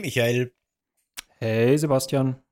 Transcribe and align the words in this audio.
Michael. 0.00 0.52
Hey 1.38 1.76
Sebastian. 1.76 2.42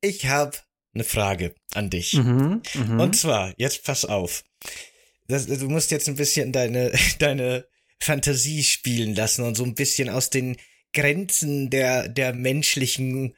Ich 0.00 0.26
habe 0.26 0.56
eine 0.94 1.04
Frage 1.04 1.54
an 1.74 1.90
dich. 1.90 2.14
Mhm, 2.14 2.62
mh. 2.74 3.02
Und 3.02 3.16
zwar, 3.16 3.54
jetzt 3.56 3.84
pass 3.84 4.04
auf. 4.04 4.44
Das, 5.26 5.46
du 5.46 5.68
musst 5.68 5.90
jetzt 5.90 6.08
ein 6.08 6.16
bisschen 6.16 6.52
deine, 6.52 6.92
deine 7.18 7.66
Fantasie 8.00 8.62
spielen 8.62 9.14
lassen 9.14 9.44
und 9.44 9.56
so 9.56 9.64
ein 9.64 9.74
bisschen 9.74 10.08
aus 10.08 10.30
den 10.30 10.56
Grenzen 10.92 11.70
der, 11.70 12.08
der 12.08 12.32
menschlichen 12.32 13.34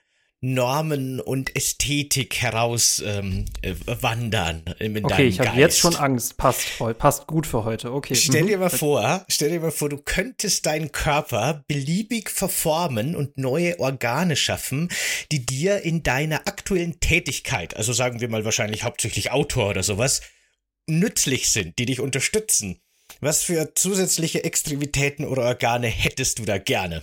Normen 0.55 1.21
und 1.21 1.57
Ästhetik 1.57 2.37
heraus 2.37 3.03
ähm, 3.05 3.47
äh, 3.63 3.75
wandern. 3.85 4.63
In 4.79 5.05
okay, 5.05 5.27
ich 5.27 5.41
habe 5.41 5.59
jetzt 5.59 5.79
schon 5.79 5.97
Angst. 5.97 6.37
Passt, 6.37 6.79
passt 6.99 7.27
gut 7.27 7.47
für 7.47 7.65
heute. 7.65 7.93
Okay. 7.93 8.15
Stell 8.15 8.45
mhm. 8.45 8.47
dir 8.47 8.59
mal 8.59 8.71
vor, 8.71 9.25
stell 9.29 9.51
dir 9.51 9.61
mal 9.61 9.73
vor, 9.73 9.89
du 9.89 9.99
könntest 9.99 10.67
deinen 10.67 10.93
Körper 10.93 11.65
beliebig 11.67 12.31
verformen 12.31 13.17
und 13.17 13.37
neue 13.39 13.81
Organe 13.81 14.37
schaffen, 14.37 14.89
die 15.33 15.45
dir 15.45 15.83
in 15.83 16.03
deiner 16.03 16.47
aktuellen 16.47 17.01
Tätigkeit, 17.01 17.77
also 17.77 17.93
sagen 17.93 18.21
wir 18.21 18.29
mal 18.29 18.45
wahrscheinlich 18.45 18.85
hauptsächlich 18.85 19.33
Autor 19.33 19.71
oder 19.71 19.83
sowas, 19.83 20.21
nützlich 20.87 21.51
sind, 21.51 21.79
die 21.79 21.87
dich 21.87 22.01
unterstützen. 22.01 22.81
Was 23.21 23.43
für 23.43 23.75
zusätzliche 23.75 24.45
Extremitäten 24.45 25.25
oder 25.25 25.43
Organe 25.43 25.89
hättest 25.89 26.39
du 26.39 26.45
da 26.45 26.59
gerne? 26.59 27.03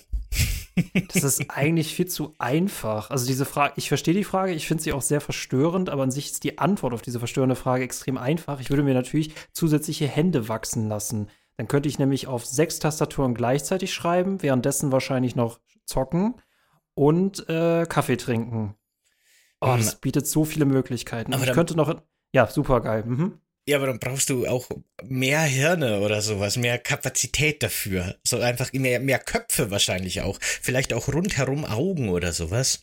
Das 1.14 1.24
ist 1.24 1.50
eigentlich 1.50 1.96
viel 1.96 2.08
zu 2.08 2.34
einfach. 2.40 3.10
Also 3.10 3.26
diese 3.26 3.46
Frage, 3.46 3.74
ich 3.78 3.88
verstehe 3.88 4.14
die 4.14 4.24
Frage, 4.24 4.54
ich 4.54 4.68
finde 4.68 4.84
sie 4.84 4.94
auch 4.94 5.02
sehr 5.02 5.22
verstörend, 5.22 5.90
aber 5.90 6.04
an 6.04 6.12
sich 6.12 6.32
ist 6.32 6.44
die 6.44 6.58
Antwort 6.58 6.94
auf 6.94 7.02
diese 7.02 7.20
verstörende 7.20 7.56
Frage 7.56 7.84
extrem 7.84 8.18
einfach. 8.18 8.60
Ich 8.60 8.70
würde 8.70 8.84
mir 8.84 8.94
natürlich 8.94 9.34
zusätzliche 9.52 10.08
Hände 10.08 10.50
wachsen 10.50 10.88
lassen. 10.88 11.30
Dann 11.58 11.68
könnte 11.68 11.90
ich 11.90 12.00
nämlich 12.00 12.28
auf 12.28 12.46
sechs 12.46 12.80
Tastaturen 12.80 13.36
gleichzeitig 13.36 13.94
schreiben, 13.94 14.42
währenddessen 14.42 14.92
wahrscheinlich 14.92 15.36
noch 15.36 15.60
zocken 15.86 16.36
und 16.96 17.48
äh, 17.50 17.86
Kaffee 17.88 18.18
trinken. 18.18 18.76
Oh, 19.62 19.76
das 19.78 19.96
bietet 19.96 20.28
so 20.28 20.44
viele 20.44 20.66
Möglichkeiten. 20.66 21.34
Aber 21.34 21.46
ich 21.46 21.54
könnte 21.54 21.76
noch. 21.76 22.02
Ja, 22.34 22.48
super 22.48 22.82
geil. 22.82 23.04
Mhm. 23.06 23.40
Ja, 23.66 23.78
aber 23.78 23.88
dann 23.88 24.00
brauchst 24.00 24.30
du 24.30 24.46
auch 24.46 24.70
mehr 25.04 25.42
Hirne 25.42 26.02
oder 26.02 26.22
sowas, 26.22 26.58
mehr 26.58 26.78
Kapazität 26.78 27.64
dafür. 27.64 28.18
So 28.24 28.40
einfach 28.40 28.74
mehr, 28.74 29.00
mehr 29.00 29.20
Köpfe 29.20 29.72
wahrscheinlich 29.72 30.22
auch. 30.22 30.38
Vielleicht 30.42 30.92
auch 30.92 31.08
rundherum 31.08 31.64
Augen 31.64 32.10
oder 32.10 32.34
sowas. 32.34 32.82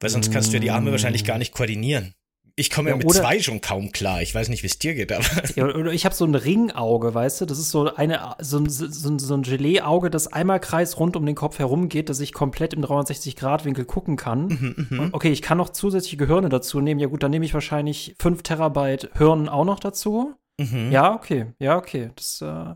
Weil 0.00 0.10
sonst 0.10 0.32
kannst 0.32 0.50
du 0.50 0.54
ja 0.54 0.60
die 0.60 0.70
Arme 0.70 0.90
wahrscheinlich 0.92 1.24
gar 1.24 1.36
nicht 1.36 1.52
koordinieren. 1.52 2.14
Ich 2.56 2.70
komme 2.70 2.90
ja, 2.90 2.96
ja, 2.96 3.02
mit 3.02 3.12
zwei 3.12 3.40
schon 3.40 3.60
kaum 3.60 3.92
klar. 3.92 4.22
Ich 4.22 4.34
weiß 4.34 4.48
nicht, 4.48 4.62
wie 4.62 4.66
es 4.66 4.78
dir 4.78 4.94
geht, 4.94 5.12
aber. 5.12 5.24
Ja, 5.56 5.64
oder 5.66 5.92
ich 5.92 6.04
habe 6.04 6.14
so 6.14 6.24
ein 6.24 6.34
Ringauge, 6.34 7.14
weißt 7.14 7.40
du? 7.40 7.46
Das 7.46 7.58
ist 7.58 7.70
so 7.70 7.94
eine 7.94 8.36
so, 8.38 8.64
so, 8.66 9.18
so 9.18 9.34
ein 9.34 9.42
Gelee-Auge, 9.42 10.10
das 10.10 10.32
einmal 10.32 10.60
kreis 10.60 10.98
rund 10.98 11.16
um 11.16 11.26
den 11.26 11.34
Kopf 11.34 11.58
herum 11.58 11.88
geht, 11.88 12.08
dass 12.08 12.20
ich 12.20 12.32
komplett 12.32 12.72
im 12.74 12.84
360-Grad-Winkel 12.84 13.84
gucken 13.84 14.16
kann. 14.16 14.46
Mhm, 14.46 14.86
mhm, 14.90 15.08
okay, 15.12 15.30
ich 15.30 15.42
kann 15.42 15.58
noch 15.58 15.70
zusätzliche 15.70 16.16
Gehirne 16.16 16.48
dazu 16.48 16.80
nehmen. 16.80 17.00
Ja 17.00 17.08
gut, 17.08 17.22
dann 17.22 17.30
nehme 17.30 17.44
ich 17.44 17.54
wahrscheinlich 17.54 18.14
5 18.18 18.42
Terabyte 18.42 19.10
Hirn 19.16 19.48
auch 19.48 19.64
noch 19.64 19.80
dazu. 19.80 20.34
Mhm. 20.58 20.92
Ja, 20.92 21.14
okay. 21.14 21.46
Ja, 21.58 21.76
okay. 21.76 22.10
Das, 22.14 22.40
äh, 22.42 22.74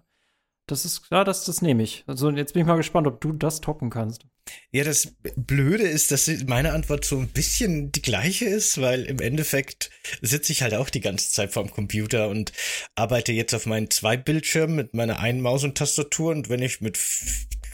das 0.66 0.84
ist, 0.84 1.02
ja, 1.10 1.24
das, 1.24 1.44
das 1.44 1.62
nehme 1.62 1.82
ich. 1.82 2.04
Also 2.06 2.30
jetzt 2.30 2.54
bin 2.54 2.62
ich 2.62 2.66
mal 2.66 2.76
gespannt, 2.76 3.06
ob 3.06 3.20
du 3.20 3.32
das 3.32 3.60
toppen 3.60 3.90
kannst. 3.90 4.26
Ja, 4.72 4.84
das 4.84 5.14
Blöde 5.36 5.84
ist, 5.84 6.10
dass 6.10 6.28
meine 6.46 6.72
Antwort 6.72 7.04
so 7.04 7.18
ein 7.18 7.28
bisschen 7.28 7.92
die 7.92 8.02
gleiche 8.02 8.44
ist, 8.44 8.80
weil 8.80 9.04
im 9.04 9.20
Endeffekt 9.20 9.90
sitze 10.20 10.52
ich 10.52 10.62
halt 10.62 10.74
auch 10.74 10.90
die 10.90 11.00
ganze 11.00 11.30
Zeit 11.30 11.52
vorm 11.52 11.70
Computer 11.70 12.28
und 12.28 12.52
arbeite 12.94 13.32
jetzt 13.32 13.54
auf 13.54 13.66
meinen 13.66 13.90
zwei 13.90 14.16
Bildschirmen 14.16 14.76
mit 14.76 14.94
meiner 14.94 15.20
einen 15.20 15.40
Maus 15.40 15.64
und 15.64 15.78
Tastatur 15.78 16.32
und 16.32 16.48
wenn 16.48 16.60
ich 16.60 16.80
mit 16.80 16.98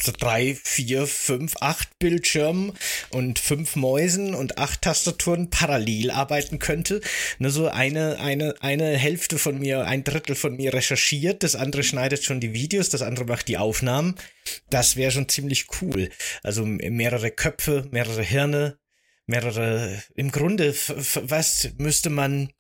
drei, 0.05 0.57
vier, 0.63 1.07
fünf, 1.07 1.57
acht 1.61 1.99
Bildschirmen 1.99 2.73
und 3.11 3.39
fünf 3.39 3.77
Mäusen 3.77 4.35
und 4.35 4.59
acht 4.59 4.83
Tastaturen 4.83 5.51
parallel 5.51 6.11
arbeiten 6.11 6.59
könnte. 6.59 7.01
Nur 7.39 7.51
so 7.51 7.69
eine, 7.69 8.19
eine, 8.21 8.55
eine 8.61 8.97
Hälfte 8.97 9.39
von 9.39 9.59
mir, 9.59 9.87
ein 9.87 10.05
Drittel 10.05 10.35
von 10.35 10.57
mir 10.57 10.75
recherchiert, 10.75 11.43
das 11.43 11.55
andere 11.55 11.83
schneidet 11.83 12.25
schon 12.25 12.41
die 12.41 12.53
Videos, 12.53 12.89
das 12.89 13.03
andere 13.03 13.25
macht 13.27 13.49
die 13.49 13.59
Aufnahmen. 13.59 14.15
Das 14.71 14.97
wäre 14.97 15.11
schon 15.11 15.29
ziemlich 15.29 15.67
cool. 15.81 16.11
Also 16.43 16.65
mehrere 16.65 17.31
Köpfe, 17.31 17.87
mehrere 17.91 18.23
Hirne, 18.23 18.79
mehrere, 19.27 20.03
im 20.15 20.31
Grunde, 20.31 20.75
was 20.75 21.71
müsste 21.79 22.11
man 22.11 22.51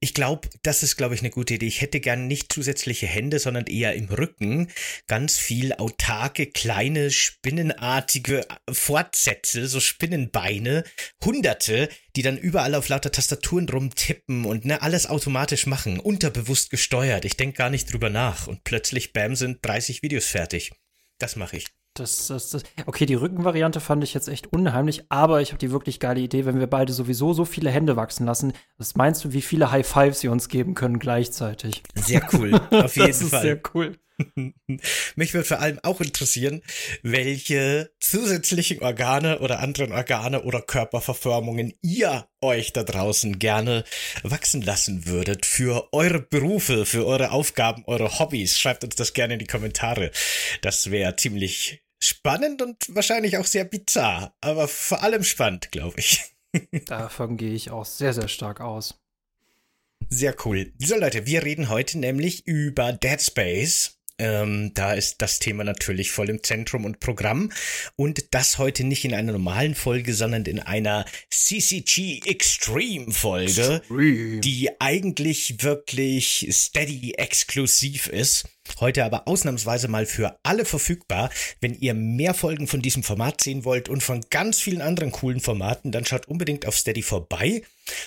ich 0.00 0.14
glaube, 0.14 0.48
das 0.62 0.82
ist, 0.82 0.96
glaube 0.96 1.14
ich, 1.14 1.20
eine 1.20 1.30
gute 1.30 1.54
Idee. 1.54 1.66
Ich 1.66 1.80
hätte 1.80 2.00
gern 2.00 2.26
nicht 2.26 2.52
zusätzliche 2.52 3.06
Hände, 3.06 3.38
sondern 3.38 3.66
eher 3.66 3.94
im 3.94 4.06
Rücken 4.06 4.68
ganz 5.06 5.38
viel 5.38 5.72
autarke, 5.72 6.46
kleine, 6.46 7.10
spinnenartige 7.10 8.46
Fortsätze, 8.70 9.66
so 9.68 9.80
Spinnenbeine, 9.80 10.84
Hunderte, 11.24 11.88
die 12.16 12.22
dann 12.22 12.38
überall 12.38 12.74
auf 12.74 12.88
lauter 12.88 13.12
Tastaturen 13.12 13.68
rumtippen 13.68 14.44
und 14.44 14.64
ne, 14.64 14.82
alles 14.82 15.06
automatisch 15.06 15.66
machen, 15.66 16.00
unterbewusst 16.00 16.70
gesteuert. 16.70 17.24
Ich 17.24 17.36
denke 17.36 17.58
gar 17.58 17.70
nicht 17.70 17.92
drüber 17.92 18.10
nach 18.10 18.46
und 18.46 18.64
plötzlich, 18.64 19.12
bam, 19.12 19.36
sind 19.36 19.58
30 19.62 20.02
Videos 20.02 20.26
fertig. 20.26 20.72
Das 21.18 21.36
mache 21.36 21.56
ich. 21.56 21.77
Das, 21.98 22.28
das, 22.28 22.50
das, 22.50 22.62
okay, 22.86 23.06
die 23.06 23.14
Rückenvariante 23.14 23.80
fand 23.80 24.04
ich 24.04 24.14
jetzt 24.14 24.28
echt 24.28 24.52
unheimlich, 24.52 25.04
aber 25.08 25.40
ich 25.40 25.50
habe 25.50 25.58
die 25.58 25.70
wirklich 25.72 26.00
geile 26.00 26.20
Idee, 26.20 26.46
wenn 26.46 26.60
wir 26.60 26.66
beide 26.66 26.92
sowieso 26.92 27.32
so 27.32 27.44
viele 27.44 27.70
Hände 27.70 27.96
wachsen 27.96 28.26
lassen. 28.26 28.52
Was 28.76 28.94
meinst 28.94 29.24
du, 29.24 29.32
wie 29.32 29.42
viele 29.42 29.70
High 29.70 29.86
Fives 29.86 30.20
sie 30.20 30.28
uns 30.28 30.48
geben 30.48 30.74
können 30.74 30.98
gleichzeitig? 30.98 31.82
Sehr 31.94 32.26
cool, 32.32 32.54
auf 32.70 32.96
jeden 32.96 33.08
das 33.08 33.22
ist 33.22 33.30
Fall. 33.30 33.42
Sehr 33.42 33.60
cool. 33.74 33.96
Mich 35.16 35.34
würde 35.34 35.46
vor 35.46 35.60
allem 35.60 35.78
auch 35.82 36.00
interessieren, 36.00 36.62
welche 37.02 37.90
zusätzlichen 38.00 38.80
Organe 38.80 39.38
oder 39.40 39.60
anderen 39.60 39.92
Organe 39.92 40.42
oder 40.42 40.60
Körperverformungen 40.60 41.74
ihr 41.82 42.26
euch 42.40 42.72
da 42.72 42.82
draußen 42.82 43.38
gerne 43.38 43.84
wachsen 44.22 44.62
lassen 44.62 45.06
würdet 45.06 45.46
für 45.46 45.88
eure 45.92 46.20
Berufe, 46.20 46.86
für 46.86 47.06
eure 47.06 47.30
Aufgaben, 47.30 47.84
eure 47.86 48.18
Hobbys. 48.18 48.58
Schreibt 48.58 48.84
uns 48.84 48.96
das 48.96 49.12
gerne 49.12 49.34
in 49.34 49.40
die 49.40 49.46
Kommentare. 49.46 50.10
Das 50.62 50.90
wäre 50.90 51.16
ziemlich 51.16 51.82
spannend 51.98 52.62
und 52.62 52.76
wahrscheinlich 52.88 53.36
auch 53.38 53.46
sehr 53.46 53.64
bizarr, 53.64 54.34
aber 54.40 54.68
vor 54.68 55.02
allem 55.02 55.24
spannend, 55.24 55.72
glaube 55.72 55.98
ich. 55.98 56.22
Davon 56.86 57.36
gehe 57.36 57.52
ich 57.54 57.70
auch 57.70 57.84
sehr, 57.84 58.14
sehr 58.14 58.28
stark 58.28 58.60
aus. 58.60 58.98
Sehr 60.08 60.34
cool. 60.44 60.72
So 60.78 60.96
Leute, 60.96 61.26
wir 61.26 61.44
reden 61.44 61.68
heute 61.68 61.98
nämlich 61.98 62.46
über 62.46 62.92
Dead 62.92 63.20
Space. 63.20 63.98
Ähm, 64.20 64.72
da 64.74 64.94
ist 64.94 65.22
das 65.22 65.38
Thema 65.38 65.62
natürlich 65.62 66.10
voll 66.10 66.28
im 66.28 66.42
Zentrum 66.42 66.84
und 66.84 66.98
Programm. 66.98 67.52
Und 67.94 68.34
das 68.34 68.58
heute 68.58 68.84
nicht 68.84 69.04
in 69.04 69.14
einer 69.14 69.32
normalen 69.32 69.74
Folge, 69.74 70.14
sondern 70.14 70.44
in 70.44 70.60
einer 70.60 71.04
CCG 71.30 72.22
Extreme 72.24 73.12
Folge, 73.12 73.76
Extreme. 73.76 74.40
die 74.40 74.70
eigentlich 74.80 75.62
wirklich 75.62 76.48
steady 76.50 77.14
exklusiv 77.14 78.08
ist. 78.08 78.48
Heute 78.80 79.04
aber 79.04 79.28
ausnahmsweise 79.28 79.88
mal 79.88 80.06
für 80.06 80.38
alle 80.42 80.64
verfügbar. 80.64 81.30
Wenn 81.60 81.74
ihr 81.74 81.94
mehr 81.94 82.34
Folgen 82.34 82.66
von 82.66 82.82
diesem 82.82 83.02
Format 83.02 83.40
sehen 83.40 83.64
wollt 83.64 83.88
und 83.88 84.02
von 84.02 84.24
ganz 84.30 84.60
vielen 84.60 84.80
anderen 84.80 85.12
coolen 85.12 85.40
Formaten, 85.40 85.92
dann 85.92 86.04
schaut 86.04 86.28
unbedingt 86.28 86.66
auf 86.66 86.76
Steady 86.76 87.02
vorbei. 87.02 87.62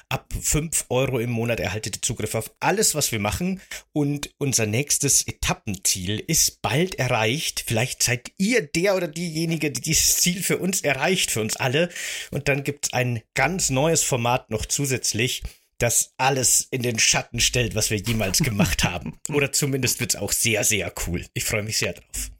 Ab 0.09 0.31
5 0.39 0.85
Euro 0.89 1.19
im 1.19 1.31
Monat 1.31 1.59
erhaltet 1.59 1.97
ihr 1.97 2.01
Zugriff 2.01 2.35
auf 2.35 2.51
alles, 2.59 2.95
was 2.95 3.11
wir 3.11 3.19
machen. 3.19 3.61
Und 3.93 4.31
unser 4.37 4.65
nächstes 4.65 5.27
Etappenziel 5.27 6.23
ist 6.25 6.61
bald 6.61 6.95
erreicht. 6.95 7.63
Vielleicht 7.65 8.03
seid 8.03 8.31
ihr 8.37 8.61
der 8.61 8.95
oder 8.95 9.07
diejenige, 9.07 9.71
die 9.71 9.81
dieses 9.81 10.17
Ziel 10.17 10.41
für 10.41 10.57
uns 10.57 10.81
erreicht, 10.81 11.31
für 11.31 11.41
uns 11.41 11.55
alle. 11.55 11.89
Und 12.31 12.47
dann 12.47 12.63
gibt's 12.63 12.93
ein 12.93 13.21
ganz 13.33 13.69
neues 13.69 14.03
Format 14.03 14.49
noch 14.49 14.65
zusätzlich 14.65 15.41
das 15.81 16.13
alles 16.17 16.67
in 16.69 16.83
den 16.83 16.99
Schatten 16.99 17.39
stellt, 17.39 17.75
was 17.75 17.89
wir 17.89 17.97
jemals 17.97 18.39
gemacht 18.39 18.83
haben. 18.83 19.17
Oder 19.29 19.51
zumindest 19.51 19.99
wird 19.99 20.13
es 20.13 20.21
auch 20.21 20.31
sehr, 20.31 20.63
sehr 20.63 20.93
cool. 21.07 21.25
Ich 21.33 21.45
freue 21.45 21.63
mich 21.63 21.77
sehr 21.77 21.93
drauf. 21.93 22.31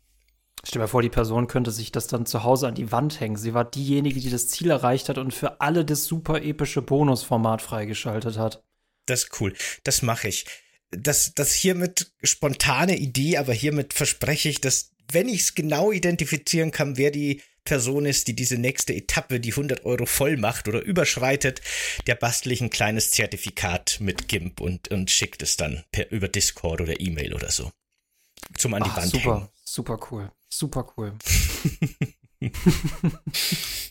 Stell 0.64 0.74
dir 0.74 0.80
mal 0.80 0.88
vor, 0.88 1.02
die 1.02 1.10
Person 1.10 1.48
könnte 1.48 1.72
sich 1.72 1.92
das 1.92 2.06
dann 2.06 2.28
zu 2.28 2.44
Hause 2.44 2.68
an 2.68 2.76
die 2.76 2.92
Wand 2.92 3.20
hängen. 3.20 3.36
Sie 3.36 3.56
war 3.56 3.66
diejenige, 3.66 4.20
die 4.20 4.30
das 4.30 4.48
Ziel 4.48 4.70
erreicht 4.70 5.10
hat 5.10 5.18
und 5.18 5.34
für 5.34 5.60
alle 5.60 5.84
das 5.84 6.06
super 6.06 6.44
epische 6.44 6.84
Bonusformat 6.84 7.64
freigeschaltet 7.64 8.38
hat. 8.38 8.64
Das 9.08 9.24
ist 9.24 9.42
cool. 9.42 9.56
Das 9.84 10.04
mache 10.04 10.28
ich. 10.28 10.46
Das, 10.92 11.34
das 11.34 11.54
hiermit 11.54 12.14
spontane 12.22 12.98
Idee, 12.98 13.38
aber 13.38 13.54
hiermit 13.54 13.94
verspreche 13.94 14.50
ich, 14.50 14.62
dass, 14.62 14.92
wenn 15.12 15.28
ich 15.28 15.42
es 15.42 15.56
genau 15.56 15.92
identifizieren 15.92 16.70
kann, 16.70 16.98
wer 16.98 17.10
die 17.10 17.42
Person 17.64 18.06
ist, 18.06 18.28
die 18.28 18.36
diese 18.36 18.58
nächste 18.58 18.94
Etappe, 18.94 19.40
die 19.40 19.52
100 19.52 19.86
Euro 19.86 20.06
voll 20.06 20.38
macht 20.38 20.68
oder 20.68 20.82
überschreitet, 20.82 21.62
der 22.08 22.16
bastel 22.16 22.52
ich 22.52 22.62
ein 22.62 22.70
kleines 22.70 23.12
Zertifikat 23.12 23.98
mit 24.00 24.28
GIMP 24.28 24.60
und, 24.60 24.90
und 24.90 25.12
schickt 25.12 25.44
es 25.44 25.58
dann 25.58 25.84
per, 25.92 26.12
über 26.12 26.28
Discord 26.28 26.82
oder 26.82 27.00
E-Mail 27.00 27.34
oder 27.34 27.52
so. 27.52 27.72
Zum 28.58 28.74
an 28.74 28.84
die 28.84 28.90
Ach, 28.90 28.98
Wand 28.98 29.12
super, 29.12 29.36
hängen. 29.36 29.50
Super 29.64 30.00
cool. 30.12 30.32
Super 30.50 30.94
cool. 30.98 31.14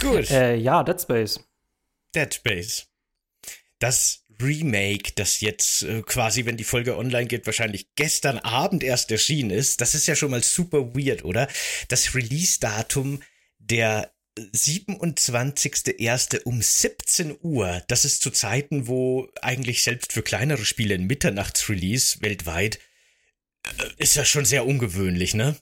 Gut. 0.00 0.30
Äh, 0.30 0.56
ja, 0.56 0.82
Dead 0.82 1.00
Space. 1.00 1.40
Dead 2.14 2.34
Space. 2.34 2.86
Das 3.78 4.24
Remake, 4.42 5.12
das 5.14 5.40
jetzt 5.40 5.82
äh, 5.82 6.02
quasi, 6.02 6.46
wenn 6.46 6.56
die 6.56 6.64
Folge 6.64 6.96
online 6.96 7.26
geht, 7.26 7.46
wahrscheinlich 7.46 7.94
gestern 7.94 8.38
Abend 8.38 8.82
erst 8.82 9.10
erschienen 9.10 9.50
ist. 9.50 9.80
Das 9.80 9.94
ist 9.94 10.06
ja 10.06 10.16
schon 10.16 10.30
mal 10.30 10.42
super 10.42 10.94
weird, 10.94 11.24
oder? 11.24 11.48
Das 11.88 12.14
Release-Datum 12.14 13.22
der 13.58 14.12
27.01. 14.38 16.42
um 16.44 16.62
17 16.62 17.36
Uhr. 17.42 17.82
Das 17.88 18.04
ist 18.04 18.22
zu 18.22 18.30
Zeiten, 18.30 18.86
wo 18.86 19.28
eigentlich 19.42 19.82
selbst 19.82 20.12
für 20.12 20.22
kleinere 20.22 20.64
Spiele 20.64 20.94
ein 20.94 21.06
Mitternachtsrelease 21.06 22.22
weltweit 22.22 22.78
äh, 23.64 23.70
ist 23.98 24.16
ja 24.16 24.24
schon 24.24 24.44
sehr 24.44 24.66
ungewöhnlich, 24.66 25.34
ne? 25.34 25.56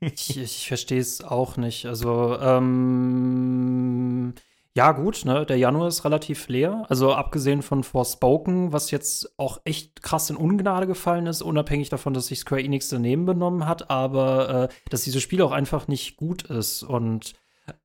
ich, 0.00 0.38
ich 0.38 0.68
verstehe 0.68 1.00
es 1.00 1.20
auch 1.20 1.56
nicht. 1.56 1.86
Also, 1.86 2.38
ähm, 2.40 4.34
ja, 4.76 4.92
gut, 4.92 5.24
ne? 5.24 5.44
Der 5.44 5.56
Januar 5.56 5.88
ist 5.88 6.04
relativ 6.04 6.48
leer. 6.48 6.84
Also, 6.88 7.12
abgesehen 7.12 7.62
von 7.62 7.82
Forspoken, 7.82 8.72
was 8.72 8.90
jetzt 8.90 9.32
auch 9.38 9.60
echt 9.64 10.02
krass 10.02 10.30
in 10.30 10.36
Ungnade 10.36 10.86
gefallen 10.86 11.26
ist, 11.26 11.42
unabhängig 11.42 11.88
davon, 11.88 12.14
dass 12.14 12.28
sich 12.28 12.40
Square 12.40 12.62
Enix 12.62 12.88
daneben 12.88 13.24
benommen 13.24 13.66
hat, 13.66 13.90
aber 13.90 14.68
äh, 14.70 14.74
dass 14.90 15.02
dieses 15.02 15.22
Spiel 15.22 15.42
auch 15.42 15.52
einfach 15.52 15.88
nicht 15.88 16.16
gut 16.16 16.42
ist. 16.44 16.82
Und 16.82 17.34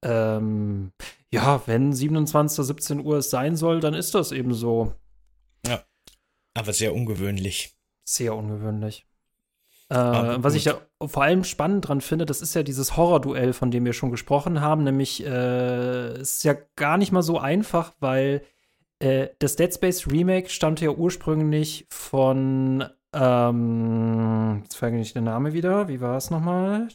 ähm, 0.02 0.92
ja, 1.32 1.62
wenn 1.66 1.94
27. 1.94 2.66
17 2.66 3.00
Uhr 3.00 3.18
es 3.18 3.30
sein 3.30 3.56
soll, 3.56 3.80
dann 3.80 3.94
ist 3.94 4.14
das 4.14 4.32
eben 4.32 4.54
so. 4.54 4.94
Ja. 5.66 5.84
Aber 6.54 6.74
sehr 6.74 6.94
ungewöhnlich. 6.94 7.76
Sehr 8.06 8.36
ungewöhnlich. 8.36 9.08
Äh, 9.94 10.44
was 10.44 10.56
ich 10.56 10.63
da 10.63 10.81
vor 11.06 11.22
allem 11.24 11.44
spannend 11.44 11.88
dran 11.88 12.01
finde, 12.01 12.25
das 12.25 12.42
ist 12.42 12.56
ja 12.56 12.63
dieses 12.63 12.98
Horror-Duell, 12.98 13.54
von 13.54 13.69
dem 13.69 13.86
wir 13.86 13.94
schon 13.94 14.10
gesprochen 14.10 14.62
haben. 14.62 14.84
Nämlich, 14.84 15.24
äh, 15.25 16.19
ist 16.19 16.44
ja 16.44 16.56
gar 16.75 16.98
nicht 16.98 17.12
mal 17.12 17.22
so 17.22 17.38
einfach, 17.38 17.94
weil 18.00 18.44
äh, 19.00 19.28
das 19.40 19.56
Dead 19.56 19.74
Space 19.74 20.07
Remake 20.07 20.50
stammte 20.50 20.86
ja 20.86 20.92
ursprünglich 20.92 21.86
von, 21.92 22.86
ähm, 23.13 24.62
jetzt 24.63 24.78
frage 24.78 25.00
ich 25.00 25.13
den 25.13 25.25
Namen 25.25 25.54
wieder. 25.54 25.88
Wie 25.88 26.01
war 26.01 26.18
es 26.18 26.31
nochmal? 26.31 26.88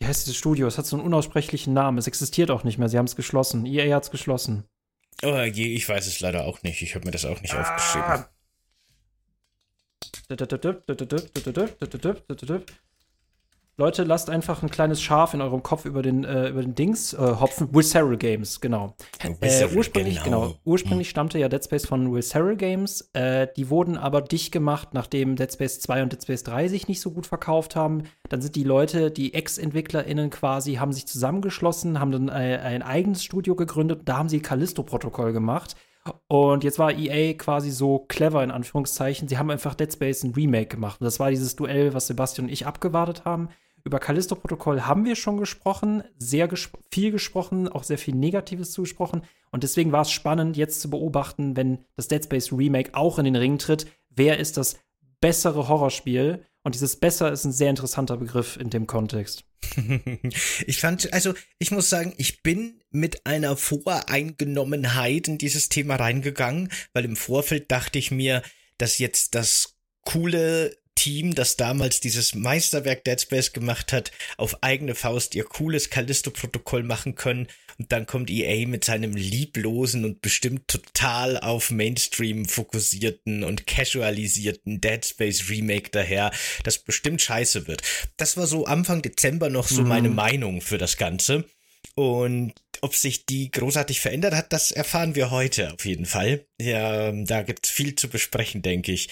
wie 0.00 0.06
heißt 0.06 0.26
dieses 0.26 0.36
Studio? 0.38 0.66
Es 0.66 0.78
hat 0.78 0.86
so 0.86 0.96
einen 0.96 1.04
unaussprechlichen 1.04 1.74
Namen. 1.74 1.98
Es 1.98 2.06
existiert 2.06 2.50
auch 2.50 2.64
nicht 2.64 2.78
mehr. 2.78 2.88
Sie 2.88 2.96
haben 2.96 3.04
es 3.04 3.16
geschlossen. 3.16 3.66
EA 3.66 3.94
hat 3.94 4.04
es 4.04 4.10
geschlossen. 4.10 4.64
Oh 5.22 5.36
ich 5.36 5.86
weiß 5.86 6.06
es 6.06 6.20
leider 6.20 6.46
auch 6.46 6.62
nicht. 6.62 6.80
Ich 6.80 6.94
habe 6.94 7.04
mir 7.04 7.10
das 7.10 7.26
auch 7.26 7.42
nicht 7.42 7.52
ah. 7.54 7.60
aufgeschrieben. 7.60 8.24
Leute, 13.80 14.04
lasst 14.04 14.28
einfach 14.28 14.62
ein 14.62 14.70
kleines 14.70 15.00
Schaf 15.00 15.32
in 15.32 15.40
eurem 15.40 15.62
Kopf 15.62 15.86
über 15.86 16.02
den, 16.02 16.22
äh, 16.24 16.50
über 16.50 16.60
den 16.60 16.74
Dings 16.74 17.14
äh, 17.14 17.16
hopfen. 17.16 17.74
Will 17.74 17.82
Serral 17.82 18.18
Games, 18.18 18.60
genau. 18.60 18.94
Äh, 19.40 19.66
ursprünglich, 19.74 20.22
genau. 20.22 20.40
genau. 20.42 20.54
Ursprünglich 20.64 21.08
hm. 21.08 21.10
stammte 21.10 21.38
ja 21.38 21.48
Dead 21.48 21.64
Space 21.64 21.86
von 21.86 22.12
Will 22.12 22.20
Serral 22.20 22.56
Games. 22.56 23.08
Äh, 23.14 23.48
die 23.56 23.70
wurden 23.70 23.96
aber 23.96 24.20
dicht 24.20 24.52
gemacht, 24.52 24.88
nachdem 24.92 25.34
Dead 25.34 25.50
Space 25.50 25.80
2 25.80 26.02
und 26.02 26.12
Dead 26.12 26.22
Space 26.22 26.42
3 26.44 26.68
sich 26.68 26.88
nicht 26.88 27.00
so 27.00 27.10
gut 27.10 27.26
verkauft 27.26 27.74
haben. 27.74 28.02
Dann 28.28 28.42
sind 28.42 28.54
die 28.54 28.64
Leute, 28.64 29.10
die 29.10 29.32
Ex-EntwicklerInnen 29.32 30.28
quasi, 30.28 30.74
haben 30.74 30.92
sich 30.92 31.06
zusammengeschlossen, 31.06 31.98
haben 31.98 32.12
dann 32.12 32.28
ein, 32.28 32.60
ein 32.60 32.82
eigenes 32.82 33.24
Studio 33.24 33.56
gegründet. 33.56 34.02
Da 34.04 34.18
haben 34.18 34.28
sie 34.28 34.40
Callisto-Protokoll 34.40 35.32
gemacht. 35.32 35.74
Und 36.28 36.64
jetzt 36.64 36.78
war 36.78 36.92
EA 36.92 37.34
quasi 37.34 37.70
so 37.70 38.00
clever, 38.08 38.42
in 38.42 38.50
Anführungszeichen. 38.50 39.28
Sie 39.28 39.38
haben 39.38 39.50
einfach 39.50 39.74
Dead 39.74 39.92
Space 39.92 40.22
ein 40.22 40.32
Remake 40.32 40.68
gemacht. 40.68 41.00
Und 41.00 41.04
das 41.04 41.20
war 41.20 41.30
dieses 41.30 41.56
Duell, 41.56 41.92
was 41.92 42.06
Sebastian 42.06 42.46
und 42.46 42.52
ich 42.52 42.66
abgewartet 42.66 43.24
haben. 43.24 43.48
Über 43.84 43.98
Callisto-Protokoll 43.98 44.82
haben 44.82 45.04
wir 45.04 45.16
schon 45.16 45.38
gesprochen, 45.38 46.02
sehr 46.18 46.48
gesp 46.48 46.76
viel 46.90 47.10
gesprochen, 47.10 47.68
auch 47.68 47.82
sehr 47.82 47.98
viel 47.98 48.14
Negatives 48.14 48.72
zugesprochen. 48.72 49.22
Und 49.50 49.62
deswegen 49.62 49.92
war 49.92 50.02
es 50.02 50.10
spannend, 50.10 50.56
jetzt 50.56 50.80
zu 50.80 50.90
beobachten, 50.90 51.56
wenn 51.56 51.84
das 51.96 52.08
Dead 52.08 52.22
Space 52.22 52.52
Remake 52.52 52.94
auch 52.94 53.18
in 53.18 53.24
den 53.24 53.36
Ring 53.36 53.58
tritt, 53.58 53.86
wer 54.10 54.38
ist 54.38 54.56
das 54.56 54.78
bessere 55.20 55.68
Horrorspiel? 55.68 56.44
Und 56.62 56.74
dieses 56.74 56.96
besser 56.96 57.32
ist 57.32 57.44
ein 57.44 57.52
sehr 57.52 57.70
interessanter 57.70 58.16
Begriff 58.16 58.56
in 58.56 58.70
dem 58.70 58.86
Kontext. 58.86 59.44
ich 60.66 60.78
fand, 60.78 61.12
also 61.12 61.34
ich 61.58 61.70
muss 61.70 61.88
sagen, 61.88 62.12
ich 62.18 62.42
bin 62.42 62.82
mit 62.90 63.24
einer 63.24 63.56
Voreingenommenheit 63.56 65.28
in 65.28 65.38
dieses 65.38 65.68
Thema 65.68 65.96
reingegangen, 65.96 66.70
weil 66.92 67.04
im 67.04 67.16
Vorfeld 67.16 67.70
dachte 67.70 67.98
ich 67.98 68.10
mir, 68.10 68.42
dass 68.78 68.98
jetzt 68.98 69.34
das 69.34 69.76
coole 70.04 70.76
Team, 70.94 71.34
das 71.34 71.56
damals 71.56 72.00
dieses 72.00 72.34
Meisterwerk 72.34 73.04
Dead 73.04 73.20
Space 73.20 73.52
gemacht 73.52 73.92
hat, 73.92 74.12
auf 74.36 74.62
eigene 74.62 74.94
Faust 74.94 75.34
ihr 75.34 75.44
cooles 75.44 75.90
Callisto-Protokoll 75.90 76.82
machen 76.82 77.14
können. 77.14 77.48
Und 77.78 77.92
dann 77.92 78.06
kommt 78.06 78.30
EA 78.30 78.66
mit 78.68 78.84
seinem 78.84 79.14
lieblosen 79.14 80.04
und 80.04 80.20
bestimmt 80.20 80.68
total 80.68 81.38
auf 81.38 81.70
Mainstream 81.70 82.44
fokussierten 82.44 83.42
und 83.44 83.66
casualisierten 83.66 84.80
Dead 84.80 85.04
Space 85.04 85.48
Remake 85.48 85.90
daher, 85.90 86.30
das 86.64 86.78
bestimmt 86.78 87.22
scheiße 87.22 87.66
wird. 87.66 87.82
Das 88.18 88.36
war 88.36 88.46
so 88.46 88.66
Anfang 88.66 89.00
Dezember 89.00 89.48
noch 89.48 89.68
so 89.68 89.82
mhm. 89.82 89.88
meine 89.88 90.10
Meinung 90.10 90.60
für 90.60 90.76
das 90.76 90.98
Ganze. 90.98 91.44
Und 91.94 92.52
ob 92.82 92.94
sich 92.94 93.26
die 93.26 93.50
großartig 93.50 94.00
verändert 94.00 94.34
hat, 94.34 94.52
das 94.52 94.70
erfahren 94.70 95.14
wir 95.14 95.30
heute 95.30 95.72
auf 95.72 95.84
jeden 95.84 96.06
Fall. 96.06 96.46
Ja, 96.60 97.12
da 97.12 97.42
gibt's 97.42 97.70
viel 97.70 97.94
zu 97.94 98.08
besprechen, 98.08 98.62
denke 98.62 98.92
ich. 98.92 99.08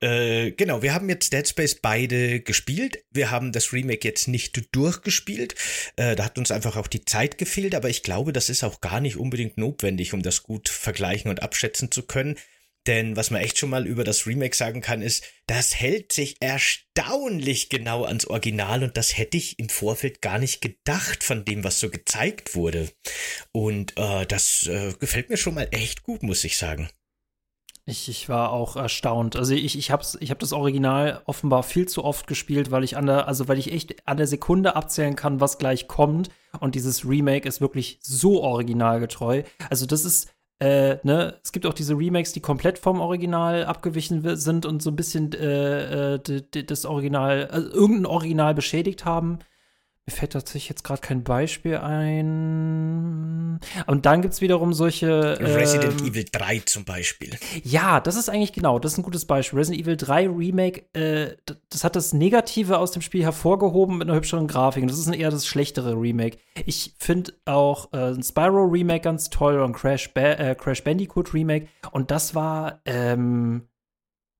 Äh, 0.00 0.52
genau, 0.52 0.82
wir 0.82 0.94
haben 0.94 1.08
jetzt 1.08 1.32
Dead 1.32 1.48
Space 1.48 1.76
beide 1.76 2.40
gespielt. 2.40 3.04
Wir 3.10 3.30
haben 3.30 3.52
das 3.52 3.72
Remake 3.72 4.06
jetzt 4.06 4.28
nicht 4.28 4.74
durchgespielt. 4.74 5.54
Äh, 5.96 6.14
da 6.14 6.24
hat 6.24 6.38
uns 6.38 6.50
einfach 6.50 6.76
auch 6.76 6.86
die 6.86 7.04
Zeit 7.04 7.38
gefehlt, 7.38 7.74
aber 7.74 7.88
ich 7.88 8.02
glaube, 8.02 8.32
das 8.32 8.48
ist 8.48 8.64
auch 8.64 8.80
gar 8.80 9.00
nicht 9.00 9.16
unbedingt 9.16 9.58
notwendig, 9.58 10.12
um 10.12 10.22
das 10.22 10.42
gut 10.42 10.68
vergleichen 10.68 11.30
und 11.30 11.42
abschätzen 11.42 11.90
zu 11.90 12.02
können. 12.02 12.36
Denn 12.86 13.16
was 13.16 13.30
man 13.30 13.40
echt 13.40 13.58
schon 13.58 13.70
mal 13.70 13.86
über 13.86 14.04
das 14.04 14.26
Remake 14.26 14.54
sagen 14.54 14.80
kann, 14.80 15.00
ist, 15.00 15.24
das 15.46 15.74
hält 15.74 16.12
sich 16.12 16.36
erstaunlich 16.40 17.70
genau 17.70 18.04
ans 18.04 18.26
Original 18.26 18.82
und 18.82 18.96
das 18.96 19.16
hätte 19.16 19.36
ich 19.36 19.58
im 19.58 19.70
Vorfeld 19.70 20.20
gar 20.20 20.38
nicht 20.38 20.60
gedacht 20.60 21.24
von 21.24 21.44
dem, 21.44 21.64
was 21.64 21.80
so 21.80 21.88
gezeigt 21.88 22.54
wurde. 22.54 22.90
Und 23.52 23.96
äh, 23.96 24.26
das 24.26 24.66
äh, 24.66 24.92
gefällt 24.98 25.30
mir 25.30 25.38
schon 25.38 25.54
mal 25.54 25.68
echt 25.70 26.02
gut, 26.02 26.22
muss 26.22 26.44
ich 26.44 26.58
sagen. 26.58 26.88
Ich, 27.86 28.08
ich 28.08 28.30
war 28.30 28.50
auch 28.50 28.76
erstaunt. 28.76 29.36
Also 29.36 29.54
ich, 29.54 29.76
ich 29.76 29.90
habe 29.90 30.02
ich 30.20 30.30
hab 30.30 30.38
das 30.38 30.54
Original 30.54 31.20
offenbar 31.26 31.62
viel 31.62 31.86
zu 31.86 32.02
oft 32.02 32.26
gespielt, 32.26 32.70
weil 32.70 32.82
ich 32.82 32.96
an 32.96 33.04
der, 33.04 33.28
also 33.28 33.46
weil 33.46 33.58
ich 33.58 33.72
echt 33.72 34.08
an 34.08 34.16
der 34.16 34.26
Sekunde 34.26 34.74
abzählen 34.74 35.16
kann, 35.16 35.40
was 35.40 35.58
gleich 35.58 35.86
kommt. 35.86 36.30
Und 36.60 36.74
dieses 36.76 37.06
Remake 37.06 37.46
ist 37.46 37.60
wirklich 37.60 37.98
so 38.00 38.42
originalgetreu. 38.42 39.42
Also 39.68 39.84
das 39.84 40.06
ist, 40.06 40.33
äh, 40.60 40.98
ne, 41.02 41.38
es 41.42 41.52
gibt 41.52 41.66
auch 41.66 41.74
diese 41.74 41.96
Remakes, 41.98 42.32
die 42.32 42.40
komplett 42.40 42.78
vom 42.78 43.00
Original 43.00 43.64
abgewichen 43.64 44.36
sind 44.36 44.66
und 44.66 44.82
so 44.82 44.90
ein 44.90 44.96
bisschen 44.96 45.32
äh, 45.32 46.14
äh, 46.14 46.64
das 46.64 46.84
Original, 46.84 47.48
also 47.48 47.70
irgendein 47.70 48.06
Original 48.06 48.54
beschädigt 48.54 49.04
haben. 49.04 49.40
Mir 50.06 50.12
fällt 50.12 50.34
tatsächlich 50.34 50.68
jetzt 50.68 50.84
gerade 50.84 51.00
kein 51.00 51.24
Beispiel 51.24 51.78
ein. 51.78 53.58
Und 53.86 54.04
dann 54.04 54.20
gibt 54.20 54.34
es 54.34 54.42
wiederum 54.42 54.74
solche. 54.74 55.40
Resident 55.40 56.02
ähm, 56.02 56.08
Evil 56.08 56.26
3 56.30 56.58
zum 56.66 56.84
Beispiel. 56.84 57.30
Ja, 57.62 58.00
das 58.00 58.16
ist 58.16 58.28
eigentlich 58.28 58.52
genau, 58.52 58.78
das 58.78 58.92
ist 58.92 58.98
ein 58.98 59.02
gutes 59.02 59.24
Beispiel. 59.24 59.58
Resident 59.58 59.82
Evil 59.82 59.96
3 59.96 60.28
Remake, 60.28 60.82
äh, 60.92 61.36
das 61.70 61.84
hat 61.84 61.96
das 61.96 62.12
Negative 62.12 62.78
aus 62.78 62.90
dem 62.90 63.00
Spiel 63.00 63.22
hervorgehoben 63.22 63.96
mit 63.96 64.06
einer 64.06 64.16
hübscheren 64.18 64.46
Grafik. 64.46 64.82
Und 64.82 64.90
das 64.90 64.98
ist 64.98 65.06
ein 65.06 65.14
eher 65.14 65.30
das 65.30 65.46
schlechtere 65.46 65.98
Remake. 65.98 66.36
Ich 66.66 66.94
finde 66.98 67.32
auch 67.46 67.90
äh, 67.94 68.12
ein 68.12 68.22
Spyro 68.22 68.64
Remake 68.64 69.04
ganz 69.04 69.30
toll 69.30 69.58
und 69.60 69.72
Crash, 69.72 70.12
ba 70.12 70.20
äh, 70.20 70.54
Crash 70.54 70.84
Bandicoot 70.84 71.32
Remake. 71.32 71.68
Und 71.92 72.10
das 72.10 72.34
war, 72.34 72.82
ähm, 72.84 73.68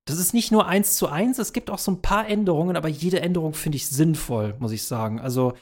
das 0.04 0.18
ist 0.18 0.34
nicht 0.34 0.52
nur 0.52 0.66
eins 0.66 0.96
zu 0.96 1.08
eins, 1.08 1.38
es 1.38 1.52
gibt 1.52 1.70
auch 1.70 1.78
so 1.78 1.92
ein 1.92 2.02
paar 2.02 2.28
Änderungen, 2.28 2.76
aber 2.76 2.88
jede 2.88 3.20
Änderung 3.20 3.54
finde 3.54 3.76
ich 3.76 3.88
sinnvoll, 3.88 4.54
muss 4.58 4.72
ich 4.72 4.82
sagen. 4.84 5.20
Also, 5.20 5.54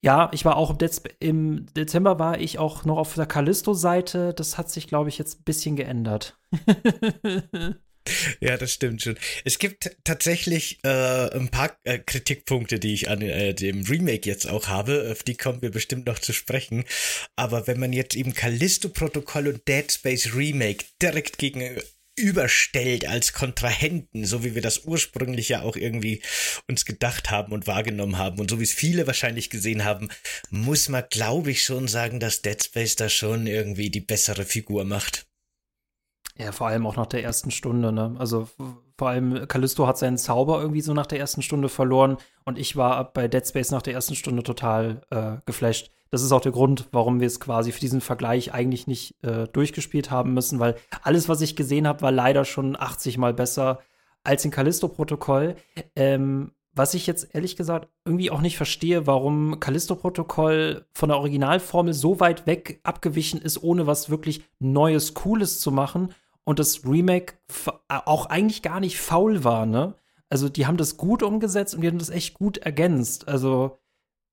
ja, 0.00 0.30
ich 0.32 0.44
war 0.44 0.56
auch 0.56 0.70
im, 0.70 0.78
Dez 0.78 1.02
im 1.18 1.66
Dezember 1.74 2.18
war 2.18 2.38
ich 2.40 2.58
auch 2.58 2.84
noch 2.84 2.98
auf 2.98 3.14
der 3.14 3.26
Callisto-Seite. 3.26 4.34
Das 4.34 4.58
hat 4.58 4.70
sich, 4.70 4.86
glaube 4.86 5.08
ich, 5.08 5.18
jetzt 5.18 5.40
ein 5.40 5.44
bisschen 5.44 5.74
geändert. 5.74 6.38
ja, 8.40 8.56
das 8.56 8.72
stimmt 8.72 9.02
schon. 9.02 9.18
Es 9.44 9.58
gibt 9.58 9.96
tatsächlich 10.04 10.78
äh, 10.84 11.30
ein 11.34 11.48
paar 11.48 11.76
äh, 11.82 11.98
Kritikpunkte, 11.98 12.78
die 12.78 12.94
ich 12.94 13.08
an 13.08 13.22
äh, 13.22 13.54
dem 13.54 13.82
Remake 13.84 14.28
jetzt 14.28 14.48
auch 14.48 14.68
habe. 14.68 15.08
Auf 15.10 15.24
die 15.24 15.36
kommen 15.36 15.62
wir 15.62 15.70
bestimmt 15.70 16.06
noch 16.06 16.20
zu 16.20 16.32
sprechen. 16.32 16.84
Aber 17.34 17.66
wenn 17.66 17.80
man 17.80 17.92
jetzt 17.92 18.14
eben 18.14 18.34
Callisto-Protokoll 18.34 19.48
und 19.48 19.66
Dead 19.66 19.90
Space 19.90 20.34
Remake 20.34 20.84
direkt 21.02 21.38
gegen 21.38 21.80
überstellt 22.18 23.06
als 23.06 23.32
Kontrahenten, 23.32 24.24
so 24.24 24.44
wie 24.44 24.54
wir 24.54 24.62
das 24.62 24.84
ursprünglich 24.84 25.48
ja 25.48 25.62
auch 25.62 25.76
irgendwie 25.76 26.22
uns 26.68 26.84
gedacht 26.84 27.30
haben 27.30 27.52
und 27.52 27.66
wahrgenommen 27.66 28.18
haben 28.18 28.38
und 28.40 28.50
so 28.50 28.58
wie 28.58 28.64
es 28.64 28.72
viele 28.72 29.06
wahrscheinlich 29.06 29.50
gesehen 29.50 29.84
haben, 29.84 30.08
muss 30.50 30.88
man, 30.88 31.04
glaube 31.10 31.50
ich, 31.50 31.62
schon 31.62 31.88
sagen, 31.88 32.20
dass 32.20 32.42
Dead 32.42 32.62
Space 32.62 32.96
da 32.96 33.08
schon 33.08 33.46
irgendwie 33.46 33.90
die 33.90 34.00
bessere 34.00 34.44
Figur 34.44 34.84
macht. 34.84 35.27
Ja, 36.38 36.52
vor 36.52 36.68
allem 36.68 36.86
auch 36.86 36.96
nach 36.96 37.06
der 37.06 37.24
ersten 37.24 37.50
Stunde, 37.50 37.90
ne? 37.92 38.14
Also 38.18 38.48
vor 38.96 39.08
allem 39.08 39.48
Callisto 39.48 39.86
hat 39.86 39.98
seinen 39.98 40.18
Zauber 40.18 40.60
irgendwie 40.60 40.80
so 40.80 40.94
nach 40.94 41.06
der 41.06 41.18
ersten 41.18 41.42
Stunde 41.42 41.68
verloren 41.68 42.16
und 42.44 42.58
ich 42.58 42.76
war 42.76 43.12
bei 43.12 43.26
Dead 43.26 43.46
Space 43.46 43.72
nach 43.72 43.82
der 43.82 43.94
ersten 43.94 44.14
Stunde 44.14 44.44
total 44.44 45.02
äh, 45.10 45.36
geflasht. 45.46 45.90
Das 46.10 46.22
ist 46.22 46.32
auch 46.32 46.40
der 46.40 46.52
Grund, 46.52 46.88
warum 46.92 47.20
wir 47.20 47.26
es 47.26 47.40
quasi 47.40 47.72
für 47.72 47.80
diesen 47.80 48.00
Vergleich 48.00 48.54
eigentlich 48.54 48.86
nicht 48.86 49.22
äh, 49.24 49.46
durchgespielt 49.48 50.10
haben 50.10 50.32
müssen, 50.32 50.58
weil 50.58 50.76
alles, 51.02 51.28
was 51.28 51.40
ich 51.40 51.56
gesehen 51.56 51.86
habe, 51.86 52.02
war 52.02 52.12
leider 52.12 52.44
schon 52.44 52.76
80 52.76 53.18
Mal 53.18 53.34
besser 53.34 53.80
als 54.24 54.44
in 54.44 54.50
Callisto-Protokoll. 54.50 55.56
Ähm, 55.96 56.52
was 56.72 56.94
ich 56.94 57.06
jetzt 57.06 57.34
ehrlich 57.34 57.56
gesagt 57.56 57.88
irgendwie 58.04 58.30
auch 58.30 58.40
nicht 58.40 58.56
verstehe, 58.56 59.06
warum 59.06 59.58
Callisto-Protokoll 59.58 60.86
von 60.92 61.08
der 61.08 61.18
Originalformel 61.18 61.92
so 61.92 62.20
weit 62.20 62.46
weg 62.46 62.80
abgewichen 62.84 63.40
ist, 63.42 63.62
ohne 63.62 63.86
was 63.86 64.10
wirklich 64.10 64.44
Neues, 64.60 65.14
Cooles 65.14 65.60
zu 65.60 65.72
machen 65.72 66.14
und 66.48 66.58
das 66.58 66.86
Remake 66.86 67.34
auch 67.88 68.24
eigentlich 68.24 68.62
gar 68.62 68.80
nicht 68.80 68.96
faul 68.96 69.44
war, 69.44 69.66
ne? 69.66 69.94
Also, 70.30 70.48
die 70.48 70.64
haben 70.64 70.78
das 70.78 70.96
gut 70.96 71.22
umgesetzt 71.22 71.74
und 71.74 71.82
die 71.82 71.88
haben 71.88 71.98
das 71.98 72.08
echt 72.08 72.32
gut 72.32 72.56
ergänzt. 72.56 73.28
Also, 73.28 73.76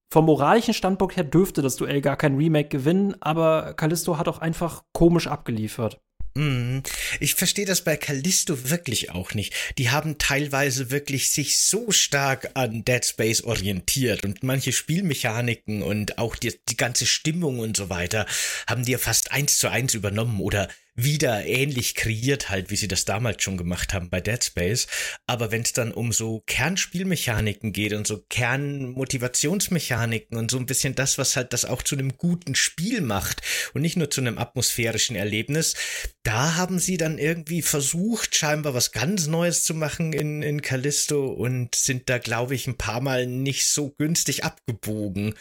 vom 0.09 0.23
moralischen 0.23 0.73
Standpunkt 0.73 1.17
her 1.17 1.25
dürfte 1.25 1.61
das 1.61 1.75
Duell 1.75 1.99
gar 1.99 2.15
kein 2.15 2.37
Remake 2.37 2.69
gewinnen, 2.69 3.17
aber 3.19 3.73
Callisto 3.73 4.17
hat 4.17 4.29
auch 4.29 4.39
einfach 4.39 4.83
komisch 4.93 5.27
abgeliefert. 5.27 5.99
Mhm. 6.35 6.83
Ich 7.19 7.35
verstehe 7.35 7.65
das 7.65 7.81
bei 7.81 7.97
Callisto 7.97 8.69
wirklich 8.69 9.11
auch 9.11 9.33
nicht. 9.33 9.53
Die 9.77 9.89
haben 9.89 10.17
teilweise 10.17 10.91
wirklich 10.91 11.31
sich 11.31 11.59
so 11.59 11.91
stark 11.91 12.51
an 12.53 12.85
Dead 12.85 13.03
Space 13.03 13.43
orientiert 13.43 14.23
und 14.23 14.41
manche 14.41 14.71
Spielmechaniken 14.71 15.83
und 15.83 16.17
auch 16.17 16.37
die, 16.37 16.57
die 16.69 16.77
ganze 16.77 17.05
Stimmung 17.05 17.59
und 17.59 17.75
so 17.75 17.89
weiter 17.89 18.25
haben 18.67 18.85
die 18.85 18.93
ja 18.93 18.99
fast 18.99 19.33
eins 19.33 19.57
zu 19.57 19.67
eins 19.67 19.93
übernommen 19.93 20.39
oder 20.39 20.69
wieder 20.95 21.45
ähnlich 21.45 21.95
kreiert 21.95 22.49
halt, 22.49 22.71
wie 22.71 22.77
sie 22.77 22.87
das 22.87 23.03
damals 23.03 23.43
schon 23.43 23.57
gemacht 23.57 23.93
haben 23.93 24.09
bei 24.09 24.21
Dead 24.21 24.41
Space. 24.41 24.87
Aber 25.27 25.51
wenn 25.51 25.61
es 25.61 25.73
dann 25.73 25.91
um 25.91 26.13
so 26.13 26.41
Kernspielmechaniken 26.47 27.73
geht 27.73 27.91
und 27.93 28.07
so 28.07 28.23
Kernmotivationsmechaniken 28.29 30.37
und 30.37 30.49
so 30.49 30.57
ein 30.57 30.65
bisschen 30.65 30.95
das, 30.95 31.17
was 31.17 31.35
halt 31.35 31.51
das 31.51 31.65
auch 31.65 31.83
zu 31.83 31.95
einem 31.95 32.17
guten 32.17 32.55
Spiel 32.55 33.01
macht 33.01 33.41
und 33.73 33.81
nicht 33.81 33.97
nur 33.97 34.09
zu 34.09 34.21
einem 34.21 34.37
atmosphärischen 34.37 35.17
Erlebnis, 35.17 35.75
da 36.23 36.55
haben 36.55 36.79
sie 36.79 36.95
dann 36.97 37.17
irgendwie 37.17 37.61
versucht, 37.61 38.35
scheinbar 38.35 38.73
was 38.73 38.93
ganz 38.93 39.27
Neues 39.27 39.65
zu 39.65 39.73
machen 39.73 40.13
in, 40.13 40.41
in 40.41 40.61
Callisto 40.61 41.27
und 41.27 41.75
sind 41.75 42.09
da, 42.09 42.19
glaube 42.19 42.55
ich, 42.55 42.67
ein 42.67 42.77
paar 42.77 43.01
Mal 43.01 43.27
nicht 43.27 43.67
so 43.67 43.89
günstig 43.97 44.45
abgebogen 44.45 45.35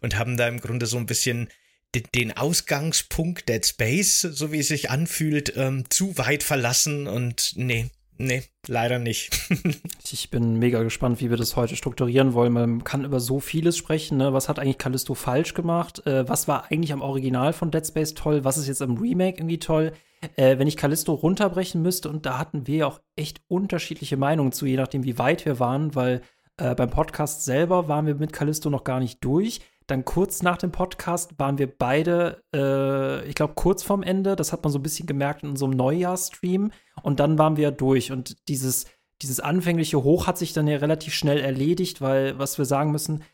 und 0.00 0.16
haben 0.16 0.36
da 0.36 0.46
im 0.46 0.60
Grunde 0.60 0.86
so 0.86 0.98
ein 0.98 1.06
bisschen 1.06 1.48
den 1.94 2.36
Ausgangspunkt 2.36 3.48
Dead 3.48 3.64
Space, 3.64 4.20
so 4.20 4.52
wie 4.52 4.60
es 4.60 4.68
sich 4.68 4.90
anfühlt, 4.90 5.52
ähm, 5.56 5.84
zu 5.90 6.16
weit 6.18 6.42
verlassen 6.42 7.06
und 7.06 7.52
nee, 7.56 7.90
nee, 8.16 8.42
leider 8.66 8.98
nicht. 8.98 9.30
ich 10.12 10.30
bin 10.30 10.58
mega 10.58 10.82
gespannt, 10.82 11.20
wie 11.20 11.30
wir 11.30 11.36
das 11.36 11.56
heute 11.56 11.76
strukturieren 11.76 12.34
wollen. 12.34 12.52
Man 12.52 12.84
kann 12.84 13.04
über 13.04 13.18
so 13.18 13.40
vieles 13.40 13.76
sprechen. 13.76 14.18
Ne? 14.18 14.32
Was 14.32 14.48
hat 14.48 14.58
eigentlich 14.58 14.78
Callisto 14.78 15.14
falsch 15.14 15.54
gemacht? 15.54 16.06
Äh, 16.06 16.28
was 16.28 16.46
war 16.46 16.70
eigentlich 16.70 16.92
am 16.92 17.02
Original 17.02 17.52
von 17.52 17.70
Dead 17.70 17.86
Space 17.86 18.14
toll? 18.14 18.44
Was 18.44 18.58
ist 18.58 18.68
jetzt 18.68 18.82
am 18.82 18.98
Remake 18.98 19.38
irgendwie 19.38 19.58
toll? 19.58 19.92
Äh, 20.36 20.58
wenn 20.58 20.68
ich 20.68 20.76
Callisto 20.76 21.14
runterbrechen 21.14 21.82
müsste, 21.82 22.08
und 22.08 22.26
da 22.26 22.38
hatten 22.38 22.66
wir 22.66 22.76
ja 22.76 22.86
auch 22.86 23.00
echt 23.16 23.40
unterschiedliche 23.48 24.16
Meinungen 24.16 24.52
zu, 24.52 24.66
je 24.66 24.76
nachdem, 24.76 25.02
wie 25.04 25.18
weit 25.18 25.44
wir 25.44 25.58
waren, 25.58 25.94
weil 25.94 26.20
äh, 26.58 26.74
beim 26.74 26.90
Podcast 26.90 27.44
selber 27.44 27.88
waren 27.88 28.06
wir 28.06 28.14
mit 28.14 28.32
Callisto 28.32 28.70
noch 28.70 28.84
gar 28.84 29.00
nicht 29.00 29.24
durch. 29.24 29.60
Dann 29.90 30.04
kurz 30.04 30.42
nach 30.42 30.56
dem 30.56 30.70
Podcast 30.70 31.38
waren 31.38 31.58
wir 31.58 31.66
beide, 31.66 32.42
äh, 32.54 33.26
ich 33.28 33.34
glaube, 33.34 33.54
kurz 33.54 33.82
vorm 33.82 34.04
Ende. 34.04 34.36
Das 34.36 34.52
hat 34.52 34.62
man 34.62 34.72
so 34.72 34.78
ein 34.78 34.82
bisschen 34.82 35.06
gemerkt 35.06 35.42
in 35.42 35.50
unserem 35.50 35.72
Neujahrsstream. 35.72 36.70
Und 37.02 37.18
dann 37.18 37.38
waren 37.38 37.56
wir 37.56 37.72
durch. 37.72 38.12
Und 38.12 38.36
dieses, 38.48 38.86
dieses 39.20 39.40
anfängliche 39.40 40.02
Hoch 40.04 40.28
hat 40.28 40.38
sich 40.38 40.52
dann 40.52 40.68
ja 40.68 40.76
relativ 40.78 41.14
schnell 41.14 41.40
erledigt, 41.40 42.00
weil, 42.00 42.38
was 42.38 42.56
wir 42.56 42.66
sagen 42.66 42.92
müssen, 42.92 43.24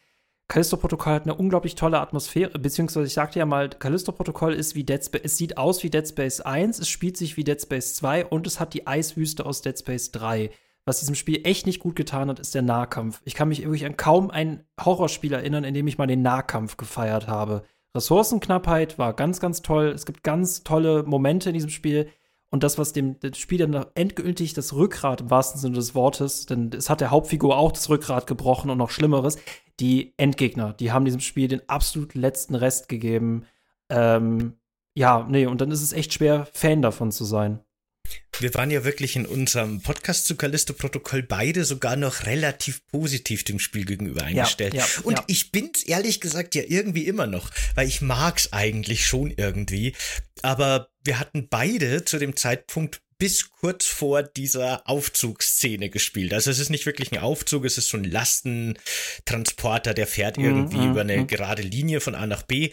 Callisto-Protokoll 0.49 1.13
hat 1.13 1.25
eine 1.25 1.35
unglaublich 1.35 1.75
tolle 1.75 2.01
Atmosphäre, 2.01 2.59
beziehungsweise 2.59 3.07
ich 3.07 3.15
sagte 3.15 3.39
ja 3.41 3.47
mal, 3.47 3.69
Callisto-Protokoll 3.69 4.55
ist 4.55 4.77
wie 4.77 4.85
Dead 4.85 5.05
Space, 5.05 5.23
es 5.25 5.37
sieht 5.37 5.59
aus 5.59 5.83
wie 5.83 5.91
Dead 5.91 6.07
Space 6.07 6.41
1, 6.41 6.79
es 6.79 6.89
spielt 6.89 7.17
sich 7.17 7.37
wie 7.37 7.43
Dead 7.43 7.61
Space 7.61 7.97
2 7.97 8.27
und 8.27 8.47
es 8.47 8.61
hat 8.61 8.73
die 8.73 8.87
Eiswüste 8.87 9.45
aus 9.45 9.63
Dead 9.63 9.77
Space 9.77 10.13
3 10.13 10.51
was 10.87 11.01
diesem 11.01 11.17
Spiel 11.17 11.41
echt 11.45 11.67
nicht 11.67 11.81
gut 11.81 11.97
getan 11.97 12.29
hat, 12.29 12.39
ist 12.39 12.55
der 12.55 12.63
Nahkampf. 12.63 13.21
Ich 13.25 13.35
kann 13.35 13.49
mich 13.49 13.63
wirklich 13.63 13.85
an 13.85 13.97
kaum 13.97 14.31
ein 14.31 14.65
Horrorspiel 14.83 15.33
erinnern, 15.33 15.65
in 15.65 15.75
dem 15.75 15.89
ich 15.89 15.99
mal 15.99 16.07
den 16.07 16.23
Nahkampf 16.23 16.77
gefeiert 16.77 17.27
habe. 17.27 17.65
Ressourcenknappheit 17.95 18.99
war 18.99 19.13
ganz, 19.13 19.41
ganz 19.41 19.63
toll. 19.63 19.89
Es 19.89 20.07
gibt 20.07 20.23
ganz 20.23 20.63
tolle 20.63 21.03
Momente 21.03 21.51
in 21.51 21.55
diesem 21.55 21.71
Spiel. 21.71 22.09
Und 22.51 22.63
das, 22.63 22.79
was 22.79 22.93
dem, 22.93 23.19
dem 23.19 23.35
Spiel 23.35 23.59
dann 23.59 23.87
endgültig 23.97 24.55
das 24.55 24.73
Rückgrat 24.73 25.21
im 25.21 25.31
wahrsten 25.31 25.61
Sinne 25.61 25.75
des 25.75 25.97
Wortes, 25.97 26.47
denn 26.47 26.71
es 26.73 26.89
hat 26.89 27.01
der 27.01 27.11
Hauptfigur 27.11 27.57
auch 27.59 27.73
das 27.73 27.89
Rückgrat 27.89 28.29
gebrochen 28.29 28.71
und 28.71 28.79
noch 28.79 28.91
Schlimmeres, 28.91 29.37
die 29.81 30.15
Endgegner, 30.17 30.73
die 30.73 30.93
haben 30.93 31.05
diesem 31.05 31.21
Spiel 31.21 31.49
den 31.49 31.69
absolut 31.69 32.15
letzten 32.15 32.55
Rest 32.55 32.89
gegeben. 32.89 33.45
Ähm, 33.91 34.55
ja, 34.95 35.27
nee, 35.29 35.47
und 35.47 35.61
dann 35.61 35.73
ist 35.73 35.83
es 35.83 35.93
echt 35.93 36.15
schwer, 36.15 36.47
Fan 36.53 36.81
davon 36.81 37.11
zu 37.11 37.25
sein. 37.25 37.61
Wir 38.39 38.53
waren 38.55 38.71
ja 38.71 38.85
wirklich 38.85 39.17
in 39.17 39.25
unserem 39.25 39.81
Podcast 39.81 40.27
zu 40.27 40.37
Callisto-Protokoll 40.37 41.23
beide 41.23 41.65
sogar 41.65 41.97
noch 41.97 42.27
relativ 42.27 42.87
positiv 42.87 43.45
dem 43.45 43.59
Spiel 43.59 43.85
gegenüber 43.85 44.25
eingestellt. 44.25 44.75
Ja, 44.75 44.81
ja, 44.83 45.03
und 45.05 45.19
ja. 45.19 45.25
ich 45.27 45.53
bin's 45.53 45.85
ehrlich 45.85 46.21
gesagt 46.21 46.55
ja 46.55 46.63
irgendwie 46.67 47.07
immer 47.07 47.27
noch, 47.27 47.51
weil 47.75 47.89
ich 47.89 48.03
mag's 48.03 48.53
eigentlich 48.53 49.07
schon 49.07 49.31
irgendwie. 49.31 49.95
Aber 50.43 50.91
wir 51.03 51.19
hatten 51.19 51.49
beide 51.49 52.05
zu 52.05 52.19
dem 52.19 52.37
Zeitpunkt 52.37 53.01
bis 53.19 53.51
kurz 53.51 53.87
vor 53.87 54.23
dieser 54.23 54.89
Aufzugsszene 54.89 55.89
gespielt. 55.89 56.35
Also 56.35 56.51
es 56.51 56.59
ist 56.59 56.71
nicht 56.71 56.87
wirklich 56.87 57.13
ein 57.13 57.19
Aufzug, 57.19 57.65
es 57.65 57.79
ist 57.79 57.89
so 57.89 57.97
ein 57.97 58.05
Lastentransporter, 58.05 59.95
der 59.95 60.07
fährt 60.07 60.37
mhm, 60.37 60.45
irgendwie 60.45 60.79
mm, 60.79 60.91
über 60.91 61.01
eine 61.01 61.19
mm. 61.19 61.27
gerade 61.27 61.63
Linie 61.63 62.01
von 62.01 62.15
A 62.15 62.27
nach 62.27 62.43
B. 62.43 62.73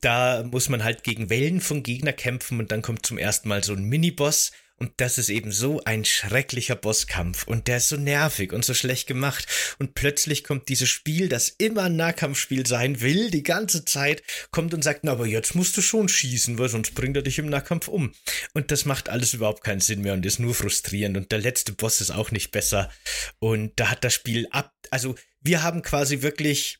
Da 0.00 0.42
muss 0.44 0.68
man 0.68 0.84
halt 0.84 1.02
gegen 1.02 1.30
Wellen 1.30 1.60
von 1.60 1.82
Gegner 1.82 2.12
kämpfen 2.12 2.58
und 2.58 2.72
dann 2.72 2.82
kommt 2.82 3.06
zum 3.06 3.18
ersten 3.18 3.48
Mal 3.48 3.64
so 3.64 3.72
ein 3.72 3.84
Miniboss 3.84 4.52
und 4.82 4.92
das 4.96 5.18
ist 5.18 5.28
eben 5.28 5.52
so 5.52 5.82
ein 5.84 6.06
schrecklicher 6.06 6.74
Bosskampf 6.74 7.46
und 7.46 7.68
der 7.68 7.76
ist 7.76 7.90
so 7.90 7.98
nervig 7.98 8.54
und 8.54 8.64
so 8.64 8.72
schlecht 8.72 9.06
gemacht. 9.06 9.46
Und 9.78 9.94
plötzlich 9.94 10.42
kommt 10.42 10.70
dieses 10.70 10.88
Spiel, 10.88 11.28
das 11.28 11.50
immer 11.50 11.82
ein 11.82 11.96
Nahkampfspiel 11.96 12.66
sein 12.66 13.02
will, 13.02 13.30
die 13.30 13.42
ganze 13.42 13.84
Zeit, 13.84 14.22
kommt 14.50 14.72
und 14.72 14.82
sagt, 14.82 15.00
na, 15.02 15.12
aber 15.12 15.26
jetzt 15.26 15.54
musst 15.54 15.76
du 15.76 15.82
schon 15.82 16.08
schießen, 16.08 16.58
weil 16.58 16.70
sonst 16.70 16.94
bringt 16.94 17.14
er 17.14 17.22
dich 17.22 17.38
im 17.38 17.50
Nahkampf 17.50 17.88
um. 17.88 18.14
Und 18.54 18.70
das 18.70 18.86
macht 18.86 19.10
alles 19.10 19.34
überhaupt 19.34 19.62
keinen 19.62 19.80
Sinn 19.80 20.00
mehr 20.00 20.14
und 20.14 20.24
ist 20.24 20.38
nur 20.38 20.54
frustrierend. 20.54 21.18
Und 21.18 21.30
der 21.30 21.40
letzte 21.40 21.72
Boss 21.72 22.00
ist 22.00 22.10
auch 22.10 22.30
nicht 22.30 22.50
besser. 22.50 22.90
Und 23.38 23.78
da 23.78 23.90
hat 23.90 24.02
das 24.02 24.14
Spiel 24.14 24.48
ab, 24.50 24.72
also 24.90 25.14
wir 25.42 25.62
haben 25.62 25.82
quasi 25.82 26.22
wirklich 26.22 26.78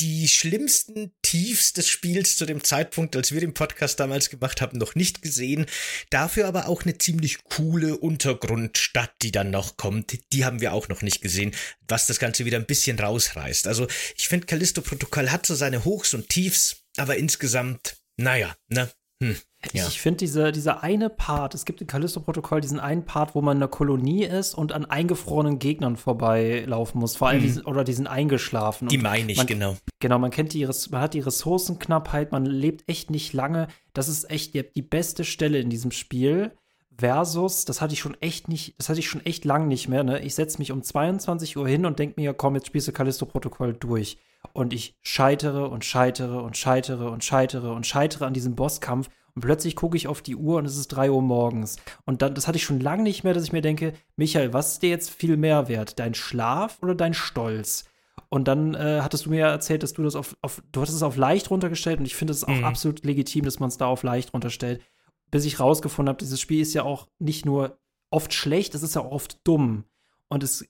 die 0.00 0.28
schlimmsten 0.28 1.12
Tiefs 1.22 1.72
des 1.72 1.88
Spiels 1.88 2.36
zu 2.36 2.46
dem 2.46 2.62
Zeitpunkt, 2.64 3.16
als 3.16 3.32
wir 3.32 3.40
den 3.40 3.54
Podcast 3.54 4.00
damals 4.00 4.30
gemacht 4.30 4.60
haben, 4.60 4.78
noch 4.78 4.94
nicht 4.94 5.22
gesehen. 5.22 5.66
Dafür 6.10 6.46
aber 6.46 6.68
auch 6.68 6.82
eine 6.82 6.98
ziemlich 6.98 7.44
coole 7.44 7.96
Untergrundstadt, 7.96 9.12
die 9.22 9.32
dann 9.32 9.50
noch 9.50 9.76
kommt. 9.76 10.18
Die 10.32 10.44
haben 10.44 10.60
wir 10.60 10.72
auch 10.72 10.88
noch 10.88 11.02
nicht 11.02 11.20
gesehen, 11.20 11.54
was 11.86 12.06
das 12.06 12.18
Ganze 12.18 12.44
wieder 12.44 12.58
ein 12.58 12.66
bisschen 12.66 12.98
rausreißt. 12.98 13.66
Also 13.66 13.86
ich 14.16 14.28
finde, 14.28 14.46
Callisto 14.46 14.82
Protokoll 14.82 15.30
hat 15.30 15.46
so 15.46 15.54
seine 15.54 15.84
Hochs 15.84 16.14
und 16.14 16.28
Tiefs, 16.28 16.82
aber 16.96 17.16
insgesamt, 17.16 17.96
naja, 18.16 18.56
ne? 18.68 18.90
Hm. 19.22 19.36
Ja. 19.72 19.88
Ich 19.88 20.00
finde 20.00 20.18
diese, 20.18 20.52
dieser 20.52 20.84
eine 20.84 21.10
Part, 21.10 21.54
es 21.54 21.64
gibt 21.64 21.80
im 21.80 21.88
Callisto-Protokoll 21.88 22.60
diesen 22.60 22.78
einen 22.78 23.04
Part, 23.04 23.34
wo 23.34 23.40
man 23.40 23.56
in 23.56 23.62
einer 23.62 23.70
Kolonie 23.70 24.24
ist 24.24 24.54
und 24.54 24.72
an 24.72 24.84
eingefrorenen 24.84 25.58
Gegnern 25.58 25.96
vorbeilaufen 25.96 27.00
muss, 27.00 27.16
vor 27.16 27.28
allem 27.28 27.40
mhm. 27.40 27.42
diesen, 27.42 27.64
oder 27.64 27.82
die 27.82 27.92
sind 27.92 28.06
eingeschlafen. 28.06 28.88
Die 28.88 28.98
meine 28.98 29.32
ich, 29.32 29.38
man, 29.38 29.46
genau. 29.46 29.76
Genau, 29.98 30.18
man 30.20 30.30
kennt 30.30 30.52
die, 30.52 30.64
man 30.90 31.00
hat 31.00 31.14
die 31.14 31.20
Ressourcenknappheit, 31.20 32.30
man 32.30 32.46
lebt 32.46 32.88
echt 32.88 33.10
nicht 33.10 33.32
lange. 33.32 33.66
Das 33.94 34.08
ist 34.08 34.30
echt 34.30 34.54
die, 34.54 34.62
die 34.62 34.82
beste 34.82 35.24
Stelle 35.24 35.58
in 35.58 35.70
diesem 35.70 35.90
Spiel. 35.90 36.52
Versus, 37.00 37.64
das 37.64 37.80
hatte 37.80 37.94
ich 37.94 38.00
schon 38.00 38.16
echt 38.20 38.48
nicht, 38.48 38.74
das 38.78 38.88
hatte 38.88 38.98
ich 38.98 39.08
schon 39.08 39.24
echt 39.24 39.44
lang 39.44 39.68
nicht 39.68 39.88
mehr, 39.88 40.02
ne? 40.02 40.20
Ich 40.20 40.34
setze 40.34 40.58
mich 40.58 40.72
um 40.72 40.82
22 40.82 41.56
Uhr 41.56 41.68
hin 41.68 41.86
und 41.86 42.00
denke 42.00 42.20
mir, 42.20 42.34
komm, 42.34 42.56
jetzt 42.56 42.66
spielst 42.66 42.88
du 42.88 42.92
Callisto-Protokoll 42.92 43.74
durch. 43.74 44.18
Und 44.52 44.72
ich 44.72 44.96
scheitere 45.02 45.68
und 45.68 45.84
scheitere 45.84 46.42
und 46.42 46.56
scheitere 46.56 47.10
und 47.10 47.22
scheitere 47.22 47.72
und 47.72 47.86
scheitere 47.86 48.26
an 48.26 48.34
diesem 48.34 48.56
Bosskampf 48.56 49.10
und 49.38 49.42
plötzlich 49.42 49.76
gucke 49.76 49.96
ich 49.96 50.08
auf 50.08 50.20
die 50.20 50.34
Uhr 50.34 50.58
und 50.58 50.64
es 50.64 50.76
ist 50.76 50.88
3 50.88 51.12
Uhr 51.12 51.22
morgens. 51.22 51.76
Und 52.04 52.22
dann, 52.22 52.34
das 52.34 52.48
hatte 52.48 52.56
ich 52.56 52.64
schon 52.64 52.80
lange 52.80 53.04
nicht 53.04 53.22
mehr, 53.22 53.34
dass 53.34 53.44
ich 53.44 53.52
mir 53.52 53.60
denke, 53.60 53.92
Michael, 54.16 54.52
was 54.52 54.72
ist 54.72 54.82
dir 54.82 54.90
jetzt 54.90 55.10
viel 55.10 55.36
mehr 55.36 55.68
wert? 55.68 56.00
Dein 56.00 56.14
Schlaf 56.14 56.78
oder 56.82 56.96
dein 56.96 57.14
Stolz? 57.14 57.84
Und 58.30 58.48
dann 58.48 58.74
äh, 58.74 58.98
hattest 59.00 59.26
du 59.26 59.30
mir 59.30 59.46
erzählt, 59.46 59.84
dass 59.84 59.92
du 59.92 60.02
das 60.02 60.16
auf, 60.16 60.36
auf, 60.42 60.60
du 60.72 60.80
hattest 60.80 60.96
es 60.96 61.04
auf 61.04 61.16
leicht 61.16 61.52
runtergestellt 61.52 62.00
und 62.00 62.06
ich 62.06 62.16
finde 62.16 62.32
es 62.32 62.42
auch 62.42 62.48
mhm. 62.48 62.64
absolut 62.64 63.04
legitim, 63.04 63.44
dass 63.44 63.60
man 63.60 63.68
es 63.68 63.76
da 63.76 63.86
auf 63.86 64.02
leicht 64.02 64.34
runterstellt. 64.34 64.82
Bis 65.30 65.44
ich 65.44 65.60
rausgefunden 65.60 66.08
habe, 66.08 66.18
dieses 66.18 66.40
Spiel 66.40 66.60
ist 66.60 66.74
ja 66.74 66.82
auch 66.82 67.06
nicht 67.20 67.46
nur 67.46 67.78
oft 68.10 68.34
schlecht, 68.34 68.74
es 68.74 68.82
ist 68.82 68.96
ja 68.96 69.02
auch 69.02 69.12
oft 69.12 69.46
dumm. 69.46 69.84
Und 70.26 70.42
es, 70.42 70.66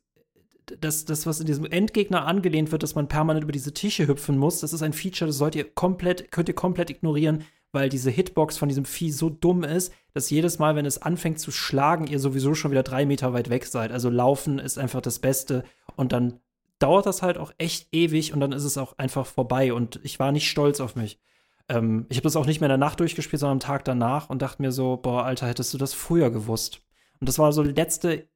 das, 0.78 1.06
das, 1.06 1.24
was 1.24 1.40
in 1.40 1.46
diesem 1.46 1.64
Endgegner 1.64 2.26
angelehnt 2.26 2.70
wird, 2.70 2.82
dass 2.82 2.94
man 2.94 3.08
permanent 3.08 3.44
über 3.44 3.52
diese 3.52 3.72
Tische 3.72 4.06
hüpfen 4.06 4.36
muss, 4.36 4.60
das 4.60 4.74
ist 4.74 4.82
ein 4.82 4.92
Feature, 4.92 5.26
das 5.26 5.38
sollt 5.38 5.54
ihr 5.54 5.64
komplett, 5.64 6.30
könnt 6.30 6.50
ihr 6.50 6.54
komplett 6.54 6.90
ignorieren, 6.90 7.44
weil 7.78 7.88
diese 7.88 8.10
Hitbox 8.10 8.58
von 8.58 8.68
diesem 8.68 8.84
Vieh 8.84 9.12
so 9.12 9.30
dumm 9.30 9.62
ist, 9.62 9.92
dass 10.12 10.30
jedes 10.30 10.58
Mal, 10.58 10.74
wenn 10.74 10.84
es 10.84 11.00
anfängt 11.00 11.38
zu 11.38 11.52
schlagen, 11.52 12.08
ihr 12.08 12.18
sowieso 12.18 12.54
schon 12.54 12.72
wieder 12.72 12.82
drei 12.82 13.06
Meter 13.06 13.32
weit 13.32 13.50
weg 13.50 13.66
seid. 13.66 13.92
Also 13.92 14.10
laufen 14.10 14.58
ist 14.58 14.78
einfach 14.78 15.00
das 15.00 15.20
Beste 15.20 15.62
und 15.94 16.10
dann 16.10 16.40
dauert 16.80 17.06
das 17.06 17.22
halt 17.22 17.38
auch 17.38 17.52
echt 17.56 17.86
ewig 17.92 18.32
und 18.32 18.40
dann 18.40 18.50
ist 18.50 18.64
es 18.64 18.78
auch 18.78 18.98
einfach 18.98 19.26
vorbei 19.26 19.72
und 19.72 20.00
ich 20.02 20.18
war 20.18 20.32
nicht 20.32 20.50
stolz 20.50 20.80
auf 20.80 20.96
mich. 20.96 21.20
Ähm, 21.68 22.06
ich 22.08 22.16
habe 22.16 22.24
das 22.24 22.34
auch 22.34 22.46
nicht 22.46 22.60
mehr 22.60 22.66
in 22.66 22.80
der 22.80 22.84
Nacht 22.84 22.98
durchgespielt, 22.98 23.38
sondern 23.38 23.58
am 23.58 23.60
Tag 23.60 23.84
danach 23.84 24.28
und 24.28 24.42
dachte 24.42 24.60
mir 24.60 24.72
so, 24.72 24.96
boah, 24.96 25.24
Alter, 25.24 25.46
hättest 25.46 25.72
du 25.72 25.78
das 25.78 25.94
früher 25.94 26.32
gewusst. 26.32 26.80
Und 27.20 27.28
das 27.28 27.38
war 27.38 27.52
so 27.52 27.62
die 27.62 27.70
letzte, 27.70 28.28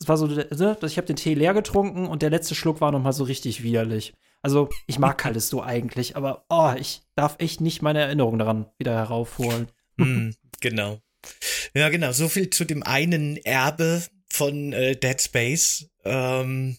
es 0.00 0.08
war 0.08 0.16
so, 0.16 0.26
ne, 0.26 0.78
ich 0.80 0.96
habe 0.96 1.06
den 1.06 1.16
Tee 1.16 1.34
leer 1.34 1.52
getrunken 1.52 2.06
und 2.06 2.22
der 2.22 2.30
letzte 2.30 2.54
Schluck 2.54 2.80
war 2.80 2.92
noch 2.92 3.02
mal 3.02 3.12
so 3.12 3.24
richtig 3.24 3.62
widerlich. 3.62 4.14
Also, 4.46 4.68
ich 4.86 5.00
mag 5.00 5.18
Callisto 5.18 5.60
eigentlich, 5.60 6.14
aber 6.14 6.46
oh, 6.48 6.72
ich 6.78 7.02
darf 7.16 7.34
echt 7.40 7.60
nicht 7.60 7.82
meine 7.82 7.98
Erinnerung 7.98 8.38
daran 8.38 8.66
wieder 8.78 8.94
heraufholen. 8.94 9.68
Mm, 9.98 10.32
genau. 10.60 11.00
Ja, 11.72 11.88
genau. 11.88 12.12
So 12.12 12.28
viel 12.28 12.50
zu 12.50 12.66
dem 12.66 12.82
einen 12.82 13.38
Erbe 13.38 14.02
von 14.28 14.74
äh, 14.74 14.94
Dead 14.94 15.18
Space. 15.22 15.88
Ähm, 16.04 16.76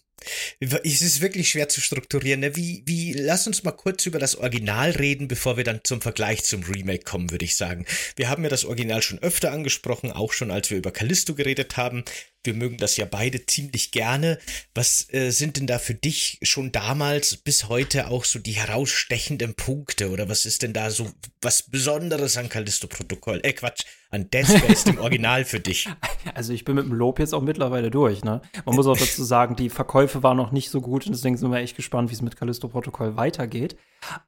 es 0.60 1.02
ist 1.02 1.22
wirklich 1.22 1.50
schwer 1.50 1.68
zu 1.68 1.82
strukturieren. 1.82 2.42
Ne? 2.42 2.56
Wie, 2.56 2.84
wie, 2.86 3.14
lass 3.14 3.48
uns 3.48 3.64
mal 3.64 3.72
kurz 3.72 4.06
über 4.06 4.20
das 4.20 4.36
Original 4.36 4.92
reden, 4.92 5.28
bevor 5.28 5.58
wir 5.58 5.64
dann 5.64 5.82
zum 5.84 6.00
Vergleich 6.00 6.44
zum 6.44 6.62
Remake 6.62 7.06
kommen, 7.06 7.32
würde 7.32 7.46
ich 7.46 7.56
sagen. 7.56 7.88
Wir 8.16 8.30
haben 8.30 8.44
ja 8.44 8.50
das 8.50 8.66
Original 8.66 9.02
schon 9.02 9.18
öfter 9.18 9.52
angesprochen, 9.52 10.12
auch 10.12 10.32
schon 10.32 10.52
als 10.52 10.70
wir 10.70 10.78
über 10.78 10.92
Callisto 10.92 11.34
geredet 11.34 11.76
haben. 11.76 12.04
Wir 12.48 12.56
mögen 12.56 12.78
das 12.78 12.98
ja 12.98 13.06
beide 13.06 13.46
ziemlich 13.46 13.92
gerne. 13.92 14.40
Was 14.74 15.14
äh, 15.14 15.30
sind 15.30 15.58
denn 15.58 15.68
da 15.68 15.78
für 15.78 15.94
dich 15.94 16.40
schon 16.42 16.72
damals 16.72 17.38
bis 17.38 17.70
heute 17.70 18.08
auch 18.08 18.24
so 18.24 18.40
die 18.40 18.54
herausstechenden 18.54 19.54
Punkte? 19.54 20.10
Oder 20.10 20.30
was 20.30 20.46
ist 20.46 20.64
denn 20.64 20.74
da 20.74 20.90
so 20.90 21.12
was 21.42 21.62
Besonderes 21.62 22.38
an 22.38 22.50
Callisto-Protokoll? 22.50 23.42
Äh, 23.44 23.54
Quatsch, 23.54 23.84
an 24.10 24.30
Dead 24.30 24.48
Space, 24.48 24.86
dem 24.86 24.98
Original 24.98 25.46
für 25.46 25.60
dich? 25.60 25.88
Also 26.34 26.52
ich 26.54 26.66
bin 26.66 26.76
mit 26.76 26.86
dem 26.86 26.94
Lob 26.94 27.20
jetzt 27.20 27.34
auch 27.34 27.42
mittlerweile 27.42 27.90
durch, 27.90 28.24
ne? 28.24 28.42
Man 28.66 28.76
muss 28.76 28.86
auch 28.86 28.98
dazu 28.98 29.24
sagen, 29.24 29.56
die 29.56 29.70
Verkäufe 29.70 30.24
waren 30.24 30.36
noch 30.38 30.52
nicht 30.52 30.70
so 30.70 30.82
gut 30.82 31.06
und 31.06 31.14
deswegen 31.14 31.38
sind 31.38 31.52
wir 31.52 31.60
echt 31.60 31.76
gespannt, 31.76 32.10
wie 32.10 32.14
es 32.14 32.22
mit 32.22 32.36
Callisto-Protokoll 32.36 33.16
weitergeht. 33.16 33.78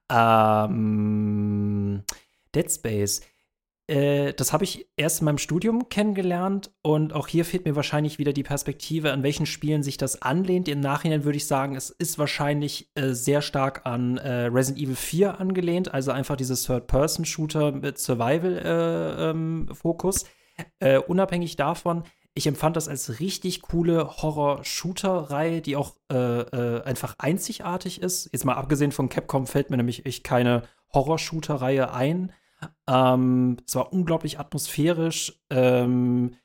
Ähm, 0.09 2.03
Dead 2.55 2.71
Space 2.71 3.21
äh, 3.89 4.33
das 4.33 4.53
habe 4.53 4.63
ich 4.63 4.87
erst 4.97 5.21
in 5.21 5.25
meinem 5.25 5.39
Studium 5.39 5.89
kennengelernt 5.89 6.69
und 6.83 7.11
auch 7.13 7.27
hier 7.27 7.43
fehlt 7.43 7.65
mir 7.65 7.75
wahrscheinlich 7.75 8.19
wieder 8.19 8.33
die 8.33 8.43
Perspektive, 8.43 9.11
an 9.11 9.23
welchen 9.23 9.47
Spielen 9.47 9.81
sich 9.81 9.97
das 9.97 10.21
anlehnt. 10.21 10.67
Im 10.67 10.79
Nachhinein 10.79 11.23
würde 11.23 11.37
ich 11.37 11.47
sagen, 11.47 11.75
es 11.75 11.89
ist 11.89 12.19
wahrscheinlich 12.19 12.91
äh, 12.95 13.13
sehr 13.13 13.41
stark 13.41 13.85
an 13.85 14.17
äh, 14.17 14.45
Resident 14.45 14.83
Evil 14.83 14.95
4 14.95 15.39
angelehnt, 15.39 15.91
also 15.93 16.11
einfach 16.11 16.35
dieses 16.35 16.63
Third-Person-Shooter 16.63 17.71
mit 17.71 17.97
Survival-Fokus. 17.97 20.25
Äh, 20.79 20.95
äh, 20.95 20.97
unabhängig 20.99 21.55
davon, 21.55 22.03
ich 22.35 22.45
empfand 22.45 22.75
das 22.75 22.87
als 22.87 23.19
richtig 23.19 23.63
coole 23.63 24.21
Horror-Shooter-Reihe, 24.21 25.61
die 25.61 25.75
auch 25.75 25.95
äh, 26.09 26.83
einfach 26.83 27.15
einzigartig 27.17 27.99
ist. 28.01 28.29
Jetzt 28.31 28.45
mal 28.45 28.53
abgesehen 28.53 28.91
von 28.91 29.09
Capcom 29.09 29.47
fällt 29.47 29.71
mir 29.71 29.77
nämlich 29.77 30.05
echt 30.05 30.23
keine 30.23 30.61
Horror-Shooter-Reihe 30.93 31.91
ein. 31.91 32.31
Ähm, 32.87 33.57
es 33.65 33.75
war 33.75 33.93
unglaublich 33.93 34.39
atmosphärisch. 34.39 35.39
Ähm, 35.49 36.35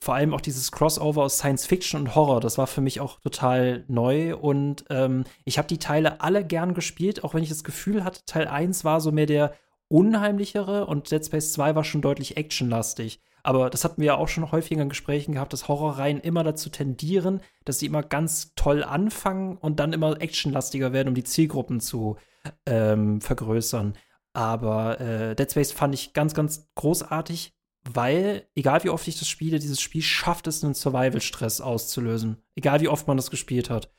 vor 0.00 0.14
allem 0.14 0.34
auch 0.34 0.42
dieses 0.42 0.70
Crossover 0.70 1.22
aus 1.22 1.38
Science 1.38 1.66
Fiction 1.66 2.00
und 2.02 2.14
Horror, 2.14 2.40
das 2.40 2.58
war 2.58 2.66
für 2.66 2.82
mich 2.82 3.00
auch 3.00 3.20
total 3.20 3.84
neu. 3.88 4.36
Und 4.36 4.84
ähm, 4.90 5.24
ich 5.44 5.56
habe 5.56 5.66
die 5.66 5.78
Teile 5.78 6.20
alle 6.20 6.44
gern 6.44 6.74
gespielt, 6.74 7.24
auch 7.24 7.32
wenn 7.32 7.42
ich 7.42 7.48
das 7.48 7.64
Gefühl 7.64 8.04
hatte, 8.04 8.20
Teil 8.26 8.46
1 8.46 8.84
war 8.84 9.00
so 9.00 9.12
mehr 9.12 9.26
der 9.26 9.54
unheimlichere 9.88 10.86
und 10.86 11.10
Dead 11.10 11.24
Space 11.24 11.52
2 11.52 11.74
war 11.74 11.84
schon 11.84 12.02
deutlich 12.02 12.36
actionlastig. 12.36 13.20
Aber 13.42 13.68
das 13.68 13.84
hatten 13.84 14.00
wir 14.00 14.06
ja 14.06 14.16
auch 14.16 14.28
schon 14.28 14.50
häufiger 14.52 14.82
in 14.82 14.88
Gesprächen 14.88 15.32
gehabt, 15.32 15.52
dass 15.52 15.68
Horrorreihen 15.68 16.20
immer 16.20 16.44
dazu 16.44 16.70
tendieren, 16.70 17.40
dass 17.64 17.78
sie 17.78 17.86
immer 17.86 18.02
ganz 18.02 18.54
toll 18.56 18.82
anfangen 18.82 19.58
und 19.58 19.80
dann 19.80 19.92
immer 19.92 20.20
actionlastiger 20.20 20.92
werden, 20.92 21.08
um 21.08 21.14
die 21.14 21.24
Zielgruppen 21.24 21.80
zu 21.80 22.16
ähm, 22.64 23.20
vergrößern. 23.20 23.94
Aber 24.34 25.00
äh, 25.00 25.34
Dead 25.34 25.50
Space 25.50 25.72
fand 25.72 25.94
ich 25.94 26.12
ganz, 26.12 26.34
ganz 26.34 26.68
großartig, 26.74 27.54
weil, 27.84 28.46
egal 28.54 28.82
wie 28.82 28.90
oft 28.90 29.06
ich 29.06 29.18
das 29.18 29.28
spiele, 29.28 29.58
dieses 29.58 29.80
Spiel 29.80 30.02
schafft 30.02 30.46
es, 30.46 30.64
einen 30.64 30.74
Survival-Stress 30.74 31.60
auszulösen. 31.60 32.42
Egal 32.56 32.80
wie 32.80 32.88
oft 32.88 33.06
man 33.06 33.16
das 33.16 33.30
gespielt 33.30 33.70
hat. 33.70 33.90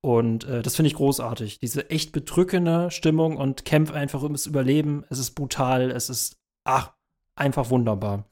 Und 0.00 0.44
äh, 0.44 0.62
das 0.62 0.76
finde 0.76 0.88
ich 0.88 0.94
großartig. 0.94 1.58
Diese 1.58 1.90
echt 1.90 2.12
bedrückende 2.12 2.90
Stimmung 2.90 3.36
und 3.36 3.64
kämpft 3.64 3.92
einfach 3.92 4.22
ums 4.22 4.46
Überleben. 4.46 5.04
Es 5.10 5.18
ist 5.18 5.32
brutal, 5.32 5.90
es 5.90 6.08
ist, 6.08 6.38
ach, 6.64 6.92
einfach 7.34 7.70
wunderbar. 7.70 8.30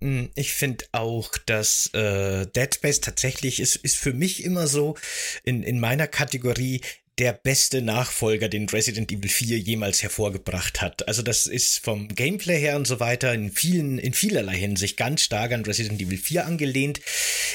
Hm, 0.00 0.30
ich 0.34 0.52
finde 0.54 0.86
auch, 0.92 1.30
dass 1.46 1.92
äh, 1.94 2.46
Dead 2.46 2.74
Space 2.74 3.00
tatsächlich 3.00 3.60
ist, 3.60 3.76
ist 3.76 3.96
für 3.96 4.12
mich 4.12 4.44
immer 4.44 4.66
so 4.66 4.96
in, 5.44 5.62
in 5.62 5.78
meiner 5.78 6.08
Kategorie 6.08 6.80
der 7.18 7.32
beste 7.32 7.80
Nachfolger, 7.80 8.48
den 8.48 8.68
Resident 8.68 9.10
Evil 9.10 9.30
4 9.30 9.58
jemals 9.58 10.02
hervorgebracht 10.02 10.82
hat. 10.82 11.08
Also 11.08 11.22
das 11.22 11.46
ist 11.46 11.78
vom 11.78 12.08
Gameplay 12.08 12.60
her 12.60 12.76
und 12.76 12.86
so 12.86 13.00
weiter 13.00 13.32
in 13.32 13.50
vielen, 13.50 13.98
in 13.98 14.12
vielerlei 14.12 14.56
Hinsicht 14.56 14.98
ganz 14.98 15.22
stark 15.22 15.52
an 15.52 15.64
Resident 15.64 16.00
Evil 16.00 16.18
4 16.18 16.46
angelehnt, 16.46 17.00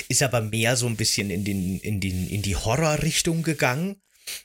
ist 0.10 0.24
aber 0.24 0.42
mehr 0.42 0.76
so 0.76 0.88
ein 0.88 0.96
bisschen 0.96 1.30
in 1.30 1.44
den, 1.44 1.80
in 1.80 2.00
den, 2.00 2.28
in 2.28 2.42
die 2.42 2.56
Horror-Richtung 2.56 3.44
gegangen. 3.44 4.02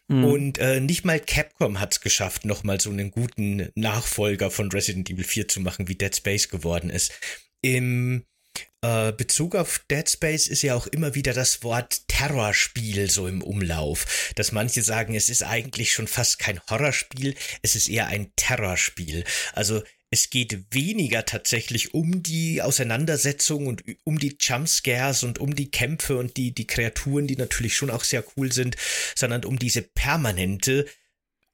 Mhm. 0.09 0.25
Und 0.25 0.59
äh, 0.59 0.81
nicht 0.81 1.05
mal 1.05 1.21
Capcom 1.21 1.81
hat 1.81 1.93
es 1.93 2.01
geschafft, 2.01 2.45
nochmal 2.45 2.81
so 2.81 2.91
einen 2.91 3.11
guten 3.11 3.71
Nachfolger 3.75 4.51
von 4.51 4.71
Resident 4.71 5.09
Evil 5.09 5.25
4 5.25 5.49
zu 5.49 5.61
machen, 5.61 5.89
wie 5.89 5.95
Dead 5.95 6.15
Space 6.15 6.49
geworden 6.49 6.91
ist. 6.91 7.13
Im 7.63 8.25
Bezug 9.17 9.57
auf 9.57 9.81
Dead 9.91 10.09
Space 10.09 10.47
ist 10.47 10.63
ja 10.63 10.77
auch 10.77 10.87
immer 10.87 11.17
wieder 11.17 11.33
das 11.33 11.65
Wort 11.65 12.07
Terrorspiel 12.07 13.11
so 13.11 13.27
im 13.27 13.43
Umlauf, 13.43 14.33
dass 14.37 14.53
manche 14.53 14.83
sagen, 14.83 15.17
es 15.17 15.29
ist 15.29 15.43
eigentlich 15.43 15.93
schon 15.93 16.07
fast 16.07 16.39
kein 16.39 16.61
Horrorspiel, 16.71 17.35
es 17.63 17.75
ist 17.75 17.89
eher 17.89 18.07
ein 18.07 18.31
Terrorspiel. 18.37 19.25
Also 19.55 19.83
es 20.11 20.31
geht 20.31 20.73
weniger 20.73 21.25
tatsächlich 21.25 21.95
um 21.95 22.23
die 22.23 22.63
Auseinandersetzung 22.63 23.67
und 23.67 23.83
um 24.05 24.21
die 24.21 24.37
Jumpscares 24.39 25.25
und 25.25 25.41
um 25.41 25.57
die 25.57 25.71
Kämpfe 25.71 26.17
und 26.17 26.37
die, 26.37 26.53
die 26.53 26.67
Kreaturen, 26.67 27.27
die 27.27 27.37
natürlich 27.37 27.75
schon 27.75 27.91
auch 27.91 28.05
sehr 28.05 28.25
cool 28.37 28.53
sind, 28.53 28.77
sondern 29.17 29.45
um 29.45 29.59
diese 29.59 29.83
permanente 29.83 30.87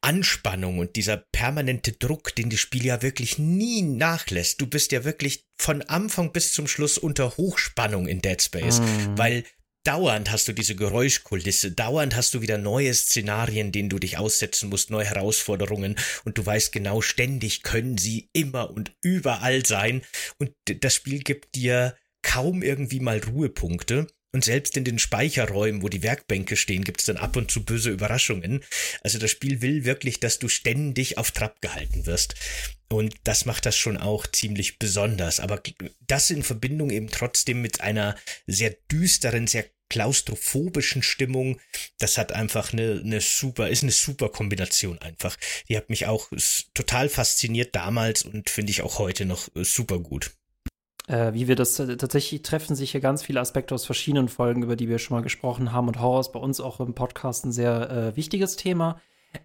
Anspannung 0.03 0.79
und 0.79 0.97
dieser 0.97 1.17
permanente 1.17 1.93
Druck, 1.93 2.35
den 2.35 2.51
das 2.51 2.61
Spiel 2.61 2.85
ja 2.85 3.03
wirklich 3.03 3.38
nie 3.38 3.83
nachlässt. 3.83 4.61
Du 4.61 4.67
bist 4.67 4.93
ja 4.93 5.05
wirklich 5.05 5.47
von 5.57 5.83
Anfang 5.83 6.33
bis 6.33 6.53
zum 6.53 6.67
Schluss 6.67 6.99
unter 6.99 7.37
Hochspannung 7.37 8.09
in 8.09 8.21
Dead 8.21 8.41
Space, 8.43 8.81
mm. 8.81 9.17
weil 9.17 9.45
dauernd 9.85 10.31
hast 10.31 10.49
du 10.49 10.53
diese 10.53 10.77
Geräuschkulisse, 10.77 11.73
dauernd 11.73 12.17
hast 12.17 12.35
du 12.35 12.41
wieder 12.41 12.59
neue 12.59 12.93
Szenarien, 12.95 13.73
denen 13.73 13.88
du 13.88 13.99
dich 13.99 14.19
aussetzen 14.19 14.69
musst, 14.69 14.91
neue 14.91 15.07
Herausforderungen 15.07 15.97
und 16.25 16.38
du 16.38 16.45
weißt 16.45 16.73
genau, 16.73 17.01
ständig 17.01 17.62
können 17.62 17.99
sie 17.99 18.29
immer 18.33 18.71
und 18.71 18.93
überall 19.03 19.65
sein 19.67 20.03
und 20.38 20.51
das 20.65 20.95
Spiel 20.95 21.21
gibt 21.21 21.55
dir 21.55 21.97
kaum 22.23 22.62
irgendwie 22.62 23.01
mal 23.01 23.19
Ruhepunkte 23.19 24.07
und 24.33 24.45
selbst 24.45 24.77
in 24.77 24.85
den 24.85 24.99
Speicherräumen, 24.99 25.83
wo 25.83 25.88
die 25.88 26.03
Werkbänke 26.03 26.57
stehen, 26.57 26.85
gibt 26.85 27.01
es 27.01 27.07
dann 27.07 27.18
ab 27.18 27.37
und 27.37 27.51
zu 27.51 27.64
böse 27.64 27.90
Überraschungen. 27.90 28.64
Also 29.03 29.18
das 29.18 29.31
Spiel 29.31 29.61
will 29.61 29.85
wirklich, 29.85 30.21
dass 30.21 30.38
du 30.38 30.49
ständig 30.49 31.18
auf 31.18 31.31
Trab 31.31 31.61
gehalten 31.61 32.07
wirst. 32.07 32.35
Und 32.88 33.14
das 33.25 33.45
macht 33.45 33.66
das 33.66 33.77
schon 33.77 33.99
auch 33.99 34.27
ziemlich 34.27 34.79
besonders. 34.79 35.38
Aber 35.38 35.62
das 36.01 36.31
in 36.31 36.42
Verbindung 36.42 36.90
eben 36.90 37.11
trotzdem 37.11 37.61
mit 37.61 37.83
einer 37.83 38.16
sehr 38.47 38.75
düsteren, 38.90 39.47
sehr 39.47 39.66
klaustrophobischen 39.90 41.03
Stimmung, 41.03 41.61
das 41.99 42.16
hat 42.16 42.33
einfach 42.33 42.73
eine, 42.73 43.03
eine 43.05 43.21
super, 43.21 43.68
ist 43.68 43.83
eine 43.83 43.92
super 43.92 44.31
Kombination 44.31 44.99
einfach. 44.99 45.37
Die 45.68 45.77
hat 45.77 45.90
mich 45.90 46.07
auch 46.07 46.31
total 46.73 47.11
fasziniert 47.11 47.75
damals 47.75 48.23
und 48.23 48.49
finde 48.49 48.71
ich 48.71 48.81
auch 48.81 48.99
heute 48.99 49.27
noch 49.27 49.55
äh, 49.55 49.64
super 49.64 49.99
gut 49.99 50.33
äh, 51.09 51.33
wie 51.33 51.49
wir 51.49 51.57
das 51.57 51.77
tatsächlich 51.77 52.43
treffen 52.43 52.77
sich 52.77 52.93
hier 52.93 53.01
ganz 53.01 53.23
viele 53.23 53.41
Aspekte 53.41 53.75
aus 53.75 53.85
verschiedenen 53.85 54.29
Folgen, 54.29 54.62
über 54.62 54.77
die 54.77 54.88
wir 54.88 54.99
schon 54.99 55.17
mal 55.17 55.23
gesprochen 55.23 55.73
haben. 55.73 55.88
Und 55.88 56.01
Horror 56.01 56.21
ist 56.21 56.33
bei 56.33 56.41
uns 56.41 56.61
auch 56.61 56.81
im 56.81 56.95
Podcast 56.95 57.45
ein 57.45 57.53
sehr 57.53 57.91
äh, 57.91 58.17
wichtiges 58.17 58.57
Thema. 58.57 59.01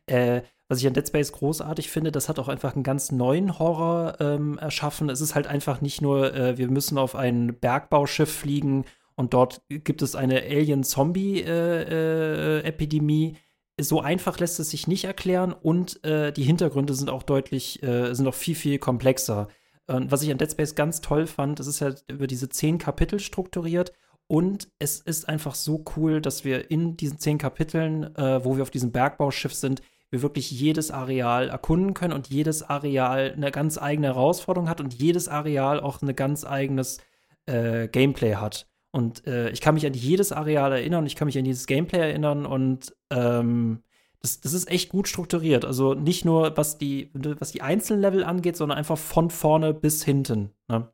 Äh, 0.06 0.42
was 0.70 0.80
ich 0.80 0.88
an 0.88 0.94
Dead 0.94 1.08
Space 1.08 1.32
großartig 1.32 1.90
finde, 1.90 2.12
das 2.12 2.28
hat 2.28 2.40
auch 2.40 2.50
einfach 2.50 2.76
einen 2.76 2.84
ganz 2.84 3.10
neuen 3.12 3.58
Horror 3.58 4.18
ähm, 4.20 4.58
erschaffen. 4.58 5.10
Es 5.10 5.22
ist 5.22 5.34
halt 5.34 5.48
einfach 5.48 5.80
nicht 5.80 6.02
nur, 6.02 6.34
äh, 6.34 6.58
wir 6.58 6.70
müssen 6.70 6.98
auf 6.98 7.16
ein 7.16 7.58
Bergbauschiff 7.58 8.30
fliegen 8.30 8.84
und 9.16 9.34
dort 9.34 9.62
gibt 9.70 10.02
es 10.02 10.16
eine 10.16 10.42
Alien-Zombie-Epidemie. 10.42 13.28
Äh, 13.28 13.32
äh, 13.32 13.36
so 13.80 14.02
einfach 14.02 14.40
lässt 14.40 14.60
es 14.60 14.72
sich 14.72 14.88
nicht 14.88 15.06
erklären 15.06 15.54
und 15.54 16.02
die 16.04 16.42
Hintergründe 16.42 16.96
sind 16.96 17.12
auch 17.12 17.22
deutlich, 17.22 17.80
sind 17.84 18.28
auch 18.28 18.34
viel, 18.34 18.56
viel 18.56 18.80
komplexer. 18.80 19.50
Und 19.88 20.12
was 20.12 20.22
ich 20.22 20.32
an 20.32 20.38
Dead 20.38 20.52
Space 20.52 20.76
ganz 20.76 21.02
toll 21.02 21.28
fand, 21.28 21.60
das 21.60 21.68
ist 21.68 21.80
ja 21.80 21.94
über 22.08 22.28
diese 22.28 22.50
zehn 22.50 22.78
Kapitel 22.78 23.20
strukturiert. 23.20 23.94
Und 24.28 24.68
es 24.80 25.00
ist 25.00 25.30
einfach 25.30 25.56
so 25.56 25.86
cool, 25.96 26.22
dass 26.22 26.44
wir 26.44 26.70
in 26.70 26.98
diesen 26.98 27.18
zehn 27.20 27.38
Kapiteln, 27.38 28.16
äh, 28.18 28.44
wo 28.44 28.58
wir 28.58 28.64
auf 28.64 28.70
diesem 28.70 28.92
Bergbauschiff 28.92 29.54
sind, 29.54 29.82
wir 30.10 30.22
wirklich 30.22 30.52
jedes 30.52 30.92
Areal 30.92 31.50
erkunden 31.50 31.94
können 31.94 32.14
und 32.14 32.28
jedes 32.28 32.64
Areal 32.64 33.34
eine 33.36 33.52
ganz 33.52 33.78
eigene 33.78 34.08
Herausforderung 34.08 34.70
hat 34.70 34.82
und 34.82 34.94
jedes 34.94 35.28
Areal 35.28 35.80
auch 35.80 36.02
ein 36.02 36.16
ganz 36.16 36.46
eigenes 36.46 37.00
äh, 37.46 37.88
Gameplay 37.88 38.36
hat. 38.36 38.68
Und 38.92 39.28
äh, 39.28 39.50
ich 39.50 39.62
kann 39.62 39.76
mich 39.76 39.86
an 39.86 39.94
jedes 39.94 40.32
Areal 40.32 40.72
erinnern, 40.72 41.06
ich 41.06 41.16
kann 41.16 41.28
mich 41.28 41.38
an 41.38 41.44
dieses 41.44 41.68
Gameplay 41.68 42.00
erinnern 42.00 42.46
und 42.46 42.96
ähm, 43.12 43.84
das, 44.22 44.42
das 44.42 44.54
ist 44.54 44.70
echt 44.70 44.90
gut 44.90 45.08
strukturiert. 45.08 45.66
Also 45.66 45.94
nicht 45.94 46.26
nur, 46.26 46.56
was 46.58 46.78
die, 46.78 47.12
was 47.14 47.52
die 47.52 47.62
einzelnen 47.62 48.02
Level 48.02 48.24
angeht, 48.24 48.58
sondern 48.58 48.78
einfach 48.78 48.98
von 48.98 49.30
vorne 49.30 49.74
bis 49.74 50.04
hinten. 50.04 50.52
Ne? 50.68 50.92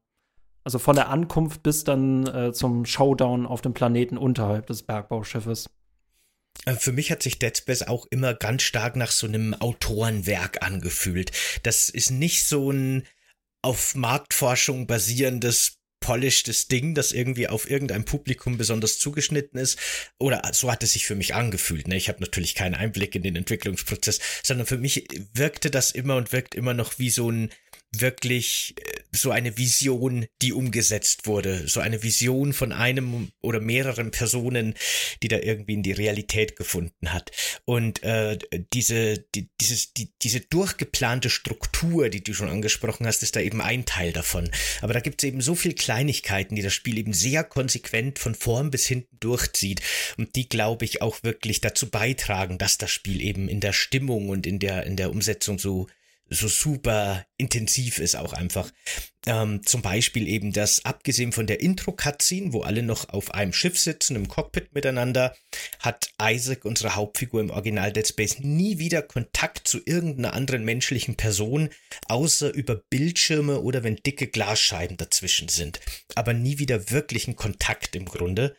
Also 0.64 0.80
von 0.80 0.96
der 0.96 1.10
Ankunft 1.10 1.64
bis 1.64 1.84
dann 1.84 2.28
äh, 2.28 2.54
zum 2.54 2.86
Showdown 2.86 3.46
auf 3.46 3.62
dem 3.62 3.74
Planeten 3.74 4.18
unterhalb 4.18 4.68
des 4.68 4.84
Bergbauschiffes. 4.84 5.70
Äh, 6.66 6.76
für 6.76 6.92
mich 6.92 7.12
hat 7.12 7.24
sich 7.24 7.40
Dead 7.40 7.56
Space 7.56 7.84
auch 7.84 8.06
immer 8.10 8.34
ganz 8.34 8.64
stark 8.64 8.96
nach 8.96 9.12
so 9.12 9.28
einem 9.28 9.54
Autorenwerk 9.54 10.64
angefühlt. 10.66 11.32
Das 11.64 11.90
ist 11.90 12.12
nicht 12.12 12.46
so 12.46 12.72
ein 12.72 13.04
auf 13.62 13.96
Marktforschung 13.96 14.88
basierendes 14.88 15.80
polishtes 16.04 16.68
Ding, 16.68 16.96
das 16.96 17.14
irgendwie 17.14 17.48
auf 17.48 17.70
irgendein 17.70 18.04
Publikum 18.04 18.58
besonders 18.58 19.00
zugeschnitten 19.00 19.58
ist. 19.58 19.80
Oder 20.20 20.42
so 20.52 20.70
hat 20.70 20.84
es 20.84 20.94
sich 20.94 21.06
für 21.06 21.16
mich 21.16 21.34
angefühlt. 21.34 21.88
Ne? 21.88 21.96
Ich 21.96 22.10
habe 22.10 22.20
natürlich 22.20 22.56
keinen 22.56 22.76
Einblick 22.76 23.16
in 23.16 23.24
den 23.24 23.38
Entwicklungsprozess, 23.38 24.20
sondern 24.44 24.68
für 24.68 24.78
mich 24.78 25.08
wirkte 25.34 25.72
das 25.72 25.92
immer 25.92 26.18
und 26.18 26.34
wirkt 26.34 26.56
immer 26.56 26.74
noch 26.74 27.00
wie 27.00 27.10
so 27.10 27.32
ein 27.32 27.50
wirklich 27.94 28.76
äh, 28.78 28.93
so 29.16 29.32
eine 29.32 29.58
Vision, 29.58 30.26
die 30.42 30.54
umgesetzt 30.54 31.28
wurde. 31.28 31.68
So 31.68 31.80
eine 31.80 32.04
Vision 32.04 32.54
von 32.54 32.72
einem 32.72 33.32
oder 33.42 33.60
mehreren 33.60 34.12
Personen, 34.12 34.74
die 35.22 35.28
da 35.28 35.38
irgendwie 35.38 35.74
in 35.74 35.84
die 35.84 35.92
Realität 35.92 36.56
gefunden 36.56 37.14
hat. 37.14 37.32
Und 37.66 38.02
äh, 38.04 38.38
diese, 38.74 39.20
die, 39.36 39.50
dieses, 39.62 39.94
die, 39.94 40.12
diese 40.22 40.42
durchgeplante 40.42 41.30
Struktur, 41.30 42.10
die 42.10 42.24
du 42.24 42.34
schon 42.34 42.50
angesprochen 42.50 43.06
hast, 43.06 43.24
ist 43.24 43.36
da 43.36 43.40
eben 43.40 43.62
ein 43.62 43.86
Teil 43.86 44.14
davon. 44.14 44.50
Aber 44.82 44.94
da 44.94 45.00
gibt 45.00 45.24
es 45.24 45.28
eben 45.28 45.42
so 45.42 45.56
viel 45.56 45.74
Kleinigkeiten, 45.74 46.56
die 46.56 46.62
das 46.62 46.74
Spiel 46.74 46.98
eben 46.98 47.14
sehr 47.14 47.44
konsequent 47.44 48.20
von 48.20 48.36
vorn 48.36 48.72
bis 48.72 48.88
hinten 48.88 49.18
durchzieht. 49.20 49.82
Und 50.18 50.36
die, 50.36 50.50
glaube 50.50 50.86
ich, 50.86 51.02
auch 51.02 51.24
wirklich 51.24 51.62
dazu 51.62 51.90
beitragen, 51.90 52.58
dass 52.58 52.78
das 52.78 52.92
Spiel 52.92 53.22
eben 53.22 53.48
in 53.48 53.60
der 53.60 53.74
Stimmung 53.74 54.30
und 54.30 54.48
in 54.48 54.60
der, 54.60 54.86
in 54.86 54.98
der 54.98 55.12
Umsetzung 55.12 55.60
so 55.60 55.88
so 56.30 56.48
super 56.48 57.26
intensiv 57.38 58.00
ist 58.00 58.16
auch 58.16 58.34
einfach. 58.34 58.72
Ähm, 59.26 59.62
zum 59.66 59.82
Beispiel 59.82 60.28
eben 60.28 60.52
das, 60.52 60.84
abgesehen 60.84 61.32
von 61.32 61.48
der 61.48 61.62
Intro-Cutscene, 61.62 62.52
wo 62.52 62.62
alle 62.62 62.84
noch 62.84 63.10
auf 63.10 63.34
einem 63.34 63.54
Schiff 63.54 63.80
sitzen, 63.80 64.16
im 64.16 64.28
Cockpit 64.28 64.74
miteinander, 64.74 65.36
hat 65.80 66.10
Isaac, 66.22 66.66
unsere 66.66 66.96
Hauptfigur 66.96 67.40
im 67.40 67.50
Original 67.50 67.94
Dead 67.94 68.08
Space, 68.08 68.40
nie 68.40 68.80
wieder 68.80 69.02
Kontakt 69.02 69.68
zu 69.68 69.80
irgendeiner 69.86 70.34
anderen 70.34 70.66
menschlichen 70.66 71.16
Person, 71.16 71.70
außer 72.08 72.54
über 72.54 72.76
Bildschirme 72.76 73.62
oder 73.62 73.84
wenn 73.84 73.96
dicke 73.96 74.28
Glasscheiben 74.28 74.98
dazwischen 74.98 75.48
sind. 75.48 75.80
Aber 76.16 76.34
nie 76.34 76.60
wieder 76.60 76.90
wirklichen 76.92 77.36
Kontakt 77.36 77.96
im 77.96 78.06
Grunde. 78.06 78.56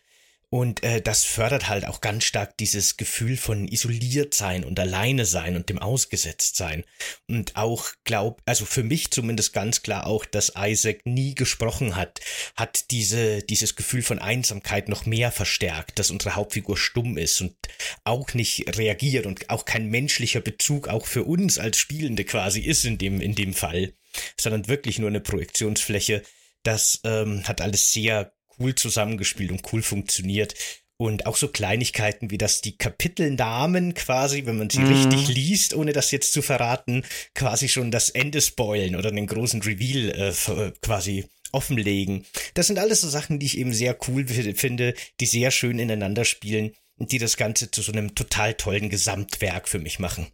Und 0.55 0.85
äh, 0.85 1.03
das 1.03 1.25
fördert 1.25 1.69
halt 1.69 1.85
auch 1.85 2.01
ganz 2.01 2.23
stark 2.23 2.57
dieses 2.59 2.97
Gefühl 2.97 3.37
von 3.37 3.67
isoliert 3.67 4.35
sein 4.35 4.63
und 4.63 4.79
alleine 4.79 5.25
sein 5.25 5.57
und 5.57 5.69
dem 5.69 5.81
ausgesetzt 5.81 6.55
sein. 6.55 6.85
Und 7.27 7.57
auch 7.57 7.89
glaub, 8.05 8.41
also 8.47 8.65
für 8.65 8.85
mich 8.85 9.11
zumindest 9.11 9.53
ganz 9.53 9.83
klar 9.83 10.07
auch, 10.07 10.25
dass 10.25 10.53
Isaac 10.57 11.05
nie 11.07 11.35
gesprochen 11.35 11.97
hat, 11.97 12.21
hat 12.55 12.93
diese, 12.93 13.43
dieses 13.43 13.75
Gefühl 13.75 14.03
von 14.03 14.21
Einsamkeit 14.21 14.89
noch 14.89 15.07
mehr 15.07 15.33
verstärkt, 15.33 15.99
dass 15.99 16.13
unsere 16.13 16.37
Hauptfigur 16.37 16.77
stumm 16.77 17.19
ist 17.19 17.41
und 17.41 17.57
auch 18.05 18.33
nicht 18.33 18.79
reagiert 18.79 19.27
und 19.27 19.51
auch 19.51 19.65
kein 19.65 19.89
menschlicher 19.89 20.41
Bezug 20.41 20.87
auch 20.87 21.07
für 21.07 21.25
uns 21.25 21.59
als 21.59 21.79
Spielende 21.79 22.23
quasi 22.23 22.61
ist 22.61 22.85
in 22.85 22.97
dem, 22.97 23.21
in 23.21 23.35
dem 23.35 23.55
Fall, 23.55 23.95
sondern 24.41 24.69
wirklich 24.69 25.01
nur 25.01 25.09
eine 25.09 25.21
Projektionsfläche. 25.21 26.23
Das 26.63 27.01
ähm, 27.03 27.43
hat 27.43 27.61
alles 27.61 27.91
sehr 27.91 28.33
cool 28.59 28.75
zusammengespielt 28.75 29.51
und 29.51 29.63
cool 29.73 29.83
funktioniert. 29.83 30.55
Und 30.97 31.27
auch 31.27 31.37
so 31.37 31.49
Kleinigkeiten 31.49 32.31
wie 32.31 32.39
dass 32.39 32.61
die 32.61 32.77
Kapitelnamen 32.77 33.95
quasi, 33.95 34.47
wenn 34.47 34.59
man 34.59 34.71
sie 34.71 34.79
mhm. 34.79 34.93
richtig 34.93 35.29
liest, 35.29 35.75
ohne 35.75 35.93
das 35.93 36.13
jetzt 36.13 36.33
zu 36.33 36.41
verraten, 36.41 37.05
quasi 37.35 37.69
schon 37.69 37.91
das 37.91 38.11
Ende 38.11 38.41
spoilen 38.41 38.95
oder 38.95 39.09
einen 39.09 39.27
großen 39.27 39.61
Reveal 39.63 40.11
äh, 40.11 40.73
quasi 40.83 41.27
offenlegen. 41.51 42.25
Das 42.55 42.69
sind 42.69 42.79
alles 42.79 43.01
so 43.01 43.09
Sachen, 43.09 43.39
die 43.39 43.47
ich 43.47 43.59
eben 43.59 43.73
sehr 43.73 43.97
cool 44.09 44.27
finde, 44.27 44.95
die 45.21 45.27
sehr 45.27 45.51
schön 45.51 45.79
ineinander 45.79 46.25
spielen 46.25 46.73
und 46.97 47.13
die 47.13 47.19
das 47.19 47.37
Ganze 47.37 47.71
zu 47.71 47.83
so 47.83 47.93
einem 47.93 48.15
total 48.15 48.55
tollen 48.55 48.91
Gesamtwerk 48.91 49.69
für 49.69 49.79
mich 49.79 49.99
machen. 49.99 50.27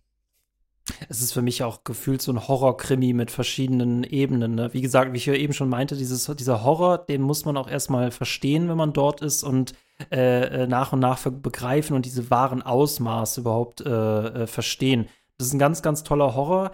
Es 1.09 1.23
ist 1.23 1.33
für 1.33 1.43
mich 1.43 1.63
auch 1.63 1.85
gefühlt 1.85 2.23
so 2.23 2.33
ein 2.33 2.49
Horrorkrimi 2.49 3.13
mit 3.13 3.31
verschiedenen 3.31 4.05
Ebenen. 4.05 4.55
Ne? 4.55 4.73
Wie 4.73 4.81
gesagt, 4.81 5.13
wie 5.13 5.17
ich 5.17 5.27
ja 5.27 5.35
eben 5.35 5.53
schon 5.53 5.69
meinte, 5.69 5.97
dieses, 5.97 6.27
dieser 6.37 6.65
Horror, 6.65 6.99
den 6.99 7.23
muss 7.23 7.45
man 7.45 7.57
auch 7.57 7.69
erstmal 7.69 8.11
verstehen, 8.11 8.69
wenn 8.69 8.77
man 8.77 8.93
dort 8.93 9.23
ist 9.23 9.43
und 9.43 9.75
äh, 10.11 10.63
äh 10.63 10.67
nach 10.67 10.93
und 10.93 11.01
nach 11.01 11.21
begreifen 11.31 11.95
und 11.95 12.07
diese 12.07 12.31
wahren 12.31 12.63
Ausmaße 12.63 13.41
überhaupt 13.41 13.81
äh, 13.83 13.91
äh, 14.43 14.47
verstehen. 14.47 15.09
Das 15.39 15.47
ist 15.47 15.55
ein 15.55 15.59
ganz, 15.59 15.83
ganz 15.83 16.03
toller 16.03 16.35
Horror. 16.35 16.73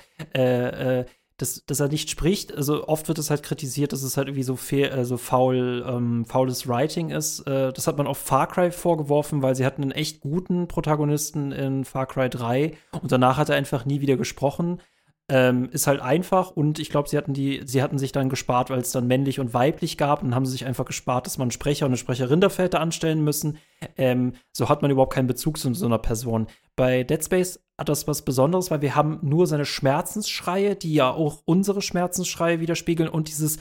Dass, 1.38 1.64
dass 1.66 1.80
er 1.80 1.88
nicht 1.88 2.08
spricht. 2.08 2.54
Also 2.54 2.88
oft 2.88 3.08
wird 3.08 3.18
es 3.18 3.28
halt 3.28 3.42
kritisiert, 3.42 3.92
dass 3.92 4.02
es 4.02 4.16
halt 4.16 4.28
irgendwie 4.28 4.42
so, 4.42 4.58
äh, 4.70 5.04
so 5.04 5.18
faul, 5.18 5.84
ähm, 5.86 6.24
faules 6.24 6.66
Writing 6.66 7.10
ist. 7.10 7.40
Äh, 7.40 7.72
das 7.72 7.86
hat 7.86 7.98
man 7.98 8.06
auch 8.06 8.16
Far 8.16 8.48
Cry 8.48 8.70
vorgeworfen, 8.70 9.42
weil 9.42 9.54
sie 9.54 9.66
hatten 9.66 9.82
einen 9.82 9.92
echt 9.92 10.20
guten 10.20 10.66
Protagonisten 10.66 11.52
in 11.52 11.84
Far 11.84 12.06
Cry 12.06 12.30
3 12.30 12.72
und 13.02 13.12
danach 13.12 13.36
hat 13.36 13.50
er 13.50 13.56
einfach 13.56 13.84
nie 13.84 14.00
wieder 14.00 14.16
gesprochen. 14.16 14.80
Ähm, 15.28 15.68
ist 15.72 15.88
halt 15.88 16.00
einfach 16.00 16.52
und 16.52 16.78
ich 16.78 16.88
glaube, 16.88 17.08
sie 17.08 17.16
hatten 17.16 17.34
die, 17.34 17.62
sie 17.64 17.82
hatten 17.82 17.98
sich 17.98 18.12
dann 18.12 18.28
gespart, 18.28 18.70
weil 18.70 18.78
es 18.78 18.92
dann 18.92 19.08
männlich 19.08 19.40
und 19.40 19.52
weiblich 19.54 19.98
gab 19.98 20.22
und 20.22 20.36
haben 20.36 20.46
sie 20.46 20.52
sich 20.52 20.66
einfach 20.66 20.84
gespart, 20.84 21.26
dass 21.26 21.36
man 21.36 21.46
einen 21.46 21.50
Sprecher 21.50 21.86
und 21.86 21.90
eine 21.90 21.96
Sprecherin 21.96 22.40
dafür 22.40 22.66
hätte 22.66 22.78
anstellen 22.78 23.24
müssen. 23.24 23.58
Ähm, 23.96 24.34
so 24.52 24.68
hat 24.68 24.82
man 24.82 24.90
überhaupt 24.92 25.14
keinen 25.14 25.26
Bezug 25.26 25.58
zu 25.58 25.74
so 25.74 25.86
einer 25.86 25.98
Person. 25.98 26.46
Bei 26.76 27.02
Dead 27.02 27.24
Space 27.24 27.58
hat 27.76 27.88
das 27.88 28.06
was 28.06 28.22
Besonderes, 28.22 28.70
weil 28.70 28.82
wir 28.82 28.94
haben 28.94 29.18
nur 29.22 29.48
seine 29.48 29.64
Schmerzensschreie, 29.64 30.76
die 30.76 30.94
ja 30.94 31.10
auch 31.10 31.42
unsere 31.44 31.82
Schmerzensschreie 31.82 32.60
widerspiegeln 32.60 33.08
und 33.08 33.28
dieses 33.28 33.58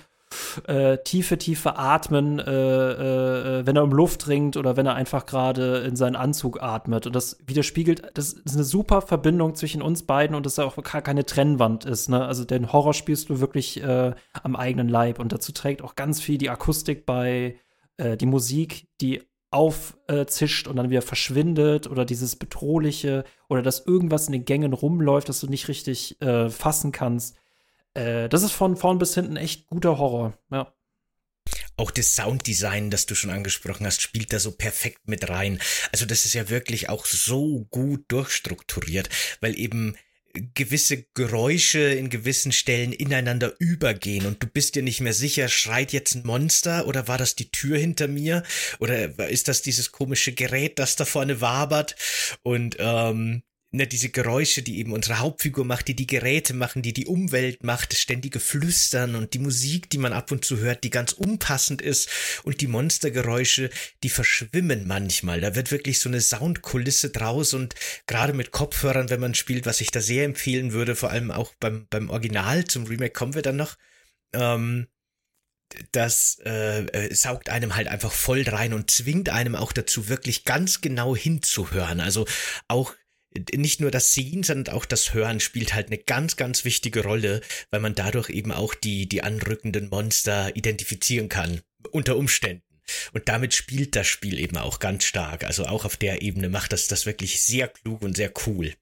äh, 0.67 0.97
tiefe, 0.99 1.37
tiefe 1.37 1.77
Atmen, 1.77 2.39
äh, 2.39 2.43
äh, 2.43 3.65
wenn 3.65 3.75
er 3.75 3.83
um 3.83 3.91
Luft 3.91 4.27
ringt 4.27 4.57
oder 4.57 4.77
wenn 4.77 4.85
er 4.85 4.95
einfach 4.95 5.25
gerade 5.25 5.79
in 5.79 5.95
seinen 5.95 6.15
Anzug 6.15 6.61
atmet. 6.61 7.07
Und 7.07 7.15
das 7.15 7.37
widerspiegelt, 7.45 8.11
das 8.13 8.33
ist 8.33 8.55
eine 8.55 8.63
super 8.63 9.01
Verbindung 9.01 9.55
zwischen 9.55 9.81
uns 9.81 10.03
beiden 10.03 10.35
und 10.35 10.45
dass 10.45 10.55
da 10.55 10.65
auch 10.65 10.81
keine 10.83 11.25
Trennwand 11.25 11.85
ist. 11.85 12.09
Ne? 12.09 12.25
Also 12.25 12.45
den 12.45 12.71
Horror 12.71 12.93
spielst 12.93 13.29
du 13.29 13.39
wirklich 13.39 13.81
äh, 13.81 14.13
am 14.43 14.55
eigenen 14.55 14.89
Leib. 14.89 15.19
Und 15.19 15.31
dazu 15.31 15.51
trägt 15.51 15.81
auch 15.81 15.95
ganz 15.95 16.21
viel 16.21 16.37
die 16.37 16.49
Akustik 16.49 17.05
bei, 17.05 17.57
äh, 17.97 18.17
die 18.17 18.25
Musik, 18.25 18.87
die 19.01 19.21
aufzischt 19.51 20.67
und 20.67 20.75
dann 20.75 20.89
wieder 20.89 21.01
verschwindet 21.01 21.87
oder 21.89 22.03
dieses 22.03 22.35
bedrohliche 22.35 23.23
oder 23.47 23.61
dass 23.61 23.85
irgendwas 23.85 24.27
in 24.27 24.33
den 24.33 24.43
Gängen 24.43 24.73
rumläuft, 24.73 25.29
das 25.29 25.39
du 25.39 25.47
nicht 25.47 25.69
richtig 25.69 26.19
äh, 26.21 26.49
fassen 26.49 26.91
kannst. 26.91 27.37
Äh, 27.95 28.29
das 28.29 28.43
ist 28.43 28.51
von 28.51 28.77
vorn 28.77 28.99
bis 28.99 29.15
hinten 29.15 29.37
echt 29.37 29.67
guter 29.67 29.97
Horror, 29.97 30.37
ja. 30.51 30.71
Auch 31.77 31.91
das 31.91 32.15
Sounddesign, 32.15 32.89
das 32.89 33.05
du 33.05 33.15
schon 33.15 33.31
angesprochen 33.31 33.85
hast, 33.85 34.01
spielt 34.01 34.31
da 34.31 34.39
so 34.39 34.51
perfekt 34.51 35.07
mit 35.07 35.27
rein. 35.29 35.59
Also 35.91 36.05
das 36.05 36.23
ist 36.23 36.33
ja 36.33 36.49
wirklich 36.49 36.87
auch 36.87 37.05
so 37.05 37.65
gut 37.69 38.05
durchstrukturiert, 38.07 39.09
weil 39.41 39.59
eben 39.59 39.97
gewisse 40.53 41.03
Geräusche 41.13 41.79
in 41.79 42.09
gewissen 42.09 42.51
Stellen 42.51 42.91
ineinander 42.93 43.53
übergehen 43.59 44.25
und 44.25 44.43
du 44.43 44.47
bist 44.47 44.75
dir 44.75 44.83
nicht 44.83 44.99
mehr 44.99 45.13
sicher, 45.13 45.47
schreit 45.47 45.93
jetzt 45.93 46.15
ein 46.15 46.25
Monster 46.25 46.87
oder 46.87 47.07
war 47.07 47.17
das 47.17 47.35
die 47.35 47.51
Tür 47.51 47.77
hinter 47.77 48.07
mir 48.07 48.43
oder 48.79 49.29
ist 49.29 49.47
das 49.47 49.61
dieses 49.61 49.91
komische 49.91 50.33
Gerät, 50.33 50.77
das 50.79 50.95
da 50.97 51.05
vorne 51.05 51.39
wabert 51.39 51.95
und 52.43 52.75
ähm, 52.79 53.43
ne, 53.71 53.87
diese 53.87 54.09
Geräusche, 54.09 54.61
die 54.61 54.79
eben 54.79 54.93
unsere 54.93 55.19
Hauptfigur 55.19 55.65
macht, 55.65 55.87
die 55.87 55.95
die 55.95 56.07
Geräte 56.07 56.53
machen, 56.53 56.81
die 56.81 56.93
die 56.93 57.05
Umwelt 57.05 57.63
macht, 57.63 57.91
das 57.91 57.99
ständige 57.99 58.39
Flüstern 58.39 59.15
und 59.15 59.33
die 59.33 59.39
Musik, 59.39 59.89
die 59.89 59.97
man 59.97 60.13
ab 60.13 60.31
und 60.31 60.45
zu 60.45 60.57
hört, 60.57 60.83
die 60.83 60.89
ganz 60.89 61.11
unpassend 61.11 61.81
ist 61.81 62.09
und 62.43 62.61
die 62.61 62.67
Monstergeräusche, 62.67 63.69
die 64.03 64.09
verschwimmen 64.09 64.87
manchmal. 64.87 65.41
Da 65.41 65.55
wird 65.55 65.71
wirklich 65.71 65.99
so 65.99 66.09
eine 66.09 66.21
Soundkulisse 66.21 67.09
draus 67.09 67.53
und 67.53 67.75
gerade 68.07 68.33
mit 68.33 68.51
Kopfhörern, 68.51 69.09
wenn 69.09 69.19
man 69.19 69.35
spielt, 69.35 69.65
was 69.65 69.81
ich 69.81 69.91
da 69.91 70.01
sehr 70.01 70.25
empfehlen 70.25 70.71
würde, 70.71 70.95
vor 70.95 71.11
allem 71.11 71.31
auch 71.31 71.53
beim, 71.59 71.87
beim 71.89 72.09
Original, 72.09 72.65
zum 72.65 72.85
Remake 72.85 73.13
kommen 73.13 73.35
wir 73.35 73.41
dann 73.41 73.57
noch, 73.57 73.75
ähm, 74.33 74.87
das 75.91 76.39
äh, 76.45 76.85
äh, 76.85 77.13
saugt 77.13 77.49
einem 77.49 77.75
halt 77.75 77.87
einfach 77.87 78.11
voll 78.11 78.43
rein 78.43 78.73
und 78.73 78.91
zwingt 78.91 79.29
einem 79.29 79.55
auch 79.55 79.73
dazu, 79.73 80.07
wirklich 80.07 80.45
ganz 80.45 80.81
genau 80.81 81.15
hinzuhören. 81.15 81.99
Also 81.99 82.27
auch 82.67 82.93
nicht 83.53 83.81
nur 83.81 83.91
das 83.91 84.13
Sehen, 84.13 84.43
sondern 84.43 84.73
auch 84.75 84.85
das 84.85 85.13
Hören 85.13 85.39
spielt 85.39 85.73
halt 85.73 85.87
eine 85.87 85.97
ganz, 85.97 86.35
ganz 86.35 86.65
wichtige 86.65 87.03
Rolle, 87.03 87.41
weil 87.69 87.79
man 87.79 87.95
dadurch 87.95 88.29
eben 88.29 88.51
auch 88.51 88.73
die, 88.73 89.07
die 89.07 89.23
anrückenden 89.23 89.89
Monster 89.89 90.55
identifizieren 90.55 91.29
kann, 91.29 91.61
unter 91.91 92.17
Umständen. 92.17 92.63
Und 93.13 93.27
damit 93.27 93.53
spielt 93.53 93.95
das 93.95 94.07
Spiel 94.07 94.39
eben 94.39 94.57
auch 94.57 94.79
ganz 94.79 95.05
stark. 95.05 95.43
Also 95.43 95.65
auch 95.65 95.85
auf 95.85 95.97
der 95.97 96.21
Ebene 96.21 96.49
macht 96.49 96.71
das 96.71 96.87
das 96.87 97.05
wirklich 97.05 97.41
sehr 97.41 97.67
klug 97.67 98.01
und 98.01 98.15
sehr 98.15 98.31
cool. 98.45 98.73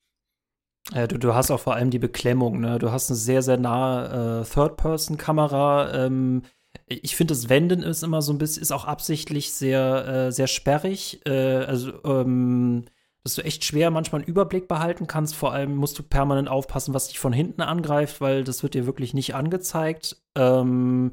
Ja, 0.91 1.07
du, 1.07 1.17
du 1.17 1.33
hast 1.33 1.49
auch 1.49 1.61
vor 1.61 1.75
allem 1.75 1.91
die 1.91 1.99
Beklemmung, 1.99 2.59
ne? 2.59 2.77
Du 2.77 2.91
hast 2.91 3.09
eine 3.09 3.15
sehr, 3.15 3.41
sehr 3.41 3.57
nahe 3.57 4.41
äh, 4.41 4.45
Third-Person-Kamera. 4.45 6.05
Ähm, 6.05 6.43
ich 6.87 7.15
finde, 7.15 7.33
das 7.33 7.47
Wenden 7.47 7.83
ist 7.83 8.03
immer 8.03 8.21
so 8.21 8.33
ein 8.33 8.37
bisschen, 8.37 8.61
ist 8.61 8.71
auch 8.71 8.85
absichtlich 8.85 9.53
sehr, 9.53 10.07
äh, 10.07 10.31
sehr 10.31 10.47
sperrig. 10.47 11.21
Äh, 11.25 11.31
also, 11.31 12.03
ähm, 12.03 12.85
dass 13.23 13.35
du 13.35 13.43
echt 13.43 13.63
schwer 13.63 13.89
manchmal 13.89 14.21
einen 14.21 14.29
Überblick 14.29 14.67
behalten 14.67 15.07
kannst. 15.07 15.35
Vor 15.35 15.53
allem 15.53 15.75
musst 15.75 15.97
du 15.97 16.03
permanent 16.03 16.49
aufpassen, 16.49 16.93
was 16.93 17.07
dich 17.07 17.19
von 17.19 17.33
hinten 17.33 17.61
angreift, 17.61 18.19
weil 18.19 18.43
das 18.43 18.63
wird 18.63 18.73
dir 18.73 18.85
wirklich 18.85 19.13
nicht 19.13 19.33
angezeigt. 19.33 20.17
Ähm, 20.35 21.11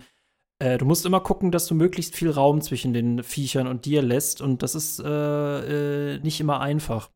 äh, 0.58 0.76
du 0.76 0.84
musst 0.84 1.06
immer 1.06 1.20
gucken, 1.20 1.52
dass 1.52 1.66
du 1.66 1.74
möglichst 1.74 2.16
viel 2.16 2.30
Raum 2.30 2.60
zwischen 2.62 2.92
den 2.92 3.22
Viechern 3.22 3.68
und 3.68 3.84
dir 3.84 4.02
lässt. 4.02 4.40
Und 4.40 4.62
das 4.62 4.74
ist 4.74 5.00
äh, 5.00 6.14
äh, 6.14 6.18
nicht 6.20 6.40
immer 6.40 6.60
einfach. 6.60 7.10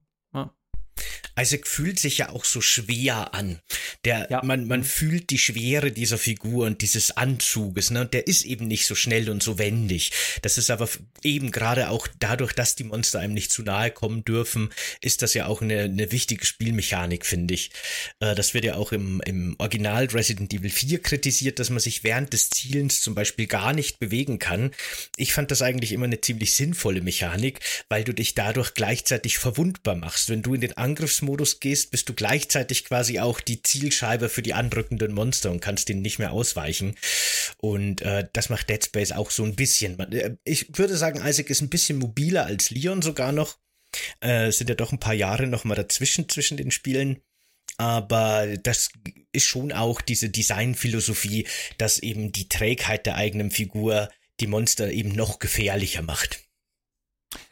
Isaac 1.38 1.66
fühlt 1.66 1.98
sich 1.98 2.18
ja 2.18 2.28
auch 2.28 2.44
so 2.44 2.60
schwer 2.60 3.34
an. 3.34 3.58
Der, 4.04 4.28
ja. 4.30 4.42
man, 4.44 4.66
man 4.66 4.84
fühlt 4.84 5.30
die 5.30 5.38
Schwere 5.38 5.90
dieser 5.90 6.18
Figur 6.18 6.66
und 6.66 6.82
dieses 6.82 7.16
Anzuges, 7.16 7.90
ne? 7.90 8.02
Und 8.02 8.14
der 8.14 8.26
ist 8.26 8.44
eben 8.44 8.68
nicht 8.68 8.86
so 8.86 8.94
schnell 8.94 9.28
und 9.28 9.42
so 9.42 9.58
wendig. 9.58 10.12
Das 10.42 10.58
ist 10.58 10.70
aber 10.70 10.88
eben 11.22 11.50
gerade 11.50 11.90
auch 11.90 12.06
dadurch, 12.20 12.52
dass 12.52 12.76
die 12.76 12.84
Monster 12.84 13.18
einem 13.18 13.34
nicht 13.34 13.50
zu 13.50 13.62
nahe 13.62 13.90
kommen 13.90 14.24
dürfen, 14.24 14.70
ist 15.00 15.22
das 15.22 15.34
ja 15.34 15.46
auch 15.46 15.60
eine, 15.60 15.82
eine 15.82 16.12
wichtige 16.12 16.44
Spielmechanik, 16.46 17.26
finde 17.26 17.54
ich. 17.54 17.70
Äh, 18.20 18.34
das 18.34 18.54
wird 18.54 18.64
ja 18.64 18.76
auch 18.76 18.92
im, 18.92 19.20
im 19.24 19.56
Original 19.58 20.06
Resident 20.06 20.52
Evil 20.52 20.70
4 20.70 21.02
kritisiert, 21.02 21.58
dass 21.58 21.70
man 21.70 21.80
sich 21.80 22.04
während 22.04 22.32
des 22.32 22.50
Zielens 22.50 23.00
zum 23.00 23.14
Beispiel 23.14 23.46
gar 23.46 23.72
nicht 23.72 23.98
bewegen 23.98 24.38
kann. 24.38 24.70
Ich 25.16 25.32
fand 25.32 25.50
das 25.50 25.62
eigentlich 25.62 25.92
immer 25.92 26.04
eine 26.04 26.20
ziemlich 26.20 26.54
sinnvolle 26.54 27.00
Mechanik, 27.00 27.60
weil 27.88 28.04
du 28.04 28.12
dich 28.12 28.34
dadurch 28.34 28.74
gleichzeitig 28.74 29.38
verwundbar 29.38 29.96
machst. 29.96 30.28
Wenn 30.28 30.42
du 30.42 30.54
in 30.54 30.60
den 30.60 30.76
Angriffsmodus 30.84 31.60
gehst, 31.60 31.90
bist 31.90 32.08
du 32.08 32.14
gleichzeitig 32.14 32.84
quasi 32.84 33.18
auch 33.18 33.40
die 33.40 33.62
Zielscheibe 33.62 34.28
für 34.28 34.42
die 34.42 34.54
anrückenden 34.54 35.12
Monster 35.12 35.50
und 35.50 35.60
kannst 35.60 35.88
denen 35.88 36.02
nicht 36.02 36.18
mehr 36.18 36.32
ausweichen. 36.32 36.94
Und 37.56 38.02
äh, 38.02 38.28
das 38.32 38.50
macht 38.50 38.68
Dead 38.68 38.84
Space 38.84 39.12
auch 39.12 39.30
so 39.30 39.44
ein 39.44 39.56
bisschen. 39.56 39.98
Äh, 40.12 40.36
ich 40.44 40.78
würde 40.78 40.96
sagen, 40.96 41.26
Isaac 41.26 41.50
ist 41.50 41.62
ein 41.62 41.70
bisschen 41.70 41.98
mobiler 41.98 42.44
als 42.44 42.70
Leon 42.70 43.02
sogar 43.02 43.32
noch. 43.32 43.58
Äh, 44.20 44.50
sind 44.52 44.68
ja 44.68 44.74
doch 44.74 44.92
ein 44.92 45.00
paar 45.00 45.14
Jahre 45.14 45.46
noch 45.46 45.64
mal 45.64 45.74
dazwischen 45.74 46.28
zwischen 46.28 46.56
den 46.56 46.70
Spielen. 46.70 47.20
Aber 47.76 48.56
das 48.62 48.90
ist 49.32 49.46
schon 49.46 49.72
auch 49.72 50.00
diese 50.00 50.28
Designphilosophie, 50.28 51.46
dass 51.78 51.98
eben 51.98 52.30
die 52.30 52.48
Trägheit 52.48 53.06
der 53.06 53.16
eigenen 53.16 53.50
Figur 53.50 54.10
die 54.40 54.46
Monster 54.46 54.92
eben 54.92 55.10
noch 55.10 55.38
gefährlicher 55.38 56.02
macht. 56.02 56.43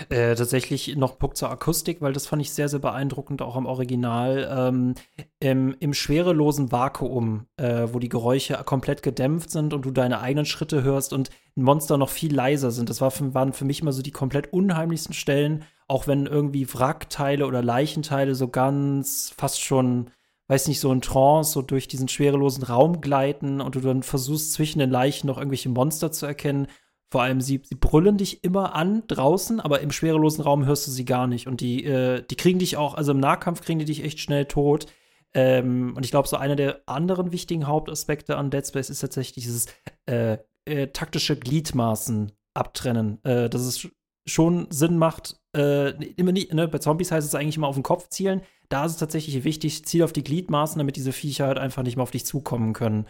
Äh, 0.09 0.35
tatsächlich 0.35 0.97
noch 0.97 1.19
Punkt 1.19 1.37
zur 1.37 1.51
Akustik, 1.51 2.01
weil 2.01 2.13
das 2.13 2.27
fand 2.27 2.43
ich 2.43 2.53
sehr, 2.53 2.69
sehr 2.69 2.79
beeindruckend, 2.79 3.43
auch 3.43 3.57
am 3.57 3.67
Original. 3.67 4.49
Ähm, 4.51 4.95
im, 5.41 5.75
Im 5.79 5.95
schwerelosen 5.95 6.73
Vakuum, 6.73 7.47
äh, 7.57 7.89
wo 7.93 7.99
die 7.99 8.09
Geräusche 8.09 8.55
komplett 8.65 9.03
gedämpft 9.03 9.51
sind 9.51 9.75
und 9.75 9.85
du 9.85 9.91
deine 9.91 10.21
eigenen 10.21 10.47
Schritte 10.47 10.83
hörst 10.83 11.13
und 11.13 11.31
Monster 11.55 11.99
noch 11.99 12.11
viel 12.11 12.35
leiser 12.35 12.71
sind. 12.71 12.89
Das 12.89 13.01
war 13.01 13.11
für, 13.11 13.35
waren 13.35 13.53
für 13.53 13.65
mich 13.65 13.81
immer 13.81 13.93
so 13.93 14.03
die 14.03 14.11
komplett 14.11 14.53
unheimlichsten 14.53 15.15
Stellen, 15.15 15.65
auch 15.89 16.07
wenn 16.07 16.27
irgendwie 16.27 16.73
Wrackteile 16.73 17.47
oder 17.47 17.63
Leichenteile 17.63 18.35
so 18.35 18.49
ganz 18.49 19.33
fast 19.37 19.61
schon 19.61 20.11
weiß 20.53 20.69
nicht, 20.69 20.81
so 20.81 20.93
in 20.93 21.01
Trance, 21.01 21.53
so 21.53 21.63
durch 21.63 21.89
diesen 21.89 22.09
schwerelosen 22.09 22.63
Raum 22.65 23.01
gleiten 23.01 23.63
und 23.63 23.75
du 23.75 23.81
dann 23.81 24.03
versuchst, 24.03 24.53
zwischen 24.53 24.81
den 24.81 24.91
Leichen 24.91 25.27
noch 25.27 25.39
irgendwelche 25.39 25.71
Monster 25.71 26.13
zu 26.13 26.27
erkennen. 26.27 26.67
Vor 27.13 27.21
allem, 27.21 27.43
sie, 27.43 27.61
sie 27.63 27.75
brüllen 27.75 28.17
dich 28.17 28.43
immer 28.43 28.75
an 28.75 29.03
draußen, 29.07 29.61
aber 29.61 29.81
im 29.81 29.91
schwerelosen 29.91 30.43
Raum 30.43 30.65
hörst 30.65 30.87
du 30.87 30.91
sie 30.91 31.05
gar 31.05 31.27
nicht. 31.27 31.47
Und 31.47 31.61
die, 31.61 31.85
äh, 31.85 32.25
die 32.27 32.37
kriegen 32.37 32.59
dich 32.59 32.79
auch, 32.79 32.95
also 32.95 33.13
im 33.13 33.21
Nahkampf 33.21 33.61
kriegen 33.61 33.79
die 33.79 33.85
dich 33.85 34.03
echt 34.03 34.19
schnell 34.19 34.47
tot. 34.47 34.87
Ähm, 35.35 35.93
und 35.95 36.07
ich 36.07 36.11
glaube, 36.11 36.27
so 36.27 36.39
einer 36.39 36.57
der 36.57 36.81
anderen 36.87 37.31
wichtigen 37.31 37.67
Hauptaspekte 37.67 38.39
an 38.39 38.49
Dead 38.49 38.67
Space 38.67 38.89
ist 38.89 39.01
tatsächlich 39.01 39.45
dieses 39.45 39.67
äh, 40.07 40.39
äh, 40.65 40.87
taktische 40.87 41.37
Gliedmaßen 41.37 42.33
abtrennen. 42.55 43.23
Äh, 43.25 43.51
dass 43.51 43.61
es 43.61 43.91
schon 44.27 44.69
Sinn 44.71 44.97
macht, 44.97 45.39
äh, 45.55 45.91
immer 46.15 46.33
nicht, 46.33 46.55
ne, 46.55 46.67
bei 46.67 46.79
Zombies 46.79 47.13
heißt 47.13 47.29
es 47.29 47.35
eigentlich 47.35 47.59
immer 47.59 47.69
auf 47.69 47.77
den 47.77 47.83
Kopf 47.83 48.09
zielen. 48.09 48.41
Da 48.71 48.87
ist 48.87 48.93
es 48.93 48.99
tatsächlich 48.99 49.45
wichtig, 49.45 49.85
ziel 49.85 50.03
auf 50.03 50.15
die 50.15 50.25
Gliedmaßen, 50.25 50.79
damit 50.79 50.97
diese 50.97 51.13
Viecher 51.13 51.47
halt 51.47 51.59
einfach 51.59 51.83
nicht 51.83 51.97
mehr 51.97 52.05
auf 52.05 52.11
dich 52.11 52.25
zukommen 52.25 52.73
können. 52.73 53.07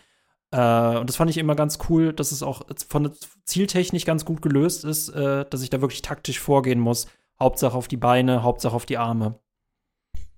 Äh, 0.53 0.99
und 0.99 1.09
das 1.09 1.17
fand 1.17 1.31
ich 1.31 1.39
immer 1.39 1.55
ganz 1.55 1.79
cool, 1.89 2.13
dass 2.13 2.31
es 2.31 2.43
auch 2.43 2.63
von 2.89 3.05
der 3.05 3.13
Zieltechnik 3.45 4.05
ganz 4.05 4.25
gut 4.25 4.43
gelöst 4.43 4.85
ist, 4.85 5.09
äh, 5.09 5.45
dass 5.49 5.63
ich 5.63 5.71
da 5.71 5.81
wirklich 5.81 6.03
taktisch 6.03 6.39
vorgehen 6.39 6.79
muss. 6.79 7.07
Hauptsache 7.41 7.77
auf 7.77 7.89
die 7.89 7.97
Beine, 7.97 8.43
Hauptsache 8.43 8.77
auf 8.77 8.87
die 8.87 8.99
Arme. 8.99 9.39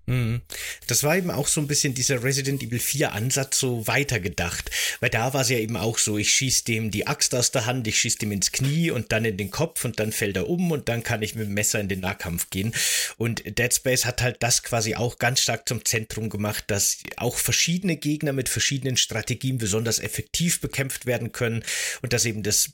Mhm. 0.07 0.43
Das 0.87 1.03
war 1.03 1.17
eben 1.17 1.31
auch 1.31 1.49
so 1.49 1.61
ein 1.61 1.67
bisschen 1.67 1.95
dieser 1.95 2.23
Resident 2.23 2.63
Evil 2.63 2.79
4 2.79 3.13
Ansatz 3.13 3.59
so 3.59 3.87
weitergedacht, 3.87 4.71
weil 5.01 5.11
da 5.11 5.33
war 5.33 5.43
es 5.43 5.49
ja 5.49 5.59
eben 5.59 5.77
auch 5.77 5.99
so, 5.99 6.19
ich 6.19 6.31
schieß 6.31 6.65
dem 6.65 6.91
die 6.91 7.07
Axt 7.07 7.35
aus 7.35 7.51
der 7.53 7.67
Hand, 7.67 7.87
ich 7.87 7.99
schieß 7.99 8.19
dem 8.19 8.33
ins 8.33 8.53
Knie 8.53 8.91
und 8.91 9.13
dann 9.13 9.25
in 9.25 9.37
den 9.37 9.51
Kopf 9.51 9.85
und 9.85 9.99
dann 9.99 10.13
fällt 10.13 10.37
er 10.37 10.49
um 10.49 10.71
und 10.71 10.89
dann 10.89 11.03
kann 11.03 11.23
ich 11.23 11.35
mit 11.35 11.47
dem 11.47 11.55
Messer 11.55 11.81
in 11.81 11.89
den 11.89 12.01
Nahkampf 12.01 12.51
gehen. 12.51 12.75
Und 13.17 13.59
Dead 13.59 13.73
Space 13.73 14.05
hat 14.05 14.21
halt 14.21 14.43
das 14.43 14.63
quasi 14.63 14.95
auch 14.95 15.19
ganz 15.19 15.41
stark 15.41 15.69
zum 15.69 15.85
Zentrum 15.85 16.29
gemacht, 16.29 16.65
dass 16.67 16.99
auch 17.17 17.37
verschiedene 17.37 17.97
Gegner 17.97 18.33
mit 18.33 18.49
verschiedenen 18.49 18.97
Strategien 18.97 19.59
besonders 19.59 19.99
effektiv 19.99 20.61
bekämpft 20.61 21.07
werden 21.07 21.33
können 21.33 21.65
und 22.03 22.13
dass 22.13 22.25
eben 22.25 22.43
das 22.43 22.73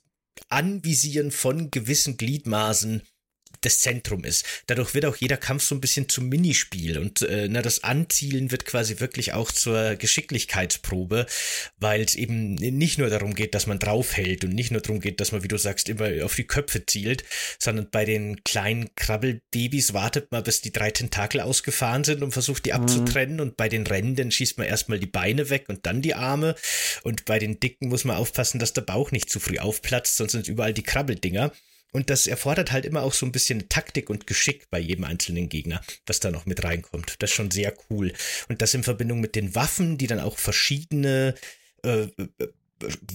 Anvisieren 0.49 1.31
von 1.31 1.71
gewissen 1.71 2.16
Gliedmaßen 2.16 3.03
das 3.62 3.81
Zentrum 3.81 4.25
ist. 4.25 4.44
Dadurch 4.66 4.94
wird 4.94 5.05
auch 5.05 5.16
jeder 5.16 5.37
Kampf 5.37 5.62
so 5.62 5.75
ein 5.75 5.81
bisschen 5.81 6.09
zum 6.09 6.29
Minispiel 6.29 6.99
und 6.99 7.23
äh, 7.23 7.49
na, 7.49 7.62
das 7.62 7.85
Anzielen 7.85 8.51
wird 8.51 8.64
quasi 8.64 9.01
wirklich 9.01 9.33
auch 9.33 9.53
zur 9.53 9.96
Geschicklichkeitsprobe, 9.96 11.27
weil 11.79 12.03
es 12.03 12.14
eben 12.14 12.55
nicht 12.55 12.99
nur 12.99 13.11
darum 13.11 13.35
geht, 13.35 13.55
dass 13.55 13.66
man 13.66 13.79
draufhält 13.79 14.44
und 14.44 14.55
nicht 14.55 14.70
nur 14.70 14.81
darum 14.81 15.01
geht, 15.01 15.20
dass 15.20 15.33
man, 15.33 15.42
wie 15.42 15.49
du 15.49 15.59
sagst, 15.59 15.88
immer 15.88 16.25
auf 16.25 16.35
die 16.35 16.44
Köpfe 16.44 16.85
zielt, 16.87 17.25
sondern 17.59 17.88
bei 17.90 18.05
den 18.05 18.42
kleinen 18.44 18.94
Krabbelbabys 18.94 19.92
wartet 19.92 20.33
man, 20.33 20.42
bis 20.42 20.61
die 20.62 20.73
drei 20.73 20.90
Tentakel 20.90 21.40
ausgefahren 21.40 22.05
sind 22.05 22.23
und 22.23 22.33
versucht, 22.33 22.64
die 22.64 22.70
mhm. 22.70 22.77
abzutrennen 22.77 23.40
und 23.40 23.57
bei 23.57 23.68
den 23.68 23.87
Rennenden 23.87 24.31
schießt 24.31 24.59
man 24.59 24.66
erstmal 24.66 24.99
die 24.99 25.07
Beine 25.07 25.51
weg 25.51 25.66
und 25.68 25.87
dann 25.87 26.03
die 26.03 26.14
Arme 26.14 26.55
und 27.03 27.25
bei 27.25 27.38
den 27.38 27.61
Dicken 27.61 27.88
muss 27.88 28.05
man 28.05 28.16
aufpassen, 28.16 28.59
dass 28.59 28.73
der 28.73 28.83
Bauch 28.83 29.11
nicht 29.11 29.31
zu 29.31 29.40
früh 29.40 29.59
aufplatzt, 29.59 30.16
sonst 30.16 30.33
sind 30.33 30.49
überall 30.49 30.73
die 30.73 30.83
Krabbeldinger. 30.83 31.53
Und 31.92 32.11
das 32.11 32.26
erfordert 32.26 32.72
halt 32.72 32.85
immer 32.85 33.03
auch 33.03 33.12
so 33.12 33.26
ein 33.26 33.33
bisschen 33.33 33.68
Taktik 33.68 34.11
und 34.11 34.26
Geschick 34.26 34.70
bei 34.70 34.79
jedem 34.79 35.05
einzelnen 35.05 35.48
Gegner, 35.48 35.81
was 36.07 36.20
da 36.20 36.31
noch 36.31 36.46
mit 36.46 36.62
reinkommt. 36.62 37.16
Das 37.18 37.31
ist 37.31 37.37
schon 37.37 37.50
sehr 37.50 37.74
cool. 37.90 38.12
Und 38.48 38.62
das 38.62 38.74
in 38.74 38.85
Verbindung 38.85 39.20
mit 39.20 39.35
den 39.35 39.55
Waffen, 39.55 39.98
die 39.98 40.07
dann 40.07 40.20
auch 40.20 40.38
verschiedene 40.38 41.35
äh, 41.85 42.03
äh 42.03 42.29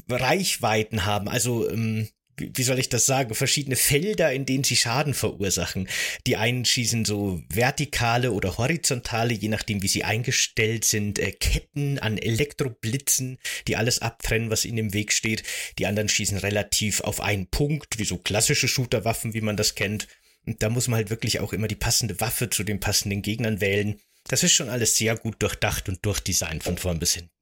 Reichweiten 0.09 1.05
haben. 1.05 1.27
Also 1.27 1.67
ähm, 1.69 2.07
wie 2.37 2.63
soll 2.63 2.79
ich 2.79 2.89
das 2.89 3.05
sagen, 3.05 3.33
verschiedene 3.35 3.75
Felder, 3.75 4.31
in 4.33 4.45
denen 4.45 4.63
sie 4.63 4.75
Schaden 4.75 5.13
verursachen. 5.13 5.87
Die 6.27 6.37
einen 6.37 6.65
schießen 6.65 7.05
so 7.05 7.41
vertikale 7.49 8.31
oder 8.31 8.57
horizontale, 8.57 9.33
je 9.33 9.49
nachdem 9.49 9.81
wie 9.81 9.87
sie 9.87 10.03
eingestellt 10.03 10.85
sind, 10.85 11.19
äh, 11.19 11.31
Ketten 11.31 11.99
an 11.99 12.17
Elektroblitzen, 12.17 13.37
die 13.67 13.75
alles 13.75 14.01
abtrennen, 14.01 14.49
was 14.49 14.65
ihnen 14.65 14.77
im 14.77 14.93
Weg 14.93 15.13
steht. 15.13 15.43
Die 15.79 15.85
anderen 15.85 16.09
schießen 16.09 16.37
relativ 16.37 17.01
auf 17.01 17.21
einen 17.21 17.47
Punkt, 17.47 17.99
wie 17.99 18.05
so 18.05 18.17
klassische 18.17 18.67
Shooterwaffen, 18.67 19.33
wie 19.33 19.41
man 19.41 19.57
das 19.57 19.75
kennt. 19.75 20.07
Und 20.45 20.61
da 20.61 20.69
muss 20.69 20.87
man 20.87 20.97
halt 20.97 21.09
wirklich 21.09 21.39
auch 21.39 21.53
immer 21.53 21.67
die 21.67 21.75
passende 21.75 22.19
Waffe 22.19 22.49
zu 22.49 22.63
den 22.63 22.79
passenden 22.79 23.21
Gegnern 23.21 23.61
wählen. 23.61 23.99
Das 24.27 24.43
ist 24.43 24.53
schon 24.53 24.69
alles 24.69 24.97
sehr 24.97 25.15
gut 25.15 25.41
durchdacht 25.41 25.87
und 25.89 26.05
durchdesignt 26.05 26.63
von 26.63 26.77
vorn 26.77 26.99
bis 26.99 27.13
hinten. 27.13 27.34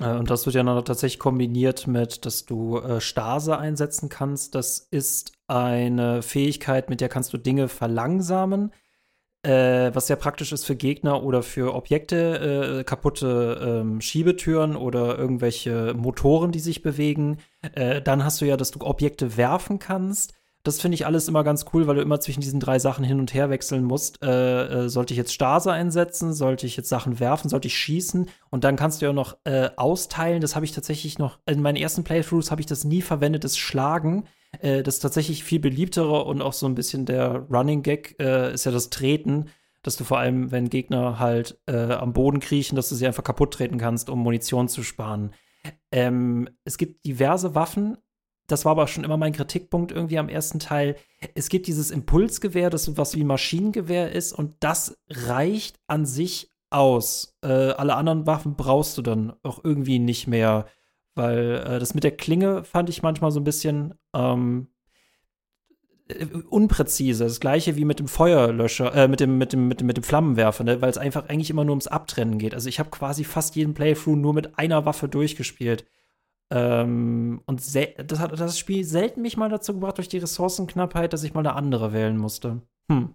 Äh, 0.00 0.14
und 0.14 0.30
das 0.30 0.46
wird 0.46 0.54
ja 0.54 0.62
noch 0.62 0.82
tatsächlich 0.82 1.18
kombiniert 1.18 1.86
mit, 1.86 2.24
dass 2.26 2.44
du 2.44 2.78
äh, 2.78 3.00
Stase 3.00 3.58
einsetzen 3.58 4.08
kannst. 4.08 4.54
Das 4.54 4.86
ist 4.90 5.32
eine 5.46 6.22
Fähigkeit, 6.22 6.90
mit 6.90 7.00
der 7.00 7.08
kannst 7.08 7.32
du 7.32 7.38
Dinge 7.38 7.68
verlangsamen, 7.68 8.72
äh, 9.42 9.94
was 9.94 10.06
sehr 10.06 10.16
praktisch 10.16 10.52
ist 10.52 10.64
für 10.64 10.76
Gegner 10.76 11.22
oder 11.22 11.42
für 11.42 11.74
Objekte, 11.74 12.78
äh, 12.80 12.84
kaputte 12.84 13.82
ähm, 13.82 14.00
Schiebetüren 14.00 14.74
oder 14.76 15.18
irgendwelche 15.18 15.94
Motoren, 15.94 16.50
die 16.50 16.60
sich 16.60 16.82
bewegen. 16.82 17.38
Äh, 17.74 18.00
dann 18.00 18.24
hast 18.24 18.40
du 18.40 18.46
ja, 18.46 18.56
dass 18.56 18.70
du 18.70 18.80
Objekte 18.80 19.36
werfen 19.36 19.78
kannst. 19.78 20.34
Das 20.64 20.80
finde 20.80 20.94
ich 20.94 21.04
alles 21.04 21.28
immer 21.28 21.44
ganz 21.44 21.66
cool, 21.72 21.86
weil 21.86 21.96
du 21.96 22.00
immer 22.02 22.20
zwischen 22.20 22.40
diesen 22.40 22.58
drei 22.58 22.78
Sachen 22.78 23.04
hin 23.04 23.20
und 23.20 23.34
her 23.34 23.50
wechseln 23.50 23.84
musst. 23.84 24.22
Äh, 24.22 24.84
äh, 24.84 24.88
sollte 24.88 25.12
ich 25.12 25.18
jetzt 25.18 25.34
Stase 25.34 25.70
einsetzen? 25.70 26.32
Sollte 26.32 26.66
ich 26.66 26.76
jetzt 26.76 26.88
Sachen 26.88 27.20
werfen? 27.20 27.50
Sollte 27.50 27.68
ich 27.68 27.76
schießen? 27.76 28.30
Und 28.50 28.64
dann 28.64 28.76
kannst 28.76 29.02
du 29.02 29.06
ja 29.06 29.12
noch 29.12 29.36
äh, 29.44 29.68
austeilen. 29.76 30.40
Das 30.40 30.56
habe 30.56 30.64
ich 30.64 30.72
tatsächlich 30.72 31.18
noch, 31.18 31.38
in 31.44 31.60
meinen 31.60 31.76
ersten 31.76 32.02
Playthroughs 32.02 32.50
habe 32.50 32.62
ich 32.62 32.66
das 32.66 32.84
nie 32.84 33.02
verwendet, 33.02 33.44
das 33.44 33.58
Schlagen. 33.58 34.24
Äh, 34.60 34.82
das 34.82 35.00
tatsächlich 35.00 35.44
viel 35.44 35.60
beliebtere 35.60 36.24
und 36.24 36.40
auch 36.40 36.54
so 36.54 36.64
ein 36.66 36.74
bisschen 36.74 37.04
der 37.04 37.46
Running 37.50 37.82
Gag 37.82 38.16
äh, 38.18 38.54
ist 38.54 38.64
ja 38.64 38.72
das 38.72 38.90
Treten 38.90 39.50
dass 39.84 39.96
du 39.96 40.04
vor 40.04 40.18
allem, 40.18 40.50
wenn 40.50 40.70
Gegner 40.70 41.18
halt 41.18 41.60
äh, 41.66 41.92
am 41.92 42.14
Boden 42.14 42.40
kriechen, 42.40 42.74
dass 42.74 42.88
du 42.88 42.94
sie 42.94 43.06
einfach 43.06 43.22
kaputt 43.22 43.52
treten 43.52 43.78
kannst, 43.78 44.08
um 44.08 44.18
Munition 44.18 44.66
zu 44.66 44.82
sparen. 44.82 45.34
Ähm, 45.92 46.48
es 46.64 46.78
gibt 46.78 47.04
diverse 47.04 47.54
Waffen, 47.54 47.98
das 48.46 48.64
war 48.64 48.72
aber 48.72 48.86
schon 48.86 49.04
immer 49.04 49.16
mein 49.16 49.32
Kritikpunkt 49.32 49.90
irgendwie 49.90 50.18
am 50.18 50.28
ersten 50.28 50.58
Teil. 50.58 50.96
Es 51.34 51.48
gibt 51.48 51.66
dieses 51.66 51.90
Impulsgewehr, 51.90 52.70
das 52.70 52.84
so 52.84 52.96
was 52.96 53.14
wie 53.14 53.24
Maschinengewehr 53.24 54.12
ist 54.12 54.32
und 54.32 54.54
das 54.60 54.98
reicht 55.08 55.80
an 55.86 56.04
sich 56.04 56.50
aus. 56.70 57.36
Äh, 57.42 57.48
alle 57.48 57.94
anderen 57.94 58.26
Waffen 58.26 58.56
brauchst 58.56 58.98
du 58.98 59.02
dann 59.02 59.32
auch 59.42 59.64
irgendwie 59.64 59.98
nicht 59.98 60.26
mehr. 60.26 60.66
Weil 61.14 61.62
äh, 61.66 61.78
das 61.78 61.94
mit 61.94 62.04
der 62.04 62.16
Klinge 62.16 62.64
fand 62.64 62.88
ich 62.90 63.02
manchmal 63.02 63.30
so 63.30 63.40
ein 63.40 63.44
bisschen 63.44 63.94
ähm, 64.14 64.68
äh, 66.08 66.26
unpräzise. 66.50 67.24
Das 67.24 67.40
gleiche 67.40 67.76
wie 67.76 67.84
mit 67.84 68.00
dem 68.00 68.08
Feuerlöscher, 68.08 68.94
äh, 68.94 69.08
mit 69.08 69.20
dem, 69.20 69.38
mit 69.38 69.52
dem, 69.52 69.68
mit 69.68 69.80
dem, 69.80 69.86
mit 69.86 69.96
dem 69.96 70.02
Flammenwerfer, 70.02 70.64
ne? 70.64 70.82
weil 70.82 70.90
es 70.90 70.98
einfach 70.98 71.28
eigentlich 71.28 71.50
immer 71.50 71.64
nur 71.64 71.72
ums 71.72 71.86
Abtrennen 71.86 72.38
geht. 72.38 72.54
Also 72.54 72.68
ich 72.68 72.78
habe 72.78 72.90
quasi 72.90 73.24
fast 73.24 73.54
jeden 73.56 73.74
Playthrough 73.74 74.16
nur 74.16 74.34
mit 74.34 74.58
einer 74.58 74.84
Waffe 74.84 75.08
durchgespielt. 75.08 75.86
Ähm, 76.50 77.42
und 77.46 77.60
das 77.60 78.18
hat 78.18 78.38
das 78.38 78.58
Spiel 78.58 78.84
selten 78.84 79.22
mich 79.22 79.36
mal 79.36 79.48
dazu 79.48 79.74
gebracht, 79.74 79.98
durch 79.98 80.08
die 80.08 80.18
Ressourcenknappheit, 80.18 81.12
dass 81.12 81.24
ich 81.24 81.34
mal 81.34 81.40
eine 81.40 81.54
andere 81.54 81.92
wählen 81.92 82.16
musste. 82.16 82.62
Hm. 82.90 83.14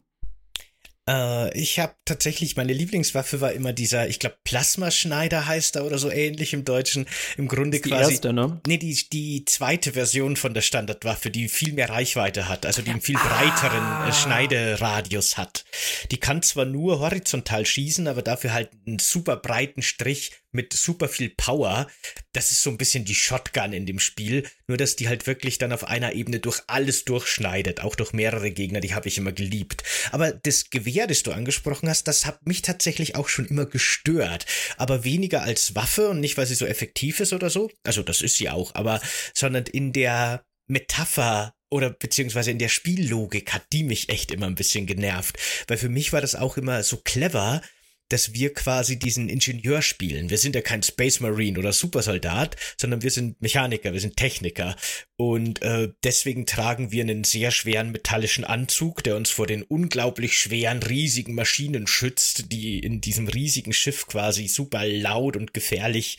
Äh, 1.09 1.57
ich 1.59 1.79
habe 1.79 1.95
tatsächlich, 2.05 2.55
meine 2.55 2.73
Lieblingswaffe 2.73 3.41
war 3.41 3.51
immer 3.53 3.73
dieser, 3.73 4.07
ich 4.07 4.19
glaube, 4.19 4.37
Plasmaschneider 4.43 5.47
heißt 5.47 5.75
er 5.75 5.85
oder 5.85 5.97
so 5.97 6.11
ähnlich 6.11 6.53
im 6.53 6.65
Deutschen. 6.65 7.07
Im 7.37 7.47
Grunde 7.47 7.79
die 7.79 7.89
quasi. 7.89 8.13
Erste, 8.13 8.31
ne? 8.31 8.61
Nee, 8.67 8.77
die, 8.77 8.95
die 9.11 9.43
zweite 9.45 9.93
Version 9.93 10.35
von 10.35 10.53
der 10.53 10.61
Standardwaffe, 10.61 11.31
die 11.31 11.49
viel 11.49 11.73
mehr 11.73 11.89
Reichweite 11.89 12.47
hat, 12.47 12.65
also 12.65 12.81
die 12.83 12.91
einen 12.91 13.01
viel 13.01 13.17
breiteren 13.17 13.79
äh, 13.79 14.09
ah. 14.09 14.13
Schneideradius 14.13 15.37
hat. 15.37 15.65
Die 16.11 16.19
kann 16.19 16.43
zwar 16.43 16.65
nur 16.65 16.99
horizontal 16.99 17.65
schießen, 17.65 18.07
aber 18.07 18.21
dafür 18.21 18.53
halt 18.53 18.69
einen 18.85 18.99
super 18.99 19.35
breiten 19.35 19.81
Strich 19.81 20.31
mit 20.51 20.73
super 20.73 21.07
viel 21.07 21.29
Power. 21.29 21.87
Das 22.33 22.51
ist 22.51 22.61
so 22.61 22.69
ein 22.69 22.77
bisschen 22.77 23.05
die 23.05 23.15
Shotgun 23.15 23.73
in 23.73 23.87
dem 23.87 23.99
Spiel, 23.99 24.47
nur 24.67 24.77
dass 24.77 24.95
die 24.95 25.07
halt 25.07 25.25
wirklich 25.25 25.57
dann 25.57 25.73
auf 25.73 25.85
einer 25.85 26.13
Ebene 26.13 26.39
durch 26.39 26.61
alles 26.67 27.03
durchschneidet, 27.05 27.81
auch 27.81 27.95
durch 27.95 28.13
mehrere 28.13 28.51
Gegner, 28.51 28.81
die 28.81 28.93
habe 28.93 29.07
ich 29.07 29.17
immer 29.17 29.31
geliebt. 29.31 29.83
Aber 30.11 30.31
das 30.31 30.69
Gewehr, 30.69 31.07
das 31.07 31.23
du 31.23 31.31
angesprochen 31.31 31.89
hast, 31.89 32.07
das 32.07 32.25
hat 32.25 32.45
mich 32.45 32.61
tatsächlich 32.61 33.15
auch 33.15 33.29
schon 33.29 33.47
immer 33.47 33.65
gestört, 33.65 34.45
aber 34.77 35.03
weniger 35.03 35.41
als 35.41 35.73
Waffe 35.75 36.09
und 36.09 36.19
nicht, 36.19 36.37
weil 36.37 36.45
sie 36.45 36.55
so 36.55 36.65
effektiv 36.65 37.19
ist 37.19 37.33
oder 37.33 37.49
so. 37.49 37.71
Also 37.83 38.03
das 38.03 38.21
ist 38.21 38.35
sie 38.35 38.49
auch, 38.49 38.75
aber 38.75 39.01
sondern 39.33 39.65
in 39.65 39.91
der 39.91 40.45
Metapher 40.67 41.55
oder 41.71 41.89
beziehungsweise 41.89 42.51
in 42.51 42.59
der 42.59 42.69
Spiellogik 42.69 43.53
hat 43.53 43.65
die 43.73 43.83
mich 43.83 44.09
echt 44.09 44.31
immer 44.31 44.47
ein 44.47 44.55
bisschen 44.55 44.85
genervt, 44.85 45.37
weil 45.67 45.77
für 45.77 45.89
mich 45.89 46.13
war 46.13 46.21
das 46.21 46.35
auch 46.35 46.57
immer 46.57 46.83
so 46.83 46.97
clever, 46.97 47.61
dass 48.09 48.33
wir 48.33 48.53
quasi 48.53 48.99
diesen 48.99 49.29
Ingenieur 49.29 49.81
spielen. 49.81 50.29
Wir 50.29 50.37
sind 50.37 50.55
ja 50.55 50.61
kein 50.61 50.83
Space 50.83 51.19
Marine 51.19 51.59
oder 51.59 51.73
Supersoldat, 51.73 52.55
sondern 52.77 53.01
wir 53.03 53.11
sind 53.11 53.41
Mechaniker, 53.41 53.93
wir 53.93 53.99
sind 53.99 54.17
Techniker. 54.17 54.75
Und 55.15 55.61
äh, 55.61 55.89
deswegen 56.03 56.45
tragen 56.45 56.91
wir 56.91 57.03
einen 57.03 57.25
sehr 57.25 57.51
schweren 57.51 57.91
metallischen 57.91 58.45
Anzug, 58.45 59.03
der 59.03 59.17
uns 59.17 59.29
vor 59.29 59.47
den 59.47 59.63
unglaublich 59.63 60.37
schweren, 60.37 60.81
riesigen 60.81 61.35
Maschinen 61.35 61.87
schützt, 61.87 62.51
die 62.53 62.79
in 62.79 63.01
diesem 63.01 63.27
riesigen 63.27 63.73
Schiff 63.73 64.07
quasi 64.07 64.47
super 64.47 64.85
laut 64.85 65.35
und 65.35 65.53
gefährlich 65.53 66.17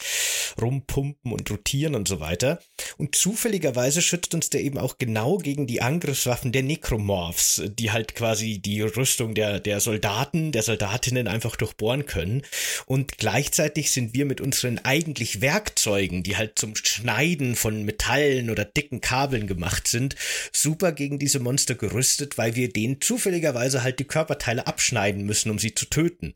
rumpumpen 0.60 1.32
und 1.32 1.50
rotieren 1.50 1.94
und 1.94 2.08
so 2.08 2.20
weiter. 2.20 2.60
Und 2.98 3.16
zufälligerweise 3.16 4.02
schützt 4.02 4.34
uns 4.34 4.50
der 4.50 4.60
eben 4.60 4.78
auch 4.78 4.98
genau 4.98 5.38
gegen 5.38 5.66
die 5.66 5.80
Angriffswaffen 5.80 6.52
der 6.52 6.62
Necromorphs, 6.62 7.62
die 7.66 7.90
halt 7.90 8.14
quasi 8.14 8.58
die 8.58 8.82
Rüstung 8.82 9.34
der, 9.34 9.60
der 9.60 9.80
Soldaten, 9.80 10.52
der 10.52 10.62
Soldatinnen 10.62 11.26
einfach 11.26 11.56
durchbohren 11.80 12.06
können. 12.06 12.42
Und 12.86 13.18
gleichzeitig 13.18 13.90
sind 13.90 14.14
wir 14.14 14.26
mit 14.26 14.40
unseren 14.40 14.78
eigentlich 14.78 15.40
Werkzeugen, 15.40 16.22
die 16.22 16.36
halt 16.36 16.58
zum 16.58 16.76
Schneiden 16.76 17.56
von 17.56 17.84
Metallen 17.84 18.50
oder 18.50 18.64
dicken 18.64 19.00
Kabeln 19.00 19.46
gemacht 19.46 19.88
sind, 19.88 20.16
super 20.52 20.92
gegen 20.92 21.18
diese 21.18 21.40
Monster 21.40 21.74
gerüstet, 21.74 22.38
weil 22.38 22.54
wir 22.54 22.72
denen 22.72 23.00
zufälligerweise 23.00 23.82
halt 23.82 23.98
die 23.98 24.04
Körperteile 24.04 24.66
abschneiden 24.66 25.24
müssen, 25.24 25.50
um 25.50 25.58
sie 25.58 25.74
zu 25.74 25.86
töten. 25.86 26.34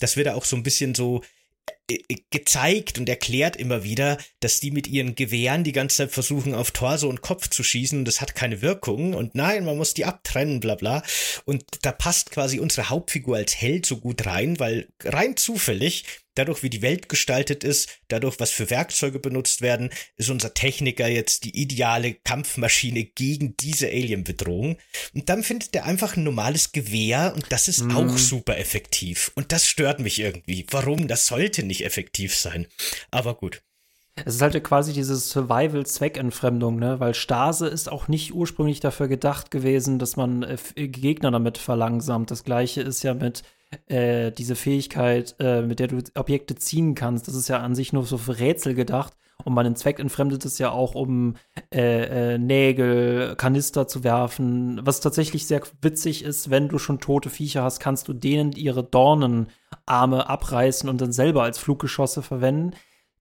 Das 0.00 0.16
wird 0.16 0.28
auch 0.28 0.44
so 0.44 0.56
ein 0.56 0.62
bisschen 0.62 0.94
so 0.94 1.22
gezeigt 2.30 2.98
und 2.98 3.08
erklärt 3.08 3.56
immer 3.56 3.84
wieder, 3.84 4.18
dass 4.40 4.60
die 4.60 4.70
mit 4.70 4.86
ihren 4.86 5.14
Gewehren 5.14 5.64
die 5.64 5.72
ganze 5.72 5.98
Zeit 5.98 6.10
versuchen, 6.10 6.54
auf 6.54 6.72
Torso 6.72 7.08
und 7.08 7.22
Kopf 7.22 7.48
zu 7.48 7.62
schießen 7.62 7.98
und 7.98 8.04
das 8.06 8.20
hat 8.20 8.34
keine 8.34 8.62
Wirkung 8.62 9.14
und 9.14 9.34
nein, 9.34 9.64
man 9.64 9.76
muss 9.76 9.94
die 9.94 10.04
abtrennen, 10.04 10.60
bla 10.60 10.74
bla. 10.74 11.02
Und 11.44 11.64
da 11.82 11.92
passt 11.92 12.30
quasi 12.30 12.58
unsere 12.58 12.90
Hauptfigur 12.90 13.36
als 13.36 13.54
Held 13.56 13.86
so 13.86 13.98
gut 13.98 14.26
rein, 14.26 14.58
weil 14.58 14.88
rein 15.04 15.36
zufällig 15.36 16.04
dadurch, 16.36 16.62
wie 16.62 16.70
die 16.70 16.82
Welt 16.82 17.08
gestaltet 17.08 17.64
ist, 17.64 17.88
dadurch, 18.08 18.38
was 18.38 18.50
für 18.50 18.70
Werkzeuge 18.70 19.18
benutzt 19.18 19.62
werden, 19.62 19.90
ist 20.16 20.30
unser 20.30 20.54
Techniker 20.54 21.08
jetzt 21.08 21.44
die 21.44 21.60
ideale 21.60 22.14
Kampfmaschine 22.14 23.04
gegen 23.04 23.56
diese 23.56 23.88
Alien-Bedrohung. 23.88 24.78
Und 25.14 25.28
dann 25.28 25.42
findet 25.42 25.74
er 25.74 25.86
einfach 25.86 26.16
ein 26.16 26.22
normales 26.22 26.72
Gewehr 26.72 27.32
und 27.34 27.46
das 27.50 27.68
ist 27.68 27.82
mhm. 27.82 27.96
auch 27.96 28.18
super 28.18 28.58
effektiv. 28.58 29.32
Und 29.34 29.52
das 29.52 29.66
stört 29.66 30.00
mich 30.00 30.20
irgendwie. 30.20 30.66
Warum? 30.70 31.08
Das 31.08 31.26
sollte 31.26 31.62
nicht 31.62 31.75
effektiv 31.84 32.34
sein. 32.36 32.66
Aber 33.10 33.34
gut. 33.34 33.62
Es 34.24 34.36
ist 34.36 34.42
halt 34.42 34.64
quasi 34.64 34.94
diese 34.94 35.14
Survival-Zweckentfremdung, 35.14 36.78
ne? 36.78 37.00
Weil 37.00 37.12
Stase 37.12 37.66
ist 37.66 37.92
auch 37.92 38.08
nicht 38.08 38.32
ursprünglich 38.32 38.80
dafür 38.80 39.08
gedacht 39.08 39.50
gewesen, 39.50 39.98
dass 39.98 40.16
man 40.16 40.42
äh, 40.42 40.56
Gegner 40.88 41.30
damit 41.30 41.58
verlangsamt. 41.58 42.30
Das 42.30 42.42
gleiche 42.42 42.80
ist 42.80 43.02
ja 43.02 43.12
mit 43.12 43.42
äh, 43.88 44.32
diese 44.32 44.56
Fähigkeit, 44.56 45.36
äh, 45.38 45.62
mit 45.62 45.80
der 45.80 45.88
du 45.88 46.02
Objekte 46.14 46.54
ziehen 46.54 46.94
kannst, 46.94 47.28
das 47.28 47.34
ist 47.34 47.48
ja 47.48 47.58
an 47.58 47.74
sich 47.74 47.92
nur 47.92 48.04
so 48.04 48.16
für 48.18 48.38
Rätsel 48.38 48.74
gedacht. 48.74 49.14
Und 49.44 49.52
man 49.52 49.66
entfremdet 49.66 50.44
es 50.44 50.58
ja 50.58 50.70
auch, 50.70 50.94
um 50.94 51.36
äh, 51.72 52.34
äh, 52.34 52.38
Nägel, 52.38 53.36
Kanister 53.36 53.86
zu 53.86 54.02
werfen. 54.02 54.80
Was 54.82 55.00
tatsächlich 55.00 55.46
sehr 55.46 55.60
witzig 55.82 56.24
ist, 56.24 56.50
wenn 56.50 56.68
du 56.68 56.78
schon 56.78 57.00
tote 57.00 57.28
Viecher 57.28 57.62
hast, 57.62 57.78
kannst 57.78 58.08
du 58.08 58.14
denen 58.14 58.52
ihre 58.52 58.82
Dornenarme 59.86 60.28
abreißen 60.28 60.88
und 60.88 61.00
dann 61.00 61.12
selber 61.12 61.42
als 61.42 61.58
Fluggeschosse 61.58 62.22
verwenden 62.22 62.72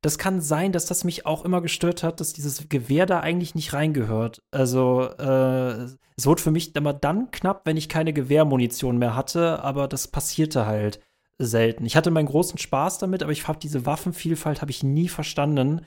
das 0.05 0.19
kann 0.19 0.39
sein, 0.39 0.71
dass 0.71 0.85
das 0.85 1.03
mich 1.03 1.25
auch 1.25 1.43
immer 1.45 1.61
gestört 1.61 2.03
hat, 2.03 2.19
dass 2.19 2.31
dieses 2.31 2.69
Gewehr 2.69 3.07
da 3.07 3.21
eigentlich 3.21 3.55
nicht 3.55 3.73
reingehört. 3.73 4.43
Also 4.51 5.09
äh, 5.17 5.87
es 6.15 6.27
wurde 6.27 6.43
für 6.43 6.51
mich 6.51 6.75
immer 6.75 6.93
dann 6.93 7.31
knapp, 7.31 7.61
wenn 7.65 7.75
ich 7.75 7.89
keine 7.89 8.13
Gewehrmunition 8.13 8.99
mehr 8.99 9.15
hatte, 9.15 9.63
aber 9.63 9.87
das 9.87 10.07
passierte 10.07 10.67
halt 10.67 10.99
selten. 11.39 11.87
Ich 11.87 11.95
hatte 11.95 12.11
meinen 12.11 12.27
großen 12.27 12.59
Spaß 12.59 12.99
damit, 12.99 13.23
aber 13.23 13.31
ich 13.31 13.47
habe 13.47 13.57
diese 13.57 13.87
Waffenvielfalt 13.87 14.61
habe 14.61 14.69
ich 14.69 14.83
nie 14.83 15.09
verstanden, 15.09 15.81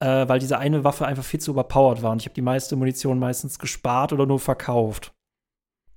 äh, 0.00 0.26
weil 0.28 0.40
diese 0.40 0.58
eine 0.58 0.82
Waffe 0.82 1.06
einfach 1.06 1.24
viel 1.24 1.40
zu 1.40 1.52
überpowered 1.52 2.02
war 2.02 2.10
und 2.10 2.20
ich 2.22 2.26
habe 2.26 2.34
die 2.34 2.42
meiste 2.42 2.74
Munition 2.74 3.20
meistens 3.20 3.60
gespart 3.60 4.12
oder 4.12 4.26
nur 4.26 4.40
verkauft. 4.40 5.14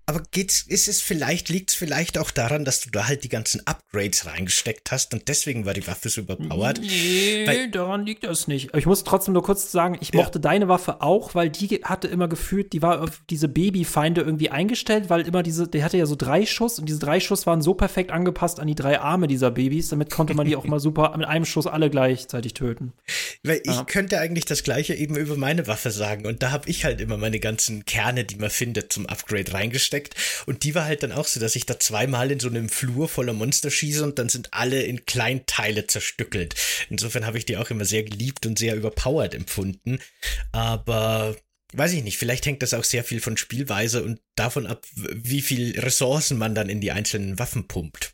Aber 0.06 0.22
geht's, 0.32 0.64
ist 0.64 0.90
es 0.90 1.00
vielleicht, 1.00 1.48
liegt 1.48 1.70
es 1.70 1.76
vielleicht 1.78 2.18
auch 2.18 2.30
daran, 2.30 2.66
dass 2.66 2.82
du 2.82 2.90
da 2.90 3.08
halt 3.08 3.24
die 3.24 3.30
ganzen 3.30 3.66
Upgrades 3.66 4.26
reingesteckt 4.26 4.92
hast 4.92 5.14
und 5.14 5.30
deswegen 5.30 5.66
war 5.66 5.74
die 5.74 5.88
Waffe 5.88 6.10
so 6.10 6.22
überpowered? 6.22 6.82
Nee, 6.82 7.48
weil, 7.48 7.72
daran 7.72 8.06
liegt 8.06 8.26
das 8.26 8.50
nicht. 8.50 8.76
Ich 8.76 8.86
muss 8.86 9.06
trotzdem 9.06 9.34
nur 9.34 9.44
kurz 9.44 9.72
sagen, 9.72 9.98
ich 10.02 10.14
mochte 10.14 10.40
ja. 10.40 10.42
deine 10.42 10.68
Waffe 10.68 11.02
auch, 11.02 11.36
weil 11.36 11.50
die 11.50 11.80
hatte 11.86 12.10
immer 12.10 12.28
gefühlt, 12.28 12.74
die 12.74 12.82
war 12.82 13.02
auf 13.02 13.22
diese 13.30 13.48
Babyfeinde 13.48 14.20
irgendwie 14.22 14.50
eingestellt, 14.50 15.10
weil 15.10 15.22
immer 15.22 15.42
diese, 15.42 15.70
der 15.70 15.86
hatte 15.86 15.98
ja 15.98 16.06
so 16.06 16.18
drei 16.18 16.46
Schuss 16.46 16.80
und 16.80 16.90
diese 16.90 17.00
drei 17.00 17.22
Schuss 17.22 17.48
waren 17.48 17.62
so 17.62 17.74
perfekt 17.74 18.12
angepasst 18.12 18.60
an 18.60 18.68
die 18.68 18.76
drei 18.76 19.00
Arme 19.00 19.28
dieser 19.28 19.52
Babys, 19.52 19.88
damit 19.88 20.10
konnte 20.10 20.34
man 20.34 20.46
die 20.46 20.58
auch 20.58 20.66
mal 20.66 20.82
super 20.82 21.16
mit 21.18 21.26
einem 21.26 21.46
Schuss 21.46 21.66
alle 21.66 21.90
gleichzeitig 21.90 22.54
töten. 22.54 22.92
Weil 23.44 23.62
ja. 23.66 23.80
ich 23.80 23.86
könnte 23.86 24.20
eigentlich 24.20 24.44
das 24.44 24.64
gleiche 24.64 24.96
eben 24.96 25.16
über 25.16 25.38
meine 25.38 25.66
Waffe 25.68 25.92
sagen 25.92 26.26
und 26.26 26.44
da 26.44 26.52
habe 26.52 26.70
ich 26.70 26.84
halt 26.84 27.00
immer 27.00 27.16
meine 27.16 27.40
ganzen 27.40 27.86
Kerne, 27.86 28.26
die 28.26 28.36
man 28.36 28.50
findet, 28.50 28.92
zum 28.92 29.06
Upgrade 29.06 29.54
reingestellt 29.54 29.93
reingesteckt. 29.94 30.16
Und 30.46 30.64
die 30.64 30.76
war 30.76 30.86
halt 30.86 31.04
dann 31.04 31.12
auch 31.12 31.28
so, 31.28 31.40
dass 31.40 31.56
ich 31.56 31.66
da 31.66 31.80
zweimal 31.80 32.32
in 32.32 32.40
so 32.40 32.50
einem 32.50 32.70
Flur 32.70 33.08
voller 33.08 33.34
Monster 33.34 33.72
schieße 33.72 34.04
und 34.04 34.20
dann 34.20 34.30
sind 34.30 34.54
alle 34.54 34.82
in 34.84 35.06
Kleinteile 35.06 35.88
zerstückelt. 35.88 36.56
Insofern 36.90 37.26
habe 37.26 37.38
ich 37.38 37.46
die 37.46 37.58
auch 37.58 37.70
immer 37.70 37.86
sehr 37.86 38.04
geliebt 38.04 38.46
und 38.46 38.60
sehr 38.60 38.76
überpowered 38.76 39.34
empfunden. 39.34 40.00
Aber 40.52 41.36
weiß 41.74 41.94
ich 41.94 42.04
nicht, 42.04 42.18
vielleicht 42.18 42.46
hängt 42.46 42.62
das 42.62 42.74
auch 42.74 42.84
sehr 42.84 43.04
viel 43.04 43.20
von 43.20 43.38
Spielweise 43.38 44.04
und 44.04 44.20
davon 44.36 44.68
ab, 44.68 44.86
wie 44.96 45.42
viel 45.42 45.80
Ressourcen 45.80 46.38
man 46.38 46.56
dann 46.56 46.70
in 46.70 46.82
die 46.82 46.92
einzelnen 46.92 47.40
Waffen 47.40 47.68
pumpt. 47.68 48.13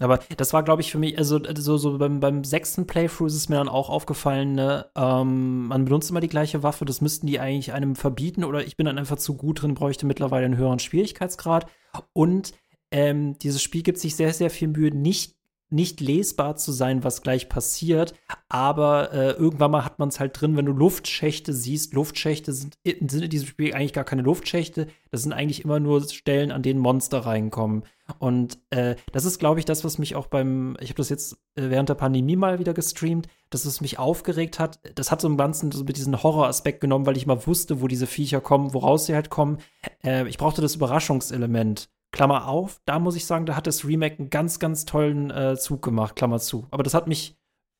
Aber 0.00 0.18
das 0.36 0.52
war, 0.52 0.62
glaube 0.62 0.82
ich, 0.82 0.90
für 0.90 0.98
mich, 0.98 1.18
also 1.18 1.40
so, 1.56 1.76
so 1.76 1.98
beim, 1.98 2.20
beim 2.20 2.44
sechsten 2.44 2.86
Playthrough 2.86 3.26
ist 3.26 3.34
es 3.34 3.48
mir 3.48 3.56
dann 3.56 3.68
auch 3.68 3.90
aufgefallen, 3.90 4.54
ne, 4.54 4.86
ähm, 4.96 5.66
man 5.66 5.84
benutzt 5.84 6.10
immer 6.10 6.20
die 6.20 6.28
gleiche 6.28 6.62
Waffe, 6.62 6.84
das 6.84 7.00
müssten 7.00 7.26
die 7.26 7.40
eigentlich 7.40 7.72
einem 7.72 7.96
verbieten 7.96 8.44
oder 8.44 8.64
ich 8.64 8.76
bin 8.76 8.86
dann 8.86 8.98
einfach 8.98 9.18
zu 9.18 9.36
gut 9.36 9.62
drin, 9.62 9.74
bräuchte 9.74 10.06
mittlerweile 10.06 10.46
einen 10.46 10.56
höheren 10.56 10.78
Schwierigkeitsgrad. 10.78 11.66
Und 12.12 12.52
ähm, 12.90 13.38
dieses 13.38 13.62
Spiel 13.62 13.82
gibt 13.82 13.98
sich 13.98 14.16
sehr, 14.16 14.32
sehr 14.32 14.50
viel 14.50 14.68
Mühe, 14.68 14.90
nicht 14.90 15.36
nicht 15.70 16.00
lesbar 16.00 16.56
zu 16.56 16.72
sein, 16.72 17.04
was 17.04 17.22
gleich 17.22 17.48
passiert, 17.48 18.14
aber 18.48 19.12
äh, 19.12 19.30
irgendwann 19.30 19.70
mal 19.70 19.84
hat 19.84 19.98
man 19.98 20.08
es 20.08 20.18
halt 20.18 20.38
drin, 20.40 20.56
wenn 20.56 20.66
du 20.66 20.72
Luftschächte 20.72 21.52
siehst. 21.52 21.94
Luftschächte 21.94 22.52
sind 22.52 22.76
im 22.82 23.08
Sinne 23.08 23.28
dieses 23.28 23.48
Spiels 23.48 23.74
eigentlich 23.74 23.92
gar 23.92 24.04
keine 24.04 24.22
Luftschächte, 24.22 24.88
das 25.10 25.22
sind 25.22 25.32
eigentlich 25.32 25.64
immer 25.64 25.78
nur 25.78 26.02
Stellen, 26.08 26.50
an 26.50 26.62
denen 26.62 26.80
Monster 26.80 27.20
reinkommen. 27.20 27.84
Und 28.18 28.58
äh, 28.70 28.96
das 29.12 29.24
ist, 29.24 29.38
glaube 29.38 29.60
ich, 29.60 29.64
das, 29.64 29.84
was 29.84 29.98
mich 29.98 30.16
auch 30.16 30.26
beim, 30.26 30.76
ich 30.80 30.90
habe 30.90 30.96
das 30.96 31.08
jetzt 31.08 31.34
äh, 31.54 31.70
während 31.70 31.88
der 31.88 31.94
Pandemie 31.94 32.36
mal 32.36 32.58
wieder 32.58 32.74
gestreamt, 32.74 33.28
dass 33.50 33.64
es 33.64 33.80
mich 33.80 33.98
aufgeregt 33.98 34.58
hat. 34.58 34.80
Das 34.96 35.10
hat 35.10 35.20
so 35.20 35.28
im 35.28 35.36
Ganzen 35.36 35.72
so 35.72 35.84
mit 35.84 35.96
diesem 35.96 36.22
Horroraspekt 36.22 36.80
genommen, 36.80 37.06
weil 37.06 37.16
ich 37.16 37.26
mal 37.26 37.46
wusste, 37.46 37.80
wo 37.80 37.88
diese 37.88 38.06
Viecher 38.06 38.40
kommen, 38.40 38.74
woraus 38.74 39.06
sie 39.06 39.14
halt 39.14 39.30
kommen. 39.30 39.58
Äh, 40.04 40.28
ich 40.28 40.38
brauchte 40.38 40.62
das 40.62 40.76
Überraschungselement 40.76 41.88
Klammer 42.12 42.48
auf, 42.48 42.80
da 42.86 42.98
muss 42.98 43.14
ich 43.14 43.24
sagen, 43.24 43.46
da 43.46 43.54
hat 43.54 43.68
das 43.68 43.84
Remake 43.84 44.18
einen 44.18 44.30
ganz, 44.30 44.58
ganz 44.58 44.84
tollen 44.84 45.30
äh, 45.30 45.56
Zug 45.56 45.80
gemacht, 45.80 46.16
Klammer 46.16 46.40
zu. 46.40 46.66
Aber 46.72 46.82
das 46.82 46.94
hat 46.94 47.06
mich 47.06 47.36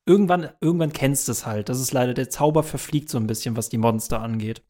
irgendwann, 0.06 0.50
irgendwann 0.60 0.92
kennst 0.92 1.26
du 1.26 1.32
es 1.32 1.46
halt. 1.46 1.68
Das 1.68 1.80
ist 1.80 1.92
leider, 1.92 2.14
der 2.14 2.30
Zauber 2.30 2.62
verfliegt 2.62 3.10
so 3.10 3.18
ein 3.18 3.26
bisschen, 3.26 3.56
was 3.56 3.70
die 3.70 3.78
Monster 3.78 4.20
angeht 4.22 4.62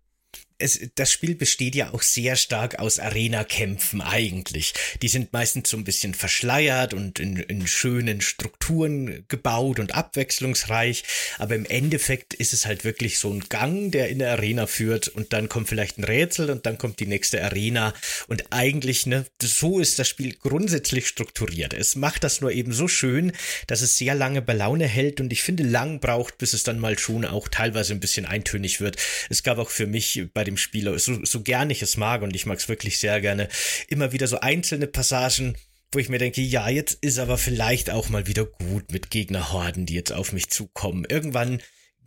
es, 0.60 0.80
das 0.94 1.10
Spiel 1.10 1.34
besteht 1.34 1.74
ja 1.74 1.92
auch 1.92 2.02
sehr 2.02 2.36
stark 2.36 2.78
aus 2.78 2.98
Arena-Kämpfen 2.98 4.00
eigentlich. 4.00 4.74
Die 5.02 5.08
sind 5.08 5.32
meistens 5.32 5.70
so 5.70 5.76
ein 5.76 5.84
bisschen 5.84 6.14
verschleiert 6.14 6.94
und 6.94 7.18
in, 7.18 7.36
in 7.36 7.66
schönen 7.66 8.20
Strukturen 8.20 9.24
gebaut 9.28 9.80
und 9.80 9.94
abwechslungsreich. 9.94 11.04
Aber 11.38 11.54
im 11.54 11.64
Endeffekt 11.64 12.34
ist 12.34 12.52
es 12.52 12.66
halt 12.66 12.84
wirklich 12.84 13.18
so 13.18 13.32
ein 13.32 13.40
Gang, 13.48 13.90
der 13.90 14.08
in 14.08 14.18
der 14.18 14.32
Arena 14.32 14.66
führt 14.66 15.08
und 15.08 15.32
dann 15.32 15.48
kommt 15.48 15.68
vielleicht 15.68 15.98
ein 15.98 16.04
Rätsel 16.04 16.50
und 16.50 16.66
dann 16.66 16.78
kommt 16.78 17.00
die 17.00 17.06
nächste 17.06 17.42
Arena. 17.42 17.94
Und 18.28 18.44
eigentlich, 18.50 19.06
ne, 19.06 19.26
so 19.42 19.80
ist 19.80 19.98
das 19.98 20.08
Spiel 20.08 20.34
grundsätzlich 20.34 21.08
strukturiert. 21.08 21.72
Es 21.72 21.96
macht 21.96 22.24
das 22.24 22.40
nur 22.40 22.52
eben 22.52 22.72
so 22.72 22.88
schön, 22.88 23.32
dass 23.66 23.80
es 23.80 23.96
sehr 23.96 24.14
lange 24.14 24.42
bei 24.42 24.52
Laune 24.52 24.86
hält 24.86 25.20
und 25.20 25.32
ich 25.32 25.42
finde, 25.42 25.62
lang 25.62 26.00
braucht, 26.00 26.38
bis 26.38 26.52
es 26.52 26.62
dann 26.62 26.78
mal 26.78 26.98
schon 26.98 27.24
auch 27.24 27.48
teilweise 27.48 27.94
ein 27.94 28.00
bisschen 28.00 28.26
eintönig 28.26 28.80
wird. 28.80 28.96
Es 29.28 29.42
gab 29.42 29.58
auch 29.58 29.70
für 29.70 29.86
mich 29.86 30.24
bei 30.34 30.44
dem 30.50 30.56
Spiel, 30.56 30.98
so, 30.98 31.24
so 31.24 31.42
gern 31.42 31.70
ich 31.70 31.82
es 31.82 31.96
mag 31.96 32.22
und 32.22 32.34
ich 32.34 32.46
mag 32.46 32.58
es 32.58 32.68
wirklich 32.68 32.98
sehr 32.98 33.20
gerne, 33.20 33.48
immer 33.88 34.12
wieder 34.12 34.26
so 34.26 34.40
einzelne 34.40 34.86
Passagen, 34.86 35.56
wo 35.92 35.98
ich 35.98 36.08
mir 36.08 36.18
denke, 36.18 36.40
ja, 36.40 36.68
jetzt 36.68 36.98
ist 37.00 37.18
aber 37.18 37.38
vielleicht 37.38 37.90
auch 37.90 38.08
mal 38.08 38.26
wieder 38.26 38.44
gut 38.44 38.92
mit 38.92 39.10
Gegnerhorden, 39.10 39.86
die 39.86 39.94
jetzt 39.94 40.12
auf 40.12 40.32
mich 40.32 40.50
zukommen. 40.50 41.04
Irgendwann 41.08 41.60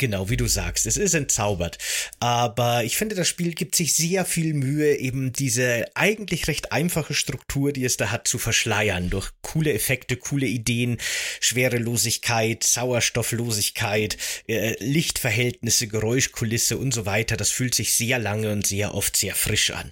Genau, 0.04 0.30
wie 0.30 0.36
du 0.36 0.48
sagst, 0.48 0.86
es 0.86 0.98
ist 0.98 1.14
entzaubert. 1.14 1.78
Aber 2.20 2.84
ich 2.84 2.98
finde, 2.98 3.16
das 3.16 3.30
Spiel 3.30 3.54
gibt 3.54 3.74
sich 3.74 3.96
sehr 3.96 4.26
viel 4.26 4.54
Mühe, 4.54 4.98
eben 4.98 5.32
diese 5.32 5.86
eigentlich 5.96 6.50
recht 6.50 6.74
einfache 6.74 7.14
Struktur, 7.14 7.72
die 7.72 7.86
es 7.86 7.96
da 7.96 8.12
hat, 8.12 8.28
zu 8.28 8.38
verschleiern. 8.38 9.10
Durch 9.10 9.30
coole 9.42 9.72
Effekte, 9.72 10.18
coole 10.18 10.46
Ideen, 10.46 10.98
Schwerelosigkeit, 11.40 12.66
Sauerstofflosigkeit, 12.66 14.18
äh, 14.50 14.76
Lichtverhältnisse, 14.84 15.88
Geräuschkulisse 15.88 16.78
und 16.78 16.94
so 16.94 17.06
weiter. 17.06 17.38
Das 17.38 17.52
fühlt 17.52 17.74
sich 17.74 17.94
sehr 17.94 18.20
lange 18.20 18.52
und 18.52 18.68
sehr 18.68 18.96
oft 18.96 19.16
sehr 19.16 19.36
frisch 19.36 19.72
an. 19.72 19.90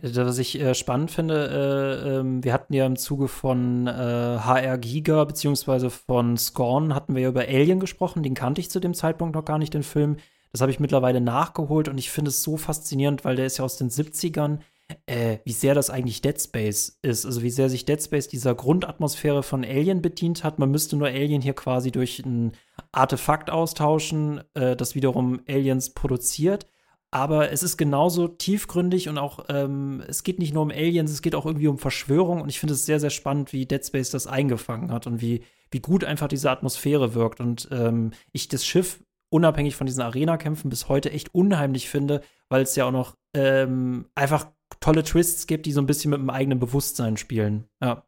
Was 0.00 0.38
ich 0.38 0.58
äh, 0.58 0.74
spannend 0.74 1.10
finde, 1.10 1.34
äh, 1.34 2.08
äh, 2.20 2.42
wir 2.42 2.54
hatten 2.54 2.72
ja 2.72 2.86
im 2.86 2.96
Zuge 2.96 3.28
von 3.28 3.86
HR 3.86 4.74
äh, 4.74 4.78
Giga 4.78 5.24
beziehungsweise 5.24 5.90
von 5.90 6.38
Scorn 6.38 6.94
hatten 6.94 7.14
wir 7.14 7.22
ja 7.22 7.28
über 7.28 7.42
Alien 7.42 7.80
gesprochen, 7.80 8.22
den 8.22 8.32
kannte 8.34 8.62
ich 8.62 8.70
zu 8.70 8.80
dem 8.80 8.94
Zeitpunkt 8.94 9.34
noch 9.34 9.44
gar 9.44 9.58
nicht, 9.58 9.74
den 9.74 9.82
Film. 9.82 10.16
Das 10.52 10.62
habe 10.62 10.72
ich 10.72 10.80
mittlerweile 10.80 11.20
nachgeholt 11.20 11.88
und 11.88 11.98
ich 11.98 12.10
finde 12.10 12.30
es 12.30 12.42
so 12.42 12.56
faszinierend, 12.56 13.26
weil 13.26 13.36
der 13.36 13.44
ist 13.44 13.58
ja 13.58 13.64
aus 13.64 13.76
den 13.76 13.90
70ern, 13.90 14.60
äh, 15.04 15.38
wie 15.44 15.52
sehr 15.52 15.74
das 15.74 15.90
eigentlich 15.90 16.22
Dead 16.22 16.40
Space 16.40 16.98
ist. 17.02 17.26
Also 17.26 17.42
wie 17.42 17.50
sehr 17.50 17.68
sich 17.68 17.84
Dead 17.84 18.02
Space 18.02 18.28
dieser 18.28 18.54
Grundatmosphäre 18.54 19.42
von 19.42 19.64
Alien 19.64 20.00
bedient 20.00 20.44
hat. 20.44 20.58
Man 20.58 20.70
müsste 20.70 20.96
nur 20.96 21.08
Alien 21.08 21.42
hier 21.42 21.54
quasi 21.54 21.90
durch 21.90 22.20
ein 22.20 22.52
Artefakt 22.92 23.50
austauschen, 23.50 24.40
äh, 24.54 24.76
das 24.76 24.94
wiederum 24.94 25.40
Aliens 25.46 25.90
produziert 25.90 26.66
aber 27.14 27.52
es 27.52 27.62
ist 27.62 27.76
genauso 27.76 28.26
tiefgründig 28.26 29.08
und 29.08 29.18
auch, 29.18 29.44
ähm, 29.48 30.02
es 30.08 30.24
geht 30.24 30.40
nicht 30.40 30.52
nur 30.52 30.64
um 30.64 30.70
Aliens, 30.70 31.12
es 31.12 31.22
geht 31.22 31.36
auch 31.36 31.46
irgendwie 31.46 31.68
um 31.68 31.78
Verschwörung 31.78 32.42
und 32.42 32.48
ich 32.48 32.58
finde 32.58 32.74
es 32.74 32.86
sehr, 32.86 32.98
sehr 32.98 33.10
spannend, 33.10 33.52
wie 33.52 33.66
Dead 33.66 33.86
Space 33.86 34.10
das 34.10 34.26
eingefangen 34.26 34.90
hat 34.90 35.06
und 35.06 35.20
wie, 35.20 35.44
wie 35.70 35.78
gut 35.78 36.02
einfach 36.02 36.26
diese 36.26 36.50
Atmosphäre 36.50 37.14
wirkt 37.14 37.38
und 37.38 37.68
ähm, 37.70 38.10
ich 38.32 38.48
das 38.48 38.66
Schiff 38.66 38.98
unabhängig 39.30 39.76
von 39.76 39.86
diesen 39.86 40.02
Arena-Kämpfen 40.02 40.70
bis 40.70 40.88
heute 40.88 41.12
echt 41.12 41.32
unheimlich 41.32 41.88
finde, 41.88 42.20
weil 42.48 42.62
es 42.62 42.74
ja 42.74 42.86
auch 42.86 42.90
noch 42.90 43.16
ähm, 43.32 44.06
einfach 44.16 44.48
tolle 44.80 45.04
Twists 45.04 45.46
gibt, 45.46 45.66
die 45.66 45.72
so 45.72 45.80
ein 45.80 45.86
bisschen 45.86 46.10
mit 46.10 46.18
dem 46.18 46.30
eigenen 46.30 46.58
Bewusstsein 46.58 47.16
spielen. 47.16 47.68
Ja. 47.80 48.04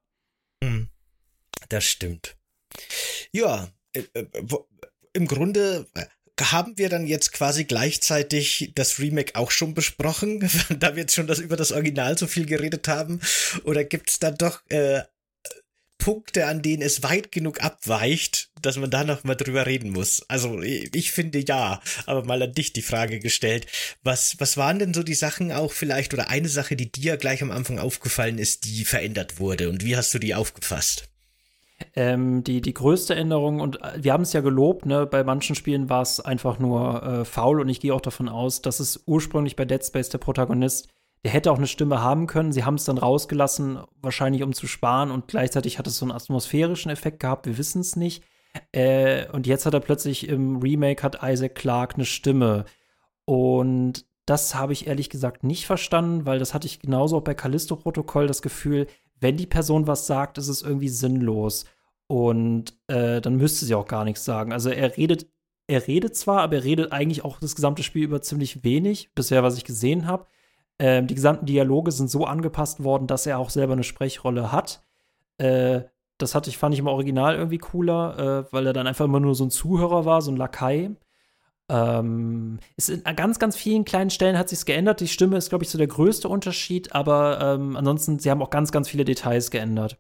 Hm. 0.65 0.89
Das 1.69 1.85
stimmt. 1.85 2.37
Ja, 3.31 3.69
äh, 3.93 4.03
äh, 4.15 4.27
im 5.13 5.29
Grunde 5.29 5.87
haben 6.41 6.77
wir 6.77 6.89
dann 6.89 7.07
jetzt 7.07 7.33
quasi 7.33 7.65
gleichzeitig 7.65 8.73
das 8.75 8.99
Remake 8.99 9.35
auch 9.37 9.51
schon 9.51 9.75
besprochen, 9.75 10.49
da 10.79 10.95
wir 10.95 11.03
jetzt 11.03 11.15
schon 11.15 11.27
das, 11.27 11.39
über 11.39 11.57
das 11.57 11.73
Original 11.73 12.17
so 12.19 12.27
viel 12.27 12.47
geredet 12.47 12.89
haben? 12.89 13.21
Oder 13.65 13.85
gibt 13.85 14.11
es 14.11 14.19
da 14.19 14.31
doch 14.31 14.61
äh, 14.69 15.03
Punkte, 15.99 16.47
an 16.47 16.63
denen 16.63 16.83
es 16.83 17.03
weit 17.03 17.33
genug 17.33 17.63
abweicht, 17.65 18.51
dass 18.61 18.77
man 18.77 18.91
da 18.91 19.03
noch 19.03 19.25
mal 19.25 19.35
drüber 19.35 19.67
reden 19.67 19.91
muss? 19.91 20.23
Also 20.29 20.61
ich, 20.61 20.95
ich 20.95 21.11
finde 21.11 21.43
ja, 21.47 21.81
aber 22.05 22.25
mal 22.25 22.43
an 22.43 22.53
dich 22.53 22.73
die 22.73 22.83
Frage 22.83 23.19
gestellt. 23.19 23.67
Was, 24.03 24.39
was 24.39 24.57
waren 24.57 24.79
denn 24.79 24.95
so 24.95 25.03
die 25.03 25.15
Sachen 25.15 25.53
auch 25.53 25.73
vielleicht 25.73 26.13
oder 26.15 26.29
eine 26.29 26.49
Sache, 26.49 26.77
die 26.77 26.93
dir 26.93 27.17
gleich 27.17 27.43
am 27.43 27.51
Anfang 27.51 27.79
aufgefallen 27.79 28.39
ist, 28.39 28.65
die 28.65 28.85
verändert 28.85 29.41
wurde? 29.41 29.69
Und 29.69 29.85
wie 29.85 29.97
hast 29.97 30.13
du 30.15 30.19
die 30.19 30.35
aufgefasst? 30.35 31.09
Ähm, 31.95 32.43
die, 32.43 32.63
die 32.63 32.73
größte 32.73 33.15
Änderung, 33.15 33.61
und 33.61 33.83
äh, 33.83 34.03
wir 34.03 34.13
haben 34.13 34.23
es 34.23 34.33
ja 34.33 34.41
gelobt, 34.41 34.87
ne, 34.87 35.05
bei 35.07 35.25
manchen 35.25 35.55
Spielen 35.55 35.91
war 35.91 36.03
es 36.03 36.21
einfach 36.21 36.59
nur 36.59 37.03
äh, 37.03 37.25
faul 37.25 37.61
und 37.61 37.69
ich 37.69 37.81
gehe 37.81 37.95
auch 37.95 38.01
davon 38.01 38.29
aus, 38.31 38.63
dass 38.63 38.81
es 38.81 39.03
ursprünglich 39.07 39.57
bei 39.57 39.67
Dead 39.67 39.85
Space 39.85 40.09
der 40.09 40.19
Protagonist, 40.19 40.89
der 41.23 41.33
hätte 41.33 41.53
auch 41.53 41.59
eine 41.59 41.67
Stimme 41.67 42.03
haben 42.03 42.27
können. 42.27 42.53
Sie 42.53 42.65
haben 42.65 42.77
es 42.77 42.85
dann 42.85 42.97
rausgelassen, 42.97 43.79
wahrscheinlich 44.01 44.43
um 44.43 44.55
zu 44.55 44.67
sparen 44.67 45.11
und 45.11 45.29
gleichzeitig 45.29 45.79
hat 45.79 45.87
es 45.87 45.99
so 45.99 46.07
einen 46.07 46.13
atmosphärischen 46.13 46.91
Effekt 46.91 47.21
gehabt, 47.21 47.47
wir 47.47 47.59
wissen 47.59 47.81
es 47.81 47.95
nicht. 47.95 48.25
Äh, 48.73 49.29
und 49.33 49.47
jetzt 49.47 49.67
hat 49.67 49.75
er 49.75 49.81
plötzlich 49.81 50.29
im 50.29 50.57
Remake 50.57 51.03
hat 51.03 51.21
Isaac 51.23 51.55
Clarke 51.57 51.97
eine 51.97 52.07
Stimme. 52.07 52.65
Und 53.27 54.07
das 54.25 54.55
habe 54.55 54.73
ich 54.73 54.87
ehrlich 54.87 55.11
gesagt 55.11 55.45
nicht 55.45 55.67
verstanden, 55.67 56.27
weil 56.27 56.39
das 56.39 56.55
hatte 56.55 56.67
ich 56.67 56.81
genauso 56.81 57.19
auch 57.19 57.23
bei 57.23 57.35
Callisto-Protokoll 57.35 58.27
das 58.27 58.41
Gefühl, 58.41 58.87
wenn 59.21 59.37
die 59.37 59.47
Person 59.47 59.87
was 59.87 60.07
sagt, 60.07 60.39
ist 60.39 60.49
es 60.49 60.63
irgendwie 60.63 60.89
sinnlos. 60.89 61.65
Und 62.09 62.75
äh, 62.87 63.21
dann 63.21 63.37
müsste 63.37 63.65
sie 63.65 63.75
auch 63.75 63.89
gar 63.89 64.05
nichts 64.05 64.25
sagen. 64.25 64.53
Also 64.53 64.71
er 64.71 64.97
redet, 64.97 65.27
er 65.67 65.87
redet 65.87 66.17
zwar, 66.17 66.43
aber 66.43 66.57
er 66.57 66.65
redet 66.65 66.93
eigentlich 66.93 67.25
auch 67.25 67.41
das 67.41 67.57
gesamte 67.57 67.83
Spiel 67.83 68.05
über 68.05 68.23
ziemlich 68.23 68.63
wenig, 68.63 69.13
bisher, 69.15 69.43
was 69.43 69.57
ich 69.57 69.65
gesehen 69.65 70.07
habe. 70.07 70.27
Ähm, 70.79 71.07
die 71.07 71.15
gesamten 71.15 71.47
Dialoge 71.47 71.91
sind 71.91 72.11
so 72.11 72.25
angepasst 72.25 72.85
worden, 72.85 73.07
dass 73.07 73.27
er 73.27 73.39
auch 73.39 73.51
selber 73.51 73.73
eine 73.73 73.83
Sprechrolle 73.83 74.53
hat. 74.53 74.85
Äh, 75.39 75.83
das 76.19 76.35
hatte 76.35 76.51
ich, 76.51 76.59
fand 76.59 76.75
ich 76.75 76.81
im 76.81 76.87
Original 76.87 77.35
irgendwie 77.35 77.59
cooler, 77.59 78.19
äh, 78.49 78.53
weil 78.53 78.67
er 78.67 78.73
dann 78.73 78.87
einfach 78.87 79.05
immer 79.05 79.21
nur 79.21 79.35
so 79.35 79.45
ein 79.45 79.51
Zuhörer 79.51 80.05
war, 80.05 80.23
so 80.23 80.31
ein 80.31 80.37
Lakai. 80.37 80.91
Ähm, 81.69 82.59
es 82.77 82.89
in 82.89 83.03
ganz, 83.17 83.39
ganz 83.39 83.57
vielen 83.57 83.85
kleinen 83.85 84.11
Stellen 84.11 84.39
hat 84.39 84.49
sich 84.49 84.65
geändert. 84.65 85.01
Die 85.01 85.09
Stimme 85.09 85.37
ist, 85.37 85.49
glaube 85.49 85.65
ich, 85.65 85.71
so 85.71 85.79
der 85.79 85.89
größte 85.89 86.29
Unterschied, 86.29 86.95
aber 86.95 87.41
ähm, 87.41 87.77
ansonsten, 87.77 88.19
sie 88.19 88.31
haben 88.31 88.43
auch 88.43 88.51
ganz, 88.51 88.73
ganz 88.73 88.89
viele 88.89 89.05
Details 89.05 89.51
geändert. 89.51 89.99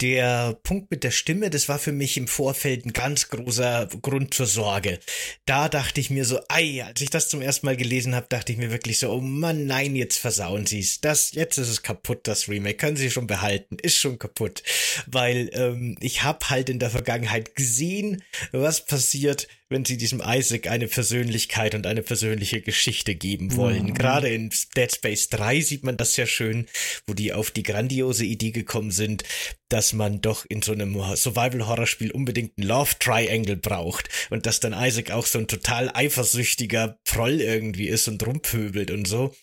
Der 0.00 0.58
Punkt 0.62 0.90
mit 0.90 1.04
der 1.04 1.10
Stimme, 1.10 1.50
das 1.50 1.68
war 1.68 1.78
für 1.78 1.92
mich 1.92 2.16
im 2.16 2.28
Vorfeld 2.28 2.86
ein 2.86 2.92
ganz 2.92 3.28
großer 3.28 3.88
Grund 4.00 4.32
zur 4.32 4.46
Sorge. 4.46 5.00
Da 5.44 5.68
dachte 5.68 6.00
ich 6.00 6.10
mir 6.10 6.24
so, 6.24 6.40
ei, 6.48 6.84
als 6.84 7.00
ich 7.00 7.10
das 7.10 7.28
zum 7.28 7.42
ersten 7.42 7.66
Mal 7.66 7.76
gelesen 7.76 8.14
habe, 8.14 8.26
dachte 8.28 8.52
ich 8.52 8.58
mir 8.58 8.70
wirklich 8.70 8.98
so, 8.98 9.10
oh 9.10 9.20
Mann, 9.20 9.66
nein, 9.66 9.96
jetzt 9.96 10.18
versauen 10.18 10.66
sie 10.66 10.80
es. 10.80 11.00
Das, 11.00 11.32
jetzt 11.32 11.58
ist 11.58 11.68
es 11.68 11.82
kaputt, 11.82 12.20
das 12.28 12.48
Remake. 12.48 12.76
Können 12.76 12.96
sie 12.96 13.10
schon 13.10 13.26
behalten, 13.26 13.76
ist 13.82 13.96
schon 13.96 14.18
kaputt. 14.18 14.62
Weil 15.06 15.50
ähm, 15.52 15.96
ich 16.00 16.22
habe 16.22 16.48
halt 16.48 16.68
in 16.68 16.78
der 16.78 16.90
Vergangenheit 16.90 17.54
gesehen, 17.54 18.22
was 18.52 18.84
passiert, 18.84 19.48
wenn 19.68 19.84
sie 19.84 19.96
diesem 19.96 20.22
Isaac 20.24 20.66
eine 20.66 20.88
Persönlichkeit 20.88 21.74
und 21.74 21.86
eine 21.86 22.02
persönliche 22.02 22.60
Geschichte 22.60 23.14
geben 23.14 23.56
wollen. 23.56 23.86
Mhm. 23.86 23.94
Gerade 23.94 24.28
in 24.28 24.50
Dead 24.76 24.92
Space 24.92 25.28
3 25.28 25.60
sieht 25.60 25.84
man 25.84 25.96
das 25.96 26.14
sehr 26.14 26.26
schön, 26.26 26.66
wo 27.06 27.14
die 27.14 27.32
auf 27.32 27.50
die 27.50 27.62
grandiose 27.62 28.24
Idee 28.24 28.50
gekommen 28.50 28.90
sind, 28.90 29.24
dass 29.68 29.92
man 29.92 30.22
doch 30.22 30.46
in 30.48 30.62
so 30.62 30.72
einem 30.72 30.94
Survival-Horror-Spiel 30.94 32.10
unbedingt 32.10 32.56
ein 32.56 32.62
Love 32.62 32.92
Triangle 32.98 33.56
braucht 33.56 34.08
und 34.30 34.46
dass 34.46 34.60
dann 34.60 34.72
Isaac 34.72 35.10
auch 35.10 35.26
so 35.26 35.38
ein 35.38 35.48
total 35.48 35.90
eifersüchtiger 35.92 36.98
Proll 37.04 37.40
irgendwie 37.40 37.88
ist 37.88 38.08
und 38.08 38.26
rumpöbelt 38.26 38.90
und 38.90 39.06
so. 39.06 39.34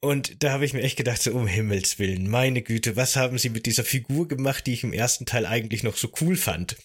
Und 0.00 0.42
da 0.44 0.52
habe 0.52 0.64
ich 0.64 0.72
mir 0.72 0.82
echt 0.82 0.96
gedacht, 0.96 1.20
so 1.20 1.32
um 1.32 1.48
Himmels 1.48 1.98
Willen, 1.98 2.30
meine 2.30 2.62
Güte, 2.62 2.94
was 2.94 3.16
haben 3.16 3.38
sie 3.38 3.50
mit 3.50 3.66
dieser 3.66 3.84
Figur 3.84 4.28
gemacht, 4.28 4.66
die 4.66 4.74
ich 4.74 4.84
im 4.84 4.92
ersten 4.92 5.26
Teil 5.26 5.46
eigentlich 5.46 5.82
noch 5.82 5.96
so 5.96 6.12
cool 6.20 6.36
fand? 6.36 6.76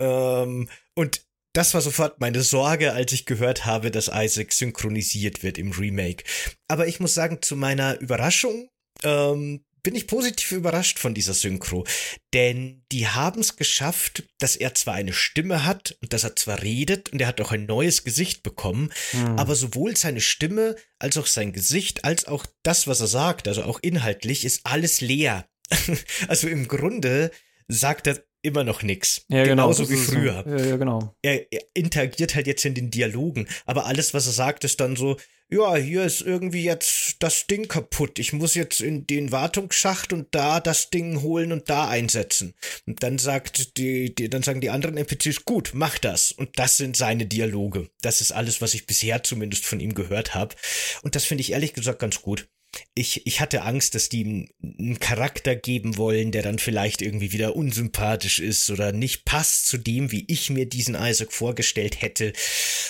Ähm, 0.00 0.68
und 0.94 1.22
das 1.52 1.74
war 1.74 1.80
sofort 1.80 2.20
meine 2.20 2.42
Sorge, 2.42 2.92
als 2.92 3.12
ich 3.12 3.26
gehört 3.26 3.66
habe, 3.66 3.90
dass 3.90 4.10
Isaac 4.12 4.52
synchronisiert 4.52 5.42
wird 5.42 5.58
im 5.58 5.72
Remake. 5.72 6.24
Aber 6.68 6.86
ich 6.86 7.00
muss 7.00 7.14
sagen, 7.14 7.42
zu 7.42 7.56
meiner 7.56 8.00
Überraschung 8.00 8.68
ähm, 9.02 9.64
bin 9.82 9.94
ich 9.94 10.06
positiv 10.06 10.52
überrascht 10.52 10.98
von 10.98 11.12
dieser 11.12 11.34
Synchro. 11.34 11.84
Denn 12.32 12.84
die 12.92 13.08
haben 13.08 13.40
es 13.40 13.56
geschafft, 13.56 14.24
dass 14.38 14.56
er 14.56 14.74
zwar 14.74 14.94
eine 14.94 15.12
Stimme 15.12 15.64
hat 15.64 15.96
und 16.00 16.12
dass 16.12 16.24
er 16.24 16.36
zwar 16.36 16.62
redet 16.62 17.10
und 17.10 17.20
er 17.20 17.26
hat 17.26 17.40
auch 17.40 17.52
ein 17.52 17.66
neues 17.66 18.04
Gesicht 18.04 18.42
bekommen, 18.42 18.92
hm. 19.10 19.38
aber 19.38 19.54
sowohl 19.54 19.96
seine 19.96 20.20
Stimme 20.20 20.76
als 20.98 21.16
auch 21.16 21.26
sein 21.26 21.52
Gesicht, 21.52 22.04
als 22.04 22.26
auch 22.26 22.46
das, 22.62 22.86
was 22.86 23.00
er 23.00 23.08
sagt, 23.08 23.48
also 23.48 23.64
auch 23.64 23.80
inhaltlich, 23.82 24.44
ist 24.44 24.60
alles 24.64 25.00
leer. 25.00 25.46
also 26.28 26.48
im 26.48 26.68
Grunde 26.68 27.30
sagt 27.68 28.06
er 28.06 28.22
immer 28.42 28.64
noch 28.64 28.82
nix. 28.82 29.24
Ja, 29.28 29.44
genau. 29.44 29.68
Genauso 29.68 29.88
wie 29.88 29.96
früher. 29.96 30.44
Ja, 30.46 30.64
ja, 30.64 30.76
genau. 30.76 31.14
Er, 31.22 31.52
er 31.52 31.62
interagiert 31.74 32.34
halt 32.34 32.46
jetzt 32.46 32.64
in 32.64 32.74
den 32.74 32.90
Dialogen, 32.90 33.48
aber 33.66 33.86
alles, 33.86 34.14
was 34.14 34.26
er 34.26 34.32
sagt, 34.32 34.64
ist 34.64 34.80
dann 34.80 34.96
so, 34.96 35.16
ja, 35.52 35.76
hier 35.76 36.04
ist 36.04 36.22
irgendwie 36.22 36.64
jetzt 36.64 37.16
das 37.18 37.46
Ding 37.46 37.68
kaputt. 37.68 38.18
Ich 38.18 38.32
muss 38.32 38.54
jetzt 38.54 38.80
in 38.80 39.06
den 39.06 39.32
Wartungsschacht 39.32 40.12
und 40.14 40.28
da 40.34 40.60
das 40.60 40.88
Ding 40.88 41.20
holen 41.20 41.52
und 41.52 41.68
da 41.68 41.88
einsetzen. 41.88 42.54
Und 42.86 43.02
dann 43.02 43.18
sagt 43.18 43.76
die, 43.76 44.14
die 44.14 44.30
dann 44.30 44.42
sagen 44.42 44.62
die 44.62 44.70
anderen 44.70 44.96
NPCs, 44.96 45.44
gut, 45.44 45.72
mach 45.74 45.98
das. 45.98 46.32
Und 46.32 46.58
das 46.58 46.78
sind 46.78 46.96
seine 46.96 47.26
Dialoge. 47.26 47.90
Das 48.00 48.22
ist 48.22 48.32
alles, 48.32 48.62
was 48.62 48.72
ich 48.72 48.86
bisher 48.86 49.22
zumindest 49.22 49.66
von 49.66 49.78
ihm 49.78 49.94
gehört 49.94 50.34
habe. 50.34 50.56
Und 51.02 51.16
das 51.16 51.24
finde 51.24 51.42
ich 51.42 51.52
ehrlich 51.52 51.74
gesagt 51.74 51.98
ganz 51.98 52.22
gut 52.22 52.48
ich, 52.94 53.26
ich 53.26 53.40
hatte 53.40 53.62
Angst, 53.62 53.94
dass 53.94 54.08
die 54.08 54.48
einen 54.62 54.98
Charakter 54.98 55.56
geben 55.56 55.96
wollen, 55.96 56.30
der 56.30 56.42
dann 56.42 56.58
vielleicht 56.58 57.02
irgendwie 57.02 57.32
wieder 57.32 57.56
unsympathisch 57.56 58.38
ist 58.38 58.70
oder 58.70 58.92
nicht 58.92 59.24
passt 59.24 59.66
zu 59.66 59.78
dem, 59.78 60.12
wie 60.12 60.24
ich 60.28 60.50
mir 60.50 60.66
diesen 60.66 60.94
Isaac 60.94 61.32
vorgestellt 61.32 62.02
hätte. 62.02 62.32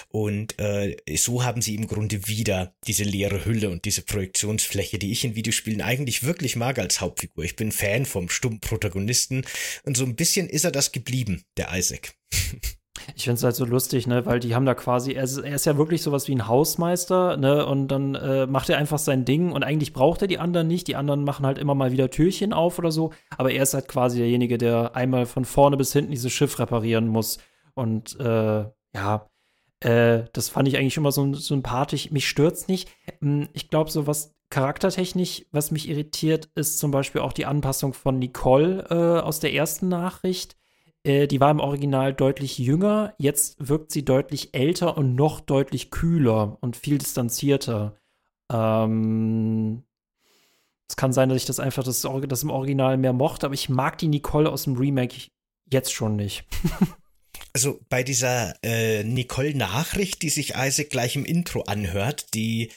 Und 0.09 0.59
äh, 0.59 0.97
so 1.17 1.45
haben 1.45 1.63
sie 1.63 1.75
im 1.75 1.87
Grunde 1.87 2.27
wieder 2.27 2.75
diese 2.87 3.05
leere 3.05 3.45
Hülle 3.45 3.71
und 3.71 3.85
diese 3.85 4.03
Projektionsfläche, 4.03 4.99
die 4.99 5.13
ich 5.13 5.25
in 5.25 5.37
Videospielen 5.37 5.81
eigentlich 5.81 6.23
wirklich 6.25 6.57
mag 6.57 6.79
als 6.79 7.01
Hauptfigur. 7.01 7.45
Ich 7.45 7.57
bin 7.57 7.73
Fan 7.73 8.07
vom 8.07 8.29
stummen 8.29 8.61
Protagonisten 8.61 9.45
und 9.85 9.97
so 9.97 10.05
ein 10.05 10.17
bisschen 10.17 10.49
ist 10.49 10.65
er 10.65 10.73
das 10.73 10.93
geblieben, 10.93 11.45
der 11.57 11.71
Isaac. 11.73 12.15
Ich 13.17 13.25
finde 13.25 13.37
es 13.37 13.45
halt 13.45 13.57
so 13.57 13.65
lustig, 13.65 14.07
ne, 14.07 14.27
weil 14.27 14.39
die 14.39 14.55
haben 14.55 14.67
da 14.67 14.75
quasi, 14.75 15.13
er 15.13 15.25
ist, 15.25 15.39
er 15.39 15.55
ist 15.55 15.65
ja 15.65 15.77
wirklich 15.77 16.03
sowas 16.03 16.29
wie 16.29 16.35
ein 16.35 16.47
Hausmeister, 16.47 17.37
ne, 17.37 17.65
und 17.67 17.89
dann 17.89 18.15
äh, 18.15 18.47
macht 18.47 18.69
er 18.69 18.79
einfach 18.79 18.99
sein 18.99 19.25
Ding 19.25 19.51
und 19.51 19.63
eigentlich 19.63 19.93
braucht 19.93 20.23
er 20.23 20.29
die 20.29 20.39
anderen 20.39 20.69
nicht. 20.69 20.89
Die 20.89 20.97
anderen 20.97 21.25
machen 21.25 21.47
halt 21.47 21.59
immer 21.59 21.75
mal 21.75 21.93
wieder 21.93 22.11
Türchen 22.11 22.53
auf 22.53 22.79
oder 22.79 22.93
so, 22.93 23.13
aber 23.37 23.51
er 23.51 23.63
ist 23.63 23.75
halt 23.75 23.89
quasi 23.89 24.19
derjenige, 24.19 24.59
der 24.59 24.95
einmal 24.95 25.27
von 25.27 25.45
vorne 25.45 25.77
bis 25.77 25.93
hinten 25.93 26.11
dieses 26.11 26.33
Schiff 26.33 26.59
reparieren 26.59 27.09
muss. 27.09 27.39
Und 27.75 28.19
äh, 28.21 28.65
ja, 28.95 29.27
äh, 29.81 30.25
das 30.33 30.49
fand 30.49 30.69
ich 30.69 30.77
eigentlich 30.77 30.97
immer 30.97 31.13
so 31.13 31.33
sympathisch. 31.35 32.11
Mich 32.11 32.29
stört's 32.29 32.69
nicht. 32.69 32.91
Hm, 33.21 33.49
ich 33.53 33.71
glaube, 33.71 33.91
so 33.91 34.07
was 34.07 34.35
charaktertechnisch, 34.51 35.47
was 35.51 35.71
mich 35.71 35.89
irritiert, 35.89 36.51
ist 36.55 36.79
zum 36.79 36.91
Beispiel 36.91 37.23
auch 37.23 37.33
die 37.33 37.47
Anpassung 37.47 37.95
von 37.95 38.19
Nicole 38.19 38.87
äh, 38.91 39.21
aus 39.21 39.41
der 39.41 39.55
ersten 39.55 39.89
Nachricht 39.89 40.57
äh, 41.05 41.27
die 41.27 41.41
war 41.41 41.51
im 41.51 41.61
Original 41.61 42.15
deutlich 42.15 42.59
jünger, 42.59 43.15
jetzt 43.19 43.57
wirkt 43.59 43.93
sie 43.93 44.05
deutlich 44.05 44.55
älter 44.55 44.97
und 44.97 45.15
noch 45.15 45.41
deutlich 45.41 45.91
kühler 45.91 46.59
und 46.61 46.77
viel 46.77 46.99
distanzierter. 46.99 47.97
Ähm, 48.51 49.83
es 50.89 50.97
kann 50.97 51.13
sein, 51.13 51.29
dass 51.29 51.39
ich 51.39 51.47
das 51.47 51.59
einfach 51.59 51.83
das, 51.85 52.07
das 52.29 52.43
im 52.43 52.51
Original 52.51 52.99
mehr 52.99 53.13
mochte, 53.13 53.47
aber 53.47 53.55
ich 53.55 53.69
mag 53.69 53.99
die 53.99 54.09
Nicole 54.09 54.51
aus 54.51 54.65
dem 54.65 54.77
Remake 54.77 55.29
jetzt 55.71 55.93
schon 55.93 56.17
nicht. 56.17 56.45
also 57.55 57.81
bei 57.89 58.03
dieser 58.03 58.55
äh, 58.63 59.03
Nicole-Nachricht, 59.03 60.23
die 60.23 60.29
sich 60.29 60.55
Isaac 60.55 60.91
gleich 60.91 61.17
im 61.17 61.25
Intro 61.25 61.63
anhört, 61.63 62.35
die 62.35 62.71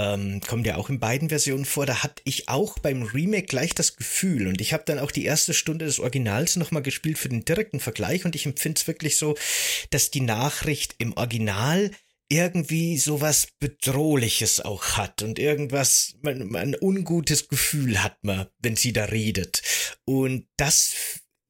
ähm, 0.00 0.40
kommt 0.40 0.66
ja 0.66 0.76
auch 0.76 0.88
in 0.88 0.98
beiden 0.98 1.28
Versionen 1.28 1.64
vor. 1.64 1.86
Da 1.86 2.02
hatte 2.02 2.22
ich 2.24 2.48
auch 2.48 2.78
beim 2.78 3.02
Remake 3.02 3.46
gleich 3.46 3.74
das 3.74 3.96
Gefühl 3.96 4.46
und 4.46 4.60
ich 4.60 4.72
habe 4.72 4.84
dann 4.86 4.98
auch 4.98 5.10
die 5.10 5.24
erste 5.24 5.54
Stunde 5.54 5.84
des 5.84 6.00
Originals 6.00 6.56
nochmal 6.56 6.82
gespielt 6.82 7.18
für 7.18 7.28
den 7.28 7.44
direkten 7.44 7.80
Vergleich 7.80 8.24
und 8.24 8.34
ich 8.34 8.46
empfinde 8.46 8.80
es 8.80 8.86
wirklich 8.86 9.16
so, 9.16 9.36
dass 9.90 10.10
die 10.10 10.22
Nachricht 10.22 10.94
im 10.98 11.16
Original 11.16 11.90
irgendwie 12.30 12.96
sowas 12.96 13.48
Bedrohliches 13.58 14.60
auch 14.60 14.96
hat 14.96 15.22
und 15.22 15.38
irgendwas, 15.38 16.14
man, 16.22 16.54
ein 16.54 16.76
ungutes 16.80 17.48
Gefühl 17.48 18.02
hat 18.02 18.22
man, 18.22 18.46
wenn 18.60 18.76
sie 18.76 18.92
da 18.92 19.06
redet. 19.06 19.62
Und 20.04 20.46
das 20.56 20.94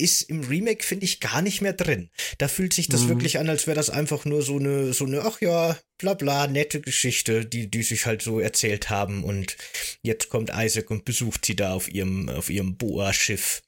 ist 0.01 0.23
im 0.23 0.43
Remake, 0.43 0.85
finde 0.85 1.05
ich, 1.05 1.21
gar 1.21 1.43
nicht 1.43 1.61
mehr 1.61 1.73
drin. 1.73 2.11
Da 2.39 2.49
fühlt 2.49 2.73
sich 2.73 2.89
das 2.89 3.03
mhm. 3.03 3.09
wirklich 3.11 3.39
an, 3.39 3.49
als 3.49 3.67
wäre 3.67 3.77
das 3.77 3.91
einfach 3.91 4.25
nur 4.25 4.43
so 4.43 4.59
eine, 4.59 4.93
so 4.93 5.05
eine, 5.05 5.23
ach 5.23 5.41
ja, 5.41 5.79
bla 5.99 6.15
bla, 6.15 6.47
nette 6.47 6.81
Geschichte, 6.81 7.45
die, 7.45 7.71
die 7.71 7.83
sich 7.83 8.07
halt 8.07 8.23
so 8.23 8.41
erzählt 8.41 8.91
haben 8.91 9.25
und 9.25 9.57
jetzt 10.03 10.29
kommt 10.31 10.51
Isaac 10.55 10.91
und 10.91 11.05
besucht 11.05 11.45
sie 11.47 11.57
da 11.57 11.75
auf 11.75 11.89
ihrem, 11.89 12.29
auf 12.29 12.51
ihrem 12.51 12.77
Boa-Schiff. 12.77 13.63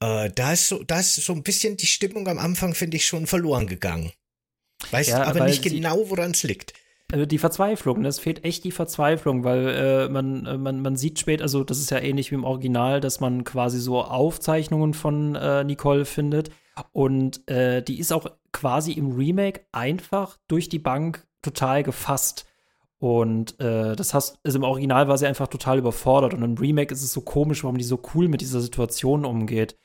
Äh, 0.00 0.30
da 0.34 0.52
ist 0.52 0.68
so, 0.68 0.82
da 0.82 1.00
ist 1.00 1.16
so 1.16 1.32
ein 1.32 1.42
bisschen 1.42 1.76
die 1.76 1.86
Stimmung 1.86 2.28
am 2.28 2.38
Anfang, 2.38 2.74
finde 2.74 2.96
ich, 2.96 3.06
schon 3.06 3.26
verloren 3.26 3.66
gegangen. 3.66 4.12
Weiß 4.90 5.08
ja, 5.08 5.22
aber 5.24 5.46
nicht 5.46 5.62
genau, 5.62 6.08
woran 6.10 6.32
es 6.32 6.42
liegt. 6.42 6.74
Also 7.12 7.24
die 7.24 7.38
Verzweiflung, 7.38 8.04
es 8.04 8.18
fehlt 8.18 8.44
echt 8.44 8.64
die 8.64 8.72
Verzweiflung, 8.72 9.44
weil 9.44 9.68
äh, 9.68 10.08
man, 10.08 10.44
äh, 10.44 10.58
man, 10.58 10.82
man 10.82 10.96
sieht 10.96 11.20
später, 11.20 11.44
also 11.44 11.62
das 11.62 11.78
ist 11.78 11.90
ja 11.90 11.98
ähnlich 11.98 12.32
wie 12.32 12.34
im 12.34 12.42
Original, 12.44 13.00
dass 13.00 13.20
man 13.20 13.44
quasi 13.44 13.78
so 13.78 14.02
Aufzeichnungen 14.02 14.92
von 14.92 15.36
äh, 15.36 15.62
Nicole 15.62 16.04
findet. 16.04 16.50
Und 16.92 17.48
äh, 17.48 17.80
die 17.82 18.00
ist 18.00 18.12
auch 18.12 18.26
quasi 18.52 18.92
im 18.92 19.12
Remake 19.12 19.60
einfach 19.70 20.36
durch 20.48 20.68
die 20.68 20.80
Bank 20.80 21.26
total 21.42 21.84
gefasst. 21.84 22.46
Und 22.98 23.60
äh, 23.60 23.94
das 23.94 24.12
hast, 24.12 24.38
also 24.42 24.58
im 24.58 24.64
Original 24.64 25.06
war 25.06 25.16
sie 25.16 25.26
einfach 25.26 25.46
total 25.46 25.78
überfordert. 25.78 26.34
Und 26.34 26.42
im 26.42 26.58
Remake 26.58 26.92
ist 26.92 27.02
es 27.02 27.12
so 27.12 27.20
komisch, 27.20 27.62
warum 27.62 27.78
die 27.78 27.84
so 27.84 28.00
cool 28.14 28.26
mit 28.26 28.40
dieser 28.40 28.60
Situation 28.60 29.24
umgeht. 29.24 29.76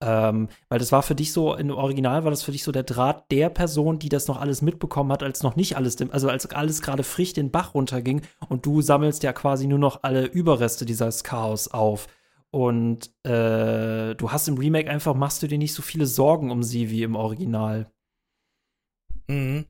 Ähm, 0.00 0.48
weil 0.68 0.78
das 0.78 0.92
war 0.92 1.02
für 1.02 1.16
dich 1.16 1.32
so, 1.32 1.54
im 1.56 1.70
Original 1.70 2.22
war 2.22 2.30
das 2.30 2.44
für 2.44 2.52
dich 2.52 2.62
so 2.62 2.70
der 2.70 2.84
Draht 2.84 3.30
der 3.32 3.50
Person, 3.50 3.98
die 3.98 4.08
das 4.08 4.28
noch 4.28 4.40
alles 4.40 4.62
mitbekommen 4.62 5.10
hat, 5.10 5.24
als 5.24 5.42
noch 5.42 5.56
nicht 5.56 5.76
alles, 5.76 6.00
also 6.10 6.28
als 6.28 6.46
alles 6.50 6.82
gerade 6.82 7.02
frisch 7.02 7.32
den 7.32 7.50
Bach 7.50 7.74
runterging 7.74 8.22
und 8.48 8.64
du 8.64 8.80
sammelst 8.80 9.24
ja 9.24 9.32
quasi 9.32 9.66
nur 9.66 9.80
noch 9.80 10.04
alle 10.04 10.26
Überreste 10.26 10.86
dieses 10.86 11.24
Chaos 11.24 11.68
auf. 11.68 12.06
Und 12.50 13.10
äh, 13.24 14.14
du 14.14 14.30
hast 14.30 14.48
im 14.48 14.56
Remake 14.56 14.88
einfach, 14.88 15.14
machst 15.14 15.42
du 15.42 15.48
dir 15.48 15.58
nicht 15.58 15.74
so 15.74 15.82
viele 15.82 16.06
Sorgen 16.06 16.50
um 16.50 16.62
sie 16.62 16.90
wie 16.90 17.02
im 17.02 17.16
Original. 17.16 17.90
Mhm. 19.26 19.66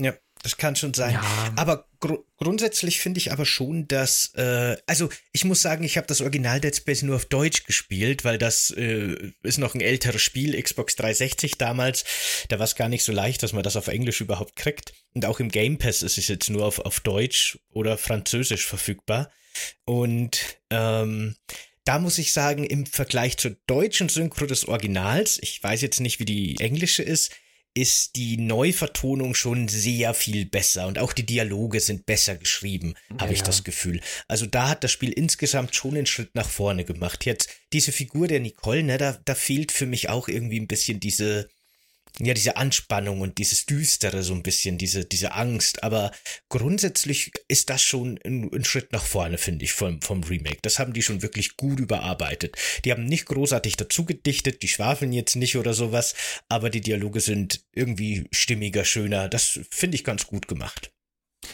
Ja. 0.00 0.12
Das 0.46 0.58
kann 0.58 0.76
schon 0.76 0.94
sein. 0.94 1.14
Ja. 1.14 1.52
Aber 1.56 1.88
gr 1.98 2.18
grundsätzlich 2.36 3.00
finde 3.00 3.18
ich 3.18 3.32
aber 3.32 3.44
schon, 3.44 3.88
dass, 3.88 4.32
äh, 4.36 4.76
also 4.86 5.08
ich 5.32 5.44
muss 5.44 5.60
sagen, 5.60 5.82
ich 5.82 5.96
habe 5.96 6.06
das 6.06 6.20
Original 6.20 6.60
Dead 6.60 6.76
Space 6.76 7.02
nur 7.02 7.16
auf 7.16 7.24
Deutsch 7.24 7.64
gespielt, 7.64 8.24
weil 8.24 8.38
das 8.38 8.70
äh, 8.70 9.32
ist 9.42 9.58
noch 9.58 9.74
ein 9.74 9.80
älteres 9.80 10.22
Spiel, 10.22 10.62
Xbox 10.62 10.94
360 10.94 11.58
damals. 11.58 12.04
Da 12.48 12.60
war 12.60 12.64
es 12.64 12.76
gar 12.76 12.88
nicht 12.88 13.02
so 13.02 13.10
leicht, 13.10 13.42
dass 13.42 13.54
man 13.54 13.64
das 13.64 13.74
auf 13.74 13.88
Englisch 13.88 14.20
überhaupt 14.20 14.54
kriegt. 14.54 14.92
Und 15.14 15.24
auch 15.24 15.40
im 15.40 15.48
Game 15.48 15.78
Pass 15.78 16.04
ist 16.04 16.16
es 16.16 16.28
jetzt 16.28 16.48
nur 16.48 16.64
auf, 16.64 16.78
auf 16.78 17.00
Deutsch 17.00 17.58
oder 17.70 17.98
Französisch 17.98 18.66
verfügbar. 18.66 19.32
Und 19.84 20.60
ähm, 20.70 21.34
da 21.84 21.98
muss 21.98 22.18
ich 22.18 22.32
sagen, 22.32 22.62
im 22.62 22.86
Vergleich 22.86 23.36
zur 23.36 23.56
deutschen 23.66 24.08
Synchro 24.08 24.46
des 24.46 24.68
Originals, 24.68 25.40
ich 25.42 25.60
weiß 25.60 25.82
jetzt 25.82 25.98
nicht, 25.98 26.20
wie 26.20 26.24
die 26.24 26.60
englische 26.60 27.02
ist, 27.02 27.32
ist 27.76 28.16
die 28.16 28.38
Neuvertonung 28.38 29.34
schon 29.34 29.68
sehr 29.68 30.14
viel 30.14 30.46
besser 30.46 30.86
und 30.86 30.98
auch 30.98 31.12
die 31.12 31.26
Dialoge 31.26 31.80
sind 31.80 32.06
besser 32.06 32.36
geschrieben, 32.36 32.94
habe 33.18 33.32
ja, 33.32 33.36
ich 33.36 33.42
das 33.42 33.64
Gefühl. 33.64 34.00
Also 34.28 34.46
da 34.46 34.70
hat 34.70 34.82
das 34.82 34.92
Spiel 34.92 35.12
insgesamt 35.12 35.74
schon 35.74 35.94
einen 35.94 36.06
Schritt 36.06 36.34
nach 36.34 36.48
vorne 36.48 36.84
gemacht. 36.84 37.26
Jetzt 37.26 37.50
diese 37.74 37.92
Figur 37.92 38.28
der 38.28 38.40
Nicole, 38.40 38.82
ne, 38.82 38.96
da, 38.96 39.18
da 39.24 39.34
fehlt 39.34 39.72
für 39.72 39.84
mich 39.84 40.08
auch 40.08 40.28
irgendwie 40.28 40.58
ein 40.58 40.68
bisschen 40.68 41.00
diese 41.00 41.48
ja, 42.18 42.34
diese 42.34 42.56
Anspannung 42.56 43.20
und 43.20 43.38
dieses 43.38 43.66
Düstere 43.66 44.22
so 44.22 44.34
ein 44.34 44.42
bisschen, 44.42 44.78
diese, 44.78 45.04
diese 45.04 45.32
Angst. 45.32 45.82
Aber 45.82 46.12
grundsätzlich 46.48 47.32
ist 47.48 47.70
das 47.70 47.82
schon 47.82 48.18
ein, 48.24 48.50
ein 48.52 48.64
Schritt 48.64 48.92
nach 48.92 49.04
vorne, 49.04 49.38
finde 49.38 49.64
ich, 49.64 49.72
vom, 49.72 50.00
vom 50.00 50.22
Remake. 50.22 50.58
Das 50.62 50.78
haben 50.78 50.92
die 50.92 51.02
schon 51.02 51.22
wirklich 51.22 51.56
gut 51.56 51.78
überarbeitet. 51.78 52.56
Die 52.84 52.92
haben 52.92 53.04
nicht 53.04 53.26
großartig 53.26 53.76
dazu 53.76 54.04
gedichtet, 54.04 54.62
die 54.62 54.68
schwafeln 54.68 55.12
jetzt 55.12 55.36
nicht 55.36 55.56
oder 55.56 55.74
sowas, 55.74 56.14
aber 56.48 56.70
die 56.70 56.80
Dialoge 56.80 57.20
sind 57.20 57.64
irgendwie 57.72 58.26
stimmiger, 58.32 58.84
schöner. 58.84 59.28
Das 59.28 59.60
finde 59.70 59.96
ich 59.96 60.04
ganz 60.04 60.26
gut 60.26 60.48
gemacht. 60.48 60.92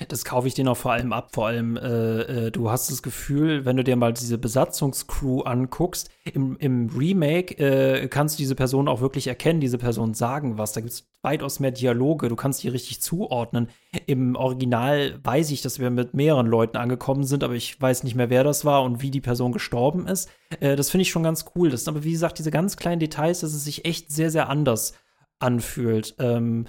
Das 0.09 0.25
kaufe 0.25 0.49
ich 0.49 0.55
denen 0.55 0.69
auch 0.69 0.77
vor 0.77 0.93
allem 0.93 1.13
ab. 1.13 1.31
Vor 1.33 1.47
allem, 1.47 1.77
äh, 1.77 2.47
äh, 2.47 2.51
du 2.51 2.71
hast 2.71 2.91
das 2.91 3.03
Gefühl, 3.03 3.65
wenn 3.65 3.77
du 3.77 3.85
dir 3.85 3.97
mal 3.97 4.13
diese 4.13 4.39
Besatzungscrew 4.39 5.43
anguckst, 5.43 6.11
im, 6.25 6.57
im 6.59 6.89
Remake 6.89 7.59
äh, 7.59 8.09
kannst 8.09 8.39
du 8.39 8.43
diese 8.43 8.55
Person 8.55 8.89
auch 8.89 9.01
wirklich 9.01 9.27
erkennen, 9.27 9.61
diese 9.61 9.79
Person 9.79 10.15
sagen 10.15 10.59
was. 10.59 10.73
Da 10.73 10.81
gibt 10.81 10.93
es 10.93 11.09
weitaus 11.23 11.61
mehr 11.61 11.71
Dialoge, 11.71 12.29
du 12.29 12.37
kannst 12.37 12.63
die 12.63 12.69
richtig 12.69 13.01
zuordnen. 13.03 13.69
Im 14.07 14.37
Original 14.37 15.19
weiß 15.23 15.51
ich, 15.51 15.63
dass 15.63 15.79
wir 15.79 15.91
mit 15.91 16.15
mehreren 16.15 16.47
Leuten 16.47 16.77
angekommen 16.77 17.25
sind, 17.25 17.45
aber 17.45 17.55
ich 17.55 17.81
weiß 17.81 18.05
nicht 18.05 18.15
mehr, 18.15 18.31
wer 18.31 18.45
das 18.45 18.65
war 18.65 18.83
und 18.83 19.03
wie 19.03 19.11
die 19.11 19.21
Person 19.21 19.53
gestorben 19.53 20.07
ist. 20.07 20.29
Äh, 20.61 20.77
das 20.77 20.91
finde 20.91 21.03
ich 21.03 21.11
schon 21.11 21.23
ganz 21.23 21.45
cool. 21.55 21.71
Das 21.71 21.85
sind 21.85 21.95
aber, 21.95 22.05
wie 22.05 22.13
gesagt, 22.13 22.39
diese 22.39 22.51
ganz 22.51 22.77
kleinen 22.77 23.01
Details, 23.01 23.41
dass 23.41 23.55
es 23.55 23.65
sich 23.65 23.85
echt 23.85 24.11
sehr, 24.13 24.31
sehr 24.31 24.49
anders 24.49 24.95
anfühlt. 25.39 26.15
Ähm, 26.19 26.67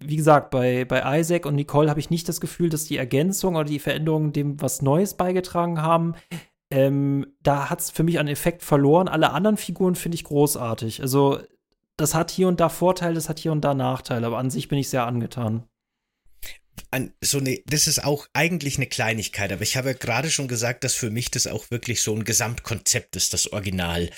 wie 0.00 0.16
gesagt, 0.16 0.50
bei, 0.50 0.84
bei 0.84 1.20
Isaac 1.20 1.46
und 1.46 1.54
Nicole 1.54 1.90
habe 1.90 2.00
ich 2.00 2.10
nicht 2.10 2.28
das 2.28 2.40
Gefühl, 2.40 2.68
dass 2.68 2.84
die 2.84 2.96
Ergänzung 2.96 3.56
oder 3.56 3.64
die 3.64 3.78
Veränderung 3.78 4.32
dem 4.32 4.60
was 4.60 4.82
Neues 4.82 5.14
beigetragen 5.14 5.82
haben. 5.82 6.14
Ähm, 6.72 7.26
da 7.42 7.68
hat 7.68 7.80
es 7.80 7.90
für 7.90 8.02
mich 8.02 8.18
einen 8.18 8.28
Effekt 8.28 8.62
verloren. 8.62 9.08
Alle 9.08 9.30
anderen 9.30 9.56
Figuren 9.56 9.94
finde 9.94 10.14
ich 10.14 10.24
großartig. 10.24 11.02
Also, 11.02 11.38
das 11.96 12.14
hat 12.14 12.30
hier 12.30 12.48
und 12.48 12.60
da 12.60 12.68
Vorteile, 12.68 13.14
das 13.14 13.28
hat 13.28 13.38
hier 13.38 13.52
und 13.52 13.62
da 13.62 13.74
Nachteile, 13.74 14.26
aber 14.26 14.38
an 14.38 14.50
sich 14.50 14.68
bin 14.68 14.78
ich 14.78 14.88
sehr 14.88 15.06
angetan. 15.06 15.64
An 16.90 17.12
so 17.20 17.38
eine, 17.38 17.60
das 17.66 17.86
ist 17.86 18.02
auch 18.02 18.26
eigentlich 18.32 18.76
eine 18.76 18.86
Kleinigkeit, 18.86 19.52
aber 19.52 19.62
ich 19.62 19.76
habe 19.76 19.90
ja 19.90 19.94
gerade 19.94 20.30
schon 20.30 20.48
gesagt, 20.48 20.84
dass 20.84 20.94
für 20.94 21.10
mich 21.10 21.30
das 21.30 21.46
auch 21.46 21.70
wirklich 21.70 22.02
so 22.02 22.14
ein 22.14 22.24
Gesamtkonzept 22.24 23.16
ist, 23.16 23.32
das 23.32 23.52
Original. 23.52 24.10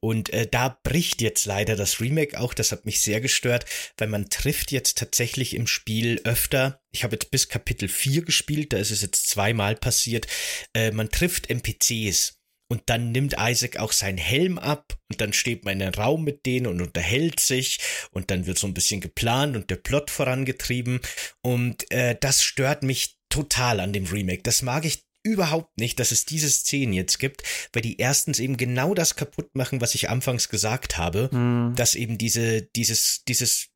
Und 0.00 0.32
äh, 0.32 0.46
da 0.46 0.78
bricht 0.82 1.20
jetzt 1.22 1.44
leider 1.46 1.76
das 1.76 2.00
Remake 2.00 2.38
auch, 2.38 2.54
das 2.54 2.72
hat 2.72 2.86
mich 2.86 3.00
sehr 3.00 3.20
gestört, 3.20 3.66
weil 3.96 4.08
man 4.08 4.30
trifft 4.30 4.72
jetzt 4.72 4.98
tatsächlich 4.98 5.54
im 5.54 5.66
Spiel 5.66 6.20
öfter, 6.24 6.80
ich 6.92 7.04
habe 7.04 7.16
jetzt 7.16 7.30
bis 7.30 7.48
Kapitel 7.48 7.88
4 7.88 8.22
gespielt, 8.24 8.72
da 8.72 8.78
ist 8.78 8.90
es 8.90 9.02
jetzt 9.02 9.28
zweimal 9.28 9.76
passiert, 9.76 10.26
äh, 10.74 10.90
man 10.90 11.10
trifft 11.10 11.50
NPCs 11.50 12.39
und 12.70 12.82
dann 12.86 13.12
nimmt 13.12 13.34
Isaac 13.38 13.76
auch 13.78 13.92
seinen 13.92 14.18
Helm 14.18 14.58
ab 14.58 14.96
und 15.10 15.20
dann 15.20 15.32
steht 15.32 15.64
man 15.64 15.74
in 15.74 15.82
einem 15.82 15.94
Raum 15.94 16.24
mit 16.24 16.46
denen 16.46 16.66
und 16.66 16.80
unterhält 16.80 17.40
sich 17.40 17.80
und 18.12 18.30
dann 18.30 18.46
wird 18.46 18.58
so 18.58 18.66
ein 18.66 18.74
bisschen 18.74 19.00
geplant 19.00 19.56
und 19.56 19.70
der 19.70 19.76
Plot 19.76 20.10
vorangetrieben 20.10 21.00
und 21.42 21.90
äh, 21.90 22.16
das 22.18 22.42
stört 22.42 22.82
mich 22.82 23.16
total 23.28 23.80
an 23.80 23.92
dem 23.92 24.06
Remake. 24.06 24.42
Das 24.42 24.62
mag 24.62 24.84
ich 24.84 25.04
überhaupt 25.22 25.76
nicht, 25.78 26.00
dass 26.00 26.12
es 26.12 26.24
diese 26.24 26.48
Szenen 26.48 26.92
jetzt 26.92 27.18
gibt, 27.18 27.42
weil 27.72 27.82
die 27.82 27.98
erstens 27.98 28.38
eben 28.38 28.56
genau 28.56 28.94
das 28.94 29.16
kaputt 29.16 29.54
machen, 29.54 29.80
was 29.80 29.94
ich 29.94 30.08
anfangs 30.08 30.48
gesagt 30.48 30.96
habe, 30.96 31.28
mm. 31.34 31.74
dass 31.74 31.94
eben 31.94 32.16
diese, 32.16 32.62
dieses, 32.62 33.22
dieses 33.28 33.69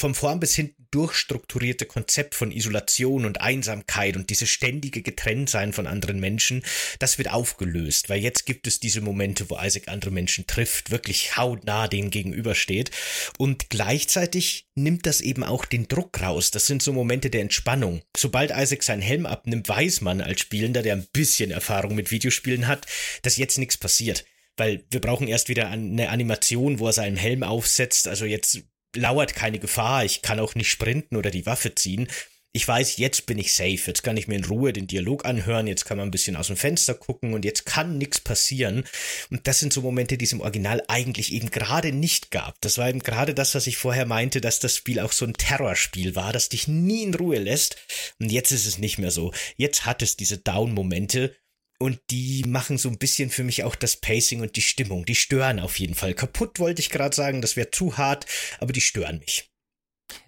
vom 0.00 0.14
vorn 0.14 0.40
bis 0.40 0.54
hinten 0.54 0.80
durchstrukturierte 0.90 1.86
Konzept 1.86 2.34
von 2.34 2.50
Isolation 2.50 3.24
und 3.24 3.40
Einsamkeit 3.40 4.16
und 4.16 4.30
dieses 4.30 4.48
ständige 4.48 5.02
Getrenntsein 5.02 5.72
von 5.72 5.86
anderen 5.86 6.18
Menschen, 6.18 6.64
das 6.98 7.18
wird 7.18 7.30
aufgelöst, 7.30 8.08
weil 8.08 8.20
jetzt 8.20 8.46
gibt 8.46 8.66
es 8.66 8.80
diese 8.80 9.00
Momente, 9.00 9.48
wo 9.50 9.58
Isaac 9.60 9.88
andere 9.88 10.10
Menschen 10.10 10.46
trifft, 10.46 10.90
wirklich 10.90 11.36
hautnah 11.36 11.86
denen 11.86 12.10
gegenübersteht 12.10 12.90
und 13.38 13.70
gleichzeitig 13.70 14.66
nimmt 14.74 15.06
das 15.06 15.20
eben 15.20 15.44
auch 15.44 15.64
den 15.64 15.86
Druck 15.86 16.20
raus. 16.20 16.50
Das 16.50 16.66
sind 16.66 16.82
so 16.82 16.92
Momente 16.92 17.30
der 17.30 17.42
Entspannung. 17.42 18.02
Sobald 18.16 18.50
Isaac 18.50 18.82
seinen 18.82 19.02
Helm 19.02 19.26
abnimmt, 19.26 19.68
weiß 19.68 20.00
man 20.00 20.20
als 20.20 20.40
Spielender, 20.40 20.82
der 20.82 20.94
ein 20.94 21.06
bisschen 21.12 21.50
Erfahrung 21.50 21.94
mit 21.94 22.10
Videospielen 22.10 22.66
hat, 22.66 22.86
dass 23.22 23.36
jetzt 23.36 23.58
nichts 23.58 23.76
passiert 23.76 24.24
weil 24.56 24.84
wir 24.90 25.00
brauchen 25.00 25.26
erst 25.26 25.48
wieder 25.48 25.70
eine 25.70 26.10
Animation, 26.10 26.80
wo 26.80 26.88
er 26.88 26.92
seinen 26.92 27.16
Helm 27.16 27.44
aufsetzt. 27.44 28.06
Also 28.06 28.26
jetzt 28.26 28.62
lauert 28.96 29.34
keine 29.34 29.58
Gefahr, 29.58 30.04
ich 30.04 30.22
kann 30.22 30.40
auch 30.40 30.54
nicht 30.54 30.70
sprinten 30.70 31.16
oder 31.16 31.30
die 31.30 31.46
Waffe 31.46 31.74
ziehen. 31.74 32.08
Ich 32.52 32.66
weiß, 32.66 32.96
jetzt 32.96 33.26
bin 33.26 33.38
ich 33.38 33.54
safe, 33.54 33.78
jetzt 33.86 34.02
kann 34.02 34.16
ich 34.16 34.26
mir 34.26 34.34
in 34.34 34.44
Ruhe 34.44 34.72
den 34.72 34.88
Dialog 34.88 35.24
anhören, 35.24 35.68
jetzt 35.68 35.84
kann 35.84 35.98
man 35.98 36.08
ein 36.08 36.10
bisschen 36.10 36.34
aus 36.34 36.48
dem 36.48 36.56
Fenster 36.56 36.94
gucken 36.94 37.32
und 37.32 37.44
jetzt 37.44 37.64
kann 37.64 37.96
nichts 37.96 38.20
passieren. 38.20 38.82
Und 39.30 39.46
das 39.46 39.60
sind 39.60 39.72
so 39.72 39.82
Momente, 39.82 40.18
die 40.18 40.24
es 40.24 40.32
im 40.32 40.40
Original 40.40 40.82
eigentlich 40.88 41.32
eben 41.32 41.50
gerade 41.50 41.92
nicht 41.92 42.32
gab. 42.32 42.60
Das 42.60 42.76
war 42.76 42.88
eben 42.88 42.98
gerade 42.98 43.34
das, 43.34 43.54
was 43.54 43.68
ich 43.68 43.76
vorher 43.76 44.04
meinte, 44.04 44.40
dass 44.40 44.58
das 44.58 44.76
Spiel 44.76 44.98
auch 44.98 45.12
so 45.12 45.26
ein 45.26 45.34
Terrorspiel 45.34 46.16
war, 46.16 46.32
das 46.32 46.48
dich 46.48 46.66
nie 46.66 47.04
in 47.04 47.14
Ruhe 47.14 47.38
lässt. 47.38 47.76
Und 48.18 48.32
jetzt 48.32 48.50
ist 48.50 48.66
es 48.66 48.78
nicht 48.78 48.98
mehr 48.98 49.12
so. 49.12 49.32
Jetzt 49.56 49.86
hat 49.86 50.02
es 50.02 50.16
diese 50.16 50.38
Down-Momente, 50.38 51.36
und 51.80 51.98
die 52.10 52.44
machen 52.46 52.78
so 52.78 52.88
ein 52.88 52.98
bisschen 52.98 53.30
für 53.30 53.42
mich 53.42 53.64
auch 53.64 53.74
das 53.74 53.96
Pacing 53.96 54.42
und 54.42 54.56
die 54.56 54.62
Stimmung. 54.62 55.06
Die 55.06 55.14
stören 55.14 55.58
auf 55.58 55.78
jeden 55.78 55.94
Fall. 55.94 56.14
Kaputt 56.14 56.58
wollte 56.58 56.80
ich 56.80 56.90
gerade 56.90 57.16
sagen, 57.16 57.40
das 57.40 57.56
wäre 57.56 57.70
zu 57.70 57.96
hart, 57.96 58.26
aber 58.60 58.72
die 58.72 58.82
stören 58.82 59.18
mich. 59.18 59.50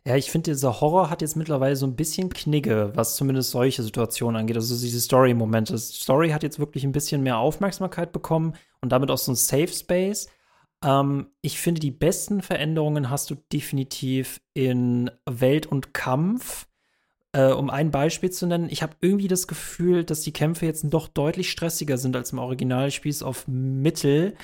Ja, 0.07 0.17
ich 0.17 0.31
finde, 0.31 0.53
dieser 0.53 0.81
Horror 0.81 1.11
hat 1.11 1.23
jetzt 1.23 1.37
mittlerweile 1.37 1.77
so 1.77 1.87
ein 1.87 1.97
bisschen 1.97 2.31
Knigge, 2.31 2.93
was 2.95 3.17
zumindest 3.17 3.51
solche 3.51 3.83
Situationen 3.83 4.41
angeht. 4.41 4.57
Also 4.57 4.79
diese 4.79 5.01
Story-Momente. 5.01 5.77
Story 5.77 6.31
hat 6.31 6.43
jetzt 6.43 6.59
wirklich 6.59 6.85
ein 6.85 6.93
bisschen 6.93 7.23
mehr 7.23 7.39
Aufmerksamkeit 7.39 8.13
bekommen 8.13 8.55
und 8.81 8.91
damit 8.91 9.11
auch 9.11 9.19
so 9.19 9.33
ein 9.33 9.37
Safe 9.37 9.69
Space. 9.69 10.29
Ähm, 10.85 11.27
ich 11.43 11.59
finde, 11.59 11.81
die 11.81 11.91
besten 11.91 12.43
Veränderungen 12.43 13.11
hast 13.11 13.31
du 13.31 13.37
definitiv 13.53 14.41
in 14.55 15.11
Welt 15.29 15.67
und 15.67 15.93
Kampf 15.93 16.67
äh, 17.33 17.47
um 17.47 17.71
ein 17.71 17.91
Beispiel 17.91 18.31
zu 18.31 18.47
nennen, 18.47 18.69
ich 18.71 18.83
habe 18.83 18.95
irgendwie 19.01 19.29
das 19.29 19.47
Gefühl, 19.47 20.05
dass 20.05 20.21
die 20.21 20.33
Kämpfe 20.33 20.67
jetzt 20.67 20.85
doch 20.91 21.09
deutlich 21.09 21.51
stressiger 21.51 21.99
sind 21.99 22.15
als 22.17 22.33
im 22.33 22.39
Originalspiel 22.39 23.15
auf 23.23 23.47
Mittel. 23.49 24.35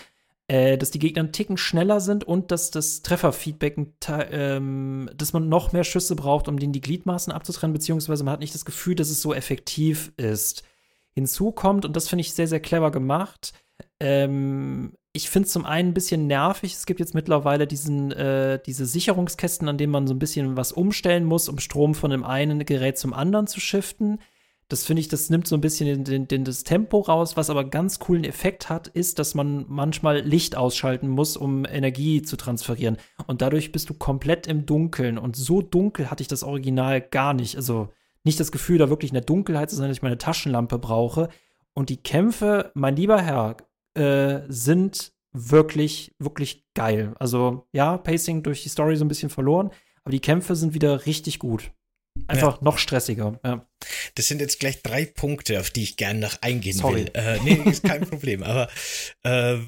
Äh, 0.50 0.78
dass 0.78 0.90
die 0.90 0.98
Gegner 0.98 1.20
einen 1.20 1.32
Ticken 1.32 1.58
schneller 1.58 2.00
sind 2.00 2.24
und 2.24 2.50
dass 2.50 2.70
das 2.70 3.02
Trefferfeedback, 3.02 3.76
ähm, 4.08 5.10
dass 5.14 5.34
man 5.34 5.50
noch 5.50 5.72
mehr 5.72 5.84
Schüsse 5.84 6.16
braucht, 6.16 6.48
um 6.48 6.58
denen 6.58 6.72
die 6.72 6.80
Gliedmaßen 6.80 7.34
abzutrennen, 7.34 7.74
beziehungsweise 7.74 8.24
man 8.24 8.32
hat 8.32 8.40
nicht 8.40 8.54
das 8.54 8.64
Gefühl, 8.64 8.94
dass 8.94 9.10
es 9.10 9.20
so 9.20 9.34
effektiv 9.34 10.10
ist. 10.16 10.62
Hinzu 11.12 11.52
kommt, 11.52 11.84
und 11.84 11.94
das 11.94 12.08
finde 12.08 12.22
ich 12.22 12.32
sehr, 12.32 12.48
sehr 12.48 12.60
clever 12.60 12.90
gemacht, 12.90 13.52
ähm, 14.00 14.94
ich 15.18 15.30
finde 15.30 15.46
es 15.46 15.52
zum 15.52 15.66
einen 15.66 15.90
ein 15.90 15.94
bisschen 15.94 16.28
nervig. 16.28 16.74
Es 16.74 16.86
gibt 16.86 17.00
jetzt 17.00 17.12
mittlerweile 17.12 17.66
diesen, 17.66 18.12
äh, 18.12 18.60
diese 18.64 18.86
Sicherungskästen, 18.86 19.68
an 19.68 19.76
denen 19.76 19.90
man 19.90 20.06
so 20.06 20.14
ein 20.14 20.20
bisschen 20.20 20.56
was 20.56 20.70
umstellen 20.70 21.24
muss, 21.24 21.48
um 21.48 21.58
Strom 21.58 21.96
von 21.96 22.12
dem 22.12 22.22
einen 22.22 22.64
Gerät 22.64 22.98
zum 22.98 23.12
anderen 23.12 23.48
zu 23.48 23.58
shiften. 23.58 24.20
Das 24.68 24.84
finde 24.84 25.00
ich, 25.00 25.08
das 25.08 25.28
nimmt 25.28 25.48
so 25.48 25.56
ein 25.56 25.60
bisschen 25.60 25.86
den, 25.88 26.04
den, 26.04 26.28
den, 26.28 26.44
das 26.44 26.62
Tempo 26.62 27.00
raus. 27.00 27.36
Was 27.36 27.50
aber 27.50 27.64
ganz 27.64 27.98
coolen 27.98 28.22
Effekt 28.22 28.68
hat, 28.68 28.86
ist, 28.86 29.18
dass 29.18 29.34
man 29.34 29.64
manchmal 29.66 30.20
Licht 30.20 30.56
ausschalten 30.56 31.08
muss, 31.08 31.36
um 31.36 31.64
Energie 31.64 32.22
zu 32.22 32.36
transferieren. 32.36 32.96
Und 33.26 33.42
dadurch 33.42 33.72
bist 33.72 33.90
du 33.90 33.94
komplett 33.94 34.46
im 34.46 34.66
Dunkeln. 34.66 35.18
Und 35.18 35.34
so 35.34 35.62
dunkel 35.62 36.12
hatte 36.12 36.22
ich 36.22 36.28
das 36.28 36.44
Original 36.44 37.00
gar 37.00 37.34
nicht. 37.34 37.56
Also 37.56 37.88
nicht 38.22 38.38
das 38.38 38.52
Gefühl, 38.52 38.78
da 38.78 38.88
wirklich 38.88 39.10
in 39.10 39.16
der 39.16 39.24
Dunkelheit 39.24 39.68
zu 39.68 39.74
sein, 39.74 39.88
dass 39.88 39.96
ich 39.96 40.02
meine 40.02 40.18
Taschenlampe 40.18 40.78
brauche. 40.78 41.28
Und 41.74 41.88
die 41.88 41.96
Kämpfe, 41.96 42.70
mein 42.74 42.94
lieber 42.94 43.20
Herr, 43.20 43.56
äh, 43.98 44.46
sind 44.48 45.12
wirklich, 45.32 46.14
wirklich 46.18 46.64
geil. 46.74 47.14
Also 47.18 47.66
ja, 47.72 47.98
Pacing 47.98 48.42
durch 48.42 48.62
die 48.62 48.68
Story 48.68 48.96
so 48.96 49.04
ein 49.04 49.08
bisschen 49.08 49.30
verloren, 49.30 49.70
aber 50.02 50.12
die 50.12 50.20
Kämpfe 50.20 50.56
sind 50.56 50.74
wieder 50.74 51.06
richtig 51.06 51.38
gut. 51.38 51.72
Einfach 52.26 52.56
ja. 52.56 52.64
noch 52.64 52.78
stressiger. 52.78 53.38
Ja. 53.44 53.66
Das 54.16 54.26
sind 54.26 54.40
jetzt 54.40 54.58
gleich 54.58 54.82
drei 54.82 55.04
Punkte, 55.04 55.60
auf 55.60 55.70
die 55.70 55.84
ich 55.84 55.96
gerne 55.96 56.18
noch 56.18 56.42
eingehen 56.42 56.76
Sorry. 56.76 57.06
will. 57.06 57.10
Äh, 57.14 57.38
nee, 57.40 57.70
ist 57.70 57.84
kein 57.84 58.00
Problem. 58.08 58.42
Aber 58.42 58.68
äh, 59.22 59.58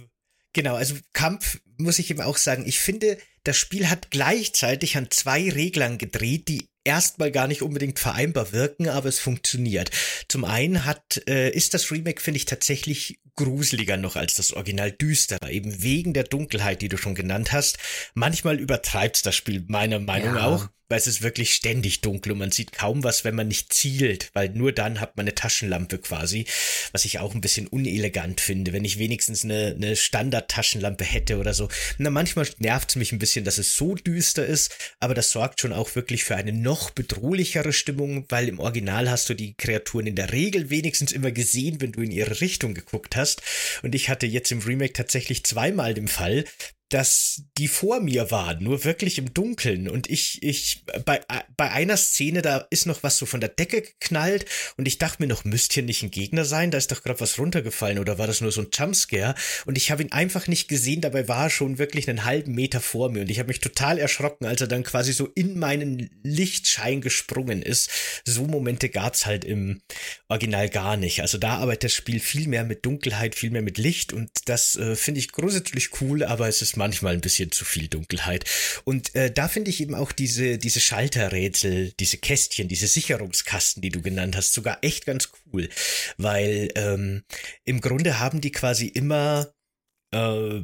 genau, 0.53 0.75
also 0.75 0.97
Kampf 1.13 1.61
muss 1.79 1.99
ich 1.99 2.11
eben 2.11 2.21
auch 2.21 2.37
sagen, 2.37 2.65
ich 2.67 2.81
finde, 2.81 3.19
das 3.45 3.57
Spiel 3.57 3.89
hat 3.89 4.11
gleichzeitig 4.11 4.97
an 4.97 5.11
zwei 5.11 5.49
Reglern 5.51 5.99
gedreht, 5.99 6.49
die 6.49 6.69
erstmal 6.91 7.31
gar 7.31 7.47
nicht 7.47 7.63
unbedingt 7.63 8.01
vereinbar 8.01 8.53
wirken, 8.53 8.89
aber 8.89 9.09
es 9.09 9.21
funktioniert. 9.21 9.91
Zum 10.27 10.45
einen 10.45 10.85
hat, 10.85 11.23
äh, 11.29 11.51
ist 11.51 11.73
das 11.73 11.93
Remake, 11.93 12.21
finde 12.21 12.39
ich, 12.39 12.47
tatsächlich 12.47 13.21
gruseliger 13.37 13.97
noch 13.97 14.17
als 14.17 14.35
das 14.35 14.53
Original 14.53 14.91
düsterer, 14.91 15.51
eben 15.51 15.85
wegen 15.85 16.15
der 16.15 16.25
Dunkelheit, 16.25 16.83
die 16.83 16.89
du 16.89 16.97
schon 16.97 17.15
genannt 17.15 17.53
hast. 17.53 17.79
Manchmal 18.15 18.59
übertreibt 18.59 19.25
das 19.25 19.37
Spiel 19.37 19.65
meiner 19.69 20.01
Meinung 20.01 20.35
ja. 20.35 20.47
auch 20.47 20.69
weil 20.91 20.99
es 20.99 21.07
ist 21.07 21.23
wirklich 21.23 21.55
ständig 21.55 22.03
dunkel 22.03 22.33
und 22.33 22.39
man 22.39 22.51
sieht 22.51 22.73
kaum 22.73 23.03
was, 23.05 23.25
wenn 23.25 23.35
man 23.35 23.49
nicht 23.49 23.73
zielt, 23.73 24.31
weil 24.35 24.51
nur 24.51 24.73
dann 24.73 25.01
hat 25.01 25.17
man 25.17 25.25
eine 25.25 25.35
Taschenlampe 25.35 25.99
quasi, 25.99 26.45
was 26.93 27.05
ich 27.05 27.21
auch 27.21 27.35
ein 27.35 27.41
bisschen 27.41 27.69
unelegant 27.69 28.41
finde, 28.41 28.73
wenn 28.73 28.85
ich 28.85 28.99
wenigstens 28.99 29.45
eine, 29.45 29.75
eine 29.77 29.97
Standard-Taschenlampe 29.97 31.05
hätte 31.05 31.39
oder 31.39 31.55
so. 31.55 31.69
Na, 31.99 32.11
manchmal 32.11 32.47
nervt 32.59 32.91
es 32.91 32.97
mich 32.97 33.13
ein 33.13 33.21
bisschen, 33.21 33.45
dass 33.45 33.59
es 33.59 33.77
so 33.77 33.95
düster 33.95 34.45
ist, 34.45 34.77
aber 34.99 35.15
das 35.15 35.31
sorgt 35.31 35.61
schon 35.61 35.73
auch 35.73 35.95
wirklich 35.95 36.25
für 36.25 36.37
eine 36.37 36.53
noch 36.53 36.91
bedrohlichere 36.91 37.73
Stimmung, 37.73 38.27
weil 38.29 38.49
im 38.49 38.59
Original 38.59 39.09
hast 39.09 39.29
du 39.29 39.35
die 39.35 39.55
Kreaturen 39.55 40.09
in 40.09 40.17
der 40.17 40.33
Regel 40.33 40.71
wenigstens 40.71 41.13
immer 41.13 41.31
gesehen, 41.31 41.81
wenn 41.81 41.93
du 41.93 42.03
in 42.03 42.11
ihre 42.11 42.41
Richtung 42.41 42.75
geguckt 42.75 43.15
hast. 43.15 43.43
Und 43.83 43.95
ich 43.95 44.09
hatte 44.09 44.27
jetzt 44.27 44.51
im 44.51 44.59
Remake 44.59 44.93
tatsächlich 44.93 45.45
zweimal 45.45 45.95
den 45.95 46.09
Fall, 46.09 46.45
dass 46.91 47.45
die 47.57 47.69
vor 47.69 48.01
mir 48.01 48.31
waren, 48.33 48.63
nur 48.63 48.85
wirklich 48.85 49.17
im 49.19 49.33
Dunkeln. 49.33 49.89
Und 49.89 50.11
ich, 50.11 50.43
ich, 50.43 50.85
bei, 51.05 51.21
bei 51.57 51.71
einer 51.71 51.97
Szene, 51.97 52.43
da 52.43 52.67
ist 52.71 52.87
noch 52.87 53.05
was 53.05 53.17
so 53.17 53.27
von 53.27 53.41
der 53.41 53.49
Decke 53.49 53.83
geknallt 53.83 54.45
und 54.77 54.89
ich 54.89 54.99
dachte 54.99 55.23
mir 55.23 55.29
noch, 55.29 55.45
müsste 55.45 55.75
hier 55.75 55.83
nicht 55.85 56.03
ein 56.03 56.11
Gegner 56.11 56.45
sein? 56.45 56.73
Da 56.73 56.79
ist 56.79 56.91
doch 56.91 57.03
gerade 57.03 57.21
was 57.21 57.39
runtergefallen 57.39 58.01
oder 58.01 58.19
war 58.19 58.27
das 58.27 58.41
nur 58.41 58.51
so 58.51 58.63
ein 58.63 58.69
Jumpscare? 58.73 59.37
Und 59.67 59.79
ich 59.79 59.93
habe 59.93 60.03
ihn 60.03 60.11
einfach 60.11 60.49
nicht 60.49 60.69
gesehen, 60.69 61.01
dabei 61.01 61.29
war 61.29 61.45
er 61.45 61.51
schon 61.51 61.79
wirklich 61.79 62.09
einen 62.09 62.25
halben 62.25 62.55
Meter 62.55 62.81
vor 62.81 63.09
mir 63.09 63.21
und 63.23 63.31
ich 63.31 63.39
habe 63.39 63.49
mich 63.49 63.61
total 63.61 63.99
erschrocken, 63.99 64.47
als 64.47 64.61
er 64.61 64.67
dann 64.67 64.83
quasi 64.83 65.13
so 65.13 65.27
in 65.35 65.59
meinen 65.59 66.11
Lichtschein 66.25 67.01
gesprungen 67.01 67.63
ist. 67.63 67.91
So 68.25 68.47
Momente 68.47 68.89
gab's 68.89 69.27
halt 69.27 69.45
im 69.45 69.81
Original 70.29 70.69
gar 70.69 70.97
nicht. 70.97 71.23
Also 71.23 71.39
da 71.39 71.59
arbeitet 71.59 71.85
das 71.85 71.95
Spiel 71.95 72.19
viel 72.19 72.49
mehr 72.49 72.65
mit 72.65 72.85
Dunkelheit, 72.85 73.37
viel 73.37 73.51
mehr 73.51 73.63
mit 73.63 73.79
Licht 73.79 74.13
und 74.13 74.31
das 74.47 74.75
äh, 74.75 74.97
finde 74.97 75.21
ich 75.21 75.31
grundsätzlich 75.31 76.01
cool, 76.01 76.25
aber 76.25 76.49
es 76.49 76.63
ist 76.63 76.80
manchmal 76.81 77.13
ein 77.13 77.21
bisschen 77.21 77.53
zu 77.53 77.65
viel 77.65 77.89
Dunkelheit. 77.89 78.45
Und 78.85 79.15
äh, 79.15 79.31
da 79.31 79.47
finde 79.49 79.71
ich 79.71 79.81
eben 79.81 79.95
auch 79.95 80.13
diese, 80.13 80.57
diese 80.59 80.81
Schalterrätsel, 80.81 81.93
diese 82.01 82.17
Kästchen, 82.17 82.69
diese 82.69 82.87
Sicherungskasten, 82.87 83.83
die 83.83 83.91
du 83.91 84.01
genannt 84.01 84.35
hast, 84.35 84.55
sogar 84.55 84.79
echt 84.81 85.05
ganz 85.07 85.31
cool. 85.47 85.69
Weil 86.17 86.71
ähm, 86.75 87.23
im 87.65 87.81
Grunde 87.81 88.19
haben 88.19 88.41
die 88.41 88.51
quasi 88.51 88.87
immer 88.87 89.53
äh, 90.13 90.63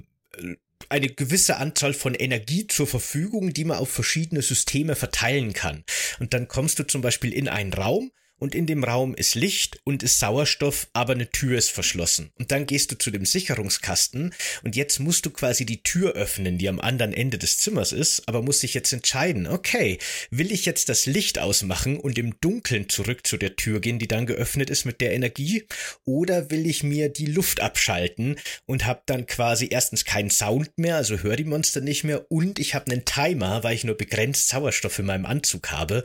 eine 0.89 1.09
gewisse 1.09 1.57
Anzahl 1.57 1.95
von 1.95 2.15
Energie 2.15 2.67
zur 2.67 2.87
Verfügung, 2.87 3.53
die 3.53 3.65
man 3.65 3.79
auf 3.79 3.91
verschiedene 3.91 4.43
Systeme 4.43 4.97
verteilen 4.97 5.53
kann. 5.53 5.85
Und 6.19 6.33
dann 6.33 6.49
kommst 6.49 6.79
du 6.79 6.87
zum 6.87 7.03
Beispiel 7.03 7.33
in 7.33 7.49
einen 7.49 7.73
Raum 7.73 8.11
und 8.39 8.55
in 8.55 8.67
dem 8.67 8.85
Raum 8.85 9.15
ist 9.15 9.35
Licht 9.35 9.79
und 9.85 10.03
ist 10.03 10.19
Sauerstoff, 10.19 10.89
aber 10.93 11.15
eine 11.15 11.31
Tür 11.31 11.57
ist 11.57 11.71
verschlossen. 11.71 12.31
Und 12.39 12.53
dann 12.53 12.67
gehst 12.67 12.93
du 12.93 12.99
zu 12.99 13.11
dem 13.11 13.25
Sicherungskasten 13.25 14.35
und 14.63 14.77
jetzt 14.77 15.01
musst 15.01 15.25
du 15.27 15.31
quasi 15.31 15.65
die 15.65 15.83
Tür 15.83 16.13
öffnen, 16.13 16.59
die 16.59 16.69
am 16.69 16.81
anderen 16.81 17.13
Ende 17.13 17.39
des 17.39 17.59
Zimmers 17.59 17.93
ist, 17.93 18.29
aber 18.29 18.43
musst 18.43 18.63
dich 18.63 18.75
jetzt 18.75 18.93
entscheiden, 18.93 19.47
okay, 19.47 19.99
will 20.31 20.53
ich 20.53 20.67
jetzt 20.67 20.89
das 20.89 21.07
Licht 21.07 21.39
ausmachen 21.39 21.99
und 21.99 22.19
im 22.19 22.39
Dunkeln 22.41 22.89
zurück 22.89 23.27
zu 23.27 23.37
der 23.37 23.57
Tür 23.57 23.81
gehen, 23.81 23.99
die 23.99 24.09
dann 24.09 24.27
geöffnet 24.27 24.71
ist 24.71 24.85
mit 24.85 25.01
der 25.01 25.13
Energie, 25.13 25.67
oder 26.05 26.51
will 26.51 26.67
ich 26.67 26.83
mir 26.83 27.09
die 27.09 27.27
Luft 27.27 27.61
abschalten 27.61 28.37
und 28.67 28.87
hab 28.87 29.07
dann 29.07 29.27
quasi 29.27 29.69
erstens 29.71 30.05
keinen 30.05 30.31
Sound 30.31 30.77
mehr, 30.77 30.97
also 30.97 31.19
höre 31.19 31.37
die 31.37 31.45
Monster 31.45 31.81
nicht 31.81 32.05
mehr 32.05 32.31
und 32.31 32.59
ich 32.59 32.75
habe 32.75 32.91
einen 32.91 33.05
Timer, 33.05 33.65
weil 33.65 33.75
ich 33.75 33.85
nur 33.85 33.97
begrenzt 33.97 34.49
Sauerstoff 34.49 34.99
in 34.99 35.07
meinem 35.07 35.27
Anzug 35.27 35.71
habe 35.71 36.03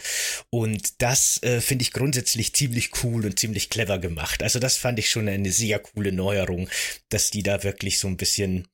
und 0.50 1.02
das 1.02 1.42
äh, 1.44 1.60
finde 1.60 1.84
ich 1.84 1.92
grundsätzlich 1.92 2.21
grundsätzlich 2.22 2.54
ziemlich 2.54 2.92
cool 3.04 3.26
und 3.26 3.40
ziemlich 3.40 3.70
clever 3.70 3.98
gemacht. 3.98 4.44
Also 4.44 4.60
das 4.60 4.78
fand 4.78 5.00
ich 5.00 5.10
schon 5.10 5.28
eine 5.28 5.52
sehr 5.52 5.80
coole 5.80 6.12
Neuerung, 6.12 6.70
dass 7.10 7.32
die 7.32 7.42
da 7.42 7.64
wirklich 7.64 7.98
so 7.98 8.08
ein 8.08 8.18
bisschen 8.18 8.68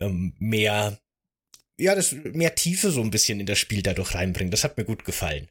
ähm, 0.00 0.34
mehr, 0.38 0.98
ja, 1.78 1.94
das 1.94 2.12
mehr 2.12 2.56
Tiefe 2.56 2.90
so 2.90 3.00
ein 3.00 3.10
bisschen 3.10 3.38
in 3.38 3.46
das 3.46 3.58
Spiel 3.58 3.82
dadurch 3.82 4.14
reinbringen. 4.14 4.50
Das 4.50 4.64
hat 4.64 4.76
mir 4.76 4.84
gut 4.84 5.04
gefallen. 5.04 5.48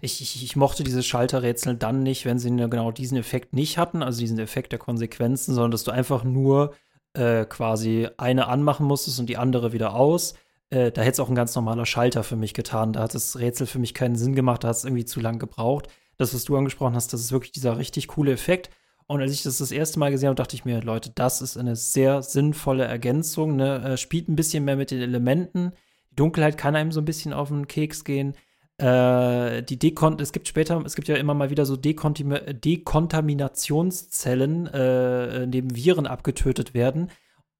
Ich, 0.00 0.22
ich, 0.22 0.42
ich, 0.42 0.56
mochte 0.56 0.82
diese 0.82 1.02
Schalterrätsel 1.02 1.76
dann 1.76 2.02
nicht, 2.02 2.24
wenn 2.24 2.38
sie 2.38 2.48
genau 2.48 2.90
diesen 2.90 3.18
Effekt 3.18 3.52
nicht 3.52 3.76
hatten, 3.76 4.02
also 4.02 4.18
diesen 4.18 4.38
Effekt 4.38 4.72
der 4.72 4.78
Konsequenzen, 4.78 5.54
sondern 5.54 5.72
dass 5.72 5.84
du 5.84 5.90
einfach 5.90 6.24
nur 6.24 6.74
äh, 7.12 7.44
quasi 7.44 8.08
eine 8.16 8.48
anmachen 8.48 8.86
musstest 8.86 9.20
und 9.20 9.26
die 9.26 9.36
andere 9.36 9.72
wieder 9.72 9.94
aus. 9.94 10.34
Äh, 10.70 10.90
da 10.90 11.02
hätte 11.02 11.12
es 11.12 11.20
auch 11.20 11.28
ein 11.28 11.36
ganz 11.36 11.54
normaler 11.54 11.86
Schalter 11.86 12.24
für 12.24 12.36
mich 12.36 12.54
getan. 12.54 12.94
Da 12.94 13.02
hat 13.02 13.14
das 13.14 13.38
Rätsel 13.38 13.66
für 13.66 13.78
mich 13.78 13.92
keinen 13.92 14.16
Sinn 14.16 14.34
gemacht, 14.34 14.64
da 14.64 14.68
hat 14.68 14.76
es 14.76 14.84
irgendwie 14.84 15.04
zu 15.04 15.20
lang 15.20 15.38
gebraucht 15.38 15.88
das, 16.16 16.34
was 16.34 16.44
du 16.44 16.56
angesprochen 16.56 16.94
hast, 16.94 17.12
das 17.12 17.20
ist 17.20 17.32
wirklich 17.32 17.52
dieser 17.52 17.78
richtig 17.78 18.08
coole 18.08 18.32
Effekt. 18.32 18.70
Und 19.06 19.20
als 19.20 19.32
ich 19.32 19.42
das 19.42 19.58
das 19.58 19.70
erste 19.70 19.98
Mal 19.98 20.10
gesehen 20.10 20.28
habe, 20.28 20.36
dachte 20.36 20.56
ich 20.56 20.64
mir, 20.64 20.80
Leute, 20.80 21.10
das 21.14 21.42
ist 21.42 21.58
eine 21.58 21.76
sehr 21.76 22.22
sinnvolle 22.22 22.84
Ergänzung. 22.84 23.56
Ne? 23.56 23.84
Äh, 23.84 23.96
spielt 23.98 24.28
ein 24.28 24.36
bisschen 24.36 24.64
mehr 24.64 24.76
mit 24.76 24.90
den 24.90 25.02
Elementen. 25.02 25.72
Die 26.10 26.16
Dunkelheit 26.16 26.56
kann 26.56 26.74
einem 26.74 26.92
so 26.92 27.00
ein 27.00 27.04
bisschen 27.04 27.34
auf 27.34 27.48
den 27.48 27.68
Keks 27.68 28.04
gehen. 28.04 28.34
Äh, 28.78 29.62
die 29.62 29.78
Dekont 29.78 30.20
es 30.20 30.32
gibt 30.32 30.48
später, 30.48 30.82
es 30.84 30.96
gibt 30.96 31.06
ja 31.06 31.14
immer 31.16 31.34
mal 31.34 31.50
wieder 31.50 31.66
so 31.66 31.76
Dekontim 31.76 32.34
Dekontaminationszellen, 32.48 34.66
äh, 34.66 35.44
in 35.44 35.52
denen 35.52 35.76
Viren 35.76 36.06
abgetötet 36.06 36.74
werden. 36.74 37.10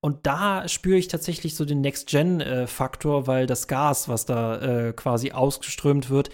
Und 0.00 0.26
da 0.26 0.66
spüre 0.68 0.98
ich 0.98 1.08
tatsächlich 1.08 1.54
so 1.54 1.64
den 1.64 1.80
Next-Gen-Faktor, 1.80 3.22
äh, 3.22 3.26
weil 3.26 3.46
das 3.46 3.68
Gas, 3.68 4.08
was 4.08 4.26
da 4.26 4.60
äh, 4.60 4.92
quasi 4.92 5.32
ausgeströmt 5.32 6.10
wird, 6.10 6.28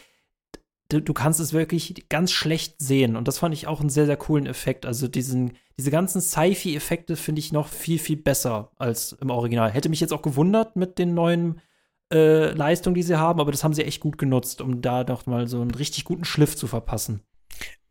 du, 0.91 1.13
kannst 1.15 1.41
es 1.41 1.53
wirklich 1.53 2.07
ganz 2.09 2.33
schlecht 2.33 2.77
sehen. 2.79 3.17
Und 3.17 3.29
das 3.29 3.39
fand 3.39 3.55
ich 3.55 3.67
auch 3.67 3.81
einen 3.81 3.91
sehr, 3.91 4.07
sehr 4.07 4.17
coolen 4.17 4.47
Effekt. 4.47 4.85
Also 4.85 5.09
diesen, 5.09 5.53
diese 5.79 5.91
ganzen 5.91 6.21
Sci-Fi-Effekte 6.21 7.17
finde 7.17 7.41
ich 7.41 7.53
noch 7.53 7.69
viel, 7.69 7.99
viel 7.99 8.17
besser 8.17 8.73
als 8.77 9.13
im 9.13 9.31
Original. 9.31 9.71
Hätte 9.71 9.89
mich 9.89 10.01
jetzt 10.01 10.13
auch 10.13 10.23
gewundert 10.23 10.77
mit 10.77 10.99
den 10.99 11.15
neuen 11.15 11.61
äh, 12.13 12.53
Leistungen, 12.53 12.95
die 12.95 13.03
sie 13.03 13.19
haben, 13.19 13.41
aber 13.41 13.53
das 13.53 13.63
haben 13.63 13.75
sie 13.75 13.85
echt 13.85 14.01
gut 14.01 14.19
genutzt, 14.19 14.61
um 14.61 14.83
da 14.83 15.05
doch 15.05 15.27
mal 15.27 15.47
so 15.47 15.61
einen 15.61 15.71
richtig 15.71 16.05
guten 16.05 16.25
Schliff 16.25 16.57
zu 16.57 16.67
verpassen. 16.67 17.23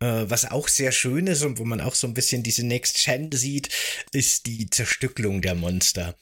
Äh, 0.02 0.30
was 0.30 0.50
auch 0.50 0.70
sehr 0.70 0.93
schön 0.93 1.28
ist 1.28 1.43
und 1.43 1.60
wo 1.60 1.66
man 1.66 1.82
auch 1.82 1.93
so 1.93 2.08
ein 2.08 2.14
bisschen 2.14 2.41
diese 2.41 2.66
Next 2.66 3.04
Gen 3.04 3.32
sieht, 3.34 3.68
ist 4.14 4.45
die 4.45 4.70
Zerstückelung 4.70 5.41
der 5.41 5.56
Monster. 5.56 6.16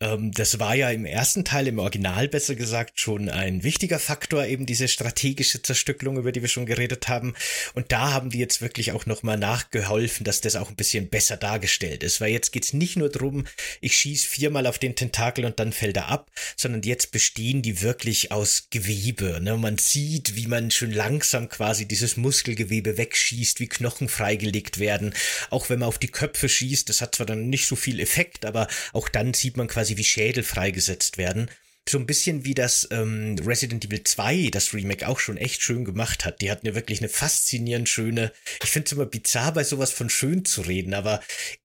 Ähm, 0.00 0.30
das 0.30 0.60
war 0.60 0.76
ja 0.76 0.90
im 0.90 1.04
ersten 1.04 1.44
Teil, 1.44 1.66
im 1.66 1.80
Original 1.80 2.28
besser 2.28 2.54
gesagt, 2.54 3.00
schon 3.00 3.28
ein 3.28 3.64
wichtiger 3.64 3.98
Faktor, 3.98 4.46
eben 4.46 4.66
diese 4.66 4.86
strategische 4.86 5.62
Zerstückelung, 5.62 6.16
über 6.16 6.30
die 6.30 6.42
wir 6.42 6.48
schon 6.48 6.64
geredet 6.64 7.08
haben. 7.08 7.34
Und 7.74 7.90
da 7.90 8.12
haben 8.12 8.30
die 8.30 8.38
jetzt 8.38 8.62
wirklich 8.62 8.92
auch 8.92 9.04
nochmal 9.04 9.36
nachgeholfen, 9.36 10.22
dass 10.22 10.40
das 10.40 10.54
auch 10.54 10.70
ein 10.70 10.76
bisschen 10.76 11.08
besser 11.08 11.36
dargestellt 11.36 12.04
ist. 12.04 12.20
Weil 12.20 12.30
jetzt 12.30 12.52
geht's 12.52 12.72
nicht 12.72 12.96
nur 12.96 13.08
drum, 13.08 13.46
ich 13.80 13.96
schieß 13.96 14.24
viermal 14.24 14.68
auf 14.68 14.78
den 14.78 14.94
Tentakel 14.94 15.44
und 15.44 15.58
dann 15.58 15.72
fällt 15.72 15.96
er 15.96 16.06
ab, 16.08 16.30
sondern 16.56 16.82
jetzt 16.82 17.10
bestehen 17.10 17.62
die 17.62 17.82
wirklich 17.82 18.30
aus 18.30 18.68
Gewebe. 18.70 19.40
Ne? 19.40 19.56
Man 19.56 19.78
sieht, 19.78 20.36
wie 20.36 20.46
man 20.46 20.70
schon 20.70 20.92
langsam 20.92 21.48
quasi 21.48 21.86
dieses 21.86 22.16
Muskelgewebe 22.16 22.96
wegschießt 22.96 23.23
schießt, 23.24 23.60
wie 23.60 23.68
Knochen 23.68 24.08
freigelegt 24.08 24.78
werden. 24.78 25.14
Auch 25.50 25.70
wenn 25.70 25.80
man 25.80 25.88
auf 25.88 25.98
die 25.98 26.10
Köpfe 26.10 26.48
schießt, 26.48 26.88
das 26.88 27.00
hat 27.00 27.14
zwar 27.14 27.26
dann 27.26 27.48
nicht 27.48 27.66
so 27.66 27.76
viel 27.76 28.00
Effekt, 28.00 28.44
aber 28.44 28.68
auch 28.92 29.08
dann 29.08 29.34
sieht 29.34 29.56
man 29.56 29.68
quasi, 29.68 29.96
wie 29.96 30.04
Schädel 30.04 30.44
freigesetzt 30.44 31.18
werden 31.18 31.50
so 31.88 31.98
ein 31.98 32.06
bisschen 32.06 32.44
wie 32.44 32.54
das 32.54 32.88
ähm, 32.90 33.36
Resident 33.44 33.84
Evil 33.84 34.02
2, 34.02 34.48
das 34.50 34.72
Remake 34.72 35.06
auch 35.06 35.18
schon 35.18 35.36
echt 35.36 35.60
schön 35.62 35.84
gemacht 35.84 36.24
hat. 36.24 36.40
Die 36.40 36.50
hatten 36.50 36.66
ja 36.66 36.74
wirklich 36.74 37.00
eine 37.00 37.10
faszinierend 37.10 37.90
schöne, 37.90 38.32
ich 38.62 38.70
finde 38.70 38.86
es 38.86 38.92
immer 38.92 39.06
bizarr, 39.06 39.52
bei 39.52 39.64
sowas 39.64 39.90
von 39.92 40.08
schön 40.08 40.46
zu 40.46 40.62
reden, 40.62 40.94
aber 40.94 41.20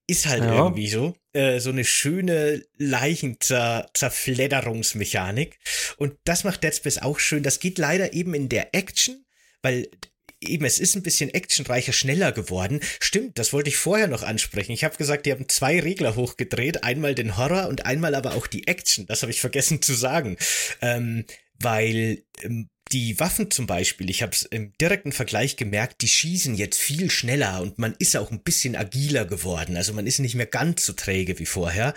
ist 0.06 0.26
halt 0.26 0.44
ja. 0.44 0.54
irgendwie 0.54 0.88
so, 0.88 1.16
äh, 1.32 1.58
so 1.60 1.70
eine 1.70 1.86
schöne 1.86 2.62
Leichenzerfledderungsmechanik. 2.76 5.58
Und 5.96 6.18
das 6.24 6.44
macht 6.44 6.62
Dead 6.62 6.74
Space 6.74 6.98
auch 6.98 7.18
schön. 7.18 7.42
Das 7.42 7.58
geht 7.58 7.78
leider 7.78 8.12
eben 8.12 8.34
in 8.34 8.50
der 8.50 8.74
Action, 8.74 9.24
weil 9.62 9.88
eben, 10.40 10.64
es 10.64 10.78
ist 10.78 10.96
ein 10.96 11.02
bisschen 11.02 11.30
actionreicher, 11.30 11.92
schneller 11.92 12.32
geworden. 12.32 12.80
Stimmt, 13.00 13.38
das 13.38 13.52
wollte 13.52 13.68
ich 13.68 13.76
vorher 13.76 14.08
noch 14.08 14.22
ansprechen. 14.22 14.72
Ich 14.72 14.84
habe 14.84 14.96
gesagt, 14.96 15.26
die 15.26 15.32
haben 15.32 15.48
zwei 15.48 15.80
Regler 15.80 16.16
hochgedreht, 16.16 16.84
einmal 16.84 17.14
den 17.14 17.36
Horror 17.36 17.68
und 17.68 17.86
einmal 17.86 18.14
aber 18.14 18.34
auch 18.34 18.46
die 18.46 18.66
Action. 18.66 19.06
Das 19.06 19.22
habe 19.22 19.32
ich 19.32 19.40
vergessen 19.40 19.82
zu 19.82 19.94
sagen. 19.94 20.36
Ähm, 20.80 21.24
weil 21.58 22.22
ähm, 22.42 22.68
die 22.92 23.20
Waffen 23.20 23.50
zum 23.50 23.66
Beispiel, 23.66 24.10
ich 24.10 24.22
habe 24.22 24.32
es 24.32 24.42
im 24.42 24.72
direkten 24.80 25.12
Vergleich 25.12 25.56
gemerkt, 25.56 26.02
die 26.02 26.08
schießen 26.08 26.54
jetzt 26.56 26.80
viel 26.80 27.10
schneller 27.10 27.60
und 27.60 27.78
man 27.78 27.94
ist 27.98 28.16
auch 28.16 28.30
ein 28.30 28.42
bisschen 28.42 28.74
agiler 28.74 29.26
geworden. 29.26 29.76
Also 29.76 29.92
man 29.92 30.06
ist 30.06 30.18
nicht 30.18 30.34
mehr 30.34 30.46
ganz 30.46 30.84
so 30.86 30.92
träge 30.92 31.38
wie 31.38 31.46
vorher. 31.46 31.94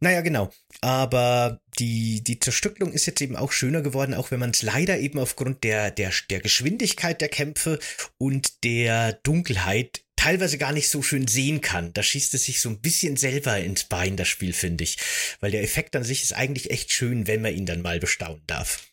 Naja, 0.00 0.20
genau. 0.20 0.52
Aber 0.82 1.60
die, 1.78 2.24
die 2.24 2.40
Zerstückelung 2.40 2.92
ist 2.92 3.06
jetzt 3.06 3.20
eben 3.20 3.36
auch 3.36 3.52
schöner 3.52 3.82
geworden, 3.82 4.14
auch 4.14 4.32
wenn 4.32 4.40
man 4.40 4.50
es 4.50 4.62
leider 4.62 4.98
eben 4.98 5.20
aufgrund 5.20 5.62
der, 5.62 5.92
der, 5.92 6.10
der 6.28 6.40
Geschwindigkeit 6.40 7.20
der 7.20 7.28
Kämpfe 7.28 7.78
und 8.18 8.64
der 8.64 9.12
Dunkelheit 9.22 10.02
teilweise 10.16 10.58
gar 10.58 10.72
nicht 10.72 10.90
so 10.90 11.00
schön 11.00 11.28
sehen 11.28 11.60
kann. 11.60 11.92
Da 11.92 12.02
schießt 12.02 12.34
es 12.34 12.44
sich 12.44 12.60
so 12.60 12.68
ein 12.68 12.80
bisschen 12.80 13.16
selber 13.16 13.58
ins 13.58 13.84
Bein, 13.84 14.16
das 14.16 14.26
Spiel, 14.26 14.52
finde 14.52 14.82
ich. 14.82 14.98
Weil 15.40 15.52
der 15.52 15.62
Effekt 15.62 15.94
an 15.94 16.02
sich 16.02 16.24
ist 16.24 16.32
eigentlich 16.34 16.70
echt 16.72 16.90
schön, 16.90 17.28
wenn 17.28 17.42
man 17.42 17.54
ihn 17.54 17.66
dann 17.66 17.80
mal 17.80 18.00
bestaunen 18.00 18.42
darf. 18.48 18.88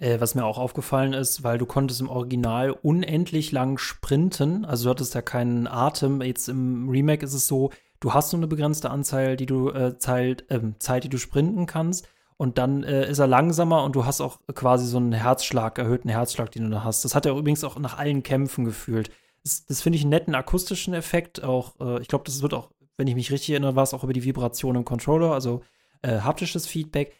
Äh, 0.00 0.20
was 0.20 0.34
mir 0.34 0.44
auch 0.44 0.58
aufgefallen 0.58 1.12
ist, 1.12 1.42
weil 1.42 1.58
du 1.58 1.66
konntest 1.66 2.00
im 2.00 2.08
Original 2.08 2.70
unendlich 2.70 3.52
lang 3.52 3.78
sprinten, 3.78 4.64
also 4.64 4.84
du 4.84 4.90
hattest 4.90 5.14
ja 5.14 5.22
keinen 5.22 5.66
Atem. 5.66 6.22
Jetzt 6.22 6.48
im 6.48 6.88
Remake 6.88 7.24
ist 7.24 7.34
es 7.34 7.46
so, 7.46 7.70
du 8.00 8.14
hast 8.14 8.32
nur 8.32 8.40
eine 8.40 8.46
begrenzte 8.46 8.90
Anzahl, 8.90 9.36
die 9.36 9.46
du 9.46 9.70
äh, 9.70 9.98
Zeit, 9.98 10.44
äh, 10.50 10.60
Zeit, 10.78 11.04
die 11.04 11.08
du 11.08 11.18
sprinten 11.18 11.66
kannst. 11.66 12.08
Und 12.36 12.56
dann 12.56 12.84
äh, 12.84 13.10
ist 13.10 13.18
er 13.18 13.26
langsamer 13.26 13.82
und 13.82 13.96
du 13.96 14.04
hast 14.04 14.20
auch 14.20 14.38
quasi 14.54 14.86
so 14.86 14.98
einen 14.98 15.12
Herzschlag, 15.12 15.76
erhöhten 15.78 16.08
Herzschlag, 16.08 16.52
den 16.52 16.64
du 16.64 16.70
da 16.70 16.84
hast. 16.84 17.04
Das 17.04 17.16
hat 17.16 17.26
er 17.26 17.36
übrigens 17.36 17.64
auch 17.64 17.78
nach 17.78 17.98
allen 17.98 18.22
Kämpfen 18.22 18.64
gefühlt. 18.64 19.10
Das, 19.42 19.66
das 19.66 19.82
finde 19.82 19.96
ich 19.96 20.02
einen 20.02 20.10
netten 20.10 20.36
akustischen 20.36 20.94
Effekt. 20.94 21.42
Auch, 21.42 21.74
äh, 21.80 22.00
ich 22.00 22.06
glaube, 22.06 22.24
das 22.24 22.40
wird 22.40 22.54
auch, 22.54 22.70
wenn 22.96 23.08
ich 23.08 23.16
mich 23.16 23.32
richtig 23.32 23.50
erinnere, 23.50 23.74
war 23.74 23.82
es 23.82 23.92
auch 23.92 24.04
über 24.04 24.12
die 24.12 24.24
Vibration 24.24 24.76
im 24.76 24.84
Controller, 24.84 25.32
also 25.32 25.62
äh, 26.02 26.20
haptisches 26.20 26.68
Feedback. 26.68 27.16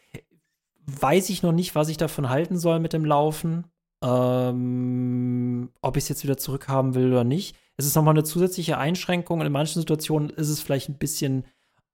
Weiß 0.87 1.31
ich 1.31 1.43
noch 1.43 1.53
nicht, 1.53 1.75
was 1.75 1.89
ich 1.89 1.97
davon 1.97 2.29
halten 2.29 2.57
soll 2.57 2.79
mit 2.79 2.93
dem 2.93 3.05
Laufen. 3.05 3.65
Ähm, 4.05 5.71
ob 5.83 5.97
ich 5.97 6.05
es 6.05 6.09
jetzt 6.09 6.23
wieder 6.23 6.37
zurückhaben 6.37 6.95
will 6.95 7.11
oder 7.11 7.25
nicht 7.25 7.57
es 7.79 7.87
ist 7.87 7.95
nochmal 7.95 8.15
eine 8.15 8.25
zusätzliche 8.25 8.77
Einschränkung 8.77 9.41
und 9.41 9.47
in 9.47 9.53
manchen 9.53 9.81
Situationen 9.81 10.31
ist 10.31 10.49
es 10.49 10.61
vielleicht 10.61 10.89
ein 10.89 10.99
bisschen 10.99 11.45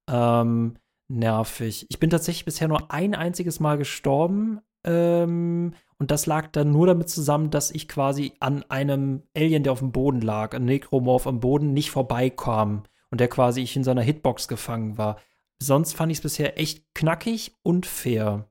ähm, 0.09 0.77
nervig. 1.07 1.85
Ich 1.89 1.99
bin 1.99 2.09
tatsächlich 2.09 2.43
bisher 2.43 2.67
nur 2.67 2.91
ein 2.91 3.13
einziges 3.13 3.59
Mal 3.59 3.77
gestorben 3.77 4.61
ähm, 4.83 5.73
und 5.99 6.11
das 6.11 6.25
lag 6.25 6.47
dann 6.47 6.71
nur 6.71 6.87
damit 6.87 7.09
zusammen, 7.09 7.51
dass 7.51 7.69
ich 7.69 7.87
quasi 7.87 8.33
an 8.39 8.63
einem 8.67 9.23
Alien, 9.37 9.61
der 9.61 9.73
auf 9.73 9.79
dem 9.79 9.91
Boden 9.91 10.21
lag, 10.21 10.55
ein 10.55 10.65
Necromorph 10.65 11.27
am 11.27 11.39
Boden, 11.39 11.73
nicht 11.73 11.91
vorbeikam 11.91 12.83
und 13.11 13.21
der 13.21 13.27
quasi 13.27 13.61
ich 13.61 13.75
in 13.75 13.83
seiner 13.83 14.01
Hitbox 14.01 14.47
gefangen 14.47 14.97
war. 14.97 15.17
Sonst 15.59 15.93
fand 15.93 16.11
ich 16.11 16.17
es 16.17 16.23
bisher 16.23 16.59
echt 16.59 16.83
knackig 16.95 17.53
und 17.61 17.85
fair. 17.85 18.49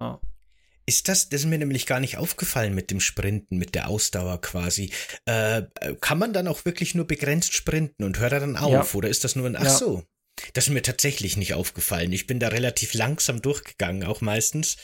Ja. 0.00 0.20
Ist 0.84 1.08
das, 1.08 1.28
das 1.28 1.42
ist 1.42 1.46
mir 1.46 1.58
nämlich 1.58 1.86
gar 1.86 2.00
nicht 2.00 2.16
aufgefallen 2.16 2.74
mit 2.74 2.90
dem 2.90 3.00
Sprinten, 3.00 3.56
mit 3.56 3.74
der 3.74 3.88
Ausdauer 3.88 4.40
quasi. 4.40 4.90
Äh, 5.26 5.62
kann 6.00 6.18
man 6.18 6.32
dann 6.32 6.48
auch 6.48 6.64
wirklich 6.64 6.94
nur 6.94 7.06
begrenzt 7.06 7.54
sprinten 7.54 8.04
und 8.04 8.18
hört 8.18 8.32
er 8.32 8.40
dann 8.40 8.56
auf? 8.56 8.92
Ja. 8.92 8.98
Oder 8.98 9.08
ist 9.08 9.24
das 9.24 9.36
nur 9.36 9.46
ein, 9.46 9.56
ach 9.56 9.64
ja. 9.64 9.70
so. 9.70 10.02
Das 10.54 10.66
ist 10.66 10.72
mir 10.72 10.82
tatsächlich 10.82 11.36
nicht 11.36 11.54
aufgefallen. 11.54 12.12
Ich 12.12 12.26
bin 12.26 12.40
da 12.40 12.48
relativ 12.48 12.94
langsam 12.94 13.42
durchgegangen, 13.42 14.04
auch 14.04 14.20
meistens. 14.20 14.76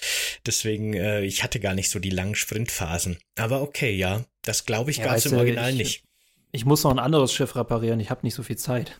Deswegen, 0.46 0.94
äh, 0.94 1.22
ich 1.22 1.42
hatte 1.42 1.59
gar 1.59 1.74
nicht 1.74 1.90
so 1.90 1.99
die 1.99 2.11
langen 2.11 2.34
Sprintphasen. 2.34 3.18
Aber 3.36 3.62
okay, 3.62 3.94
ja, 3.94 4.24
das 4.42 4.66
glaube 4.66 4.90
ich 4.90 4.99
ja, 4.99 5.07
gab 5.07 5.16
es 5.16 5.26
im 5.26 5.36
Original 5.36 5.70
ich, 5.72 5.78
nicht. 5.78 6.05
Ich 6.51 6.64
muss 6.64 6.84
noch 6.84 6.90
ein 6.90 6.99
anderes 6.99 7.32
Schiff 7.32 7.57
reparieren, 7.57 8.01
ich 8.01 8.11
habe 8.11 8.20
nicht 8.22 8.34
so 8.34 8.42
viel 8.42 8.57
Zeit. 8.57 8.96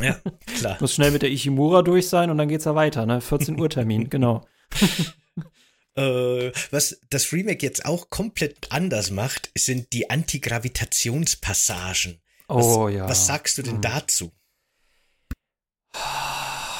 ja, 0.00 0.20
klar. 0.58 0.76
muss 0.80 0.94
schnell 0.94 1.10
mit 1.10 1.22
der 1.22 1.30
Ishimura 1.30 1.82
durch 1.82 2.08
sein 2.08 2.30
und 2.30 2.38
dann 2.38 2.48
geht's 2.48 2.64
ja 2.64 2.74
weiter, 2.74 3.06
ne? 3.06 3.20
14 3.20 3.58
Uhr 3.58 3.68
Termin, 3.68 4.10
genau. 4.10 4.46
Äh, 5.96 6.50
was 6.70 7.00
das 7.10 7.32
Remake 7.32 7.64
jetzt 7.64 7.84
auch 7.84 8.10
komplett 8.10 8.56
anders 8.70 9.10
macht, 9.10 9.50
sind 9.56 9.92
die 9.92 10.10
Antigravitationspassagen. 10.10 12.20
Oh 12.48 12.86
was, 12.86 12.94
ja. 12.94 13.08
Was 13.08 13.26
sagst 13.26 13.58
du 13.58 13.62
denn 13.62 13.76
Hm. 13.76 13.82
dazu? 13.82 14.32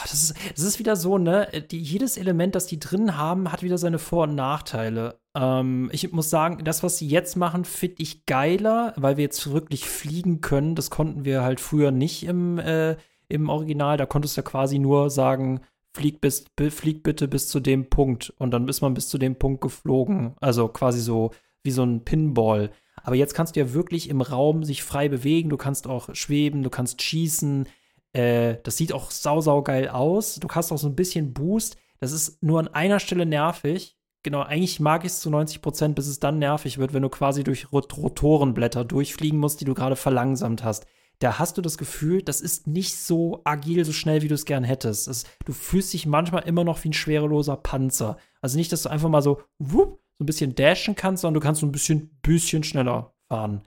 Das 0.03 0.13
ist, 0.13 0.35
das 0.55 0.65
ist 0.65 0.79
wieder 0.79 0.97
so, 0.97 1.19
ne? 1.19 1.49
Die, 1.71 1.81
jedes 1.81 2.17
Element, 2.17 2.55
das 2.55 2.67
die 2.67 2.79
drin 2.79 3.17
haben, 3.17 3.51
hat 3.51 3.63
wieder 3.63 3.79
seine 3.79 3.99
Vor- 3.99 4.25
und 4.25 4.35
Nachteile. 4.35 5.19
Ähm, 5.35 5.89
ich 5.93 6.13
muss 6.13 6.31
sagen, 6.31 6.65
das, 6.65 6.83
was 6.83 6.99
sie 6.99 7.09
jetzt 7.09 7.37
machen, 7.37 7.65
finde 7.65 8.03
ich 8.03 8.27
geiler, 8.27 8.93
weil 8.97 9.17
wir 9.17 9.25
jetzt 9.25 9.51
wirklich 9.51 9.89
fliegen 9.89 10.41
können. 10.41 10.75
Das 10.75 10.91
konnten 10.91 11.25
wir 11.25 11.43
halt 11.43 11.61
früher 11.61 11.91
nicht 11.91 12.25
im, 12.25 12.59
äh, 12.59 12.97
im 13.29 13.49
Original. 13.49 13.97
Da 13.97 14.07
konntest 14.07 14.37
du 14.37 14.41
ja 14.41 14.45
quasi 14.45 14.79
nur 14.79 15.11
sagen, 15.11 15.61
flieg, 15.95 16.21
bis, 16.21 16.45
bi- 16.57 16.71
flieg 16.71 17.03
bitte 17.03 17.29
bis 17.29 17.49
zu 17.49 17.61
dem 17.61 17.89
Punkt. 17.89 18.33
Und 18.39 18.51
dann 18.51 18.69
ist 18.69 18.81
man 18.83 18.95
bis 18.95 19.09
zu 19.09 19.17
dem 19.19 19.37
Punkt 19.37 19.61
geflogen. 19.61 20.35
Also 20.41 20.69
quasi 20.69 21.01
so 21.01 21.31
wie 21.63 21.71
so 21.71 21.83
ein 21.85 22.05
Pinball. 22.05 22.71
Aber 23.03 23.17
jetzt 23.17 23.35
kannst 23.35 23.57
du 23.57 23.61
ja 23.61 23.73
wirklich 23.73 24.09
im 24.11 24.21
Raum 24.21 24.65
sich 24.65 24.83
frei 24.83 25.09
bewegen. 25.09 25.49
Du 25.51 25.57
kannst 25.57 25.87
auch 25.87 26.15
schweben, 26.15 26.63
du 26.63 26.71
kannst 26.71 27.01
schießen. 27.03 27.67
Äh, 28.13 28.57
das 28.63 28.77
sieht 28.77 28.93
auch 28.93 29.11
sau, 29.11 29.41
sau 29.41 29.63
geil 29.63 29.89
aus. 29.89 30.37
Du 30.37 30.49
hast 30.49 30.73
auch 30.73 30.79
so 30.79 30.89
ein 30.89 30.97
bisschen 30.97 31.33
Boost. 31.33 31.77
Das 32.01 32.13
ist 32.13 32.43
nur 32.43 32.59
an 32.61 32.69
einer 32.69 33.01
Stelle 33.01 33.25
nervig. 33.27 33.97
Genau, 34.23 34.41
eigentlich 34.41 34.81
mag 34.81 35.05
ich 35.05 35.13
es 35.13 35.21
zu 35.21 35.29
90 35.31 35.61
Prozent, 35.61 35.95
bis 35.97 36.07
es 36.07 36.19
dann 36.19 36.39
nervig 36.39 36.79
wird, 36.79 36.95
wenn 36.95 37.03
du 37.03 37.11
quasi 37.11 37.45
durch 37.45 37.71
Rot 37.73 37.95
Rotorenblätter 37.97 38.85
durchfliegen 38.85 39.39
musst, 39.39 39.61
die 39.61 39.67
du 39.67 39.75
gerade 39.75 39.97
verlangsamt 39.97 40.65
hast. 40.65 40.87
Da 41.19 41.39
hast 41.39 41.57
du 41.57 41.63
das 41.63 41.79
Gefühl, 41.79 42.23
das 42.23 42.41
ist 42.41 42.67
nicht 42.67 42.97
so 42.97 43.41
agil, 43.45 43.85
so 43.85 43.93
schnell, 43.93 44.23
wie 44.23 44.29
du 44.29 44.35
es 44.35 44.45
gern 44.45 44.65
hättest. 44.65 45.09
Es, 45.09 45.25
du 45.45 45.53
fühlst 45.53 45.93
dich 45.93 46.07
manchmal 46.07 46.43
immer 46.43 46.65
noch 46.65 46.83
wie 46.85 46.91
ein 46.91 46.93
schwereloser 46.93 47.57
Panzer. 47.57 48.19
Also 48.41 48.59
nicht, 48.59 48.73
dass 48.73 48.83
du 48.83 48.91
einfach 48.91 49.09
mal 49.09 49.23
so, 49.23 49.41
wupp, 49.59 50.01
so 50.19 50.25
ein 50.25 50.27
bisschen 50.27 50.55
dashen 50.55 50.95
kannst, 50.95 51.23
sondern 51.23 51.41
du 51.41 51.47
kannst 51.47 51.61
so 51.61 51.67
ein 51.67 51.73
bisschen, 51.73 52.19
bisschen 52.23 52.63
schneller 52.63 53.15
fahren. 53.29 53.63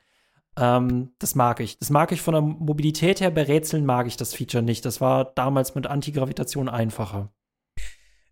Ähm, 0.57 1.11
das 1.19 1.35
mag 1.35 1.59
ich. 1.59 1.77
Das 1.79 1.89
mag 1.89 2.11
ich 2.11 2.21
von 2.21 2.33
der 2.33 2.41
Mobilität 2.41 3.21
her. 3.21 3.31
Bei 3.31 3.43
Rätseln 3.43 3.85
mag 3.85 4.07
ich 4.07 4.17
das 4.17 4.33
Feature 4.33 4.63
nicht. 4.63 4.85
Das 4.85 5.01
war 5.01 5.25
damals 5.25 5.75
mit 5.75 5.87
Antigravitation 5.87 6.69
einfacher. 6.69 7.31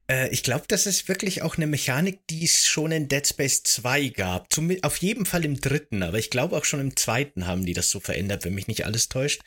Äh, 0.07 0.29
ich 0.29 0.43
glaube, 0.43 0.65
das 0.67 0.85
ist 0.85 1.07
wirklich 1.07 1.41
auch 1.41 1.57
eine 1.57 1.67
Mechanik, 1.67 2.25
die 2.27 2.43
es 2.43 2.65
schon 2.65 2.91
in 2.91 3.07
Dead 3.07 3.25
Space 3.25 3.63
2 3.63 4.09
gab. 4.09 4.51
Zum, 4.53 4.75
auf 4.81 4.97
jeden 4.97 5.25
Fall 5.25 5.45
im 5.45 5.59
dritten, 5.59 6.03
aber 6.03 6.19
ich 6.19 6.29
glaube 6.29 6.55
auch 6.55 6.65
schon 6.65 6.79
im 6.79 6.95
zweiten 6.95 7.47
haben 7.47 7.65
die 7.65 7.73
das 7.73 7.89
so 7.89 7.99
verändert, 7.99 8.45
wenn 8.45 8.53
mich 8.53 8.67
nicht 8.67 8.85
alles 8.85 9.09
täuscht. 9.09 9.41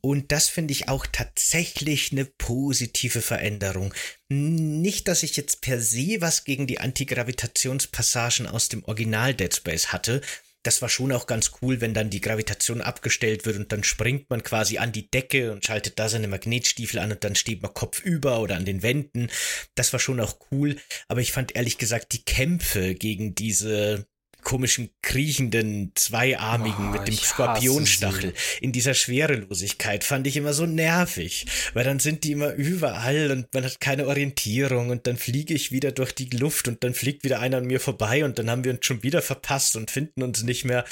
Und 0.00 0.32
das 0.32 0.48
finde 0.48 0.72
ich 0.72 0.88
auch 0.88 1.06
tatsächlich 1.10 2.12
eine 2.12 2.24
positive 2.24 3.22
Veränderung. 3.22 3.94
Nicht, 4.28 5.08
dass 5.08 5.22
ich 5.22 5.36
jetzt 5.36 5.60
per 5.60 5.80
se 5.80 6.20
was 6.20 6.44
gegen 6.44 6.66
die 6.66 6.80
Antigravitationspassagen 6.80 8.46
aus 8.46 8.68
dem 8.68 8.84
Original 8.84 9.34
Dead 9.34 9.54
Space 9.54 9.88
hatte. 9.88 10.20
Das 10.64 10.80
war 10.80 10.88
schon 10.88 11.12
auch 11.12 11.26
ganz 11.26 11.52
cool, 11.60 11.80
wenn 11.80 11.94
dann 11.94 12.10
die 12.10 12.20
Gravitation 12.20 12.80
abgestellt 12.80 13.46
wird 13.46 13.56
und 13.56 13.72
dann 13.72 13.82
springt 13.82 14.30
man 14.30 14.42
quasi 14.42 14.78
an 14.78 14.92
die 14.92 15.10
Decke 15.10 15.52
und 15.52 15.64
schaltet 15.64 15.98
da 15.98 16.08
seine 16.08 16.28
Magnetstiefel 16.28 17.00
an 17.00 17.12
und 17.12 17.24
dann 17.24 17.34
steht 17.34 17.62
man 17.62 17.74
kopfüber 17.74 18.40
oder 18.40 18.56
an 18.56 18.64
den 18.64 18.82
Wänden. 18.82 19.28
Das 19.74 19.92
war 19.92 20.00
schon 20.00 20.20
auch 20.20 20.36
cool, 20.50 20.76
aber 21.08 21.20
ich 21.20 21.32
fand 21.32 21.56
ehrlich 21.56 21.78
gesagt 21.78 22.12
die 22.12 22.24
Kämpfe 22.24 22.94
gegen 22.94 23.34
diese 23.34 24.06
komischen 24.42 24.90
kriechenden 25.02 25.92
zweiarmigen 25.94 26.88
Oh, 26.88 26.92
mit 26.92 27.08
dem 27.08 27.14
Skorpionstachel 27.14 28.34
in 28.60 28.72
dieser 28.72 28.94
Schwerelosigkeit 28.94 30.04
fand 30.04 30.26
ich 30.26 30.36
immer 30.36 30.52
so 30.52 30.66
nervig, 30.66 31.46
weil 31.74 31.84
dann 31.84 31.98
sind 32.00 32.24
die 32.24 32.32
immer 32.32 32.52
überall 32.54 33.30
und 33.30 33.52
man 33.54 33.64
hat 33.64 33.80
keine 33.80 34.06
Orientierung 34.06 34.90
und 34.90 35.06
dann 35.06 35.16
fliege 35.16 35.54
ich 35.54 35.72
wieder 35.72 35.92
durch 35.92 36.12
die 36.12 36.28
Luft 36.36 36.68
und 36.68 36.82
dann 36.84 36.94
fliegt 36.94 37.24
wieder 37.24 37.40
einer 37.40 37.58
an 37.58 37.66
mir 37.66 37.80
vorbei 37.80 38.24
und 38.24 38.38
dann 38.38 38.50
haben 38.50 38.64
wir 38.64 38.72
uns 38.72 38.84
schon 38.84 39.02
wieder 39.02 39.22
verpasst 39.22 39.76
und 39.76 39.90
finden 39.90 40.22
uns 40.22 40.42
nicht 40.42 40.64
mehr. 40.64 40.84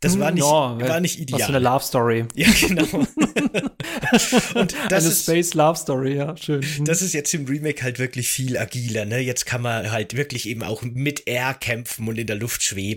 Das 0.00 0.18
war 0.18 0.30
nicht, 0.30 0.42
Ja, 0.44 0.78
war 0.80 1.00
nicht 1.00 1.18
Was 1.32 1.42
für 1.42 1.48
eine 1.48 1.58
ideal. 1.58 1.62
Love 1.62 1.84
Story. 1.84 2.24
Ja, 2.34 2.48
genau. 2.66 2.84
und 4.54 4.74
das 4.90 5.04
eine 5.04 5.12
ist, 5.12 5.22
Space 5.22 5.54
Love 5.54 5.78
Story, 5.78 6.16
ja, 6.16 6.36
schön. 6.36 6.62
das 6.84 7.02
ist 7.02 7.14
jetzt 7.14 7.32
im 7.34 7.46
Remake 7.46 7.82
halt 7.82 7.98
wirklich 7.98 8.28
viel 8.28 8.58
agiler, 8.58 9.04
ne? 9.04 9.20
Jetzt 9.20 9.46
kann 9.46 9.62
man 9.62 9.90
halt 9.90 10.16
wirklich 10.16 10.48
eben 10.48 10.62
auch 10.62 10.82
mit 10.82 11.26
Air 11.26 11.54
kämpfen 11.54 12.06
und 12.08 12.18
in 12.18 12.26
der 12.26 12.36
Luft 12.36 12.62
schweben. 12.62 12.95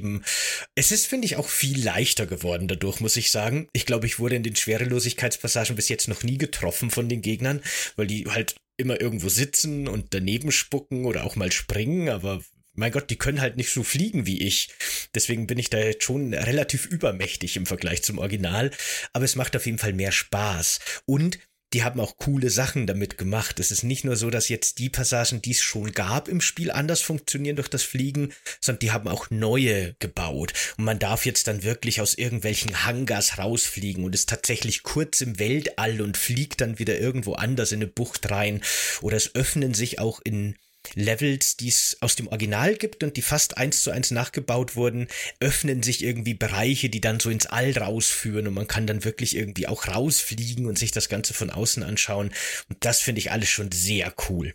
Es 0.75 0.91
ist, 0.91 1.07
finde 1.07 1.25
ich, 1.25 1.35
auch 1.35 1.49
viel 1.49 1.83
leichter 1.83 2.25
geworden 2.25 2.67
dadurch, 2.67 2.99
muss 2.99 3.17
ich 3.17 3.31
sagen. 3.31 3.67
Ich 3.73 3.85
glaube, 3.85 4.07
ich 4.07 4.19
wurde 4.19 4.35
in 4.35 4.43
den 4.43 4.55
Schwerelosigkeitspassagen 4.55 5.75
bis 5.75 5.89
jetzt 5.89 6.07
noch 6.07 6.23
nie 6.23 6.37
getroffen 6.37 6.91
von 6.91 7.09
den 7.09 7.21
Gegnern, 7.21 7.61
weil 7.95 8.07
die 8.07 8.25
halt 8.25 8.55
immer 8.77 9.01
irgendwo 9.01 9.29
sitzen 9.29 9.87
und 9.87 10.13
daneben 10.13 10.51
spucken 10.51 11.05
oder 11.05 11.25
auch 11.25 11.35
mal 11.35 11.51
springen, 11.51 12.09
aber 12.09 12.41
mein 12.79 12.91
Gott, 12.91 13.09
die 13.09 13.17
können 13.17 13.41
halt 13.41 13.57
nicht 13.57 13.71
so 13.71 13.83
fliegen 13.83 14.25
wie 14.25 14.41
ich. 14.41 14.69
Deswegen 15.13 15.47
bin 15.47 15.59
ich 15.59 15.69
da 15.69 15.77
jetzt 15.79 16.05
schon 16.05 16.33
relativ 16.33 16.85
übermächtig 16.85 17.57
im 17.57 17.65
Vergleich 17.65 18.03
zum 18.03 18.19
Original. 18.19 18.71
Aber 19.11 19.25
es 19.25 19.35
macht 19.35 19.55
auf 19.55 19.65
jeden 19.65 19.79
Fall 19.79 19.91
mehr 19.91 20.13
Spaß. 20.13 20.79
Und 21.05 21.39
die 21.73 21.83
haben 21.83 21.99
auch 21.99 22.17
coole 22.17 22.49
Sachen 22.49 22.87
damit 22.87 23.17
gemacht. 23.17 23.59
Es 23.59 23.71
ist 23.71 23.83
nicht 23.83 24.03
nur 24.03 24.15
so, 24.15 24.29
dass 24.29 24.49
jetzt 24.49 24.79
die 24.79 24.89
Passagen, 24.89 25.41
die 25.41 25.51
es 25.51 25.61
schon 25.61 25.91
gab 25.91 26.27
im 26.27 26.41
Spiel, 26.41 26.71
anders 26.71 27.01
funktionieren 27.01 27.55
durch 27.55 27.67
das 27.67 27.83
Fliegen, 27.83 28.33
sondern 28.59 28.79
die 28.79 28.91
haben 28.91 29.07
auch 29.07 29.29
neue 29.29 29.95
gebaut. 29.99 30.53
Und 30.77 30.85
man 30.85 30.99
darf 30.99 31.25
jetzt 31.25 31.47
dann 31.47 31.63
wirklich 31.63 32.01
aus 32.01 32.15
irgendwelchen 32.15 32.85
Hangars 32.85 33.37
rausfliegen 33.37 34.03
und 34.03 34.15
ist 34.15 34.29
tatsächlich 34.29 34.83
kurz 34.83 35.21
im 35.21 35.37
Weltall 35.37 36.01
und 36.01 36.17
fliegt 36.17 36.61
dann 36.61 36.79
wieder 36.79 36.99
irgendwo 36.99 37.33
anders 37.33 37.71
in 37.71 37.79
eine 37.79 37.87
Bucht 37.87 38.31
rein. 38.31 38.61
Oder 39.01 39.17
es 39.17 39.35
öffnen 39.35 39.73
sich 39.73 39.99
auch 39.99 40.21
in 40.23 40.55
Levels, 40.95 41.57
die 41.57 41.67
es 41.67 41.97
aus 42.01 42.15
dem 42.15 42.27
Original 42.27 42.75
gibt 42.75 43.03
und 43.03 43.17
die 43.17 43.21
fast 43.21 43.57
eins 43.57 43.83
zu 43.83 43.91
eins 43.91 44.11
nachgebaut 44.11 44.75
wurden, 44.75 45.07
öffnen 45.39 45.83
sich 45.83 46.03
irgendwie 46.03 46.33
Bereiche, 46.33 46.89
die 46.89 47.01
dann 47.01 47.19
so 47.19 47.29
ins 47.29 47.45
All 47.45 47.77
rausführen 47.77 48.47
und 48.47 48.53
man 48.53 48.67
kann 48.67 48.87
dann 48.87 49.03
wirklich 49.03 49.35
irgendwie 49.35 49.67
auch 49.67 49.87
rausfliegen 49.87 50.65
und 50.65 50.77
sich 50.77 50.91
das 50.91 51.09
Ganze 51.09 51.33
von 51.33 51.49
außen 51.49 51.83
anschauen. 51.83 52.31
Und 52.69 52.77
das 52.81 52.99
finde 52.99 53.19
ich 53.19 53.31
alles 53.31 53.49
schon 53.49 53.71
sehr 53.71 54.13
cool. 54.29 54.53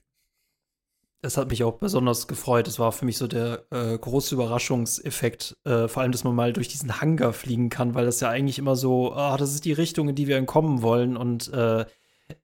Das 1.24 1.38
hat 1.38 1.48
mich 1.48 1.64
auch 1.64 1.78
besonders 1.78 2.26
gefreut. 2.28 2.66
Das 2.66 2.78
war 2.78 2.92
für 2.92 3.06
mich 3.06 3.16
so 3.16 3.26
der 3.26 3.64
äh, 3.70 3.96
große 3.96 4.34
Überraschungseffekt. 4.34 5.56
Äh, 5.64 5.88
vor 5.88 6.02
allem, 6.02 6.12
dass 6.12 6.22
man 6.22 6.34
mal 6.34 6.52
durch 6.52 6.68
diesen 6.68 7.00
Hangar 7.00 7.32
fliegen 7.32 7.70
kann, 7.70 7.94
weil 7.94 8.04
das 8.04 8.20
ja 8.20 8.28
eigentlich 8.28 8.58
immer 8.58 8.76
so, 8.76 9.14
ah, 9.14 9.38
das 9.38 9.54
ist 9.54 9.64
die 9.64 9.72
Richtung, 9.72 10.10
in 10.10 10.16
die 10.16 10.28
wir 10.28 10.36
entkommen 10.36 10.82
wollen. 10.82 11.16
Und 11.16 11.50
äh, 11.50 11.86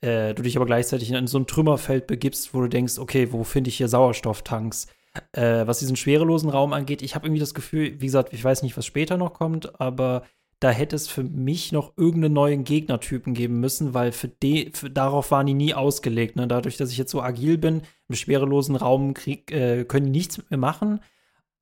äh, 0.00 0.34
du 0.34 0.42
dich 0.42 0.56
aber 0.56 0.66
gleichzeitig 0.66 1.10
in 1.10 1.26
so 1.26 1.38
ein 1.38 1.46
Trümmerfeld 1.46 2.06
begibst, 2.06 2.54
wo 2.54 2.60
du 2.60 2.68
denkst, 2.68 2.98
okay, 2.98 3.32
wo 3.32 3.44
finde 3.44 3.68
ich 3.68 3.76
hier 3.76 3.88
Sauerstofftanks? 3.88 4.86
Äh, 5.32 5.66
was 5.66 5.80
diesen 5.80 5.96
schwerelosen 5.96 6.50
Raum 6.50 6.72
angeht, 6.72 7.02
ich 7.02 7.14
habe 7.14 7.26
irgendwie 7.26 7.40
das 7.40 7.54
Gefühl, 7.54 8.00
wie 8.00 8.06
gesagt, 8.06 8.32
ich 8.32 8.44
weiß 8.44 8.62
nicht, 8.62 8.76
was 8.76 8.86
später 8.86 9.16
noch 9.16 9.34
kommt, 9.34 9.80
aber 9.80 10.22
da 10.60 10.70
hätte 10.70 10.94
es 10.94 11.08
für 11.08 11.24
mich 11.24 11.72
noch 11.72 11.94
irgendeinen 11.96 12.34
neuen 12.34 12.64
Gegnertypen 12.64 13.32
geben 13.32 13.60
müssen, 13.60 13.94
weil 13.94 14.12
für, 14.12 14.28
de, 14.28 14.70
für 14.74 14.90
darauf 14.90 15.30
waren 15.30 15.46
die 15.46 15.54
nie 15.54 15.72
ausgelegt. 15.72 16.36
Ne? 16.36 16.46
Dadurch, 16.46 16.76
dass 16.76 16.92
ich 16.92 16.98
jetzt 16.98 17.10
so 17.10 17.22
agil 17.22 17.56
bin, 17.56 17.82
im 18.08 18.14
schwerelosen 18.14 18.76
Raum 18.76 19.14
krieg, 19.14 19.50
äh, 19.50 19.84
können 19.84 20.06
die 20.06 20.18
nichts 20.18 20.36
mit 20.36 20.50
mir 20.50 20.58
machen. 20.58 21.00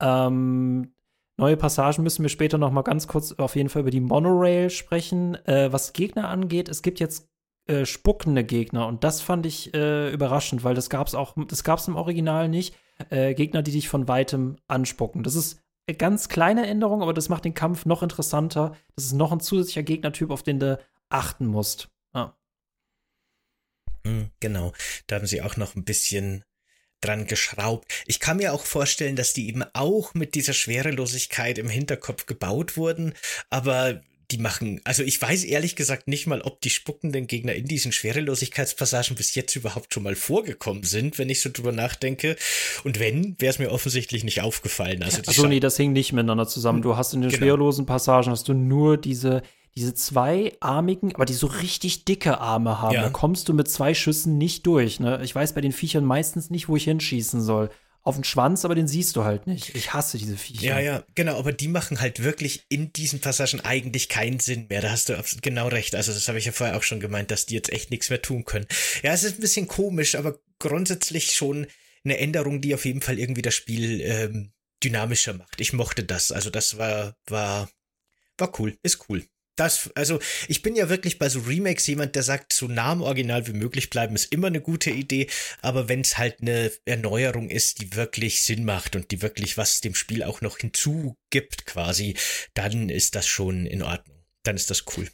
Ähm, 0.01 0.93
neue 1.37 1.55
Passagen 1.55 2.03
müssen 2.03 2.23
wir 2.23 2.29
später 2.29 2.57
noch 2.57 2.71
mal 2.71 2.81
ganz 2.81 3.07
kurz 3.07 3.31
auf 3.31 3.55
jeden 3.55 3.69
Fall 3.69 3.83
über 3.83 3.91
die 3.91 4.01
Monorail 4.01 4.69
sprechen. 4.69 5.35
Äh, 5.45 5.71
was 5.71 5.93
Gegner 5.93 6.27
angeht, 6.27 6.67
es 6.67 6.81
gibt 6.81 6.99
jetzt 6.99 7.28
äh, 7.69 7.85
spuckende 7.85 8.43
Gegner 8.43 8.87
und 8.87 9.03
das 9.03 9.21
fand 9.21 9.45
ich 9.45 9.73
äh, 9.75 10.11
überraschend, 10.11 10.63
weil 10.63 10.73
das 10.73 10.89
gab 10.89 11.07
es 11.07 11.13
auch, 11.13 11.35
das 11.47 11.63
gab 11.63 11.79
es 11.79 11.87
im 11.87 11.95
Original 11.95 12.49
nicht. 12.49 12.75
Äh, 13.11 13.33
Gegner, 13.35 13.61
die 13.61 13.71
dich 13.71 13.87
von 13.87 14.07
weitem 14.07 14.57
anspucken. 14.67 15.23
Das 15.23 15.35
ist 15.35 15.61
eine 15.87 15.95
ganz 15.95 16.29
kleine 16.29 16.67
Änderung, 16.67 17.01
aber 17.01 17.13
das 17.13 17.29
macht 17.29 17.45
den 17.45 17.53
Kampf 17.53 17.85
noch 17.85 18.03
interessanter. 18.03 18.75
Das 18.95 19.05
ist 19.05 19.13
noch 19.13 19.31
ein 19.31 19.39
zusätzlicher 19.39 19.83
Gegnertyp, 19.83 20.31
auf 20.31 20.43
den 20.43 20.59
du 20.59 20.79
achten 21.09 21.45
musst. 21.45 21.89
Ja. 22.13 22.35
Hm, 24.05 24.31
genau, 24.39 24.73
da 25.07 25.17
haben 25.17 25.27
sie 25.27 25.41
auch 25.41 25.55
noch 25.55 25.75
ein 25.75 25.85
bisschen 25.85 26.43
dran 27.01 27.27
geschraubt. 27.27 27.85
Ich 28.07 28.19
kann 28.19 28.37
mir 28.37 28.53
auch 28.53 28.63
vorstellen, 28.63 29.15
dass 29.15 29.33
die 29.33 29.47
eben 29.47 29.63
auch 29.73 30.13
mit 30.13 30.35
dieser 30.35 30.53
Schwerelosigkeit 30.53 31.57
im 31.57 31.69
Hinterkopf 31.69 32.25
gebaut 32.25 32.77
wurden, 32.77 33.13
aber 33.49 34.01
die 34.31 34.37
machen, 34.37 34.79
also 34.83 35.01
ich 35.03 35.19
weiß 35.21 35.43
ehrlich 35.43 35.75
gesagt 35.75 36.07
nicht 36.07 36.27
mal, 36.27 36.41
ob 36.41 36.61
die 36.61 36.69
spuckenden 36.69 37.25
Gegner 37.25 37.53
in 37.55 37.65
diesen 37.65 37.91
Schwerelosigkeitspassagen 37.91 39.15
bis 39.15 39.33
jetzt 39.35 39.55
überhaupt 39.55 39.93
schon 39.93 40.03
mal 40.03 40.15
vorgekommen 40.15 40.83
sind, 40.83 41.17
wenn 41.17 41.29
ich 41.29 41.41
so 41.41 41.49
drüber 41.51 41.71
nachdenke. 41.71 42.35
Und 42.83 42.99
wenn, 42.99 43.35
wäre 43.39 43.49
es 43.51 43.59
mir 43.59 43.71
offensichtlich 43.71 44.23
nicht 44.23 44.41
aufgefallen. 44.41 45.01
Also 45.03 45.21
Achso, 45.25 45.47
nee, 45.47 45.59
das 45.59 45.77
hing 45.77 45.93
nicht 45.93 46.13
miteinander 46.13 46.47
zusammen. 46.47 46.81
Du 46.81 46.95
hast 46.95 47.13
in 47.13 47.21
den 47.21 47.29
Genau. 47.31 47.39
schwerelosen 47.39 47.85
Passagen 47.85 48.29
hast 48.31 48.47
du 48.47 48.53
nur 48.53 48.97
diese, 48.97 49.41
diese 49.75 49.93
zweiarmigen, 49.93 51.15
aber 51.15 51.25
die 51.25 51.33
so 51.33 51.47
richtig 51.47 52.05
dicke 52.05 52.39
Arme 52.39 52.81
haben. 52.81 52.95
Ja. 52.95 53.01
Da 53.03 53.09
kommst 53.09 53.49
du 53.49 53.53
mit 53.53 53.69
zwei 53.69 53.93
Schüssen 53.93 54.37
nicht 54.37 54.65
durch. 54.67 54.99
Ne? 54.99 55.19
Ich 55.23 55.33
weiß 55.33 55.53
bei 55.53 55.61
den 55.61 55.71
Viechern 55.71 56.05
meistens 56.05 56.49
nicht, 56.49 56.67
wo 56.69 56.75
ich 56.75 56.83
hinschießen 56.85 57.41
soll. 57.41 57.69
Auf 58.01 58.15
den 58.15 58.23
Schwanz, 58.23 58.63
aber 58.63 58.75
den 58.75 58.87
siehst 58.87 59.15
du 59.15 59.25
halt 59.25 59.45
nicht. 59.45 59.75
Ich 59.75 59.93
hasse 59.93 60.17
diese 60.17 60.37
Viecher. 60.37 60.63
Ja, 60.63 60.79
ja, 60.79 61.03
genau, 61.15 61.37
aber 61.37 61.51
die 61.51 61.67
machen 61.67 61.99
halt 61.99 62.23
wirklich 62.23 62.63
in 62.69 62.93
diesen 62.93 63.19
Passagen 63.19 63.59
eigentlich 63.61 64.07
keinen 64.07 64.39
Sinn 64.39 64.67
mehr. 64.69 64.81
Da 64.81 64.91
hast 64.91 65.09
du 65.09 65.15
genau 65.41 65.67
recht. 65.67 65.95
Also 65.95 66.13
das 66.13 66.27
habe 66.27 66.39
ich 66.39 66.45
ja 66.45 66.53
vorher 66.53 66.77
auch 66.77 66.83
schon 66.83 67.01
gemeint, 67.01 67.29
dass 67.29 67.45
die 67.45 67.55
jetzt 67.55 67.71
echt 67.71 67.91
nichts 67.91 68.09
mehr 68.09 68.21
tun 68.21 68.45
können. 68.45 68.67
Ja, 69.03 69.13
es 69.13 69.23
ist 69.23 69.37
ein 69.37 69.41
bisschen 69.41 69.67
komisch, 69.67 70.15
aber 70.15 70.39
grundsätzlich 70.59 71.33
schon 71.33 71.67
eine 72.05 72.17
Änderung, 72.17 72.61
die 72.61 72.73
auf 72.73 72.85
jeden 72.85 73.01
Fall 73.01 73.19
irgendwie 73.19 73.41
das 73.41 73.53
Spiel 73.53 74.01
ähm, 74.01 74.53
dynamischer 74.83 75.33
macht. 75.33 75.59
Ich 75.59 75.73
mochte 75.73 76.03
das. 76.03 76.31
Also 76.31 76.49
das 76.49 76.77
war, 76.77 77.15
war, 77.27 77.69
war 78.37 78.59
cool, 78.59 78.77
ist 78.81 79.09
cool. 79.09 79.25
Das, 79.59 79.89
also 79.93 80.19
ich 80.47 80.61
bin 80.61 80.77
ja 80.77 80.87
wirklich 80.87 81.19
bei 81.19 81.27
so 81.27 81.41
Remakes 81.41 81.85
jemand, 81.87 82.15
der 82.15 82.23
sagt, 82.23 82.53
so 82.53 82.67
nah 82.67 82.93
am 82.93 83.01
Original 83.01 83.45
wie 83.47 83.53
möglich 83.53 83.89
bleiben 83.89 84.15
ist 84.15 84.31
immer 84.31 84.47
eine 84.47 84.61
gute 84.61 84.89
Idee, 84.89 85.27
aber 85.61 85.89
wenn 85.89 85.99
es 85.99 86.17
halt 86.17 86.37
eine 86.41 86.71
Erneuerung 86.85 87.49
ist, 87.49 87.81
die 87.81 87.93
wirklich 87.93 88.41
Sinn 88.43 88.63
macht 88.63 88.95
und 88.95 89.11
die 89.11 89.21
wirklich 89.21 89.57
was 89.57 89.81
dem 89.81 89.95
Spiel 89.95 90.23
auch 90.23 90.39
noch 90.39 90.59
hinzugibt 90.59 91.65
quasi, 91.65 92.15
dann 92.53 92.87
ist 92.87 93.15
das 93.15 93.27
schon 93.27 93.65
in 93.65 93.83
Ordnung. 93.83 94.15
Dann 94.43 94.55
ist 94.55 94.69
das 94.69 94.85
cool. 94.95 95.09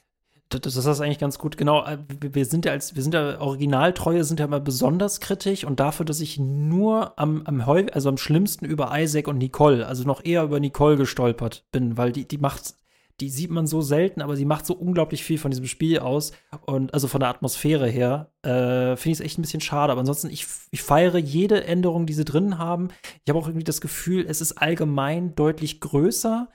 Das, 0.49 0.61
das 0.61 0.75
ist 0.75 1.01
eigentlich 1.01 1.17
ganz 1.17 1.39
gut. 1.39 1.57
Genau, 1.57 1.83
äh, 1.83 1.97
wir 2.19 2.45
sind 2.45 2.65
ja 2.65 2.71
als, 2.71 2.95
wir 2.95 3.01
sind 3.01 3.15
ja 3.15 3.41
Originaltreue, 3.41 4.23
sind 4.23 4.39
ja 4.39 4.45
immer 4.45 4.59
besonders 4.59 5.21
kritisch 5.21 5.63
und 5.63 5.79
dafür, 5.79 6.05
dass 6.05 6.19
ich 6.19 6.37
nur 6.37 7.17
am, 7.17 7.41
am 7.47 7.61
also 7.61 8.09
am 8.09 8.17
schlimmsten 8.17 8.65
über 8.65 8.91
Isaac 8.93 9.27
und 9.27 9.39
Nicole, 9.39 9.87
also 9.87 10.03
noch 10.03 10.23
eher 10.23 10.43
über 10.43 10.59
Nicole 10.59 10.97
gestolpert 10.97 11.65
bin, 11.71 11.97
weil 11.97 12.11
die, 12.11 12.27
die 12.27 12.37
macht 12.37 12.75
die 13.21 13.29
sieht 13.29 13.49
man 13.49 13.65
so 13.65 13.81
selten, 13.81 14.21
aber 14.21 14.35
sie 14.35 14.45
macht 14.45 14.65
so 14.65 14.73
unglaublich 14.73 15.23
viel 15.23 15.37
von 15.37 15.51
diesem 15.51 15.67
Spiel 15.67 15.99
aus. 15.99 16.33
Und 16.65 16.93
also 16.93 17.07
von 17.07 17.21
der 17.21 17.29
Atmosphäre 17.29 17.87
her, 17.87 18.33
äh, 18.41 18.97
finde 18.97 19.13
ich 19.13 19.19
es 19.19 19.25
echt 19.25 19.37
ein 19.37 19.41
bisschen 19.41 19.61
schade. 19.61 19.91
Aber 19.91 20.01
ansonsten, 20.01 20.29
ich, 20.29 20.45
ich 20.71 20.81
feiere 20.81 21.17
jede 21.17 21.63
Änderung, 21.63 22.05
die 22.05 22.13
sie 22.13 22.25
drin 22.25 22.57
haben. 22.57 22.89
Ich 23.23 23.29
habe 23.29 23.39
auch 23.39 23.47
irgendwie 23.47 23.63
das 23.63 23.79
Gefühl, 23.79 24.25
es 24.27 24.41
ist 24.41 24.53
allgemein 24.53 25.33
deutlich 25.35 25.79
größer. 25.79 26.49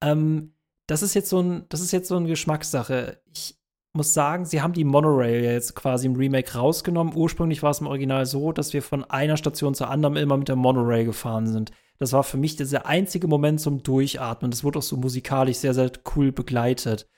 Ähm, 0.00 0.54
das 0.86 1.02
ist 1.02 1.14
jetzt 1.14 1.28
so 1.28 1.40
ein, 1.40 1.66
das 1.68 1.80
ist 1.80 1.92
jetzt 1.92 2.08
so 2.08 2.16
eine 2.16 2.28
Geschmackssache. 2.28 3.20
Ich 3.34 3.57
muss 3.92 4.14
sagen, 4.14 4.44
sie 4.44 4.62
haben 4.62 4.72
die 4.72 4.84
Monorail 4.84 5.42
jetzt 5.42 5.74
quasi 5.74 6.06
im 6.06 6.16
Remake 6.16 6.54
rausgenommen. 6.56 7.16
Ursprünglich 7.16 7.62
war 7.62 7.70
es 7.70 7.80
im 7.80 7.86
Original 7.86 8.26
so, 8.26 8.52
dass 8.52 8.72
wir 8.72 8.82
von 8.82 9.04
einer 9.04 9.36
Station 9.36 9.74
zur 9.74 9.90
anderen 9.90 10.16
immer 10.16 10.36
mit 10.36 10.48
der 10.48 10.56
Monorail 10.56 11.04
gefahren 11.04 11.46
sind. 11.46 11.72
Das 11.98 12.12
war 12.12 12.22
für 12.22 12.36
mich 12.36 12.56
der 12.56 12.86
einzige 12.86 13.26
Moment 13.26 13.60
zum 13.60 13.82
Durchatmen. 13.82 14.50
Das 14.50 14.62
wurde 14.62 14.78
auch 14.78 14.82
so 14.82 14.96
musikalisch 14.96 15.56
sehr, 15.56 15.74
sehr 15.74 15.90
cool 16.14 16.30
begleitet. 16.30 17.08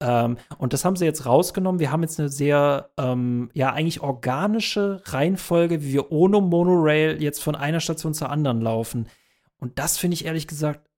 Ähm, 0.00 0.38
und 0.58 0.72
das 0.72 0.84
haben 0.84 0.96
sie 0.96 1.04
jetzt 1.04 1.26
rausgenommen. 1.26 1.80
Wir 1.80 1.90
haben 1.90 2.02
jetzt 2.02 2.20
eine 2.20 2.28
sehr, 2.28 2.90
ähm, 2.96 3.50
ja, 3.54 3.72
eigentlich 3.72 4.00
organische 4.00 5.02
Reihenfolge, 5.04 5.82
wie 5.82 5.92
wir 5.92 6.12
ohne 6.12 6.40
Monorail 6.40 7.20
jetzt 7.20 7.42
von 7.42 7.54
einer 7.54 7.80
Station 7.80 8.14
zur 8.14 8.30
anderen 8.30 8.60
laufen. 8.60 9.08
Und 9.58 9.78
das 9.78 9.98
finde 9.98 10.14
ich 10.14 10.24
ehrlich 10.24 10.46
gesagt 10.46 10.89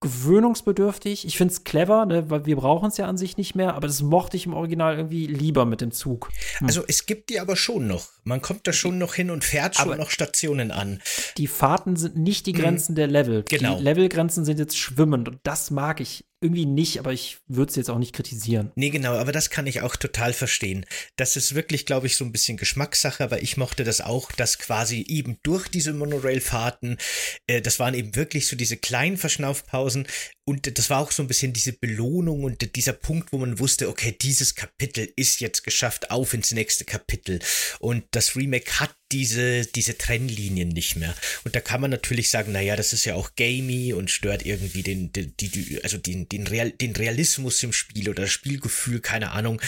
gewöhnungsbedürftig. 0.00 1.26
Ich 1.26 1.36
finde 1.36 1.52
es 1.52 1.64
clever, 1.64 2.06
ne, 2.06 2.30
weil 2.30 2.46
wir 2.46 2.56
brauchen 2.56 2.88
es 2.88 2.96
ja 2.96 3.06
an 3.06 3.18
sich 3.18 3.36
nicht 3.36 3.54
mehr, 3.54 3.74
aber 3.74 3.88
das 3.88 4.02
mochte 4.02 4.36
ich 4.36 4.46
im 4.46 4.54
Original 4.54 4.96
irgendwie 4.96 5.26
lieber 5.26 5.64
mit 5.64 5.80
dem 5.80 5.90
Zug. 5.90 6.30
Hm. 6.58 6.68
Also 6.68 6.84
es 6.86 7.06
gibt 7.06 7.30
die 7.30 7.40
aber 7.40 7.56
schon 7.56 7.88
noch. 7.88 8.08
Man 8.22 8.40
kommt 8.40 8.66
da 8.66 8.72
schon 8.72 8.98
noch 8.98 9.14
hin 9.14 9.30
und 9.30 9.44
fährt 9.44 9.76
schon 9.76 9.86
aber 9.86 9.96
noch 9.96 10.10
Stationen 10.10 10.70
an. 10.70 11.00
Die 11.36 11.48
Fahrten 11.48 11.96
sind 11.96 12.16
nicht 12.16 12.46
die 12.46 12.52
hm. 12.52 12.60
Grenzen 12.60 12.88
hm. 12.90 12.96
der 12.96 13.06
Level. 13.08 13.44
Genau. 13.48 13.76
Die 13.76 13.82
Levelgrenzen 13.82 14.44
sind 14.44 14.58
jetzt 14.58 14.78
schwimmend 14.78 15.28
und 15.28 15.40
das 15.42 15.70
mag 15.70 16.00
ich 16.00 16.27
irgendwie 16.40 16.66
nicht, 16.66 16.98
aber 16.98 17.12
ich 17.12 17.38
würde 17.48 17.70
es 17.70 17.76
jetzt 17.76 17.90
auch 17.90 17.98
nicht 17.98 18.14
kritisieren. 18.14 18.70
Nee, 18.76 18.90
genau, 18.90 19.14
aber 19.14 19.32
das 19.32 19.50
kann 19.50 19.66
ich 19.66 19.82
auch 19.82 19.96
total 19.96 20.32
verstehen. 20.32 20.86
Das 21.16 21.36
ist 21.36 21.54
wirklich, 21.54 21.84
glaube 21.84 22.06
ich, 22.06 22.16
so 22.16 22.24
ein 22.24 22.32
bisschen 22.32 22.56
Geschmackssache, 22.56 23.24
aber 23.24 23.42
ich 23.42 23.56
mochte 23.56 23.84
das 23.84 24.00
auch, 24.00 24.30
dass 24.32 24.58
quasi 24.58 25.04
eben 25.08 25.38
durch 25.42 25.68
diese 25.68 25.92
Monorail-Fahrten, 25.92 26.98
äh, 27.46 27.60
das 27.60 27.80
waren 27.80 27.94
eben 27.94 28.14
wirklich 28.14 28.46
so 28.46 28.56
diese 28.56 28.76
kleinen 28.76 29.16
Verschnaufpausen 29.16 30.06
und 30.48 30.78
das 30.78 30.88
war 30.88 31.00
auch 31.00 31.12
so 31.12 31.22
ein 31.22 31.28
bisschen 31.28 31.52
diese 31.52 31.74
Belohnung 31.74 32.42
und 32.42 32.74
dieser 32.74 32.94
Punkt, 32.94 33.34
wo 33.34 33.38
man 33.38 33.58
wusste, 33.58 33.86
okay, 33.90 34.16
dieses 34.18 34.54
Kapitel 34.54 35.12
ist 35.14 35.40
jetzt 35.40 35.62
geschafft, 35.62 36.10
auf 36.10 36.32
ins 36.32 36.52
nächste 36.52 36.86
Kapitel. 36.86 37.40
Und 37.80 38.04
das 38.12 38.34
Remake 38.34 38.80
hat 38.80 38.94
diese, 39.12 39.66
diese 39.66 39.96
Trennlinien 39.96 40.68
nicht 40.68 40.96
mehr. 40.96 41.14
Und 41.44 41.54
da 41.54 41.60
kann 41.60 41.80
man 41.80 41.90
natürlich 41.90 42.30
sagen, 42.30 42.52
naja, 42.52 42.76
das 42.76 42.92
ist 42.92 43.04
ja 43.04 43.14
auch 43.14 43.30
gamey 43.36 43.92
und 43.92 44.10
stört 44.10 44.44
irgendwie 44.44 44.82
den, 44.82 45.12
den, 45.12 45.34
die, 45.38 45.80
also 45.82 45.98
den, 45.98 46.28
den, 46.28 46.46
Real, 46.46 46.70
den 46.70 46.94
Realismus 46.94 47.62
im 47.62 47.72
Spiel 47.72 48.08
oder 48.08 48.22
das 48.22 48.30
Spielgefühl, 48.30 49.00
keine 49.00 49.32
Ahnung. 49.32 49.60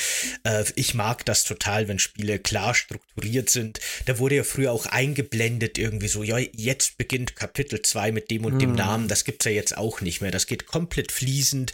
Äh, 0.44 0.64
ich 0.76 0.94
mag 0.94 1.24
das 1.26 1.44
total, 1.44 1.88
wenn 1.88 1.98
Spiele 1.98 2.38
klar 2.38 2.74
strukturiert 2.74 3.50
sind. 3.50 3.80
Da 4.06 4.18
wurde 4.18 4.36
ja 4.36 4.44
früher 4.44 4.72
auch 4.72 4.86
eingeblendet 4.86 5.78
irgendwie 5.78 6.08
so, 6.08 6.22
ja, 6.22 6.38
jetzt 6.38 6.98
beginnt 6.98 7.36
Kapitel 7.36 7.80
2 7.82 8.12
mit 8.12 8.30
dem 8.30 8.44
und 8.44 8.58
dem 8.60 8.70
mhm. 8.70 8.76
Namen. 8.76 9.08
Das 9.08 9.24
gibt's 9.24 9.46
ja 9.46 9.52
jetzt 9.52 9.76
auch 9.76 10.00
nicht 10.00 10.20
mehr. 10.20 10.30
Das 10.30 10.46
geht 10.46 10.69
komplett 10.70 11.12
fließend. 11.12 11.72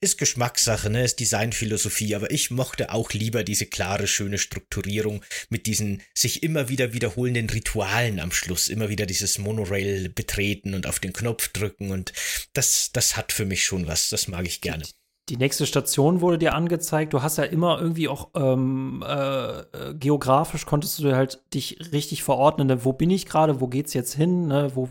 Ist 0.00 0.18
Geschmackssache, 0.18 0.90
ne? 0.90 1.04
Ist 1.04 1.20
Designphilosophie. 1.20 2.14
Aber 2.14 2.30
ich 2.30 2.50
mochte 2.50 2.92
auch 2.92 3.12
lieber 3.12 3.42
diese 3.42 3.66
klare, 3.66 4.06
schöne 4.06 4.38
Strukturierung 4.38 5.24
mit 5.48 5.66
diesen 5.66 6.02
sich 6.14 6.42
immer 6.42 6.68
wieder 6.68 6.84
wieder 6.92 6.92
wiederholenden 6.92 7.50
Ritualen 7.50 8.20
am 8.20 8.32
Schluss. 8.32 8.68
Immer 8.68 8.88
wieder 8.88 9.06
dieses 9.06 9.38
Monorail 9.38 10.08
betreten 10.08 10.74
und 10.74 10.86
auf 10.86 10.98
den 10.98 11.12
Knopf 11.12 11.48
drücken 11.48 11.90
und 11.90 12.12
das, 12.52 12.90
das 12.92 13.16
hat 13.16 13.32
für 13.32 13.44
mich 13.44 13.64
schon 13.64 13.86
was. 13.86 14.08
Das 14.08 14.28
mag 14.28 14.46
ich 14.46 14.60
gerne. 14.60 14.84
Die 15.30 15.38
nächste 15.38 15.64
Station 15.64 16.20
wurde 16.20 16.36
dir 16.36 16.54
angezeigt. 16.54 17.14
Du 17.14 17.22
hast 17.22 17.38
ja 17.38 17.44
immer 17.44 17.80
irgendwie 17.80 18.08
auch 18.08 18.28
ähm, 18.34 19.02
äh, 19.06 19.94
geografisch 19.94 20.66
konntest 20.66 20.98
du 20.98 21.16
halt 21.16 21.42
dich 21.54 21.78
richtig 21.92 22.22
verordnen. 22.22 22.66
Ne? 22.66 22.84
Wo 22.84 22.92
bin 22.92 23.08
ich 23.08 23.24
gerade? 23.24 23.58
Wo 23.58 23.66
geht's 23.68 23.94
jetzt 23.94 24.12
hin? 24.14 24.48
Ne? 24.48 24.72
Wo 24.74 24.86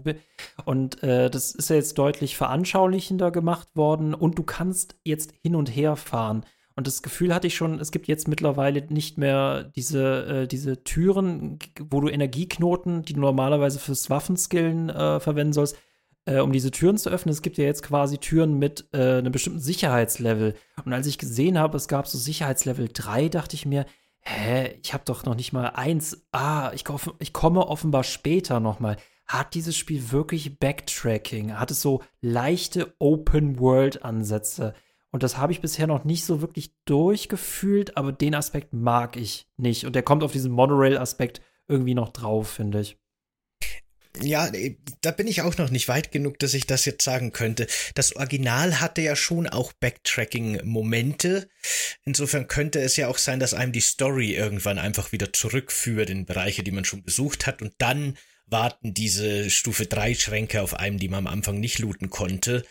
und 0.65 1.03
äh, 1.03 1.29
das 1.29 1.51
ist 1.51 1.69
ja 1.69 1.75
jetzt 1.75 1.99
deutlich 1.99 2.35
veranschaulichender 2.35 3.29
gemacht 3.29 3.67
worden. 3.75 4.15
Und 4.15 4.39
du 4.39 4.43
kannst 4.43 4.95
jetzt 5.03 5.33
hin 5.43 5.55
und 5.55 5.69
her 5.69 5.95
fahren. 5.95 6.43
Und 6.75 6.87
das 6.87 7.03
Gefühl 7.03 7.33
hatte 7.33 7.45
ich 7.45 7.55
schon, 7.55 7.79
es 7.79 7.91
gibt 7.91 8.07
jetzt 8.07 8.27
mittlerweile 8.27 8.81
nicht 8.91 9.19
mehr 9.19 9.65
diese, 9.75 10.25
äh, 10.25 10.47
diese 10.47 10.83
Türen, 10.83 11.59
wo 11.79 12.01
du 12.01 12.09
Energieknoten, 12.09 13.03
die 13.03 13.13
du 13.13 13.19
normalerweise 13.19 13.77
fürs 13.77 14.09
Waffenskillen 14.09 14.89
äh, 14.89 15.19
verwenden 15.19 15.53
sollst, 15.53 15.77
äh, 16.25 16.39
um 16.39 16.51
diese 16.51 16.71
Türen 16.71 16.97
zu 16.97 17.09
öffnen. 17.09 17.33
Es 17.33 17.41
gibt 17.41 17.57
ja 17.57 17.65
jetzt 17.65 17.83
quasi 17.83 18.17
Türen 18.17 18.59
mit 18.59 18.87
äh, 18.93 19.17
einem 19.17 19.31
bestimmten 19.31 19.59
Sicherheitslevel. 19.59 20.55
Und 20.85 20.93
als 20.93 21.07
ich 21.07 21.17
gesehen 21.17 21.57
habe, 21.57 21.77
es 21.77 21.87
gab 21.87 22.07
so 22.07 22.17
Sicherheitslevel 22.17 22.89
3, 22.91 23.29
dachte 23.29 23.55
ich 23.55 23.65
mir, 23.65 23.85
hä, 24.21 24.79
ich 24.81 24.93
habe 24.93 25.03
doch 25.05 25.25
noch 25.25 25.35
nicht 25.35 25.53
mal 25.53 25.67
eins. 25.67 26.25
Ah, 26.31 26.71
ich, 26.73 26.85
ich 27.19 27.33
komme 27.33 27.67
offenbar 27.67 28.03
später 28.03 28.59
noch 28.59 28.79
mal. 28.79 28.97
Hat 29.25 29.53
dieses 29.53 29.77
Spiel 29.77 30.11
wirklich 30.11 30.59
Backtracking? 30.59 31.57
Hat 31.57 31.71
es 31.71 31.81
so 31.81 32.03
leichte 32.21 32.93
Open-World-Ansätze? 32.99 34.73
Und 35.11 35.23
das 35.23 35.37
habe 35.37 35.51
ich 35.51 35.61
bisher 35.61 35.87
noch 35.87 36.05
nicht 36.05 36.25
so 36.25 36.41
wirklich 36.41 36.75
durchgefühlt, 36.85 37.97
aber 37.97 38.11
den 38.11 38.35
Aspekt 38.35 38.73
mag 38.73 39.15
ich 39.15 39.47
nicht. 39.57 39.85
Und 39.85 39.93
der 39.95 40.03
kommt 40.03 40.23
auf 40.23 40.31
diesen 40.31 40.51
Monorail-Aspekt 40.51 41.41
irgendwie 41.67 41.93
noch 41.93 42.09
drauf, 42.09 42.49
finde 42.49 42.81
ich. 42.81 42.97
Ja, 44.21 44.51
da 45.01 45.11
bin 45.11 45.27
ich 45.27 45.41
auch 45.41 45.57
noch 45.57 45.71
nicht 45.71 45.87
weit 45.87 46.11
genug, 46.11 46.37
dass 46.37 46.53
ich 46.53 46.67
das 46.67 46.85
jetzt 46.85 47.03
sagen 47.03 47.31
könnte. 47.31 47.65
Das 47.95 48.15
Original 48.15 48.79
hatte 48.79 49.01
ja 49.01 49.15
schon 49.15 49.47
auch 49.47 49.73
Backtracking-Momente. 49.73 51.49
Insofern 52.05 52.47
könnte 52.47 52.79
es 52.79 52.95
ja 52.95 53.07
auch 53.07 53.17
sein, 53.17 53.39
dass 53.39 53.55
einem 53.55 53.71
die 53.71 53.81
Story 53.81 54.35
irgendwann 54.35 54.77
einfach 54.77 55.11
wieder 55.11 55.33
zurückführt 55.33 56.11
in 56.11 56.25
Bereiche, 56.25 56.63
die 56.63 56.71
man 56.71 56.85
schon 56.85 57.03
besucht 57.03 57.47
hat 57.47 57.63
und 57.63 57.73
dann 57.79 58.15
warten 58.45 58.93
diese 58.93 59.49
Stufe 59.49 59.85
3 59.85 60.15
Schränke 60.15 60.61
auf 60.61 60.75
einem, 60.75 60.99
die 60.99 61.07
man 61.07 61.27
am 61.27 61.33
Anfang 61.33 61.59
nicht 61.59 61.79
looten 61.79 62.09
konnte. 62.09 62.65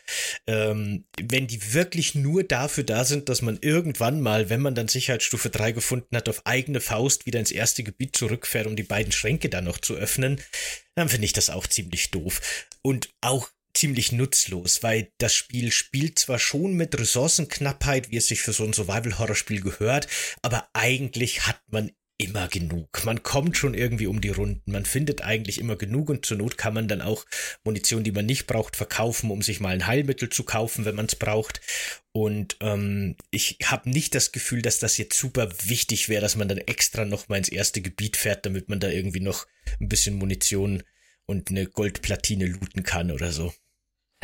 Ähm, 0.47 1.05
wenn 1.21 1.47
die 1.47 1.75
wirklich 1.75 2.15
nur 2.15 2.45
dafür 2.45 2.85
da 2.85 3.05
sind, 3.05 3.29
dass 3.29 3.43
man 3.43 3.59
irgendwann 3.61 4.21
mal, 4.21 4.51
wenn 4.51 4.61
man 4.61 4.75
dann 4.75 4.89
Sicherheitsstufe 4.89 5.51
3 5.51 5.73
gefunden 5.73 6.17
hat, 6.17 6.29
auf 6.29 6.47
eigene 6.47 6.81
Faust 6.81 7.27
wieder 7.27 7.41
ins 7.41 7.51
erste 7.51 7.83
Gebiet 7.83 8.17
zurückfährt, 8.17 8.67
um 8.67 8.77
die 8.77 8.83
beiden 8.83 9.13
Schränke 9.13 9.49
dann 9.49 9.65
noch 9.65 9.79
zu 9.79 9.95
öffnen, 9.95 10.41
dann 10.95 11.09
finde 11.09 11.25
ich 11.25 11.33
das 11.33 11.51
auch 11.51 11.67
ziemlich 11.67 12.11
doof. 12.11 12.41
Und 12.83 13.11
auch 13.21 13.49
ziemlich 13.75 14.13
nutzlos, 14.13 14.83
weil 14.83 15.13
das 15.19 15.35
Spiel 15.35 15.73
spielt 15.73 16.19
zwar 16.19 16.39
schon 16.39 16.75
mit 16.75 16.99
Ressourcenknappheit, 16.99 18.11
wie 18.11 18.19
es 18.19 18.29
sich 18.29 18.43
für 18.43 18.53
so 18.53 18.65
ein 18.65 18.73
Survival-Horror-Spiel 18.73 19.63
gehört, 19.63 20.09
aber 20.43 20.69
eigentlich 20.75 21.47
hat 21.47 21.61
man 21.71 21.91
immer 22.23 22.49
genug. 22.49 23.05
Man 23.05 23.23
kommt 23.23 23.57
schon 23.57 23.75
irgendwie 23.75 24.07
um 24.07 24.21
die 24.21 24.31
Runden. 24.31 24.71
Man 24.71 24.85
findet 24.85 25.23
eigentlich 25.23 25.59
immer 25.59 25.77
genug 25.77 26.09
und 26.09 26.25
zur 26.25 26.37
Not 26.37 26.57
kann 26.57 26.73
man 26.75 26.89
dann 26.89 27.03
auch 27.03 27.27
Munition, 27.65 28.05
die 28.05 28.13
man 28.13 28.27
nicht 28.27 28.47
braucht, 28.47 28.77
verkaufen, 28.77 29.31
um 29.31 29.43
sich 29.43 29.61
mal 29.61 29.75
ein 29.75 29.87
Heilmittel 29.87 30.29
zu 30.29 30.45
kaufen, 30.45 30.85
wenn 30.85 30.95
man 30.95 31.07
es 31.07 31.17
braucht. 31.17 31.61
Und 32.13 32.57
ähm, 32.61 33.17
ich 33.31 33.59
habe 33.65 33.91
nicht 33.91 34.15
das 34.15 34.33
Gefühl, 34.33 34.63
dass 34.63 34.79
das 34.79 34.99
jetzt 34.99 35.19
super 35.19 35.51
wichtig 35.65 36.09
wäre, 36.09 36.23
dass 36.23 36.37
man 36.37 36.49
dann 36.49 36.59
extra 36.59 37.05
noch 37.05 37.29
mal 37.29 37.39
ins 37.39 37.49
erste 37.49 37.83
Gebiet 37.83 38.17
fährt, 38.17 38.47
damit 38.47 38.69
man 38.69 38.81
da 38.81 38.89
irgendwie 38.89 39.21
noch 39.21 39.47
ein 39.81 39.89
bisschen 39.89 40.15
Munition 40.15 40.83
und 41.27 41.51
eine 41.51 41.67
Goldplatine 41.67 42.47
looten 42.47 42.85
kann 42.85 43.11
oder 43.11 43.33
so. 43.33 43.53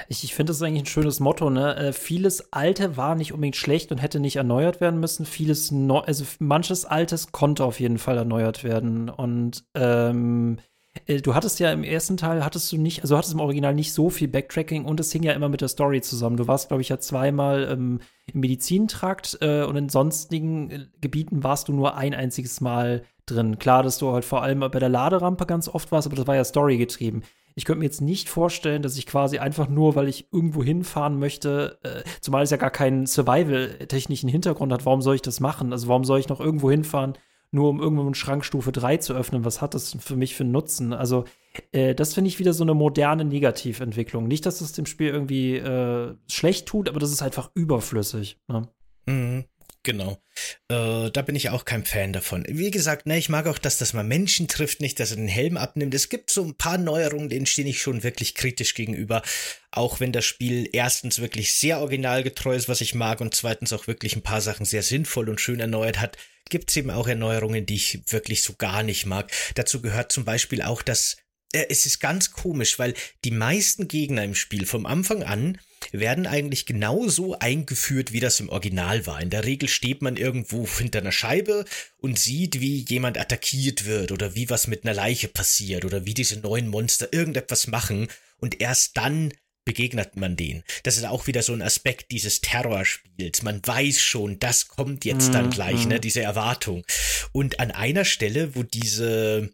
Ich, 0.09 0.23
ich 0.23 0.35
finde 0.35 0.53
das 0.53 0.63
eigentlich 0.63 0.83
ein 0.83 0.87
schönes 0.87 1.21
Motto, 1.21 1.51
ne? 1.51 1.77
Äh, 1.77 1.93
vieles 1.93 2.53
Alte 2.53 2.97
war 2.97 3.15
nicht 3.15 3.33
unbedingt 3.33 3.57
schlecht 3.57 3.91
und 3.91 3.99
hätte 3.99 4.21
nicht 4.21 4.37
erneuert 4.37 4.81
werden 4.81 5.01
müssen. 5.01 5.27
Vieles 5.27 5.71
neu, 5.73 6.01
also 6.01 6.25
manches 6.39 6.85
Altes 6.85 7.33
konnte 7.33 7.65
auf 7.65 7.81
jeden 7.81 7.99
Fall 7.99 8.17
erneuert 8.17 8.63
werden. 8.63 9.09
Und 9.09 9.65
ähm, 9.75 10.59
äh, 11.07 11.21
du 11.21 11.35
hattest 11.35 11.61
ja 11.61 11.73
im 11.73 11.85
ersten 11.85 12.17
Teil, 12.17 12.45
hattest 12.45 12.71
du 12.73 12.79
nicht, 12.79 13.03
also 13.03 13.17
hattest 13.17 13.35
im 13.35 13.41
Original 13.41 13.75
nicht 13.75 13.93
so 13.93 14.11
viel 14.11 14.29
Backtracking 14.29 14.85
und 14.85 15.01
es 15.01 15.13
hing 15.13 15.23
ja 15.23 15.33
immer 15.33 15.49
mit 15.49 15.61
der 15.61 15.69
Story 15.69 16.01
zusammen. 16.01 16.37
Du 16.37 16.47
warst, 16.47 16.69
glaube 16.69 16.83
ich, 16.83 16.89
ja 16.89 16.99
zweimal 16.99 17.69
ähm, 17.71 18.01
im 18.33 18.41
Medizintrakt 18.41 19.39
äh, 19.41 19.65
und 19.65 19.77
in 19.77 19.89
sonstigen 19.89 20.71
äh, 20.71 20.87
Gebieten 21.01 21.43
warst 21.43 21.69
du 21.69 21.73
nur 21.73 21.97
ein 21.97 22.15
einziges 22.15 22.61
Mal 22.61 23.03
drin. 23.27 23.59
Klar, 23.59 23.83
dass 23.83 23.99
du 23.99 24.13
halt 24.13 24.25
vor 24.25 24.43
allem 24.43 24.61
bei 24.61 24.69
der 24.69 24.89
Laderampe 24.89 25.47
ganz 25.47 25.69
oft 25.69 25.93
warst, 25.93 26.07
aber 26.07 26.17
das 26.17 26.27
war 26.27 26.37
ja 26.37 26.45
Story 26.45 26.79
getrieben. 26.79 27.23
Ich 27.59 27.65
könnte 27.65 27.81
mir 27.81 27.87
jetzt 27.87 28.01
nicht 28.01 28.29
vorstellen, 28.29 28.83
dass 28.83 28.97
ich 28.97 29.05
quasi 29.05 29.39
einfach 29.39 29.69
nur, 29.69 29.97
weil 29.97 30.07
ich 30.07 30.33
irgendwo 30.33 30.63
hinfahren 30.63 31.19
möchte, 31.19 31.81
äh, 31.83 32.05
zumal 32.21 32.45
es 32.45 32.51
ja 32.51 32.57
gar 32.57 32.71
keinen 32.71 33.05
Survival-technischen 33.05 34.29
Hintergrund 34.29 34.73
hat, 34.73 34.87
warum 34.87 35.03
soll 35.03 35.17
ich 35.17 35.23
das 35.23 35.41
machen? 35.41 35.73
Also 35.73 35.89
warum 35.89 36.05
soll 36.05 36.21
ich 36.21 36.29
noch 36.29 36.39
irgendwo 36.39 36.71
hinfahren, 36.71 37.19
nur 37.51 37.69
um 37.69 37.81
irgendwo 37.81 38.03
eine 38.03 38.15
Schrankstufe 38.15 38.71
3 38.71 38.99
zu 38.99 39.13
öffnen? 39.13 39.45
Was 39.45 39.61
hat 39.61 39.75
das 39.75 39.97
für 39.99 40.15
mich 40.15 40.37
für 40.37 40.45
einen 40.45 40.53
Nutzen? 40.53 40.93
Also 40.93 41.25
äh, 41.73 41.97
das 41.97 42.15
finde 42.15 42.29
ich 42.29 42.39
wieder 42.39 42.53
so 42.53 42.63
eine 42.63 42.75
moderne 42.75 43.25
Negativentwicklung. 43.25 44.29
Nicht, 44.29 44.47
dass 44.47 44.61
es 44.61 44.71
dem 44.71 44.87
Spiel 44.87 45.09
irgendwie 45.09 45.57
äh, 45.57 46.15
schlecht 46.31 46.67
tut, 46.67 46.89
aber 46.89 47.01
das 47.01 47.11
ist 47.11 47.23
einfach 47.23 47.51
überflüssig. 47.55 48.39
Ne? 48.47 48.69
Mhm. 49.07 49.47
Genau. 49.89 50.23
Äh, 50.69 51.11
da 51.11 51.23
bin 51.23 51.35
ich 51.35 51.49
auch 51.49 51.65
kein 51.65 51.83
Fan 51.83 52.13
davon. 52.13 52.45
Wie 52.47 52.71
gesagt, 52.71 53.07
ne, 53.07 53.17
ich 53.17 53.31
mag 53.31 53.47
auch, 53.47 53.57
dass 53.57 53.79
das 53.79 53.95
mal 53.95 54.05
Menschen 54.05 54.47
trifft, 54.47 54.83
nicht, 54.83 55.01
dass 55.01 55.13
er 55.13 55.17
den 55.17 55.29
Helm 55.29 55.57
abnimmt. 55.57 55.95
Es 55.95 56.11
gibt 56.11 56.29
so 56.29 56.45
ein 56.45 56.57
paar 56.57 56.77
Neuerungen, 56.77 57.31
denen 57.31 57.47
stehe 57.47 57.67
ich 57.67 57.81
schon 57.81 58.03
wirklich 58.03 58.35
kritisch 58.35 58.75
gegenüber. 58.75 59.23
Auch 59.71 59.99
wenn 59.99 60.13
das 60.13 60.27
Spiel 60.27 60.69
erstens 60.75 61.21
wirklich 61.21 61.55
sehr 61.55 61.81
originalgetreu 61.81 62.55
ist, 62.55 62.69
was 62.69 62.83
ich 62.83 62.95
mag, 62.95 63.23
und 63.23 63.35
zweitens 63.35 63.73
auch 63.73 63.87
wirklich 63.87 64.15
ein 64.15 64.21
paar 64.21 64.43
Sachen 64.43 64.67
sehr 64.67 64.83
sinnvoll 64.83 65.31
und 65.31 65.41
schön 65.41 65.59
erneuert 65.59 66.01
hat, 66.01 66.19
gibt 66.51 66.69
es 66.69 66.77
eben 66.77 66.91
auch 66.91 67.09
Erneuerungen, 67.09 67.65
die 67.65 67.77
ich 67.77 68.13
wirklich 68.13 68.43
so 68.43 68.57
gar 68.59 68.83
nicht 68.83 69.07
mag. 69.07 69.33
Dazu 69.55 69.81
gehört 69.81 70.13
zum 70.13 70.27
Beispiel 70.27 70.61
auch, 70.61 70.83
dass 70.83 71.17
äh, 71.55 71.65
es 71.71 71.87
ist 71.87 71.99
ganz 71.99 72.31
komisch, 72.33 72.79
weil 72.79 72.93
die 73.25 73.31
meisten 73.31 73.89
Gegner 73.89 74.23
im 74.23 74.35
Spiel 74.35 74.67
vom 74.67 74.85
Anfang 74.85 75.23
an 75.23 75.59
werden 75.93 76.27
eigentlich 76.27 76.67
genauso 76.67 77.39
eingeführt, 77.39 78.13
wie 78.13 78.21
das 78.21 78.41
im 78.41 78.49
Original 78.49 79.07
war. 79.07 79.21
In 79.21 79.31
der 79.31 79.45
Regel 79.45 79.69
steht 79.69 80.03
man 80.03 80.17
irgendwo 80.17 80.67
hinter 80.67 81.01
einer 81.01 81.13
Scheibe 81.13 81.65
und 81.97 82.19
sieht, 82.19 82.61
wie 82.61 82.85
jemand 82.89 83.19
attackiert 83.19 83.85
wird 83.87 84.13
oder 84.13 84.35
wie 84.35 84.51
was 84.51 84.67
mit 84.67 84.85
einer 84.85 84.95
Leiche 84.95 85.29
passiert 85.29 85.85
oder 85.85 86.05
wie 86.05 86.15
diese 86.15 86.39
neuen 86.41 86.69
Monster 86.69 87.13
irgendetwas 87.13 87.67
machen 87.67 88.09
und 88.39 88.61
erst 88.61 88.97
dann 88.97 89.33
begegnet 89.69 90.17
man 90.17 90.35
denen. 90.35 90.65
Das 90.83 90.97
ist 90.97 91.05
auch 91.05 91.27
wieder 91.27 91.43
so 91.43 91.53
ein 91.53 91.61
Aspekt 91.61 92.11
dieses 92.11 92.41
Terrorspiels. 92.41 93.43
Man 93.43 93.61
weiß 93.63 94.01
schon, 94.01 94.39
das 94.39 94.69
kommt 94.69 95.05
jetzt 95.05 95.35
dann 95.35 95.47
mhm, 95.47 95.51
gleich, 95.51 95.87
ne, 95.87 95.97
mhm. 95.97 96.01
diese 96.01 96.23
Erwartung. 96.23 96.87
Und 97.33 97.61
an 97.61 97.71
einer 97.71 98.07
Stelle, 98.07 98.55
wo 98.55 98.63
diese 98.63 99.51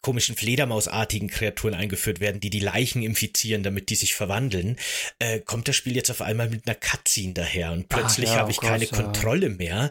komischen 0.00 0.36
Fledermausartigen 0.36 1.28
Kreaturen 1.28 1.74
eingeführt 1.74 2.20
werden, 2.20 2.40
die 2.40 2.50
die 2.50 2.60
Leichen 2.60 3.02
infizieren, 3.02 3.62
damit 3.62 3.90
die 3.90 3.96
sich 3.96 4.14
verwandeln, 4.14 4.76
äh, 5.18 5.40
kommt 5.40 5.68
das 5.68 5.76
Spiel 5.76 5.96
jetzt 5.96 6.10
auf 6.10 6.22
einmal 6.22 6.48
mit 6.48 6.66
einer 6.66 6.76
Cutscene 6.76 7.34
daher 7.34 7.72
und 7.72 7.88
plötzlich 7.88 8.30
ja, 8.30 8.36
habe 8.36 8.50
ich 8.50 8.58
oh 8.58 8.66
keine 8.66 8.86
Gott, 8.86 8.94
Kontrolle 8.96 9.48
mehr 9.50 9.90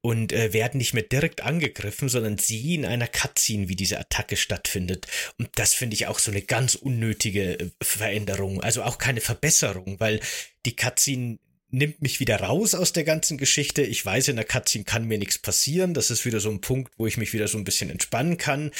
und 0.00 0.32
äh, 0.32 0.52
werden 0.52 0.78
nicht 0.78 0.94
mehr 0.94 1.02
direkt 1.02 1.42
angegriffen, 1.42 2.08
sondern 2.08 2.38
sie 2.38 2.76
in 2.76 2.84
einer 2.84 3.08
Cutscene, 3.08 3.68
wie 3.68 3.76
diese 3.76 3.98
Attacke 3.98 4.36
stattfindet. 4.36 5.06
Und 5.38 5.48
das 5.56 5.74
finde 5.74 5.94
ich 5.94 6.06
auch 6.06 6.18
so 6.18 6.30
eine 6.30 6.42
ganz 6.42 6.74
unnötige 6.76 7.58
äh, 7.58 7.70
Veränderung, 7.82 8.62
also 8.62 8.82
auch 8.82 8.98
keine 8.98 9.20
Verbesserung, 9.20 9.98
weil 9.98 10.20
die 10.66 10.76
Cutscene 10.76 11.38
nimmt 11.70 12.00
mich 12.00 12.18
wieder 12.18 12.40
raus 12.40 12.74
aus 12.74 12.92
der 12.92 13.04
ganzen 13.04 13.36
Geschichte. 13.36 13.82
Ich 13.82 14.04
weiß, 14.04 14.28
in 14.28 14.36
der 14.36 14.46
Cutscene 14.46 14.84
kann 14.84 15.06
mir 15.06 15.18
nichts 15.18 15.38
passieren. 15.38 15.92
Das 15.92 16.10
ist 16.10 16.24
wieder 16.24 16.40
so 16.40 16.50
ein 16.50 16.60
Punkt, 16.60 16.92
wo 16.96 17.06
ich 17.06 17.18
mich 17.18 17.34
wieder 17.34 17.46
so 17.46 17.58
ein 17.58 17.64
bisschen 17.64 17.90
entspannen 17.90 18.38
kann. 18.38 18.70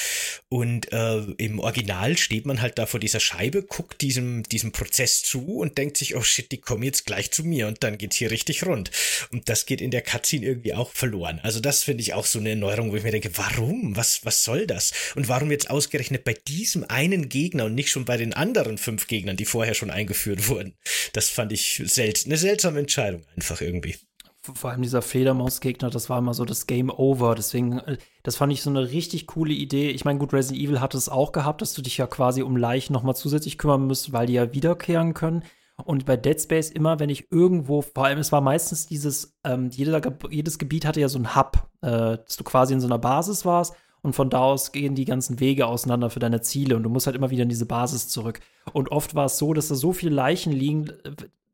Und 0.48 0.90
äh, 0.92 1.18
im 1.36 1.58
Original 1.58 2.16
steht 2.16 2.46
man 2.46 2.62
halt 2.62 2.78
da 2.78 2.86
vor 2.86 2.98
dieser 2.98 3.20
Scheibe, 3.20 3.62
guckt 3.62 4.00
diesem, 4.00 4.42
diesem 4.44 4.72
Prozess 4.72 5.22
zu 5.22 5.58
und 5.58 5.76
denkt 5.76 5.98
sich, 5.98 6.16
oh 6.16 6.22
shit, 6.22 6.50
die 6.50 6.58
kommen 6.58 6.82
jetzt 6.82 7.04
gleich 7.04 7.30
zu 7.30 7.44
mir 7.44 7.68
und 7.68 7.84
dann 7.84 7.98
geht's 7.98 8.16
hier 8.16 8.30
richtig 8.30 8.64
rund. 8.64 8.90
Und 9.32 9.50
das 9.50 9.66
geht 9.66 9.82
in 9.82 9.90
der 9.90 10.02
Cutscene 10.02 10.46
irgendwie 10.46 10.72
auch 10.72 10.92
verloren. 10.92 11.40
Also 11.42 11.60
das 11.60 11.82
finde 11.82 12.02
ich 12.02 12.14
auch 12.14 12.24
so 12.24 12.38
eine 12.38 12.50
Erneuerung, 12.50 12.90
wo 12.90 12.96
ich 12.96 13.02
mir 13.02 13.10
denke, 13.10 13.36
warum? 13.36 13.96
Was, 13.96 14.24
was 14.24 14.44
soll 14.44 14.66
das? 14.66 14.92
Und 15.14 15.28
warum 15.28 15.50
jetzt 15.50 15.68
ausgerechnet 15.68 16.24
bei 16.24 16.34
diesem 16.46 16.84
einen 16.84 17.28
Gegner 17.28 17.66
und 17.66 17.74
nicht 17.74 17.90
schon 17.90 18.06
bei 18.06 18.16
den 18.16 18.32
anderen 18.32 18.78
fünf 18.78 19.08
Gegnern, 19.08 19.36
die 19.36 19.44
vorher 19.44 19.74
schon 19.74 19.90
eingeführt 19.90 20.48
wurden? 20.48 20.74
Das 21.12 21.28
fand 21.28 21.52
ich 21.52 21.82
seltsam, 21.84 22.30
eine 22.30 22.38
seltsame 22.38 22.77
Entscheidung 22.78 23.22
einfach 23.36 23.60
irgendwie. 23.60 23.96
Vor 24.40 24.70
allem 24.70 24.82
dieser 24.82 25.02
Fledermausgegner, 25.02 25.90
das 25.90 26.08
war 26.08 26.18
immer 26.18 26.32
so 26.32 26.44
das 26.44 26.66
Game 26.66 26.90
Over. 26.90 27.34
Deswegen, 27.34 27.78
äh, 27.80 27.98
das 28.22 28.36
fand 28.36 28.52
ich 28.52 28.62
so 28.62 28.70
eine 28.70 28.90
richtig 28.90 29.26
coole 29.26 29.52
Idee. 29.52 29.90
Ich 29.90 30.04
meine, 30.04 30.18
gut, 30.18 30.32
Resident 30.32 30.62
Evil 30.62 30.80
hat 30.80 30.94
es 30.94 31.08
auch 31.08 31.32
gehabt, 31.32 31.60
dass 31.60 31.74
du 31.74 31.82
dich 31.82 31.98
ja 31.98 32.06
quasi 32.06 32.42
um 32.42 32.56
Leichen 32.56 32.92
nochmal 32.92 33.16
zusätzlich 33.16 33.58
kümmern 33.58 33.86
musst, 33.86 34.12
weil 34.12 34.26
die 34.26 34.34
ja 34.34 34.54
wiederkehren 34.54 35.12
können. 35.12 35.42
Und 35.84 36.06
bei 36.06 36.16
Dead 36.16 36.40
Space 36.40 36.70
immer, 36.70 36.98
wenn 36.98 37.08
ich 37.08 37.30
irgendwo, 37.30 37.82
vor 37.82 38.04
allem 38.04 38.18
es 38.18 38.32
war 38.32 38.40
meistens 38.40 38.86
dieses, 38.86 39.38
ähm, 39.44 39.70
jeder, 39.70 40.00
jedes 40.30 40.58
Gebiet 40.58 40.84
hatte 40.84 41.00
ja 41.00 41.08
so 41.08 41.18
ein 41.18 41.36
Hub, 41.36 41.68
äh, 41.82 42.18
dass 42.18 42.36
du 42.36 42.44
quasi 42.44 42.74
in 42.74 42.80
so 42.80 42.88
einer 42.88 42.98
Basis 42.98 43.44
warst 43.44 43.74
und 44.02 44.14
von 44.14 44.28
da 44.28 44.40
aus 44.40 44.72
gehen 44.72 44.96
die 44.96 45.04
ganzen 45.04 45.38
Wege 45.38 45.66
auseinander 45.66 46.10
für 46.10 46.18
deine 46.18 46.40
Ziele 46.40 46.76
und 46.76 46.82
du 46.82 46.88
musst 46.88 47.06
halt 47.06 47.16
immer 47.16 47.30
wieder 47.30 47.44
in 47.44 47.48
diese 47.48 47.66
Basis 47.66 48.08
zurück. 48.08 48.40
Und 48.72 48.90
oft 48.90 49.14
war 49.14 49.26
es 49.26 49.38
so, 49.38 49.54
dass 49.54 49.68
da 49.68 49.76
so 49.76 49.92
viele 49.92 50.14
Leichen 50.14 50.52
liegen, 50.52 50.88
äh, 50.88 51.12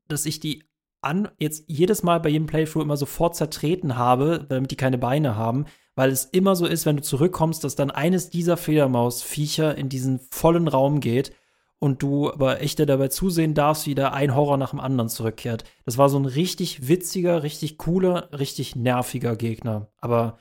dass 0.08 0.24
ich 0.24 0.40
die 0.40 0.64
an, 1.04 1.28
jetzt 1.38 1.64
jedes 1.66 2.02
Mal 2.02 2.20
bei 2.20 2.28
jedem 2.28 2.46
Playthrough 2.46 2.82
immer 2.82 2.96
sofort 2.96 3.36
zertreten 3.36 3.96
habe, 3.96 4.46
damit 4.48 4.70
die 4.70 4.76
keine 4.76 4.98
Beine 4.98 5.36
haben, 5.36 5.66
weil 5.94 6.10
es 6.10 6.24
immer 6.24 6.56
so 6.56 6.66
ist, 6.66 6.86
wenn 6.86 6.96
du 6.96 7.02
zurückkommst, 7.02 7.62
dass 7.62 7.76
dann 7.76 7.90
eines 7.90 8.30
dieser 8.30 8.56
Fledermausviecher 8.56 9.76
in 9.76 9.88
diesen 9.88 10.20
vollen 10.30 10.68
Raum 10.68 11.00
geht 11.00 11.32
und 11.78 12.02
du 12.02 12.32
aber 12.32 12.60
echt 12.60 12.78
dabei 12.80 13.08
zusehen 13.08 13.54
darfst, 13.54 13.86
wie 13.86 13.94
da 13.94 14.10
ein 14.10 14.34
Horror 14.34 14.56
nach 14.56 14.70
dem 14.70 14.80
anderen 14.80 15.08
zurückkehrt. 15.08 15.64
Das 15.84 15.98
war 15.98 16.08
so 16.08 16.18
ein 16.18 16.24
richtig 16.24 16.88
witziger, 16.88 17.42
richtig 17.42 17.78
cooler, 17.78 18.30
richtig 18.32 18.74
nerviger 18.74 19.36
Gegner. 19.36 19.92
Aber 19.98 20.38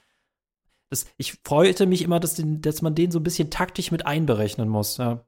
das, 0.89 1.05
ich 1.17 1.33
freute 1.43 1.85
mich 1.85 2.01
immer, 2.01 2.19
dass, 2.19 2.35
den, 2.35 2.61
dass 2.61 2.81
man 2.81 2.95
den 2.95 3.11
so 3.11 3.19
ein 3.19 3.23
bisschen 3.23 3.49
taktisch 3.49 3.91
mit 3.91 4.05
einberechnen 4.05 4.69
muss. 4.69 4.97
Ja. 4.97 5.25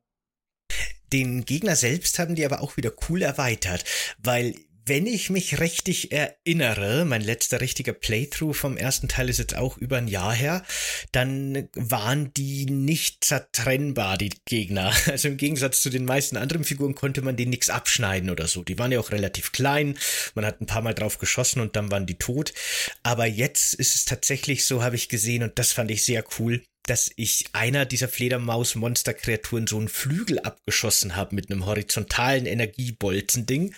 Den 1.11 1.45
Gegner 1.45 1.75
selbst 1.75 2.17
haben 2.17 2.35
die 2.35 2.45
aber 2.45 2.61
auch 2.61 2.77
wieder 2.77 2.91
cool 3.09 3.21
erweitert, 3.21 3.83
weil 4.17 4.55
wenn 4.87 5.07
ich 5.07 5.31
mich 5.31 5.59
richtig 5.59 6.11
erinnere, 6.11 7.05
mein 7.05 7.21
letzter 7.21 7.59
richtiger 7.59 7.93
Playthrough 7.93 8.55
vom 8.55 8.77
ersten 8.77 9.07
Teil 9.07 9.29
ist 9.29 9.39
jetzt 9.39 9.55
auch 9.55 9.77
über 9.77 9.97
ein 9.97 10.07
Jahr 10.07 10.33
her, 10.33 10.63
dann 11.11 11.67
waren 11.73 12.31
die 12.33 12.67
nicht 12.67 13.23
zertrennbar, 13.23 14.17
die 14.17 14.31
Gegner. 14.45 14.93
Also 15.15 15.29
im 15.29 15.37
Gegensatz 15.37 15.81
zu 15.81 15.89
den 15.89 16.03
meisten 16.03 16.35
anderen 16.35 16.65
Figuren 16.65 16.93
konnte 16.93 17.21
man 17.21 17.37
denen 17.37 17.51
nichts 17.51 17.69
abschneiden 17.69 18.29
oder 18.29 18.47
so. 18.47 18.63
Die 18.63 18.77
waren 18.77 18.91
ja 18.91 18.99
auch 18.99 19.11
relativ 19.11 19.53
klein, 19.53 19.97
man 20.33 20.45
hat 20.45 20.59
ein 20.59 20.65
paar 20.65 20.81
Mal 20.81 20.93
drauf 20.93 21.19
geschossen 21.19 21.61
und 21.61 21.75
dann 21.75 21.89
waren 21.89 22.05
die 22.05 22.17
tot. 22.17 22.53
Aber 23.01 23.25
jetzt 23.25 23.75
ist 23.75 23.95
es 23.95 24.03
tatsächlich 24.03 24.65
so, 24.65 24.83
habe 24.83 24.97
ich 24.97 25.07
gesehen, 25.07 25.43
und 25.43 25.57
das 25.57 25.71
fand 25.71 25.89
ich 25.89 26.03
sehr 26.03 26.25
cool, 26.37 26.61
dass 26.87 27.11
ich 27.15 27.45
einer 27.53 27.85
dieser 27.85 28.07
Fledermaus-Monster-Kreaturen 28.07 29.67
so 29.67 29.77
einen 29.77 29.87
Flügel 29.87 30.39
abgeschossen 30.39 31.15
habe 31.15 31.35
mit 31.35 31.51
einem 31.51 31.65
horizontalen 31.65 32.45
Energiebolzen-Ding. 32.45 33.73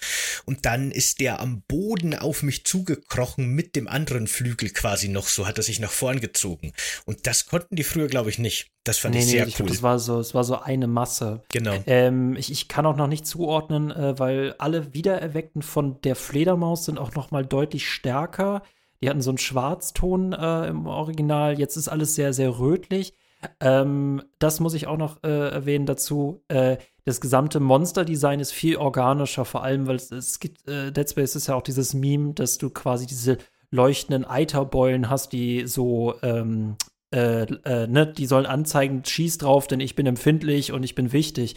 Und 0.46 0.66
dann 0.66 0.92
ist 0.92 1.20
der 1.20 1.40
am 1.40 1.62
Boden 1.68 2.16
auf 2.16 2.44
mich 2.44 2.66
zugekrochen 2.66 3.48
mit 3.48 3.76
dem 3.76 3.88
anderen 3.88 4.28
Flügel 4.28 4.70
quasi 4.70 5.08
noch. 5.08 5.28
So 5.28 5.48
hat 5.48 5.58
er 5.58 5.64
sich 5.64 5.80
nach 5.80 5.92
vorn 5.92 6.20
gezogen. 6.20 6.74
Und 7.06 7.28
das 7.28 7.48
konnten 7.48 7.76
die 7.76 7.84
früher, 7.84 8.08
glaube 8.08 8.30
ich, 8.30 8.40
nicht. 8.40 8.72
Das 8.84 8.98
fand 8.98 9.16
nee, 9.16 9.22
ich 9.22 9.28
sehr 9.28 9.44
nee, 9.44 9.50
ich 9.50 9.60
cool. 9.60 9.66
Glaub, 9.66 9.76
das 9.76 9.84
war 9.84 10.00
so, 10.00 10.20
es 10.20 10.34
war 10.34 10.44
so 10.44 10.60
eine 10.60 10.88
Masse. 10.88 11.44
Genau. 11.52 11.76
Ähm, 11.88 12.36
ich, 12.38 12.52
ich 12.52 12.68
kann 12.68 12.86
auch 12.86 12.96
noch 12.96 13.08
nicht 13.08 13.26
zuordnen, 13.26 13.92
äh, 13.92 14.18
weil 14.18 14.56
alle 14.60 14.94
Wiedererweckten 14.94 15.62
von 15.62 16.00
der 16.02 16.16
Fledermaus 16.16 16.86
sind 16.86 16.98
auch 16.98 17.14
noch 17.14 17.32
mal 17.32 17.46
deutlich 17.46 17.90
stärker. 17.90 18.64
Die 19.02 19.10
hatten 19.10 19.22
so 19.22 19.32
einen 19.32 19.38
Schwarzton 19.38 20.34
äh, 20.34 20.68
im 20.68 20.88
Original. 20.88 21.60
Jetzt 21.60 21.76
ist 21.76 21.88
alles 21.88 22.16
sehr, 22.16 22.34
sehr 22.34 22.60
rötlich. 22.60 23.14
Ähm, 23.60 24.24
das 24.40 24.60
muss 24.60 24.74
ich 24.74 24.88
auch 24.88 24.98
noch 24.98 25.24
äh, 25.24 25.50
erwähnen 25.50 25.86
dazu. 25.86 26.44
Äh, 26.48 26.78
das 27.06 27.22
gesamte 27.22 27.60
Monster-Design 27.60 28.40
ist 28.40 28.52
viel 28.52 28.78
organischer, 28.78 29.46
vor 29.46 29.64
allem, 29.64 29.88
weil 29.88 29.96
es, 29.96 30.12
es 30.12 30.40
gibt, 30.40 30.68
äh, 30.68 30.92
Dead 30.92 31.10
Space 31.10 31.36
ist 31.36 31.48
ja 31.48 31.56
auch 31.56 31.62
dieses 31.62 31.94
Meme, 31.94 32.34
dass 32.34 32.58
du 32.58 32.70
quasi 32.70 33.06
diese 33.06 33.38
leuchtenden 33.70 34.26
Eiterbeulen 34.26 35.10
hast, 35.10 35.34
die 35.34 35.68
so, 35.68 36.16
ähm, 36.24 36.76
äh, 37.14 37.44
äh, 37.44 37.88
ne, 37.88 38.08
die 38.08 38.26
sollen 38.26 38.46
anzeigen, 38.46 39.06
schieß 39.06 39.38
drauf, 39.38 39.68
denn 39.68 39.80
ich 39.80 39.96
bin 39.96 40.06
empfindlich 40.06 40.72
und 40.72 40.84
ich 40.84 40.96
bin 40.96 41.14
wichtig 41.14 41.56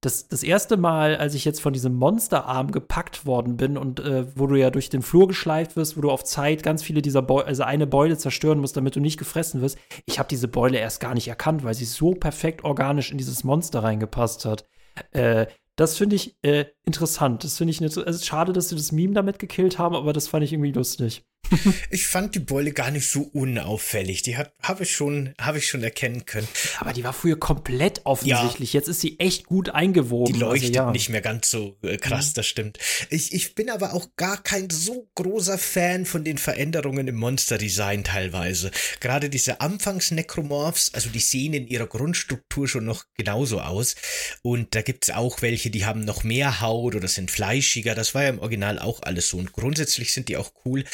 das, 0.00 0.28
das 0.28 0.44
erste 0.44 0.76
Mal, 0.76 1.16
als 1.16 1.34
ich 1.34 1.44
jetzt 1.44 1.60
von 1.60 1.72
diesem 1.72 1.94
Monsterarm 1.94 2.70
gepackt 2.70 3.26
worden 3.26 3.56
bin 3.56 3.76
und 3.76 3.98
äh, 3.98 4.26
wo 4.36 4.46
du 4.46 4.54
ja 4.54 4.70
durch 4.70 4.90
den 4.90 5.02
Flur 5.02 5.26
geschleift 5.26 5.74
wirst, 5.74 5.96
wo 5.96 6.00
du 6.00 6.10
auf 6.10 6.22
Zeit 6.22 6.62
ganz 6.62 6.82
viele 6.84 7.02
dieser 7.02 7.22
Beule, 7.22 7.46
also 7.46 7.64
eine 7.64 7.86
Beule 7.86 8.16
zerstören 8.16 8.60
musst, 8.60 8.76
damit 8.76 8.94
du 8.94 9.00
nicht 9.00 9.18
gefressen 9.18 9.60
wirst, 9.60 9.76
ich 10.06 10.18
habe 10.20 10.28
diese 10.28 10.46
Beule 10.46 10.78
erst 10.78 11.00
gar 11.00 11.14
nicht 11.14 11.26
erkannt, 11.26 11.64
weil 11.64 11.74
sie 11.74 11.84
so 11.84 12.12
perfekt 12.12 12.62
organisch 12.64 13.10
in 13.10 13.18
dieses 13.18 13.42
Monster 13.42 13.82
reingepasst 13.82 14.44
hat. 14.44 14.66
Äh, 15.10 15.46
das 15.74 15.96
finde 15.96 16.16
ich 16.16 16.36
äh, 16.42 16.66
interessant. 16.84 17.44
Das 17.44 17.56
finde 17.56 17.70
ich 17.70 17.80
nicht 17.80 17.92
so. 17.92 18.00
Also, 18.00 18.10
es 18.10 18.16
ist 18.16 18.26
schade, 18.26 18.52
dass 18.52 18.68
sie 18.68 18.76
das 18.76 18.92
Meme 18.92 19.14
damit 19.14 19.38
gekillt 19.38 19.78
haben, 19.78 19.94
aber 19.94 20.12
das 20.12 20.26
fand 20.26 20.44
ich 20.44 20.52
irgendwie 20.52 20.72
lustig. 20.72 21.24
ich 21.90 22.06
fand 22.06 22.34
die 22.34 22.40
Beule 22.40 22.72
gar 22.72 22.90
nicht 22.90 23.08
so 23.08 23.22
unauffällig. 23.32 24.22
Die 24.22 24.36
habe 24.36 24.82
ich 24.82 24.92
schon, 24.92 25.34
habe 25.40 25.58
ich 25.58 25.68
schon 25.68 25.82
erkennen 25.82 26.26
können. 26.26 26.48
Aber 26.78 26.92
die 26.92 27.04
war 27.04 27.12
früher 27.12 27.38
komplett 27.38 28.02
offensichtlich. 28.04 28.72
Ja. 28.72 28.80
Jetzt 28.80 28.88
ist 28.88 29.00
sie 29.00 29.18
echt 29.18 29.46
gut 29.46 29.70
eingewoben. 29.70 30.32
Die 30.32 30.34
also 30.34 30.46
leuchtet 30.46 30.76
also, 30.76 30.88
ja. 30.88 30.92
nicht 30.92 31.08
mehr 31.08 31.20
ganz 31.20 31.50
so 31.50 31.76
äh, 31.82 31.96
krass, 31.96 32.28
mhm. 32.28 32.34
das 32.34 32.46
stimmt. 32.46 32.78
Ich, 33.10 33.32
ich 33.32 33.54
bin 33.54 33.70
aber 33.70 33.94
auch 33.94 34.08
gar 34.16 34.42
kein 34.42 34.70
so 34.70 35.08
großer 35.14 35.58
Fan 35.58 36.04
von 36.04 36.24
den 36.24 36.38
Veränderungen 36.38 37.08
im 37.08 37.16
Monsterdesign 37.16 38.04
teilweise. 38.04 38.70
Gerade 39.00 39.30
diese 39.30 39.60
Anfangs-Necromorphs, 39.60 40.94
also 40.94 41.08
die 41.08 41.20
sehen 41.20 41.54
in 41.54 41.66
ihrer 41.66 41.86
Grundstruktur 41.86 42.68
schon 42.68 42.84
noch 42.84 43.04
genauso 43.16 43.60
aus. 43.60 43.96
Und 44.42 44.74
da 44.74 44.82
gibt's 44.82 45.10
auch 45.10 45.42
welche, 45.42 45.70
die 45.70 45.86
haben 45.86 46.04
noch 46.04 46.24
mehr 46.24 46.60
Haut 46.60 46.94
oder 46.94 47.08
sind 47.08 47.30
fleischiger. 47.30 47.94
Das 47.94 48.14
war 48.14 48.24
ja 48.24 48.28
im 48.28 48.38
Original 48.38 48.78
auch 48.78 49.02
alles 49.02 49.28
so. 49.30 49.38
Und 49.38 49.52
grundsätzlich 49.52 50.12
sind 50.12 50.28
die 50.28 50.36
auch 50.36 50.52
cool. 50.64 50.84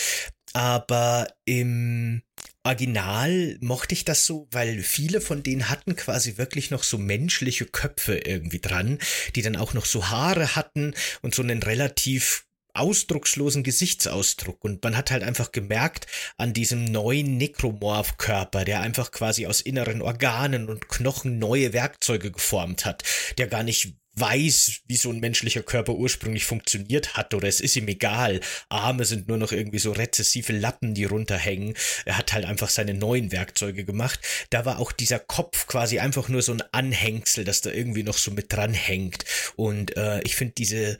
Aber 0.54 1.26
im 1.44 2.22
Original 2.62 3.58
mochte 3.60 3.92
ich 3.92 4.04
das 4.04 4.24
so, 4.24 4.48
weil 4.52 4.82
viele 4.82 5.20
von 5.20 5.42
denen 5.42 5.68
hatten 5.68 5.96
quasi 5.96 6.38
wirklich 6.38 6.70
noch 6.70 6.84
so 6.84 6.96
menschliche 6.96 7.66
Köpfe 7.66 8.16
irgendwie 8.18 8.60
dran, 8.60 8.98
die 9.34 9.42
dann 9.42 9.56
auch 9.56 9.74
noch 9.74 9.84
so 9.84 10.08
Haare 10.08 10.56
hatten 10.56 10.94
und 11.22 11.34
so 11.34 11.42
einen 11.42 11.62
relativ 11.62 12.46
ausdruckslosen 12.72 13.62
Gesichtsausdruck. 13.62 14.64
Und 14.64 14.82
man 14.82 14.96
hat 14.96 15.10
halt 15.10 15.22
einfach 15.22 15.52
gemerkt 15.52 16.06
an 16.36 16.52
diesem 16.52 16.84
neuen 16.84 17.36
Nekromorph-Körper, 17.36 18.64
der 18.64 18.80
einfach 18.80 19.10
quasi 19.10 19.46
aus 19.46 19.60
inneren 19.60 20.02
Organen 20.02 20.68
und 20.68 20.88
Knochen 20.88 21.38
neue 21.38 21.72
Werkzeuge 21.72 22.30
geformt 22.30 22.84
hat, 22.84 23.02
der 23.38 23.48
gar 23.48 23.62
nicht 23.62 23.96
weiß, 24.16 24.82
wie 24.86 24.96
so 24.96 25.10
ein 25.10 25.20
menschlicher 25.20 25.62
Körper 25.62 25.94
ursprünglich 25.94 26.44
funktioniert 26.44 27.16
hat 27.16 27.34
oder 27.34 27.48
es 27.48 27.60
ist 27.60 27.76
ihm 27.76 27.88
egal. 27.88 28.40
Arme 28.68 29.04
sind 29.04 29.28
nur 29.28 29.38
noch 29.38 29.52
irgendwie 29.52 29.78
so 29.78 29.92
rezessive 29.92 30.52
Lappen, 30.52 30.94
die 30.94 31.04
runterhängen. 31.04 31.74
Er 32.04 32.18
hat 32.18 32.32
halt 32.32 32.44
einfach 32.44 32.68
seine 32.68 32.94
neuen 32.94 33.32
Werkzeuge 33.32 33.84
gemacht. 33.84 34.20
Da 34.50 34.64
war 34.64 34.78
auch 34.78 34.92
dieser 34.92 35.18
Kopf 35.18 35.66
quasi 35.66 35.98
einfach 35.98 36.28
nur 36.28 36.42
so 36.42 36.52
ein 36.52 36.62
Anhängsel, 36.72 37.44
das 37.44 37.60
da 37.60 37.70
irgendwie 37.70 38.04
noch 38.04 38.18
so 38.18 38.30
mit 38.30 38.52
dran 38.52 38.74
hängt. 38.74 39.24
Und 39.56 39.96
äh, 39.96 40.20
ich 40.22 40.36
finde 40.36 40.54
diese, 40.54 40.98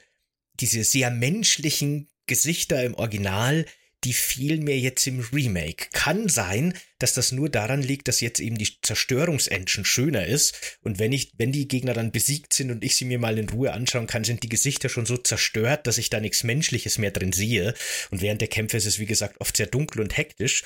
diese 0.61 0.83
sehr 0.85 1.11
menschlichen 1.11 2.09
Gesichter 2.27 2.83
im 2.83 2.95
Original, 2.95 3.67
die 4.05 4.13
fehlen 4.13 4.63
mir 4.63 4.79
jetzt 4.79 5.07
im 5.07 5.21
Remake. 5.33 5.87
Kann 5.93 6.29
sein, 6.29 6.75
dass 6.99 7.15
das 7.15 7.33
nur 7.33 7.49
daran 7.49 7.83
liegt, 7.83 8.09
dass 8.09 8.21
jetzt 8.21 8.41
eben 8.41 8.57
die 8.57 8.81
Zerstörungsengine 8.83 9.85
schöner 9.85 10.27
ist. 10.27 10.79
Und 10.83 10.99
wenn 10.99 11.13
ich, 11.13 11.33
wenn 11.39 11.53
die 11.53 11.69
Gegner 11.69 11.95
dann 11.95 12.13
besiegt 12.13 12.53
sind 12.53 12.71
und 12.71 12.85
ich 12.85 12.97
sie 12.97 13.05
mir 13.05 13.19
mal 13.19 13.39
in 13.39 13.49
Ruhe 13.49 13.73
anschauen 13.73 14.07
kann, 14.07 14.25
sind 14.25 14.43
die 14.43 14.49
Gesichter 14.49 14.89
schon 14.89 15.07
so 15.07 15.17
zerstört, 15.17 15.87
dass 15.87 15.99
ich 15.99 16.11
da 16.11 16.21
nichts 16.21 16.45
Menschliches 16.45 16.99
mehr 16.99 17.11
drin 17.11 17.33
sehe. 17.33 17.75
Und 18.11 18.21
während 18.21 18.41
der 18.41 18.49
Kämpfe 18.49 18.77
ist 18.77 18.87
es 18.87 18.99
wie 18.99 19.07
gesagt 19.07 19.41
oft 19.41 19.57
sehr 19.57 19.67
dunkel 19.67 20.01
und 20.01 20.17
hektisch 20.17 20.65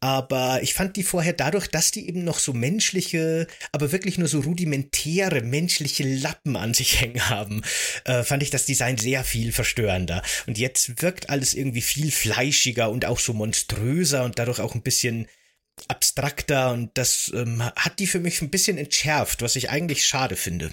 aber 0.00 0.62
ich 0.62 0.74
fand 0.74 0.96
die 0.96 1.02
vorher 1.02 1.32
dadurch, 1.32 1.68
dass 1.68 1.90
die 1.90 2.08
eben 2.08 2.24
noch 2.24 2.38
so 2.38 2.52
menschliche, 2.52 3.46
aber 3.72 3.92
wirklich 3.92 4.18
nur 4.18 4.28
so 4.28 4.40
rudimentäre 4.40 5.40
menschliche 5.42 6.04
Lappen 6.04 6.56
an 6.56 6.74
sich 6.74 7.00
hängen 7.00 7.28
haben, 7.28 7.62
äh, 8.04 8.22
fand 8.22 8.42
ich 8.42 8.50
das 8.50 8.66
Design 8.66 8.98
sehr 8.98 9.24
viel 9.24 9.52
verstörender. 9.52 10.22
Und 10.46 10.58
jetzt 10.58 11.02
wirkt 11.02 11.30
alles 11.30 11.54
irgendwie 11.54 11.82
viel 11.82 12.10
fleischiger 12.10 12.90
und 12.90 13.04
auch 13.04 13.18
so 13.18 13.32
monströser 13.32 14.24
und 14.24 14.38
dadurch 14.38 14.60
auch 14.60 14.74
ein 14.74 14.82
bisschen 14.82 15.26
abstrakter 15.88 16.72
und 16.72 16.90
das 16.94 17.30
ähm, 17.34 17.62
hat 17.62 17.98
die 17.98 18.06
für 18.06 18.20
mich 18.20 18.40
ein 18.40 18.50
bisschen 18.50 18.78
entschärft, 18.78 19.42
was 19.42 19.56
ich 19.56 19.70
eigentlich 19.70 20.06
schade 20.06 20.36
finde. 20.36 20.72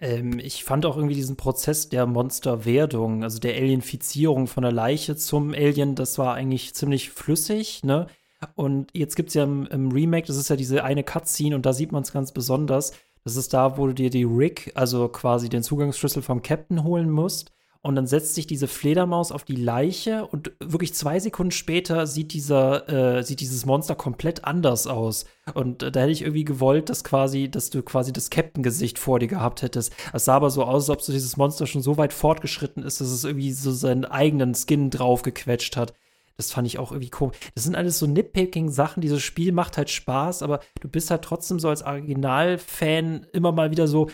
Ähm, 0.00 0.38
ich 0.38 0.64
fand 0.64 0.86
auch 0.86 0.96
irgendwie 0.96 1.14
diesen 1.14 1.36
Prozess 1.36 1.88
der 1.88 2.06
Monsterwerdung, 2.06 3.22
also 3.22 3.38
der 3.38 3.54
Alienfizierung 3.54 4.46
von 4.46 4.62
der 4.62 4.72
Leiche 4.72 5.16
zum 5.16 5.52
Alien, 5.52 5.94
das 5.94 6.18
war 6.18 6.34
eigentlich 6.34 6.74
ziemlich 6.74 7.10
flüssig, 7.10 7.82
ne? 7.84 8.06
Und 8.56 8.90
jetzt 8.92 9.16
gibt 9.16 9.28
es 9.28 9.34
ja 9.34 9.44
im, 9.44 9.66
im, 9.66 9.90
Remake, 9.90 10.26
das 10.26 10.36
ist 10.36 10.50
ja 10.50 10.56
diese 10.56 10.84
eine 10.84 11.02
Cutscene 11.02 11.54
und 11.54 11.64
da 11.64 11.72
sieht 11.72 11.92
man 11.92 12.02
es 12.02 12.12
ganz 12.12 12.32
besonders. 12.32 12.92
Das 13.24 13.36
ist 13.36 13.54
da, 13.54 13.78
wo 13.78 13.86
du 13.86 13.94
dir 13.94 14.10
die 14.10 14.24
Rig, 14.24 14.72
also 14.74 15.08
quasi 15.08 15.48
den 15.48 15.62
Zugangsschlüssel 15.62 16.22
vom 16.22 16.42
Captain 16.42 16.84
holen 16.84 17.10
musst. 17.10 17.53
Und 17.84 17.96
dann 17.96 18.06
setzt 18.06 18.34
sich 18.34 18.46
diese 18.46 18.66
Fledermaus 18.66 19.30
auf 19.30 19.44
die 19.44 19.56
Leiche 19.56 20.26
und 20.26 20.52
wirklich 20.58 20.94
zwei 20.94 21.20
Sekunden 21.20 21.50
später 21.50 22.06
sieht 22.06 22.32
dieser, 22.32 23.18
äh, 23.18 23.22
sieht 23.22 23.40
dieses 23.40 23.66
Monster 23.66 23.94
komplett 23.94 24.46
anders 24.46 24.86
aus. 24.86 25.26
Und 25.52 25.82
äh, 25.82 25.92
da 25.92 26.00
hätte 26.00 26.12
ich 26.12 26.22
irgendwie 26.22 26.46
gewollt, 26.46 26.88
dass 26.88 27.04
quasi, 27.04 27.50
dass 27.50 27.68
du 27.68 27.82
quasi 27.82 28.10
das 28.10 28.30
Captain-Gesicht 28.30 28.98
vor 28.98 29.18
dir 29.18 29.26
gehabt 29.26 29.60
hättest. 29.60 29.92
Es 30.14 30.24
sah 30.24 30.36
aber 30.36 30.48
so 30.48 30.64
aus, 30.64 30.88
als 30.88 30.96
ob 30.96 31.02
so 31.02 31.12
dieses 31.12 31.36
Monster 31.36 31.66
schon 31.66 31.82
so 31.82 31.98
weit 31.98 32.14
fortgeschritten 32.14 32.82
ist, 32.82 33.02
dass 33.02 33.08
es 33.08 33.22
irgendwie 33.22 33.52
so 33.52 33.70
seinen 33.70 34.06
eigenen 34.06 34.54
Skin 34.54 34.88
draufgequetscht 34.88 35.76
hat. 35.76 35.92
Das 36.38 36.52
fand 36.52 36.66
ich 36.66 36.78
auch 36.78 36.90
irgendwie 36.90 37.10
komisch. 37.10 37.36
Das 37.54 37.64
sind 37.64 37.76
alles 37.76 37.98
so 37.98 38.06
Nitpicking-Sachen. 38.06 39.02
Dieses 39.02 39.22
Spiel 39.22 39.52
macht 39.52 39.76
halt 39.76 39.90
Spaß, 39.90 40.42
aber 40.42 40.60
du 40.80 40.88
bist 40.88 41.10
halt 41.10 41.20
trotzdem 41.20 41.58
so 41.58 41.68
als 41.68 41.82
Original-Fan 41.82 43.26
immer 43.34 43.52
mal 43.52 43.70
wieder 43.70 43.88
so, 43.88 44.08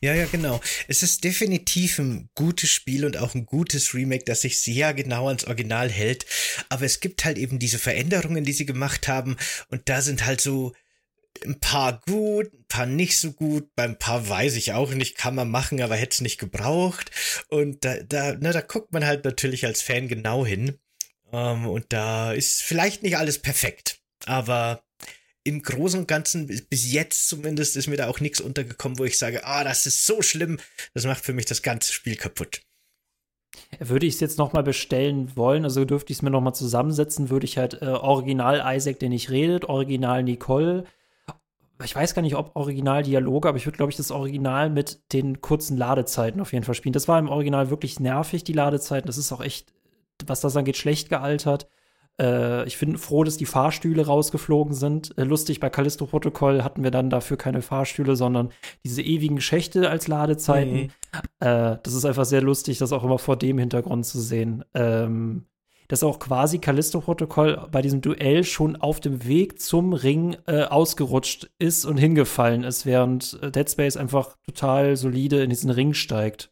ja, 0.00 0.14
ja, 0.14 0.26
genau. 0.26 0.60
Es 0.88 1.02
ist 1.02 1.22
definitiv 1.22 1.98
ein 1.98 2.28
gutes 2.34 2.70
Spiel 2.70 3.04
und 3.04 3.16
auch 3.16 3.34
ein 3.34 3.46
gutes 3.46 3.94
Remake, 3.94 4.24
das 4.24 4.40
sich 4.40 4.60
sehr 4.60 4.94
genau 4.94 5.28
ans 5.28 5.44
Original 5.44 5.88
hält. 5.90 6.26
Aber 6.68 6.84
es 6.84 7.00
gibt 7.00 7.24
halt 7.24 7.38
eben 7.38 7.58
diese 7.58 7.78
Veränderungen, 7.78 8.44
die 8.44 8.52
sie 8.52 8.66
gemacht 8.66 9.06
haben. 9.06 9.36
Und 9.68 9.88
da 9.88 10.02
sind 10.02 10.26
halt 10.26 10.40
so 10.40 10.72
ein 11.44 11.60
paar 11.60 12.00
gut, 12.06 12.52
ein 12.52 12.64
paar 12.68 12.86
nicht 12.86 13.18
so 13.18 13.32
gut. 13.32 13.74
Beim 13.76 13.96
paar 13.96 14.28
weiß 14.28 14.56
ich 14.56 14.72
auch 14.72 14.92
nicht, 14.92 15.16
kann 15.16 15.34
man 15.34 15.50
machen, 15.50 15.80
aber 15.80 15.96
hätte 15.96 16.14
es 16.14 16.20
nicht 16.20 16.38
gebraucht. 16.38 17.10
Und 17.48 17.84
da, 17.84 17.98
da, 18.02 18.36
na, 18.40 18.52
da 18.52 18.60
guckt 18.60 18.92
man 18.92 19.06
halt 19.06 19.24
natürlich 19.24 19.64
als 19.66 19.82
Fan 19.82 20.08
genau 20.08 20.44
hin. 20.44 20.78
Ähm, 21.32 21.66
und 21.66 21.86
da 21.90 22.32
ist 22.32 22.62
vielleicht 22.62 23.02
nicht 23.02 23.16
alles 23.16 23.38
perfekt. 23.38 24.00
Aber 24.24 24.82
im 25.46 25.62
Großen 25.62 26.00
und 26.00 26.08
Ganzen, 26.08 26.46
bis 26.46 26.92
jetzt 26.92 27.28
zumindest, 27.28 27.76
ist 27.76 27.86
mir 27.86 27.96
da 27.96 28.08
auch 28.08 28.20
nichts 28.20 28.40
untergekommen, 28.40 28.98
wo 28.98 29.04
ich 29.04 29.16
sage, 29.16 29.44
ah, 29.44 29.62
das 29.62 29.86
ist 29.86 30.04
so 30.04 30.20
schlimm, 30.20 30.58
das 30.92 31.06
macht 31.06 31.24
für 31.24 31.32
mich 31.32 31.46
das 31.46 31.62
ganze 31.62 31.92
Spiel 31.92 32.16
kaputt. 32.16 32.62
Würde 33.78 34.06
ich 34.06 34.14
es 34.14 34.20
jetzt 34.20 34.38
nochmal 34.38 34.64
bestellen 34.64 35.36
wollen, 35.36 35.64
also 35.64 35.84
dürfte 35.84 36.12
ich 36.12 36.18
es 36.18 36.22
mir 36.22 36.30
nochmal 36.30 36.54
zusammensetzen, 36.54 37.30
würde 37.30 37.46
ich 37.46 37.58
halt 37.58 37.80
äh, 37.80 37.86
Original 37.86 38.76
Isaac, 38.76 38.98
der 38.98 39.08
nicht 39.08 39.30
redet, 39.30 39.64
Original 39.66 40.24
Nicole. 40.24 40.84
Ich 41.84 41.94
weiß 41.94 42.14
gar 42.14 42.22
nicht, 42.22 42.36
ob 42.36 42.56
Original 42.56 43.02
Dialoge, 43.02 43.48
aber 43.48 43.58
ich 43.58 43.66
würde, 43.66 43.76
glaube 43.76 43.90
ich, 43.90 43.96
das 43.96 44.10
Original 44.10 44.68
mit 44.68 45.12
den 45.12 45.40
kurzen 45.40 45.76
Ladezeiten 45.76 46.40
auf 46.40 46.52
jeden 46.52 46.64
Fall 46.64 46.74
spielen. 46.74 46.92
Das 46.92 47.06
war 47.06 47.18
im 47.18 47.28
Original 47.28 47.70
wirklich 47.70 48.00
nervig, 48.00 48.44
die 48.44 48.52
Ladezeiten. 48.52 49.06
Das 49.06 49.18
ist 49.18 49.30
auch 49.30 49.42
echt, 49.42 49.72
was 50.26 50.40
das 50.40 50.56
angeht, 50.56 50.76
schlecht 50.76 51.08
gealtert. 51.08 51.68
Äh, 52.20 52.66
ich 52.66 52.78
bin 52.78 52.96
froh, 52.98 53.24
dass 53.24 53.36
die 53.36 53.46
Fahrstühle 53.46 54.06
rausgeflogen 54.06 54.74
sind. 54.74 55.16
Äh, 55.18 55.24
lustig, 55.24 55.60
bei 55.60 55.70
Callisto-Protokoll 55.70 56.62
hatten 56.62 56.82
wir 56.82 56.90
dann 56.90 57.10
dafür 57.10 57.36
keine 57.36 57.62
Fahrstühle, 57.62 58.16
sondern 58.16 58.50
diese 58.84 59.02
ewigen 59.02 59.40
Schächte 59.40 59.90
als 59.90 60.08
Ladezeiten. 60.08 60.74
Mhm. 60.74 60.90
Äh, 61.40 61.78
das 61.82 61.94
ist 61.94 62.04
einfach 62.04 62.24
sehr 62.24 62.42
lustig, 62.42 62.78
das 62.78 62.92
auch 62.92 63.04
immer 63.04 63.18
vor 63.18 63.36
dem 63.36 63.58
Hintergrund 63.58 64.06
zu 64.06 64.20
sehen. 64.20 64.64
Ähm, 64.74 65.46
dass 65.88 66.02
auch 66.02 66.18
quasi 66.18 66.58
Callisto-Protokoll 66.58 67.68
bei 67.70 67.80
diesem 67.80 68.00
Duell 68.00 68.42
schon 68.44 68.74
auf 68.76 68.98
dem 68.98 69.24
Weg 69.24 69.60
zum 69.60 69.92
Ring 69.92 70.36
äh, 70.46 70.64
ausgerutscht 70.64 71.50
ist 71.58 71.84
und 71.84 71.96
hingefallen 71.96 72.64
ist, 72.64 72.86
während 72.86 73.38
äh, 73.40 73.52
Dead 73.52 73.70
Space 73.70 73.96
einfach 73.96 74.36
total 74.44 74.96
solide 74.96 75.42
in 75.44 75.50
diesen 75.50 75.70
Ring 75.70 75.94
steigt. 75.94 76.50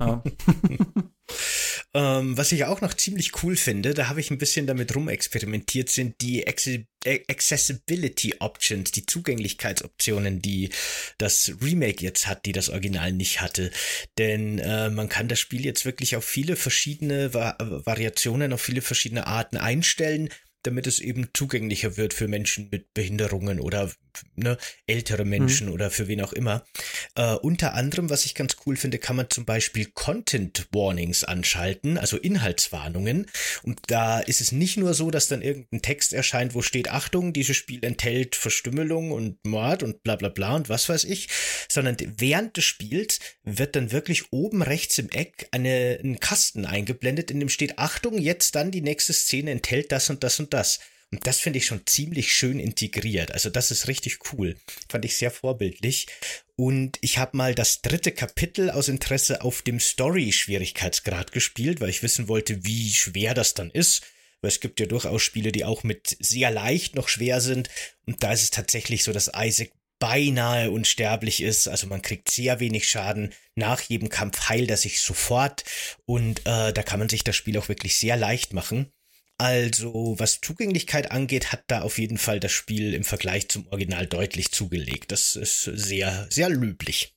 Ja. 0.00 0.22
Ähm, 1.98 2.38
was 2.38 2.52
ich 2.52 2.64
auch 2.64 2.80
noch 2.80 2.94
ziemlich 2.94 3.42
cool 3.42 3.56
finde, 3.56 3.92
da 3.92 4.08
habe 4.08 4.20
ich 4.20 4.30
ein 4.30 4.38
bisschen 4.38 4.68
damit 4.68 4.94
rumexperimentiert, 4.94 5.90
sind 5.90 6.20
die 6.20 6.46
Accessibility 6.46 8.36
Options, 8.38 8.92
die 8.92 9.04
Zugänglichkeitsoptionen, 9.04 10.40
die 10.40 10.70
das 11.18 11.50
Remake 11.60 12.04
jetzt 12.04 12.28
hat, 12.28 12.46
die 12.46 12.52
das 12.52 12.68
Original 12.68 13.10
nicht 13.12 13.40
hatte. 13.40 13.72
Denn 14.16 14.60
äh, 14.60 14.90
man 14.90 15.08
kann 15.08 15.26
das 15.26 15.40
Spiel 15.40 15.64
jetzt 15.64 15.86
wirklich 15.86 16.14
auf 16.14 16.24
viele 16.24 16.54
verschiedene 16.54 17.34
Va 17.34 17.56
Variationen, 17.58 18.52
auf 18.52 18.62
viele 18.62 18.82
verschiedene 18.82 19.26
Arten 19.26 19.56
einstellen 19.56 20.28
damit 20.64 20.86
es 20.86 20.98
eben 20.98 21.28
zugänglicher 21.32 21.96
wird 21.96 22.12
für 22.12 22.28
Menschen 22.28 22.68
mit 22.70 22.92
Behinderungen 22.92 23.60
oder 23.60 23.90
ne, 24.36 24.56
ältere 24.86 25.24
mhm. 25.24 25.30
Menschen 25.30 25.66
mhm. 25.68 25.72
oder 25.72 25.90
für 25.90 26.08
wen 26.08 26.20
auch 26.20 26.32
immer. 26.32 26.64
Äh, 27.14 27.34
unter 27.34 27.74
anderem, 27.74 28.10
was 28.10 28.24
ich 28.24 28.34
ganz 28.34 28.56
cool 28.66 28.76
finde, 28.76 28.98
kann 28.98 29.16
man 29.16 29.30
zum 29.30 29.44
Beispiel 29.44 29.86
Content 29.86 30.68
Warnings 30.72 31.24
anschalten, 31.24 31.98
also 31.98 32.16
Inhaltswarnungen. 32.16 33.26
Und 33.62 33.80
da 33.86 34.20
ist 34.20 34.40
es 34.40 34.52
nicht 34.52 34.76
nur 34.76 34.94
so, 34.94 35.10
dass 35.10 35.28
dann 35.28 35.42
irgendein 35.42 35.82
Text 35.82 36.12
erscheint, 36.12 36.54
wo 36.54 36.62
steht, 36.62 36.90
Achtung, 36.90 37.32
dieses 37.32 37.56
Spiel 37.56 37.84
enthält 37.84 38.36
Verstümmelung 38.36 39.12
und 39.12 39.44
Mord 39.44 39.82
und 39.82 40.02
bla 40.02 40.16
bla 40.16 40.28
bla 40.28 40.54
und 40.56 40.68
was 40.68 40.88
weiß 40.88 41.04
ich, 41.04 41.28
sondern 41.68 41.96
während 42.16 42.56
des 42.56 42.64
Spiels 42.64 43.18
wird 43.42 43.76
dann 43.76 43.92
wirklich 43.92 44.32
oben 44.32 44.62
rechts 44.62 44.98
im 44.98 45.10
Eck 45.10 45.48
eine, 45.52 45.98
ein 46.02 46.20
Kasten 46.20 46.66
eingeblendet, 46.66 47.30
in 47.30 47.40
dem 47.40 47.48
steht, 47.48 47.78
Achtung, 47.78 48.18
jetzt 48.18 48.54
dann 48.54 48.70
die 48.70 48.82
nächste 48.82 49.12
Szene 49.12 49.50
enthält 49.50 49.92
das 49.92 50.10
und 50.10 50.22
das 50.22 50.38
und 50.40 50.52
das. 50.54 50.80
Und 51.10 51.26
das 51.26 51.40
finde 51.40 51.58
ich 51.58 51.66
schon 51.66 51.86
ziemlich 51.86 52.34
schön 52.34 52.60
integriert. 52.60 53.32
Also 53.32 53.48
das 53.48 53.70
ist 53.70 53.88
richtig 53.88 54.18
cool. 54.32 54.56
Fand 54.90 55.04
ich 55.04 55.16
sehr 55.16 55.30
vorbildlich. 55.30 56.06
Und 56.56 56.98
ich 57.00 57.16
habe 57.18 57.36
mal 57.36 57.54
das 57.54 57.80
dritte 57.80 58.12
Kapitel 58.12 58.70
aus 58.70 58.88
Interesse 58.88 59.42
auf 59.42 59.62
dem 59.62 59.80
Story-Schwierigkeitsgrad 59.80 61.32
gespielt, 61.32 61.80
weil 61.80 61.88
ich 61.88 62.02
wissen 62.02 62.28
wollte, 62.28 62.64
wie 62.64 62.92
schwer 62.92 63.32
das 63.32 63.54
dann 63.54 63.70
ist. 63.70 64.02
Weil 64.42 64.50
es 64.50 64.60
gibt 64.60 64.80
ja 64.80 64.86
durchaus 64.86 65.22
Spiele, 65.22 65.50
die 65.50 65.64
auch 65.64 65.82
mit 65.82 66.16
sehr 66.20 66.50
leicht 66.50 66.94
noch 66.94 67.08
schwer 67.08 67.40
sind. 67.40 67.70
Und 68.06 68.22
da 68.22 68.32
ist 68.32 68.42
es 68.42 68.50
tatsächlich 68.50 69.02
so, 69.02 69.12
dass 69.12 69.30
Isaac 69.34 69.72
beinahe 69.98 70.70
unsterblich 70.70 71.42
ist. 71.42 71.68
Also 71.68 71.86
man 71.86 72.02
kriegt 72.02 72.30
sehr 72.30 72.60
wenig 72.60 72.88
Schaden. 72.88 73.32
Nach 73.54 73.80
jedem 73.80 74.10
Kampf 74.10 74.48
heilt 74.48 74.70
er 74.70 74.76
sich 74.76 75.00
sofort. 75.00 75.64
Und 76.04 76.40
äh, 76.40 76.72
da 76.72 76.82
kann 76.82 76.98
man 76.98 77.08
sich 77.08 77.24
das 77.24 77.34
Spiel 77.34 77.58
auch 77.58 77.68
wirklich 77.68 77.96
sehr 77.96 78.16
leicht 78.16 78.52
machen. 78.52 78.92
Also, 79.40 80.16
was 80.18 80.40
Zugänglichkeit 80.40 81.12
angeht, 81.12 81.52
hat 81.52 81.62
da 81.68 81.82
auf 81.82 81.98
jeden 81.98 82.18
Fall 82.18 82.40
das 82.40 82.50
Spiel 82.50 82.92
im 82.92 83.04
Vergleich 83.04 83.48
zum 83.48 83.68
Original 83.68 84.06
deutlich 84.06 84.50
zugelegt. 84.50 85.12
Das 85.12 85.36
ist 85.36 85.62
sehr, 85.62 86.26
sehr 86.28 86.48
löblich. 86.48 87.14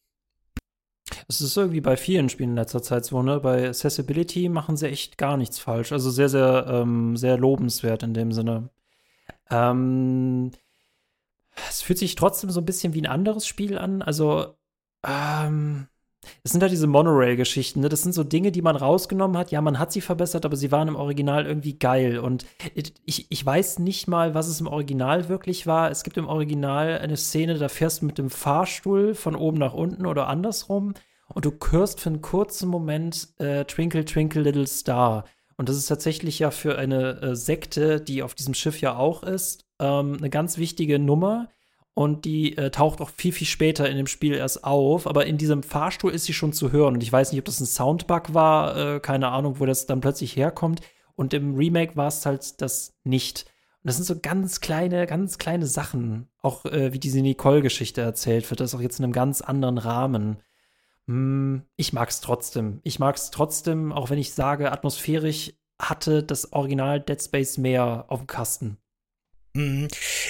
Es 1.27 1.41
ist 1.41 1.57
irgendwie 1.57 1.81
bei 1.81 1.97
vielen 1.97 2.29
Spielen 2.29 2.51
in 2.51 2.55
letzter 2.55 2.83
Zeit 2.83 3.05
so, 3.05 3.23
ne? 3.23 3.39
Bei 3.39 3.67
Accessibility 3.67 4.49
machen 4.49 4.77
sie 4.77 4.87
echt 4.87 5.17
gar 5.17 5.35
nichts 5.35 5.57
falsch. 5.57 5.91
Also 5.91 6.11
sehr, 6.11 6.29
sehr, 6.29 6.67
ähm, 6.69 7.17
sehr 7.17 7.37
lobenswert 7.37 8.03
in 8.03 8.13
dem 8.13 8.31
Sinne. 8.31 8.69
Ähm, 9.49 10.51
es 11.69 11.81
fühlt 11.81 11.99
sich 11.99 12.15
trotzdem 12.15 12.51
so 12.51 12.61
ein 12.61 12.65
bisschen 12.65 12.93
wie 12.93 13.01
ein 13.01 13.07
anderes 13.07 13.47
Spiel 13.47 13.77
an. 13.77 14.01
Also, 14.03 14.57
ähm, 15.05 15.87
es 16.43 16.51
sind 16.51 16.61
halt 16.61 16.71
diese 16.71 16.87
Monorail-Geschichten, 16.87 17.81
ne? 17.81 17.89
Das 17.89 18.03
sind 18.03 18.13
so 18.13 18.23
Dinge, 18.23 18.51
die 18.51 18.61
man 18.61 18.75
rausgenommen 18.75 19.37
hat. 19.37 19.51
Ja, 19.51 19.61
man 19.61 19.79
hat 19.79 19.91
sie 19.91 20.01
verbessert, 20.01 20.45
aber 20.45 20.55
sie 20.55 20.71
waren 20.71 20.87
im 20.87 20.95
Original 20.95 21.45
irgendwie 21.45 21.77
geil. 21.77 22.19
Und 22.19 22.45
ich, 23.05 23.27
ich 23.29 23.45
weiß 23.45 23.79
nicht 23.79 24.07
mal, 24.07 24.33
was 24.33 24.47
es 24.47 24.61
im 24.61 24.67
Original 24.67 25.29
wirklich 25.29 25.67
war. 25.67 25.89
Es 25.89 26.03
gibt 26.03 26.17
im 26.17 26.27
Original 26.27 26.99
eine 26.99 27.17
Szene, 27.17 27.57
da 27.57 27.69
fährst 27.69 28.01
du 28.01 28.05
mit 28.05 28.17
dem 28.17 28.29
Fahrstuhl 28.29 29.15
von 29.15 29.35
oben 29.35 29.57
nach 29.57 29.73
unten 29.73 30.05
oder 30.05 30.27
andersrum 30.27 30.93
und 31.33 31.45
du 31.45 31.51
hörst 31.71 31.99
für 31.99 32.09
einen 32.09 32.21
kurzen 32.21 32.69
Moment 32.69 33.29
äh, 33.39 33.65
Twinkle, 33.65 34.05
Twinkle, 34.05 34.41
Little 34.41 34.67
Star. 34.67 35.25
Und 35.57 35.69
das 35.69 35.77
ist 35.77 35.87
tatsächlich 35.87 36.39
ja 36.39 36.51
für 36.51 36.77
eine 36.77 37.21
äh, 37.21 37.35
Sekte, 37.35 38.01
die 38.01 38.23
auf 38.23 38.35
diesem 38.35 38.53
Schiff 38.53 38.81
ja 38.81 38.95
auch 38.95 39.23
ist, 39.23 39.65
ähm, 39.79 40.17
eine 40.17 40.29
ganz 40.29 40.57
wichtige 40.57 40.99
Nummer 40.99 41.49
und 42.01 42.25
die 42.25 42.57
äh, 42.57 42.71
taucht 42.71 43.01
auch 43.01 43.09
viel, 43.09 43.31
viel 43.31 43.47
später 43.47 43.89
in 43.89 43.97
dem 43.97 44.07
Spiel 44.07 44.33
erst 44.33 44.63
auf. 44.63 45.07
Aber 45.07 45.25
in 45.25 45.37
diesem 45.37 45.63
Fahrstuhl 45.63 46.11
ist 46.11 46.25
sie 46.25 46.33
schon 46.33 46.53
zu 46.53 46.71
hören. 46.71 46.95
Und 46.95 47.03
ich 47.03 47.11
weiß 47.11 47.31
nicht, 47.31 47.39
ob 47.39 47.45
das 47.45 47.59
ein 47.59 47.65
Soundbug 47.65 48.33
war, 48.33 48.95
äh, 48.95 48.99
keine 48.99 49.29
Ahnung, 49.29 49.59
wo 49.59 49.65
das 49.65 49.85
dann 49.85 50.01
plötzlich 50.01 50.35
herkommt. 50.35 50.81
Und 51.15 51.33
im 51.33 51.55
Remake 51.55 51.95
war 51.95 52.07
es 52.07 52.25
halt 52.25 52.61
das 52.61 52.93
nicht. 53.03 53.45
Und 53.83 53.87
das 53.87 53.95
sind 53.97 54.05
so 54.05 54.19
ganz 54.19 54.61
kleine, 54.61 55.05
ganz 55.07 55.37
kleine 55.37 55.67
Sachen. 55.67 56.27
Auch 56.41 56.65
äh, 56.65 56.93
wie 56.93 56.99
diese 56.99 57.21
Nicole-Geschichte 57.21 58.01
erzählt 58.01 58.49
wird, 58.49 58.59
das 58.59 58.75
auch 58.75 58.81
jetzt 58.81 58.99
in 58.99 59.05
einem 59.05 59.13
ganz 59.13 59.41
anderen 59.41 59.77
Rahmen. 59.77 60.37
Hm, 61.07 61.63
ich 61.75 61.93
mag 61.93 62.09
es 62.09 62.21
trotzdem. 62.21 62.79
Ich 62.83 62.99
mag 62.99 63.15
es 63.15 63.31
trotzdem, 63.31 63.91
auch 63.91 64.09
wenn 64.09 64.19
ich 64.19 64.33
sage, 64.33 64.71
atmosphärisch 64.71 65.53
hatte 65.79 66.23
das 66.23 66.53
Original 66.53 66.99
Dead 66.99 67.21
Space 67.21 67.57
mehr 67.57 68.05
auf 68.07 68.19
dem 68.19 68.27
Kasten. 68.27 68.77
Mhm. 69.53 69.87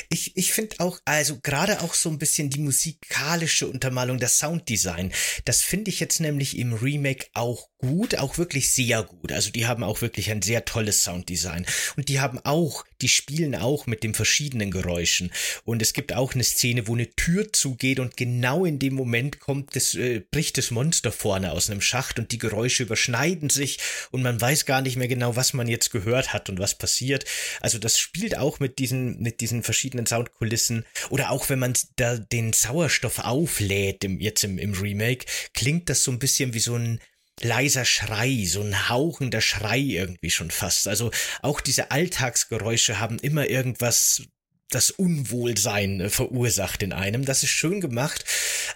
Ich, 0.09 0.35
ich 0.35 0.51
finde 0.51 0.79
auch, 0.79 0.99
also 1.05 1.39
gerade 1.41 1.81
auch 1.81 1.93
so 1.93 2.09
ein 2.09 2.17
bisschen 2.17 2.49
die 2.49 2.59
musikalische 2.59 3.67
Untermalung, 3.67 4.19
das 4.19 4.39
Sounddesign, 4.39 5.13
das 5.45 5.61
finde 5.61 5.91
ich 5.91 5.99
jetzt 5.99 6.19
nämlich 6.19 6.57
im 6.57 6.73
Remake 6.73 7.27
auch 7.33 7.69
gut, 7.81 8.15
auch 8.15 8.37
wirklich 8.37 8.71
sehr 8.71 9.03
gut. 9.03 9.31
Also 9.31 9.51
die 9.51 9.65
haben 9.65 9.83
auch 9.83 10.01
wirklich 10.01 10.29
ein 10.31 10.41
sehr 10.41 10.65
tolles 10.65 11.03
Sounddesign. 11.03 11.65
Und 11.97 12.09
die 12.09 12.19
haben 12.19 12.39
auch, 12.43 12.85
die 13.01 13.07
spielen 13.07 13.55
auch 13.55 13.87
mit 13.87 14.03
den 14.03 14.13
verschiedenen 14.13 14.71
Geräuschen. 14.71 15.31
Und 15.65 15.81
es 15.81 15.93
gibt 15.93 16.13
auch 16.13 16.33
eine 16.33 16.43
Szene, 16.43 16.87
wo 16.87 16.93
eine 16.93 17.09
Tür 17.15 17.51
zugeht 17.51 17.99
und 17.99 18.17
genau 18.17 18.65
in 18.65 18.79
dem 18.79 18.93
Moment 18.93 19.39
kommt 19.39 19.75
das, 19.75 19.95
äh, 19.95 20.21
bricht 20.31 20.57
das 20.57 20.71
Monster 20.71 21.11
vorne 21.11 21.51
aus 21.51 21.69
einem 21.69 21.81
Schacht 21.81 22.19
und 22.19 22.31
die 22.31 22.37
Geräusche 22.37 22.83
überschneiden 22.83 23.49
sich 23.49 23.79
und 24.11 24.21
man 24.21 24.39
weiß 24.39 24.65
gar 24.65 24.81
nicht 24.81 24.95
mehr 24.95 25.07
genau, 25.07 25.35
was 25.35 25.53
man 25.53 25.67
jetzt 25.67 25.91
gehört 25.91 26.33
hat 26.33 26.49
und 26.49 26.59
was 26.59 26.75
passiert. 26.75 27.25
Also 27.61 27.79
das 27.79 27.97
spielt 27.97 28.37
auch 28.37 28.59
mit 28.59 28.79
diesen, 28.79 29.10
mit 29.19 29.41
diesen 29.41 29.63
verschiedenen 29.63 30.05
Soundkulissen. 30.05 30.85
Oder 31.09 31.31
auch 31.31 31.49
wenn 31.49 31.59
man 31.59 31.73
da 31.95 32.17
den 32.17 32.53
Sauerstoff 32.53 33.19
auflädt, 33.19 34.03
im, 34.03 34.19
jetzt 34.19 34.43
im, 34.43 34.57
im 34.57 34.73
Remake, 34.73 35.25
klingt 35.53 35.89
das 35.89 36.03
so 36.03 36.11
ein 36.11 36.19
bisschen 36.19 36.53
wie 36.53 36.59
so 36.59 36.75
ein 36.75 36.99
leiser 37.39 37.85
Schrei, 37.85 38.45
so 38.45 38.61
ein 38.61 38.89
hauchender 38.89 39.41
Schrei 39.41 39.79
irgendwie 39.79 40.29
schon 40.29 40.51
fast. 40.51 40.87
Also 40.87 41.11
auch 41.41 41.61
diese 41.61 41.91
Alltagsgeräusche 41.91 42.99
haben 42.99 43.19
immer 43.19 43.49
irgendwas 43.49 44.23
das 44.71 44.89
Unwohlsein 44.89 46.01
äh, 46.01 46.09
verursacht 46.09 46.81
in 46.81 46.93
einem. 46.93 47.25
Das 47.25 47.43
ist 47.43 47.49
schön 47.49 47.81
gemacht, 47.81 48.25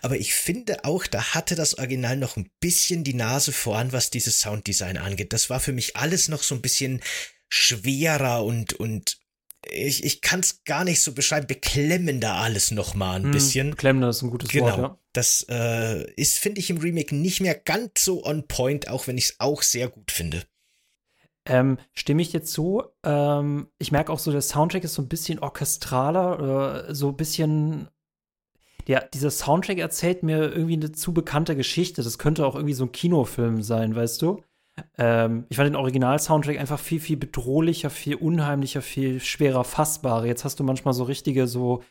aber 0.01 0.17
ich 0.17 0.33
finde 0.33 0.83
auch, 0.83 1.07
da 1.07 1.33
hatte 1.33 1.55
das 1.55 1.77
Original 1.77 2.17
noch 2.17 2.37
ein 2.37 2.49
bisschen 2.59 3.03
die 3.03 3.13
Nase 3.13 3.51
vorn, 3.51 3.91
was 3.91 4.09
dieses 4.11 4.39
Sounddesign 4.39 4.97
angeht. 4.97 5.33
Das 5.33 5.49
war 5.49 5.59
für 5.59 5.71
mich 5.71 5.95
alles 5.95 6.27
noch 6.27 6.43
so 6.43 6.53
ein 6.53 6.61
bisschen 6.61 7.01
schwerer 7.49 8.43
und 8.43 8.73
und 8.73 9.17
ich, 9.71 10.03
ich 10.03 10.21
kann 10.21 10.39
es 10.39 10.63
gar 10.63 10.83
nicht 10.83 11.01
so 11.01 11.13
beschreiben, 11.13 11.47
beklemmender 11.47 12.35
alles 12.35 12.71
nochmal 12.71 13.17
ein 13.17 13.23
hm, 13.25 13.31
bisschen. 13.31 13.69
Beklemmender 13.71 14.09
ist 14.09 14.21
ein 14.21 14.29
gutes 14.29 14.49
genau. 14.49 14.65
Wort, 14.65 14.77
ja. 14.77 14.99
Das 15.13 15.45
äh, 15.49 16.11
ist, 16.13 16.39
finde 16.39 16.59
ich, 16.59 16.69
im 16.69 16.77
Remake 16.77 17.15
nicht 17.15 17.41
mehr 17.41 17.55
ganz 17.55 18.03
so 18.03 18.23
on 18.25 18.47
point, 18.47 18.89
auch 18.89 19.07
wenn 19.07 19.17
ich 19.17 19.25
es 19.25 19.35
auch 19.39 19.61
sehr 19.61 19.87
gut 19.87 20.11
finde. 20.11 20.43
Ähm, 21.47 21.77
stimme 21.93 22.21
ich 22.21 22.33
jetzt 22.33 22.51
zu? 22.51 22.83
Ähm, 23.03 23.67
ich 23.77 23.91
merke 23.91 24.11
auch 24.11 24.19
so, 24.19 24.31
der 24.31 24.41
Soundtrack 24.41 24.83
ist 24.83 24.95
so 24.95 25.01
ein 25.01 25.07
bisschen 25.07 25.39
orchestraler 25.39 26.39
oder 26.39 26.95
so 26.95 27.09
ein 27.09 27.17
bisschen. 27.17 27.87
Ja, 28.87 28.99
dieser 29.01 29.31
Soundtrack 29.31 29.79
erzählt 29.79 30.21
mir 30.21 30.51
irgendwie 30.51 30.73
eine 30.73 30.91
zu 30.91 31.13
bekannte 31.13 31.55
Geschichte. 31.55 32.03
Das 32.03 32.19
könnte 32.19 32.45
auch 32.45 32.55
irgendwie 32.55 32.73
so 32.73 32.85
ein 32.85 32.91
Kinofilm 32.91 33.63
sein, 33.63 33.95
weißt 33.95 34.21
du? 34.21 34.43
Ähm, 34.97 35.45
ich 35.49 35.57
fand 35.57 35.67
den 35.67 35.75
Original-Soundtrack 35.75 36.59
einfach 36.59 36.79
viel, 36.79 36.99
viel 36.99 37.17
bedrohlicher, 37.17 37.89
viel 37.89 38.15
unheimlicher, 38.15 38.81
viel 38.81 39.19
schwerer 39.19 39.63
fassbarer. 39.63 40.25
Jetzt 40.25 40.43
hast 40.43 40.59
du 40.59 40.63
manchmal 40.63 40.93
so 40.93 41.03
richtige, 41.03 41.47
so, 41.47 41.83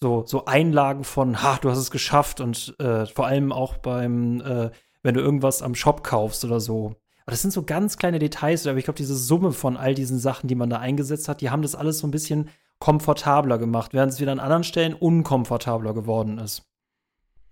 so, 0.00 0.24
so 0.26 0.44
Einlagen 0.44 1.04
von, 1.04 1.42
ha, 1.42 1.58
du 1.60 1.70
hast 1.70 1.78
es 1.78 1.90
geschafft 1.90 2.40
und 2.40 2.74
äh, 2.78 3.06
vor 3.06 3.26
allem 3.26 3.52
auch 3.52 3.78
beim, 3.78 4.40
äh, 4.40 4.70
wenn 5.02 5.14
du 5.14 5.20
irgendwas 5.20 5.62
am 5.62 5.74
Shop 5.74 6.04
kaufst 6.04 6.44
oder 6.44 6.60
so. 6.60 6.96
Aber 7.24 7.32
das 7.32 7.42
sind 7.42 7.52
so 7.52 7.62
ganz 7.62 7.96
kleine 7.96 8.18
Details, 8.18 8.66
aber 8.66 8.78
ich 8.78 8.84
glaube, 8.84 8.98
diese 8.98 9.16
Summe 9.16 9.52
von 9.52 9.76
all 9.76 9.94
diesen 9.94 10.18
Sachen, 10.18 10.46
die 10.46 10.54
man 10.54 10.70
da 10.70 10.78
eingesetzt 10.78 11.28
hat, 11.28 11.40
die 11.40 11.50
haben 11.50 11.62
das 11.62 11.74
alles 11.74 11.98
so 11.98 12.06
ein 12.06 12.12
bisschen 12.12 12.50
komfortabler 12.78 13.58
gemacht, 13.58 13.94
während 13.94 14.12
es 14.12 14.20
wieder 14.20 14.32
an 14.32 14.40
anderen 14.40 14.64
Stellen 14.64 14.94
unkomfortabler 14.94 15.94
geworden 15.94 16.38
ist. 16.38 16.62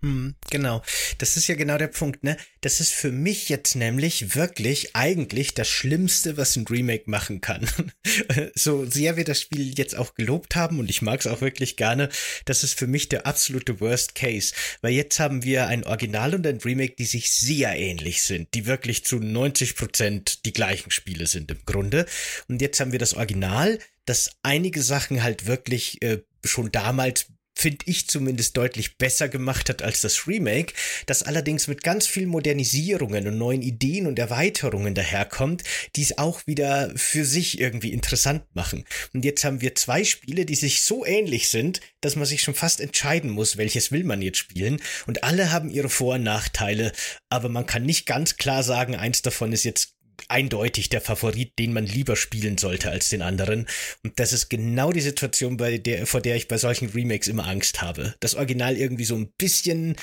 Hm, 0.01 0.35
genau. 0.51 0.83
Das 1.17 1.37
ist 1.37 1.47
ja 1.47 1.55
genau 1.55 1.77
der 1.77 1.87
Punkt, 1.87 2.23
ne? 2.23 2.37
Das 2.61 2.79
ist 2.79 2.93
für 2.93 3.11
mich 3.11 3.49
jetzt 3.49 3.75
nämlich 3.75 4.35
wirklich 4.35 4.95
eigentlich 4.95 5.53
das 5.53 5.67
Schlimmste, 5.67 6.37
was 6.37 6.55
ein 6.55 6.67
Remake 6.67 7.09
machen 7.09 7.41
kann. 7.41 7.67
so 8.55 8.85
sehr 8.85 9.17
wir 9.17 9.23
das 9.23 9.41
Spiel 9.41 9.77
jetzt 9.77 9.95
auch 9.95 10.13
gelobt 10.13 10.55
haben 10.55 10.79
und 10.79 10.89
ich 10.89 11.01
mag 11.01 11.21
es 11.21 11.27
auch 11.27 11.41
wirklich 11.41 11.77
gerne, 11.77 12.09
das 12.45 12.63
ist 12.63 12.77
für 12.77 12.87
mich 12.87 13.09
der 13.09 13.25
absolute 13.25 13.79
Worst 13.79 14.15
Case. 14.15 14.53
Weil 14.81 14.93
jetzt 14.93 15.19
haben 15.19 15.43
wir 15.43 15.67
ein 15.67 15.83
Original 15.83 16.35
und 16.35 16.45
ein 16.45 16.57
Remake, 16.57 16.95
die 16.97 17.05
sich 17.05 17.31
sehr 17.31 17.75
ähnlich 17.75 18.21
sind, 18.23 18.53
die 18.53 18.65
wirklich 18.65 19.05
zu 19.05 19.17
90 19.19 19.75
Prozent 19.75 20.45
die 20.45 20.53
gleichen 20.53 20.91
Spiele 20.91 21.25
sind 21.25 21.49
im 21.51 21.65
Grunde. 21.65 22.05
Und 22.47 22.61
jetzt 22.61 22.79
haben 22.79 22.91
wir 22.91 22.99
das 22.99 23.13
Original, 23.13 23.79
das 24.05 24.31
einige 24.43 24.83
Sachen 24.83 25.23
halt 25.23 25.47
wirklich 25.47 26.01
äh, 26.01 26.21
schon 26.43 26.71
damals 26.71 27.27
finde 27.57 27.85
ich 27.85 28.07
zumindest 28.07 28.57
deutlich 28.57 28.97
besser 28.97 29.29
gemacht 29.29 29.69
hat 29.69 29.81
als 29.81 30.01
das 30.01 30.27
Remake, 30.27 30.73
das 31.05 31.23
allerdings 31.23 31.67
mit 31.67 31.83
ganz 31.83 32.05
vielen 32.05 32.29
Modernisierungen 32.29 33.27
und 33.27 33.37
neuen 33.37 33.61
Ideen 33.61 34.07
und 34.07 34.19
Erweiterungen 34.19 34.93
daherkommt, 34.93 35.63
die 35.95 36.03
es 36.03 36.17
auch 36.17 36.45
wieder 36.45 36.91
für 36.95 37.25
sich 37.25 37.59
irgendwie 37.59 37.93
interessant 37.93 38.43
machen. 38.53 38.85
Und 39.13 39.23
jetzt 39.25 39.43
haben 39.43 39.61
wir 39.61 39.73
zwei 39.75 40.03
Spiele, 40.03 40.45
die 40.45 40.55
sich 40.55 40.83
so 40.83 41.05
ähnlich 41.05 41.49
sind, 41.49 41.79
dass 42.01 42.15
man 42.15 42.25
sich 42.25 42.41
schon 42.41 42.55
fast 42.55 42.81
entscheiden 42.81 43.31
muss, 43.31 43.57
welches 43.57 43.91
will 43.91 44.03
man 44.03 44.21
jetzt 44.21 44.37
spielen. 44.37 44.81
Und 45.07 45.23
alle 45.23 45.51
haben 45.51 45.69
ihre 45.69 45.89
Vor- 45.89 46.15
und 46.15 46.23
Nachteile, 46.23 46.91
aber 47.29 47.49
man 47.49 47.65
kann 47.65 47.83
nicht 47.83 48.05
ganz 48.05 48.37
klar 48.37 48.63
sagen, 48.63 48.95
eins 48.95 49.21
davon 49.21 49.53
ist 49.53 49.63
jetzt 49.63 49.94
eindeutig 50.29 50.89
der 50.89 51.01
Favorit, 51.01 51.57
den 51.59 51.73
man 51.73 51.85
lieber 51.85 52.15
spielen 52.15 52.57
sollte 52.57 52.89
als 52.89 53.09
den 53.09 53.21
anderen. 53.21 53.67
Und 54.03 54.19
das 54.19 54.33
ist 54.33 54.49
genau 54.49 54.91
die 54.91 55.01
Situation, 55.01 55.57
bei 55.57 55.77
der, 55.77 56.05
vor 56.07 56.21
der 56.21 56.35
ich 56.35 56.47
bei 56.47 56.57
solchen 56.57 56.89
Remakes 56.89 57.27
immer 57.27 57.47
Angst 57.47 57.81
habe. 57.81 58.15
Das 58.19 58.35
Original 58.35 58.77
irgendwie 58.77 59.05
so 59.05 59.15
ein 59.15 59.31
bisschen, 59.37 59.95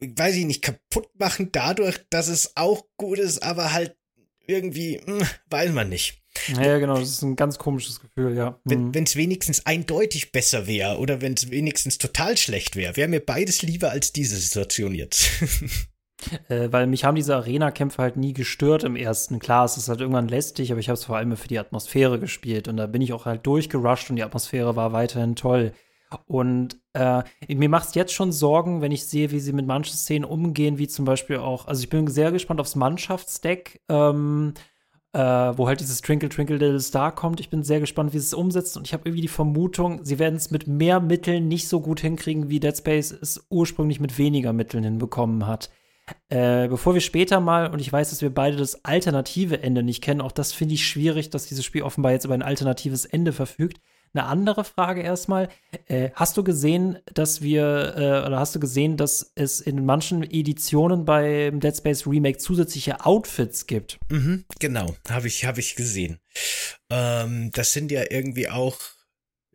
weiß 0.00 0.36
ich 0.36 0.44
nicht, 0.44 0.62
kaputt 0.62 1.08
machen 1.18 1.50
dadurch, 1.52 1.98
dass 2.10 2.28
es 2.28 2.56
auch 2.56 2.84
gut 2.96 3.18
ist, 3.18 3.42
aber 3.42 3.72
halt 3.72 3.96
irgendwie, 4.46 5.00
hm, 5.04 5.26
weiß 5.50 5.72
man 5.72 5.88
nicht. 5.88 6.22
Ja, 6.48 6.78
genau, 6.78 6.98
das 6.98 7.08
ist 7.08 7.22
ein 7.22 7.36
ganz 7.36 7.58
komisches 7.58 8.00
Gefühl, 8.00 8.36
ja. 8.36 8.60
Wenn 8.64 8.88
mhm. 8.88 9.04
es 9.04 9.16
wenigstens 9.16 9.64
eindeutig 9.64 10.32
besser 10.32 10.66
wäre 10.66 10.98
oder 10.98 11.20
wenn 11.20 11.34
es 11.34 11.50
wenigstens 11.50 11.98
total 11.98 12.36
schlecht 12.36 12.76
wäre, 12.76 12.96
wäre 12.96 13.08
mir 13.08 13.20
beides 13.20 13.62
lieber 13.62 13.90
als 13.90 14.12
diese 14.12 14.36
Situation 14.36 14.94
jetzt. 14.94 15.30
Äh, 16.48 16.68
weil 16.70 16.86
mich 16.86 17.04
haben 17.04 17.14
diese 17.14 17.36
Arena-Kämpfe 17.36 18.02
halt 18.02 18.16
nie 18.16 18.32
gestört 18.32 18.84
im 18.84 18.96
ersten. 18.96 19.38
Klar, 19.38 19.64
es 19.64 19.76
ist 19.76 19.88
halt 19.88 20.00
irgendwann 20.00 20.28
lästig, 20.28 20.70
aber 20.70 20.80
ich 20.80 20.88
habe 20.88 20.94
es 20.94 21.04
vor 21.04 21.16
allem 21.16 21.36
für 21.36 21.48
die 21.48 21.58
Atmosphäre 21.58 22.18
gespielt. 22.18 22.68
Und 22.68 22.76
da 22.76 22.86
bin 22.86 23.02
ich 23.02 23.12
auch 23.12 23.26
halt 23.26 23.46
durchgerusht 23.46 24.10
und 24.10 24.16
die 24.16 24.22
Atmosphäre 24.22 24.76
war 24.76 24.92
weiterhin 24.92 25.36
toll. 25.36 25.72
Und 26.26 26.76
äh, 26.92 27.22
mir 27.48 27.68
macht 27.68 27.88
es 27.88 27.94
jetzt 27.94 28.12
schon 28.12 28.32
Sorgen, 28.32 28.80
wenn 28.80 28.92
ich 28.92 29.06
sehe, 29.06 29.30
wie 29.30 29.40
sie 29.40 29.52
mit 29.52 29.66
manchen 29.66 29.96
Szenen 29.96 30.24
umgehen, 30.24 30.78
wie 30.78 30.88
zum 30.88 31.04
Beispiel 31.04 31.38
auch, 31.38 31.66
also 31.66 31.82
ich 31.82 31.90
bin 31.90 32.06
sehr 32.06 32.30
gespannt 32.32 32.60
aufs 32.60 32.76
Mannschaftsdeck, 32.76 33.80
ähm, 33.88 34.54
äh, 35.12 35.18
wo 35.18 35.66
halt 35.66 35.80
dieses 35.80 36.00
Twinkle 36.02 36.28
Twinkle 36.28 36.56
Little 36.56 36.80
Star 36.80 37.12
kommt. 37.12 37.40
Ich 37.40 37.50
bin 37.50 37.64
sehr 37.64 37.80
gespannt, 37.80 38.12
wie 38.12 38.18
sie 38.18 38.26
es 38.26 38.34
umsetzt 38.34 38.76
und 38.76 38.86
ich 38.86 38.92
habe 38.92 39.08
irgendwie 39.08 39.22
die 39.22 39.28
Vermutung, 39.28 40.04
sie 40.04 40.18
werden 40.18 40.36
es 40.36 40.50
mit 40.50 40.68
mehr 40.68 41.00
Mitteln 41.00 41.48
nicht 41.48 41.68
so 41.68 41.80
gut 41.80 42.00
hinkriegen, 42.00 42.48
wie 42.48 42.60
Dead 42.60 42.76
Space 42.76 43.10
es 43.10 43.44
ursprünglich 43.50 43.98
mit 43.98 44.16
weniger 44.16 44.52
Mitteln 44.52 44.84
hinbekommen 44.84 45.46
hat. 45.46 45.70
Äh, 46.28 46.68
bevor 46.68 46.94
wir 46.94 47.00
später 47.00 47.40
mal, 47.40 47.70
und 47.70 47.80
ich 47.80 47.92
weiß, 47.92 48.10
dass 48.10 48.22
wir 48.22 48.30
beide 48.30 48.56
das 48.56 48.84
alternative 48.84 49.62
Ende 49.62 49.82
nicht 49.82 50.02
kennen, 50.02 50.20
auch 50.20 50.32
das 50.32 50.52
finde 50.52 50.74
ich 50.74 50.86
schwierig, 50.86 51.30
dass 51.30 51.46
dieses 51.46 51.64
Spiel 51.64 51.82
offenbar 51.82 52.12
jetzt 52.12 52.24
über 52.24 52.34
ein 52.34 52.42
alternatives 52.42 53.04
Ende 53.04 53.32
verfügt. 53.32 53.80
Eine 54.14 54.24
andere 54.24 54.64
Frage 54.64 55.02
erstmal. 55.02 55.48
Äh, 55.88 56.10
hast 56.14 56.36
du 56.36 56.44
gesehen, 56.44 56.98
dass 57.12 57.42
wir, 57.42 57.94
äh, 57.96 58.26
oder 58.26 58.38
hast 58.38 58.54
du 58.54 58.60
gesehen, 58.60 58.96
dass 58.96 59.32
es 59.34 59.60
in 59.60 59.84
manchen 59.84 60.22
Editionen 60.22 61.04
beim 61.04 61.60
Dead 61.60 61.76
Space 61.76 62.06
Remake 62.06 62.38
zusätzliche 62.38 63.04
Outfits 63.04 63.66
gibt? 63.66 63.98
Mhm, 64.08 64.44
genau, 64.58 64.96
habe 65.10 65.26
ich, 65.26 65.44
hab 65.44 65.58
ich 65.58 65.74
gesehen. 65.74 66.18
Ähm, 66.88 67.50
das 67.52 67.72
sind 67.72 67.92
ja 67.92 68.04
irgendwie 68.08 68.48
auch 68.48 68.78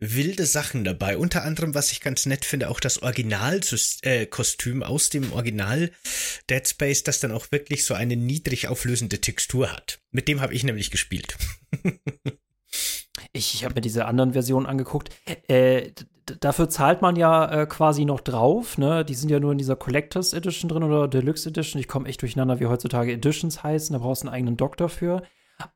wilde 0.02 0.46
Sachen 0.46 0.82
dabei. 0.84 1.16
Unter 1.16 1.44
anderem, 1.44 1.74
was 1.74 1.92
ich 1.92 2.00
ganz 2.00 2.26
nett 2.26 2.44
finde, 2.44 2.68
auch 2.68 2.80
das 2.80 3.02
Originalkostüm 3.02 4.82
äh, 4.82 4.84
aus 4.84 5.10
dem 5.10 5.32
Original 5.32 5.90
Dead 6.50 6.66
Space, 6.66 7.04
das 7.04 7.20
dann 7.20 7.32
auch 7.32 7.52
wirklich 7.52 7.84
so 7.84 7.94
eine 7.94 8.16
niedrig 8.16 8.68
auflösende 8.68 9.20
Textur 9.20 9.72
hat. 9.72 10.00
Mit 10.10 10.26
dem 10.28 10.40
habe 10.40 10.54
ich 10.54 10.64
nämlich 10.64 10.90
gespielt. 10.90 11.36
ich 13.32 13.54
ich 13.54 13.64
habe 13.64 13.76
mir 13.76 13.80
diese 13.80 14.06
anderen 14.06 14.32
Versionen 14.32 14.66
angeguckt. 14.66 15.10
Äh, 15.46 15.92
dafür 16.40 16.68
zahlt 16.68 17.00
man 17.00 17.16
ja 17.16 17.62
äh, 17.62 17.66
quasi 17.66 18.04
noch 18.04 18.20
drauf. 18.20 18.78
Ne? 18.78 19.04
Die 19.04 19.14
sind 19.14 19.30
ja 19.30 19.38
nur 19.38 19.52
in 19.52 19.58
dieser 19.58 19.76
Collectors 19.76 20.32
Edition 20.32 20.68
drin 20.68 20.82
oder 20.82 21.06
Deluxe 21.06 21.48
Edition. 21.48 21.80
Ich 21.80 21.88
komme 21.88 22.08
echt 22.08 22.22
durcheinander, 22.22 22.58
wie 22.58 22.66
heutzutage 22.66 23.12
Editions 23.12 23.62
heißen. 23.62 23.94
Da 23.94 24.00
brauchst 24.00 24.24
du 24.24 24.28
einen 24.28 24.34
eigenen 24.34 24.56
Doktor 24.56 24.88
für. 24.88 25.22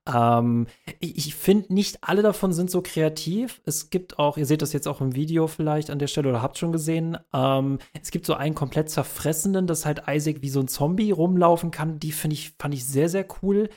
Ähm, 0.06 0.66
ich 1.00 1.34
finde, 1.34 1.72
nicht 1.72 1.98
alle 2.02 2.22
davon 2.22 2.52
sind 2.52 2.70
so 2.70 2.82
kreativ. 2.82 3.60
Es 3.64 3.90
gibt 3.90 4.18
auch, 4.18 4.36
ihr 4.36 4.46
seht 4.46 4.62
das 4.62 4.72
jetzt 4.72 4.88
auch 4.88 5.00
im 5.00 5.14
Video 5.14 5.46
vielleicht 5.46 5.90
an 5.90 5.98
der 5.98 6.06
Stelle 6.06 6.28
oder 6.28 6.42
habt 6.42 6.58
schon 6.58 6.72
gesehen, 6.72 7.18
ähm, 7.32 7.78
es 8.00 8.10
gibt 8.10 8.26
so 8.26 8.34
einen 8.34 8.54
komplett 8.54 8.90
zerfressenen, 8.90 9.66
dass 9.66 9.86
halt 9.86 10.02
Isaac 10.08 10.42
wie 10.42 10.48
so 10.48 10.60
ein 10.60 10.68
Zombie 10.68 11.10
rumlaufen 11.10 11.70
kann. 11.70 11.98
Die 11.98 12.12
finde 12.12 12.34
ich, 12.34 12.54
fand 12.58 12.74
ich 12.74 12.84
sehr, 12.84 13.08
sehr 13.08 13.26
cool. 13.42 13.68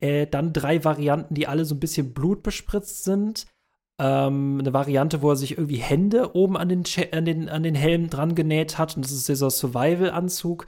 Äh, 0.00 0.26
dann 0.26 0.52
drei 0.52 0.84
Varianten, 0.84 1.34
die 1.34 1.46
alle 1.46 1.64
so 1.64 1.74
ein 1.74 1.80
bisschen 1.80 2.14
blutbespritzt 2.14 3.04
sind. 3.04 3.46
Ähm, 3.98 4.58
eine 4.60 4.72
Variante, 4.72 5.22
wo 5.22 5.30
er 5.30 5.36
sich 5.36 5.52
irgendwie 5.52 5.76
Hände 5.76 6.34
oben 6.34 6.56
an 6.56 6.68
den, 6.68 6.84
an 7.12 7.24
den, 7.24 7.48
an 7.48 7.62
den 7.62 7.74
Helm 7.74 8.08
dran 8.10 8.34
genäht 8.34 8.78
hat. 8.78 8.96
Und 8.96 9.04
das 9.04 9.12
ist 9.12 9.28
dieser 9.28 9.50
Survival-Anzug. 9.50 10.66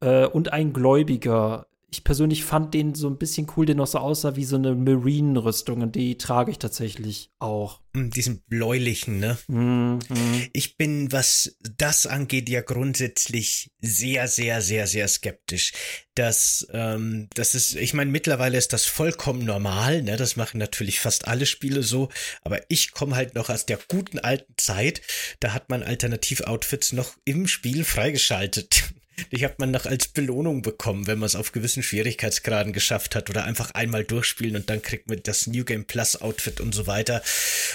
Äh, 0.00 0.26
und 0.26 0.52
ein 0.52 0.72
Gläubiger 0.72 1.66
ich 1.94 2.04
persönlich 2.04 2.44
fand 2.44 2.74
den 2.74 2.94
so 2.94 3.08
ein 3.08 3.18
bisschen 3.18 3.46
cool, 3.56 3.66
der 3.66 3.76
noch 3.76 3.86
so 3.86 3.98
aussah 3.98 4.34
wie 4.34 4.44
so 4.44 4.56
eine 4.56 4.74
Marine-Rüstung 4.74 5.82
und 5.82 5.94
die 5.94 6.18
trage 6.18 6.50
ich 6.50 6.58
tatsächlich 6.58 7.30
auch. 7.38 7.80
Mm, 7.92 8.10
diesen 8.10 8.42
bläulichen, 8.48 9.20
ne? 9.20 9.38
Mm, 9.46 9.98
mm. 10.08 10.48
Ich 10.52 10.76
bin, 10.76 11.12
was 11.12 11.56
das 11.76 12.06
angeht, 12.06 12.48
ja 12.48 12.62
grundsätzlich 12.62 13.70
sehr, 13.80 14.26
sehr, 14.26 14.60
sehr, 14.60 14.88
sehr 14.88 15.06
skeptisch. 15.06 15.72
Das, 16.16 16.66
ähm, 16.72 17.28
das 17.34 17.54
ist, 17.54 17.76
ich 17.76 17.94
meine, 17.94 18.10
mittlerweile 18.10 18.58
ist 18.58 18.72
das 18.72 18.84
vollkommen 18.84 19.44
normal, 19.44 20.02
ne? 20.02 20.16
Das 20.16 20.34
machen 20.34 20.58
natürlich 20.58 20.98
fast 20.98 21.28
alle 21.28 21.46
Spiele 21.46 21.84
so, 21.84 22.08
aber 22.42 22.60
ich 22.68 22.90
komme 22.90 23.14
halt 23.14 23.36
noch 23.36 23.50
aus 23.50 23.66
der 23.66 23.78
guten 23.88 24.18
alten 24.18 24.54
Zeit, 24.56 25.00
da 25.38 25.54
hat 25.54 25.70
man 25.70 25.84
Alternativ-Outfits 25.84 26.92
noch 26.92 27.16
im 27.24 27.46
Spiel 27.46 27.84
freigeschaltet. 27.84 28.93
Die 29.32 29.44
hat 29.44 29.58
man 29.58 29.70
noch 29.70 29.86
als 29.86 30.08
Belohnung 30.08 30.62
bekommen, 30.62 31.06
wenn 31.06 31.18
man 31.18 31.26
es 31.26 31.36
auf 31.36 31.52
gewissen 31.52 31.82
Schwierigkeitsgraden 31.82 32.72
geschafft 32.72 33.14
hat 33.14 33.30
oder 33.30 33.44
einfach 33.44 33.70
einmal 33.72 34.04
durchspielen 34.04 34.56
und 34.56 34.70
dann 34.70 34.82
kriegt 34.82 35.08
man 35.08 35.20
das 35.22 35.46
New 35.46 35.64
Game 35.64 35.84
Plus 35.84 36.20
Outfit 36.20 36.60
und 36.60 36.74
so 36.74 36.86
weiter. 36.86 37.22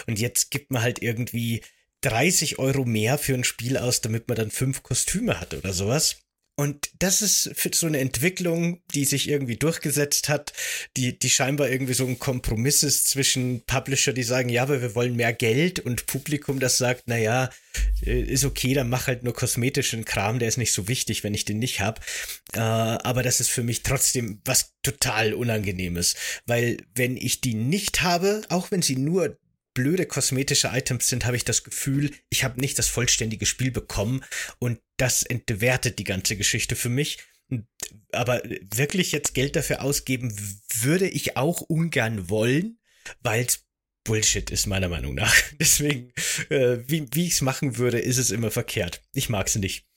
Und 0.07 0.19
jetzt 0.19 0.51
gibt 0.51 0.71
man 0.71 0.81
halt 0.81 1.01
irgendwie 1.01 1.61
30 2.01 2.59
Euro 2.59 2.85
mehr 2.85 3.17
für 3.17 3.33
ein 3.33 3.43
Spiel 3.43 3.77
aus, 3.77 4.01
damit 4.01 4.27
man 4.27 4.37
dann 4.37 4.51
fünf 4.51 4.83
Kostüme 4.83 5.39
hat 5.39 5.53
oder 5.53 5.73
sowas. 5.73 6.17
Und 6.59 6.89
das 6.99 7.21
ist 7.21 7.51
für 7.55 7.71
so 7.73 7.87
eine 7.87 7.99
Entwicklung, 7.99 8.81
die 8.93 9.05
sich 9.05 9.29
irgendwie 9.29 9.55
durchgesetzt 9.55 10.27
hat, 10.27 10.51
die, 10.97 11.17
die 11.17 11.29
scheinbar 11.29 11.69
irgendwie 11.69 11.93
so 11.93 12.05
ein 12.05 12.19
Kompromiss 12.19 12.83
ist 12.83 13.07
zwischen 13.07 13.63
Publisher, 13.65 14.11
die 14.11 14.23
sagen, 14.23 14.49
ja, 14.49 14.63
aber 14.63 14.81
wir 14.81 14.93
wollen 14.93 15.15
mehr 15.15 15.31
Geld 15.31 15.79
und 15.79 16.05
Publikum, 16.05 16.59
das 16.59 16.77
sagt, 16.77 17.03
na 17.05 17.17
ja, 17.17 17.49
äh, 18.05 18.19
ist 18.19 18.43
okay, 18.43 18.73
dann 18.73 18.89
mach 18.89 19.07
halt 19.07 19.23
nur 19.23 19.33
kosmetischen 19.33 20.03
Kram, 20.03 20.37
der 20.37 20.49
ist 20.49 20.57
nicht 20.57 20.73
so 20.73 20.89
wichtig, 20.89 21.23
wenn 21.23 21.33
ich 21.33 21.45
den 21.45 21.59
nicht 21.59 21.79
hab. 21.79 22.03
Äh, 22.51 22.59
aber 22.59 23.23
das 23.23 23.39
ist 23.39 23.51
für 23.51 23.63
mich 23.63 23.83
trotzdem 23.83 24.41
was 24.43 24.73
total 24.83 25.33
Unangenehmes, 25.33 26.15
weil 26.45 26.75
wenn 26.93 27.15
ich 27.15 27.39
die 27.39 27.53
nicht 27.53 28.01
habe, 28.01 28.41
auch 28.49 28.69
wenn 28.69 28.81
sie 28.81 28.97
nur 28.97 29.37
blöde 29.79 30.05
kosmetische 30.05 30.71
Items 30.73 31.07
sind, 31.07 31.25
habe 31.25 31.37
ich 31.37 31.45
das 31.45 31.63
Gefühl, 31.63 32.11
ich 32.29 32.43
habe 32.43 32.59
nicht 32.59 32.77
das 32.77 32.89
vollständige 32.89 33.45
Spiel 33.45 33.71
bekommen 33.71 34.25
und 34.59 34.81
das 34.97 35.23
entwertet 35.23 35.99
die 35.99 36.03
ganze 36.03 36.35
Geschichte 36.35 36.75
für 36.75 36.89
mich. 36.89 37.19
Aber 38.11 38.41
wirklich 38.43 39.13
jetzt 39.13 39.33
Geld 39.33 39.55
dafür 39.55 39.81
ausgeben, 39.81 40.35
würde 40.81 41.07
ich 41.07 41.37
auch 41.37 41.61
ungern 41.61 42.29
wollen, 42.29 42.77
weil 43.21 43.45
es 43.45 43.63
Bullshit 44.03 44.51
ist, 44.51 44.67
meiner 44.67 44.89
Meinung 44.89 45.15
nach. 45.15 45.33
Deswegen, 45.59 46.11
äh, 46.49 46.79
wie, 46.85 47.07
wie 47.13 47.27
ich 47.27 47.33
es 47.33 47.41
machen 47.41 47.77
würde, 47.77 47.99
ist 47.99 48.17
es 48.17 48.31
immer 48.31 48.51
verkehrt. 48.51 49.01
Ich 49.13 49.29
mag 49.29 49.47
es 49.47 49.55
nicht. 49.55 49.87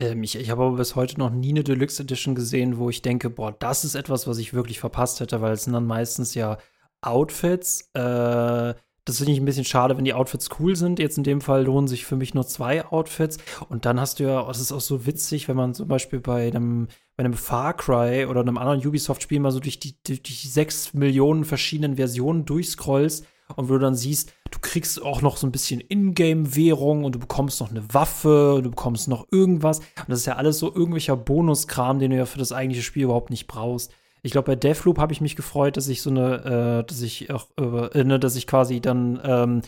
Ähm, 0.00 0.22
ich 0.22 0.36
ich 0.36 0.48
habe 0.48 0.62
aber 0.62 0.76
bis 0.78 0.94
heute 0.94 1.18
noch 1.18 1.30
nie 1.30 1.50
eine 1.50 1.64
Deluxe 1.64 2.02
Edition 2.02 2.34
gesehen, 2.34 2.78
wo 2.78 2.88
ich 2.88 3.02
denke, 3.02 3.28
boah, 3.28 3.52
das 3.52 3.84
ist 3.84 3.94
etwas, 3.94 4.26
was 4.26 4.38
ich 4.38 4.54
wirklich 4.54 4.80
verpasst 4.80 5.20
hätte, 5.20 5.42
weil 5.42 5.52
es 5.52 5.64
sind 5.64 5.74
dann 5.74 5.86
meistens 5.86 6.34
ja 6.34 6.58
Outfits, 7.02 7.90
äh, 7.92 8.74
das 9.06 9.18
finde 9.18 9.32
ich 9.32 9.38
ein 9.38 9.44
bisschen 9.44 9.64
schade, 9.64 9.96
wenn 9.96 10.04
die 10.04 10.14
Outfits 10.14 10.50
cool 10.58 10.74
sind. 10.74 10.98
Jetzt 10.98 11.16
in 11.16 11.24
dem 11.24 11.40
Fall 11.40 11.64
lohnen 11.64 11.86
sich 11.86 12.04
für 12.04 12.16
mich 12.16 12.34
nur 12.34 12.46
zwei 12.46 12.84
Outfits. 12.84 13.38
Und 13.68 13.86
dann 13.86 14.00
hast 14.00 14.18
du 14.18 14.24
ja, 14.24 14.44
das 14.44 14.60
ist 14.60 14.72
auch 14.72 14.80
so 14.80 15.06
witzig, 15.06 15.46
wenn 15.46 15.56
man 15.56 15.74
zum 15.74 15.86
Beispiel 15.86 16.18
bei 16.18 16.48
einem, 16.48 16.88
bei 17.16 17.24
einem 17.24 17.34
Far 17.34 17.74
Cry 17.74 18.26
oder 18.26 18.40
einem 18.40 18.58
anderen 18.58 18.84
Ubisoft-Spiel 18.84 19.38
mal 19.38 19.52
so 19.52 19.60
durch 19.60 19.78
die, 19.78 19.94
durch 20.02 20.22
die 20.22 20.48
sechs 20.48 20.92
Millionen 20.92 21.44
verschiedenen 21.44 21.96
Versionen 21.96 22.44
durchscrollst 22.44 23.24
und 23.54 23.68
wo 23.68 23.74
du 23.74 23.78
dann 23.78 23.94
siehst, 23.94 24.32
du 24.50 24.58
kriegst 24.60 25.00
auch 25.00 25.22
noch 25.22 25.36
so 25.36 25.46
ein 25.46 25.52
bisschen 25.52 25.80
Ingame-Währung 25.80 27.04
und 27.04 27.14
du 27.14 27.20
bekommst 27.20 27.60
noch 27.60 27.70
eine 27.70 27.94
Waffe, 27.94 28.54
und 28.54 28.64
du 28.64 28.70
bekommst 28.70 29.06
noch 29.06 29.28
irgendwas. 29.30 29.78
Und 29.78 30.08
das 30.08 30.20
ist 30.20 30.26
ja 30.26 30.34
alles 30.34 30.58
so 30.58 30.74
irgendwelcher 30.74 31.16
Bonuskram, 31.16 32.00
den 32.00 32.10
du 32.10 32.16
ja 32.16 32.26
für 32.26 32.38
das 32.38 32.50
eigentliche 32.50 32.82
Spiel 32.82 33.04
überhaupt 33.04 33.30
nicht 33.30 33.46
brauchst. 33.46 33.92
Ich 34.26 34.32
glaube, 34.32 34.46
bei 34.46 34.56
Deathloop 34.56 34.98
habe 34.98 35.12
ich 35.12 35.20
mich 35.20 35.36
gefreut, 35.36 35.76
dass 35.76 35.86
ich 35.86 36.02
so 36.02 36.10
eine, 36.10 36.80
äh, 36.80 36.84
dass 36.84 37.00
ich 37.00 37.30
auch, 37.30 37.46
äh, 37.58 38.02
ne, 38.02 38.18
dass 38.18 38.34
ich 38.34 38.48
quasi 38.48 38.80
dann 38.80 39.20
ähm, 39.24 39.62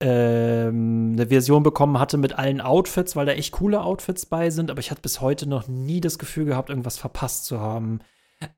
ähm, 0.00 1.14
eine 1.14 1.26
Version 1.26 1.64
bekommen 1.64 1.98
hatte 1.98 2.16
mit 2.16 2.38
allen 2.38 2.60
Outfits, 2.60 3.16
weil 3.16 3.26
da 3.26 3.32
echt 3.32 3.52
coole 3.52 3.82
Outfits 3.82 4.24
bei 4.26 4.50
sind, 4.50 4.70
aber 4.70 4.78
ich 4.78 4.92
hatte 4.92 5.02
bis 5.02 5.20
heute 5.20 5.48
noch 5.48 5.66
nie 5.66 6.00
das 6.00 6.20
Gefühl 6.20 6.44
gehabt, 6.44 6.70
irgendwas 6.70 6.96
verpasst 6.96 7.46
zu 7.46 7.58
haben. 7.58 7.98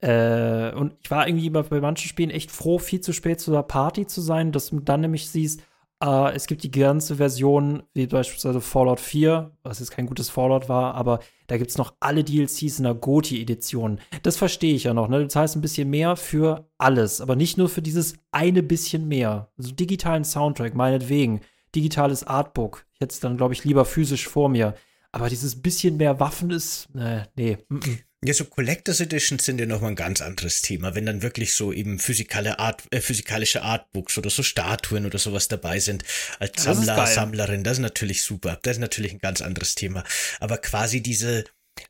Äh, 0.02 0.74
und 0.74 0.92
ich 1.02 1.10
war 1.10 1.26
irgendwie 1.26 1.48
bei 1.48 1.80
manchen 1.80 2.08
Spielen 2.08 2.28
echt 2.28 2.50
froh, 2.50 2.78
viel 2.78 3.00
zu 3.00 3.14
spät 3.14 3.40
zu 3.40 3.50
der 3.50 3.62
Party 3.62 4.06
zu 4.06 4.20
sein, 4.20 4.52
dass 4.52 4.68
du 4.68 4.80
dann 4.80 5.00
nämlich 5.00 5.30
siehst, 5.30 5.62
äh, 6.02 6.34
es 6.34 6.46
gibt 6.46 6.62
die 6.62 6.70
ganze 6.70 7.16
Version, 7.16 7.82
wie 7.92 8.06
beispielsweise 8.06 8.60
Fallout 8.60 9.00
4, 9.00 9.50
was 9.62 9.80
jetzt 9.80 9.90
kein 9.90 10.06
gutes 10.06 10.30
Fallout 10.30 10.68
war, 10.68 10.94
aber 10.94 11.20
da 11.46 11.58
gibt 11.58 11.70
es 11.70 11.78
noch 11.78 11.94
alle 12.00 12.24
DLCs 12.24 12.78
in 12.78 12.84
der 12.84 12.94
GOTI-Edition. 12.94 14.00
Das 14.22 14.36
verstehe 14.36 14.74
ich 14.74 14.84
ja 14.84 14.94
noch. 14.94 15.08
Ne? 15.08 15.20
Du 15.20 15.28
zahlst 15.28 15.56
ein 15.56 15.60
bisschen 15.60 15.90
mehr 15.90 16.16
für 16.16 16.68
alles, 16.78 17.20
aber 17.20 17.36
nicht 17.36 17.58
nur 17.58 17.68
für 17.68 17.82
dieses 17.82 18.14
eine 18.32 18.62
bisschen 18.62 19.08
mehr. 19.08 19.50
Also 19.58 19.72
digitalen 19.72 20.24
Soundtrack, 20.24 20.74
meinetwegen. 20.74 21.40
Digitales 21.74 22.24
Artbook. 22.24 22.86
Es 22.98 23.20
dann, 23.20 23.36
glaube 23.36 23.54
ich, 23.54 23.64
lieber 23.64 23.84
physisch 23.84 24.28
vor 24.28 24.48
mir. 24.48 24.74
Aber 25.12 25.28
dieses 25.28 25.60
bisschen 25.60 25.96
mehr 25.96 26.20
Waffen 26.20 26.50
ist, 26.50 26.88
äh, 26.94 27.22
nee. 27.36 27.58
-mm. 27.68 27.98
Ja, 28.22 28.34
so 28.34 28.44
Collectors 28.44 29.00
Editions 29.00 29.46
sind 29.46 29.58
ja 29.60 29.66
nochmal 29.66 29.92
ein 29.92 29.96
ganz 29.96 30.20
anderes 30.20 30.60
Thema. 30.60 30.94
Wenn 30.94 31.06
dann 31.06 31.22
wirklich 31.22 31.54
so 31.54 31.72
eben 31.72 31.98
physikale 31.98 32.58
Art, 32.58 32.82
äh, 32.90 33.00
physikalische 33.00 33.62
Artbooks 33.62 34.18
oder 34.18 34.28
so 34.28 34.42
Statuen 34.42 35.06
oder 35.06 35.18
sowas 35.18 35.48
dabei 35.48 35.80
sind, 35.80 36.04
als 36.38 36.64
ja, 36.64 36.74
Sammler, 36.74 37.06
Sammlerin, 37.06 37.64
das 37.64 37.74
ist 37.74 37.82
natürlich 37.82 38.22
super. 38.22 38.58
Das 38.62 38.76
ist 38.76 38.80
natürlich 38.80 39.12
ein 39.12 39.20
ganz 39.20 39.40
anderes 39.40 39.74
Thema. 39.74 40.04
Aber 40.38 40.58
quasi 40.58 41.00
diese, 41.02 41.44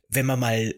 wenn 0.07 0.25
man 0.25 0.39
mal 0.39 0.73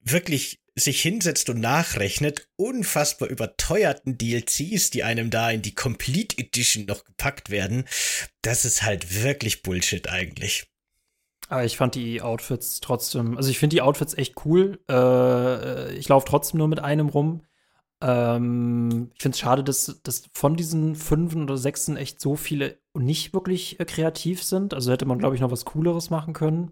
wirklich 0.00 0.60
sich 0.74 1.00
hinsetzt 1.00 1.48
und 1.48 1.60
nachrechnet, 1.60 2.48
unfassbar 2.56 3.28
überteuerten 3.28 4.18
DLCs, 4.18 4.90
die 4.90 5.04
einem 5.04 5.30
da 5.30 5.50
in 5.50 5.62
die 5.62 5.74
Complete 5.74 6.36
Edition 6.38 6.84
noch 6.84 7.04
gepackt 7.04 7.48
werden, 7.48 7.84
das 8.42 8.66
ist 8.66 8.82
halt 8.82 9.22
wirklich 9.22 9.62
Bullshit 9.62 10.08
eigentlich. 10.08 10.66
Aber 11.48 11.64
ich 11.64 11.76
fand 11.78 11.94
die 11.94 12.20
Outfits 12.20 12.80
trotzdem, 12.80 13.36
also 13.36 13.50
ich 13.50 13.58
finde 13.58 13.74
die 13.74 13.82
Outfits 13.82 14.14
echt 14.14 14.44
cool. 14.44 14.80
Äh, 14.88 15.94
ich 15.94 16.08
laufe 16.08 16.26
trotzdem 16.28 16.58
nur 16.58 16.68
mit 16.68 16.80
einem 16.80 17.08
rum. 17.08 17.42
Ähm, 18.02 19.10
ich 19.14 19.22
finde 19.22 19.34
es 19.34 19.40
schade, 19.40 19.64
dass, 19.64 20.00
dass 20.02 20.28
von 20.32 20.56
diesen 20.56 20.94
fünfen 20.94 21.42
oder 21.42 21.56
sechsen 21.56 21.96
echt 21.96 22.20
so 22.20 22.36
viele 22.36 22.78
nicht 22.94 23.32
wirklich 23.32 23.80
äh, 23.80 23.84
kreativ 23.86 24.42
sind. 24.42 24.74
Also 24.74 24.92
hätte 24.92 25.06
man, 25.06 25.18
glaube 25.18 25.34
ich, 25.34 25.40
noch 25.40 25.50
was 25.50 25.64
Cooleres 25.64 26.10
machen 26.10 26.34
können. 26.34 26.70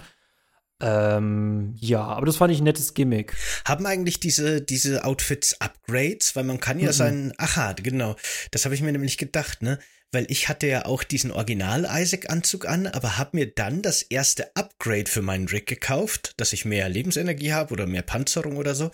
Ähm, 0.81 1.74
ja, 1.78 2.03
aber 2.03 2.27
das 2.27 2.36
fand 2.36 2.53
ich 2.53 2.61
ein 2.61 2.65
nettes 2.65 2.94
Gimmick. 2.94 3.35
Haben 3.65 3.86
eigentlich 3.86 4.20
diese, 4.20 4.61
diese 4.61 5.05
Outfits 5.05 5.61
Upgrades? 5.61 6.36
Weil 6.36 6.44
man 6.44 6.61
kann 6.61 6.78
ja 6.78 6.89
mhm. 6.89 6.93
sein, 6.93 7.32
aha, 7.39 7.73
genau, 7.73 8.16
das 8.51 8.65
habe 8.65 8.74
ich 8.74 8.82
mir 8.82 8.93
nämlich 8.93 9.19
gedacht, 9.19 9.62
ne? 9.62 9.78
weil 10.12 10.27
ich 10.31 10.48
hatte 10.48 10.66
ja 10.66 10.86
auch 10.86 11.03
diesen 11.03 11.31
Original-Isaac-Anzug 11.31 12.66
an, 12.66 12.86
aber 12.86 13.19
habe 13.19 13.36
mir 13.36 13.47
dann 13.47 13.82
das 13.82 14.03
erste 14.03 14.55
Upgrade 14.57 15.11
für 15.11 15.23
meinen 15.23 15.48
Rig 15.48 15.66
gekauft, 15.66 16.35
dass 16.36 16.53
ich 16.53 16.65
mehr 16.65 16.89
Lebensenergie 16.89 17.53
habe 17.53 17.73
oder 17.73 17.86
mehr 17.86 18.03
Panzerung 18.03 18.57
oder 18.57 18.74
so. 18.74 18.90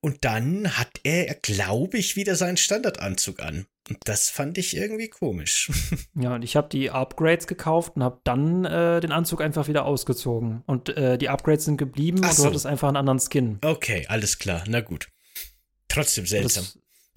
Und 0.00 0.24
dann 0.24 0.78
hat 0.78 1.00
er, 1.02 1.34
glaube 1.34 1.98
ich, 1.98 2.16
wieder 2.16 2.36
seinen 2.36 2.56
Standardanzug 2.56 3.42
an. 3.42 3.66
Und 3.92 3.98
das 4.06 4.30
fand 4.30 4.56
ich 4.56 4.74
irgendwie 4.74 5.08
komisch. 5.08 5.70
Ja, 6.14 6.34
und 6.34 6.42
ich 6.42 6.56
habe 6.56 6.68
die 6.68 6.90
Upgrades 6.90 7.46
gekauft 7.46 7.96
und 7.96 8.02
habe 8.02 8.20
dann 8.24 8.64
äh, 8.64 9.00
den 9.00 9.12
Anzug 9.12 9.40
einfach 9.40 9.68
wieder 9.68 9.84
ausgezogen. 9.84 10.62
Und 10.66 10.90
äh, 10.96 11.16
die 11.16 11.28
Upgrades 11.28 11.64
sind 11.64 11.76
geblieben 11.78 12.20
Ach 12.22 12.30
und 12.30 12.38
du 12.38 12.44
hattest 12.44 12.66
einfach 12.66 12.88
einen 12.88 12.96
anderen 12.96 13.18
Skin. 13.18 13.58
Okay, 13.62 14.06
alles 14.08 14.38
klar. 14.38 14.62
Na 14.66 14.80
gut. 14.80 15.08
Trotzdem 15.88 16.26
seltsam. 16.26 16.64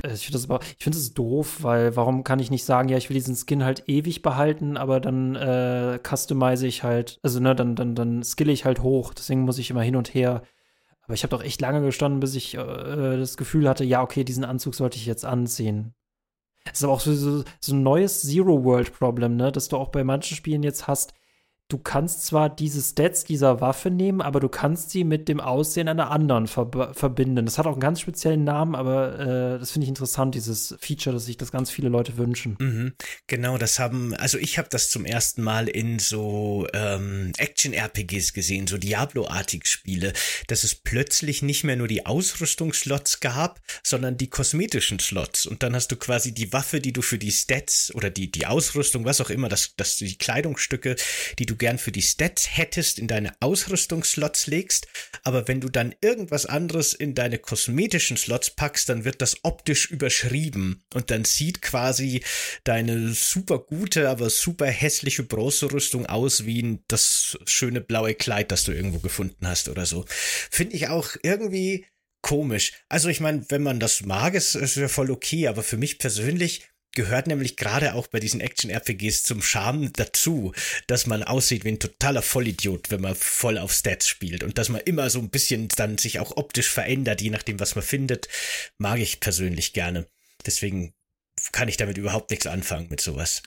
Das, 0.01 0.11
äh, 0.11 0.13
ich 0.15 0.25
finde 0.25 0.37
das 0.37 0.49
aber, 0.49 0.59
ich 0.77 0.83
finde 0.83 0.97
es 0.97 1.13
doof, 1.13 1.57
weil 1.61 1.95
warum 1.95 2.23
kann 2.23 2.39
ich 2.39 2.51
nicht 2.51 2.65
sagen, 2.65 2.89
ja, 2.89 2.97
ich 2.97 3.09
will 3.09 3.15
diesen 3.15 3.35
Skin 3.35 3.63
halt 3.63 3.83
ewig 3.87 4.21
behalten, 4.21 4.77
aber 4.77 4.99
dann 4.99 5.35
äh, 5.35 5.99
customize 6.05 6.65
ich 6.65 6.83
halt, 6.83 7.19
also 7.21 7.39
ne, 7.39 7.55
dann, 7.55 7.75
dann, 7.75 7.95
dann 7.95 8.23
skill 8.23 8.49
ich 8.49 8.65
halt 8.65 8.81
hoch. 8.81 9.13
Deswegen 9.13 9.41
muss 9.41 9.59
ich 9.59 9.69
immer 9.69 9.83
hin 9.83 9.95
und 9.95 10.13
her. 10.13 10.41
Aber 11.01 11.13
ich 11.13 11.23
habe 11.23 11.31
doch 11.31 11.43
echt 11.43 11.61
lange 11.61 11.81
gestanden, 11.81 12.19
bis 12.19 12.35
ich 12.35 12.55
äh, 12.55 13.17
das 13.17 13.37
Gefühl 13.37 13.69
hatte, 13.69 13.83
ja, 13.83 14.01
okay, 14.01 14.23
diesen 14.23 14.45
Anzug 14.45 14.73
sollte 14.73 14.97
ich 14.97 15.05
jetzt 15.05 15.25
anziehen. 15.25 15.93
Das 16.65 16.79
ist 16.79 16.83
aber 16.83 16.93
auch 16.93 16.99
so, 16.99 17.13
so, 17.13 17.43
so 17.59 17.73
ein 17.73 17.83
neues 17.83 18.21
Zero-World-Problem, 18.21 19.35
ne, 19.35 19.51
dass 19.51 19.69
du 19.69 19.77
auch 19.77 19.89
bei 19.89 20.03
manchen 20.03 20.35
Spielen 20.35 20.63
jetzt 20.63 20.87
hast, 20.87 21.13
du 21.67 21.79
kannst 21.79 22.25
zwar 22.25 22.49
diese 22.49 22.81
Stats 22.81 23.23
dieser 23.23 23.59
Waffe 23.59 23.89
nehmen, 23.89 24.21
aber 24.21 24.39
du 24.39 24.49
kannst 24.49 24.91
sie 24.91 25.03
mit 25.03 25.27
dem 25.27 25.39
Aussehen 25.39 25.87
einer 25.87 26.11
anderen 26.11 26.47
ver 26.47 26.93
verbinden. 26.93 27.45
Das 27.45 27.57
hat 27.57 27.65
auch 27.65 27.73
einen 27.73 27.79
ganz 27.79 28.01
speziellen 28.01 28.43
Namen, 28.43 28.75
aber 28.75 29.19
äh, 29.19 29.59
das 29.59 29.71
finde 29.71 29.85
ich 29.85 29.89
interessant, 29.89 30.35
dieses 30.35 30.75
Feature, 30.79 31.15
dass 31.15 31.25
sich 31.25 31.37
das 31.37 31.51
ganz 31.51 31.71
viele 31.71 31.89
Leute 31.89 32.17
wünschen. 32.17 32.55
Mhm. 32.59 32.93
Genau, 33.27 33.57
das 33.57 33.79
haben, 33.79 34.13
also 34.13 34.37
ich 34.37 34.57
habe 34.59 34.67
das 34.69 34.89
zum 34.89 35.05
ersten 35.05 35.41
Mal 35.41 35.67
in 35.67 35.97
so 35.97 36.67
ähm, 36.73 37.31
Action-RPGs 37.37 38.33
gesehen, 38.33 38.67
so 38.67 38.77
Diablo-artig 38.77 39.65
Spiele, 39.65 40.13
dass 40.47 40.63
es 40.63 40.75
plötzlich 40.75 41.41
nicht 41.41 41.63
mehr 41.63 41.75
nur 41.75 41.87
die 41.87 42.05
Ausrüstungsslots 42.05 43.21
gab, 43.21 43.59
sondern 43.83 44.17
die 44.17 44.29
kosmetischen 44.29 44.99
Slots. 44.99 45.47
Und 45.47 45.63
dann 45.63 45.75
hast 45.75 45.91
du 45.91 45.95
quasi 45.95 46.31
die 46.31 46.53
Waffe, 46.53 46.79
die 46.79 46.93
du 46.93 47.01
für 47.01 47.17
die 47.17 47.31
Stats 47.31 47.93
oder 47.95 48.11
die, 48.11 48.29
die 48.29 48.45
Ausrüstung, 48.45 49.05
was 49.05 49.19
auch 49.19 49.31
immer, 49.31 49.49
das, 49.49 49.73
das 49.75 49.95
die 49.97 50.17
Kleidungsstücke, 50.17 50.95
die 51.39 51.45
du 51.45 51.54
gern 51.55 51.77
für 51.77 51.91
die 51.91 52.01
Stats 52.01 52.57
hättest, 52.57 52.99
in 52.99 53.07
deine 53.07 53.33
Ausrüstungsslots 53.39 54.47
legst, 54.47 54.87
aber 55.23 55.47
wenn 55.47 55.61
du 55.61 55.69
dann 55.69 55.95
irgendwas 56.01 56.45
anderes 56.45 56.93
in 56.93 57.15
deine 57.15 57.37
kosmetischen 57.37 58.17
Slots 58.17 58.49
packst, 58.51 58.89
dann 58.89 59.05
wird 59.05 59.21
das 59.21 59.37
optisch 59.43 59.89
überschrieben 59.89 60.83
und 60.93 61.11
dann 61.11 61.25
sieht 61.25 61.61
quasi 61.61 62.23
deine 62.63 63.13
super 63.13 63.59
gute, 63.59 64.09
aber 64.09 64.29
super 64.29 64.67
hässliche 64.67 65.23
Bronzerüstung 65.23 66.05
aus 66.05 66.45
wie 66.45 66.79
das 66.87 67.37
schöne 67.45 67.81
blaue 67.81 68.15
Kleid, 68.15 68.51
das 68.51 68.63
du 68.63 68.71
irgendwo 68.71 68.99
gefunden 68.99 69.47
hast 69.47 69.69
oder 69.69 69.85
so. 69.85 70.05
Finde 70.49 70.75
ich 70.75 70.87
auch 70.87 71.15
irgendwie 71.23 71.85
komisch. 72.21 72.73
Also 72.89 73.09
ich 73.09 73.19
meine, 73.19 73.45
wenn 73.49 73.61
man 73.61 73.79
das 73.79 74.01
mag, 74.01 74.33
ist 74.33 74.55
es 74.55 74.73
ja 74.75 74.87
voll 74.87 75.11
okay, 75.11 75.47
aber 75.47 75.61
für 75.61 75.77
mich 75.77 75.99
persönlich 75.99 76.67
gehört 76.95 77.27
nämlich 77.27 77.57
gerade 77.57 77.93
auch 77.93 78.07
bei 78.07 78.19
diesen 78.19 78.41
Action-RPGs 78.41 79.23
zum 79.23 79.41
Charme 79.41 79.93
dazu, 79.93 80.53
dass 80.87 81.05
man 81.05 81.23
aussieht 81.23 81.63
wie 81.63 81.69
ein 81.69 81.79
totaler 81.79 82.21
Vollidiot, 82.21 82.89
wenn 82.89 83.01
man 83.01 83.15
voll 83.15 83.57
auf 83.57 83.71
Stats 83.71 84.07
spielt 84.07 84.43
und 84.43 84.57
dass 84.57 84.69
man 84.69 84.81
immer 84.81 85.09
so 85.09 85.19
ein 85.19 85.29
bisschen 85.29 85.67
dann 85.75 85.97
sich 85.97 86.19
auch 86.19 86.35
optisch 86.37 86.69
verändert, 86.69 87.21
je 87.21 87.29
nachdem, 87.29 87.59
was 87.59 87.75
man 87.75 87.83
findet, 87.83 88.27
mag 88.77 88.99
ich 88.99 89.19
persönlich 89.19 89.73
gerne. 89.73 90.07
Deswegen 90.45 90.93
kann 91.51 91.67
ich 91.67 91.77
damit 91.77 91.97
überhaupt 91.97 92.31
nichts 92.31 92.47
anfangen 92.47 92.87
mit 92.89 93.01
sowas. 93.01 93.43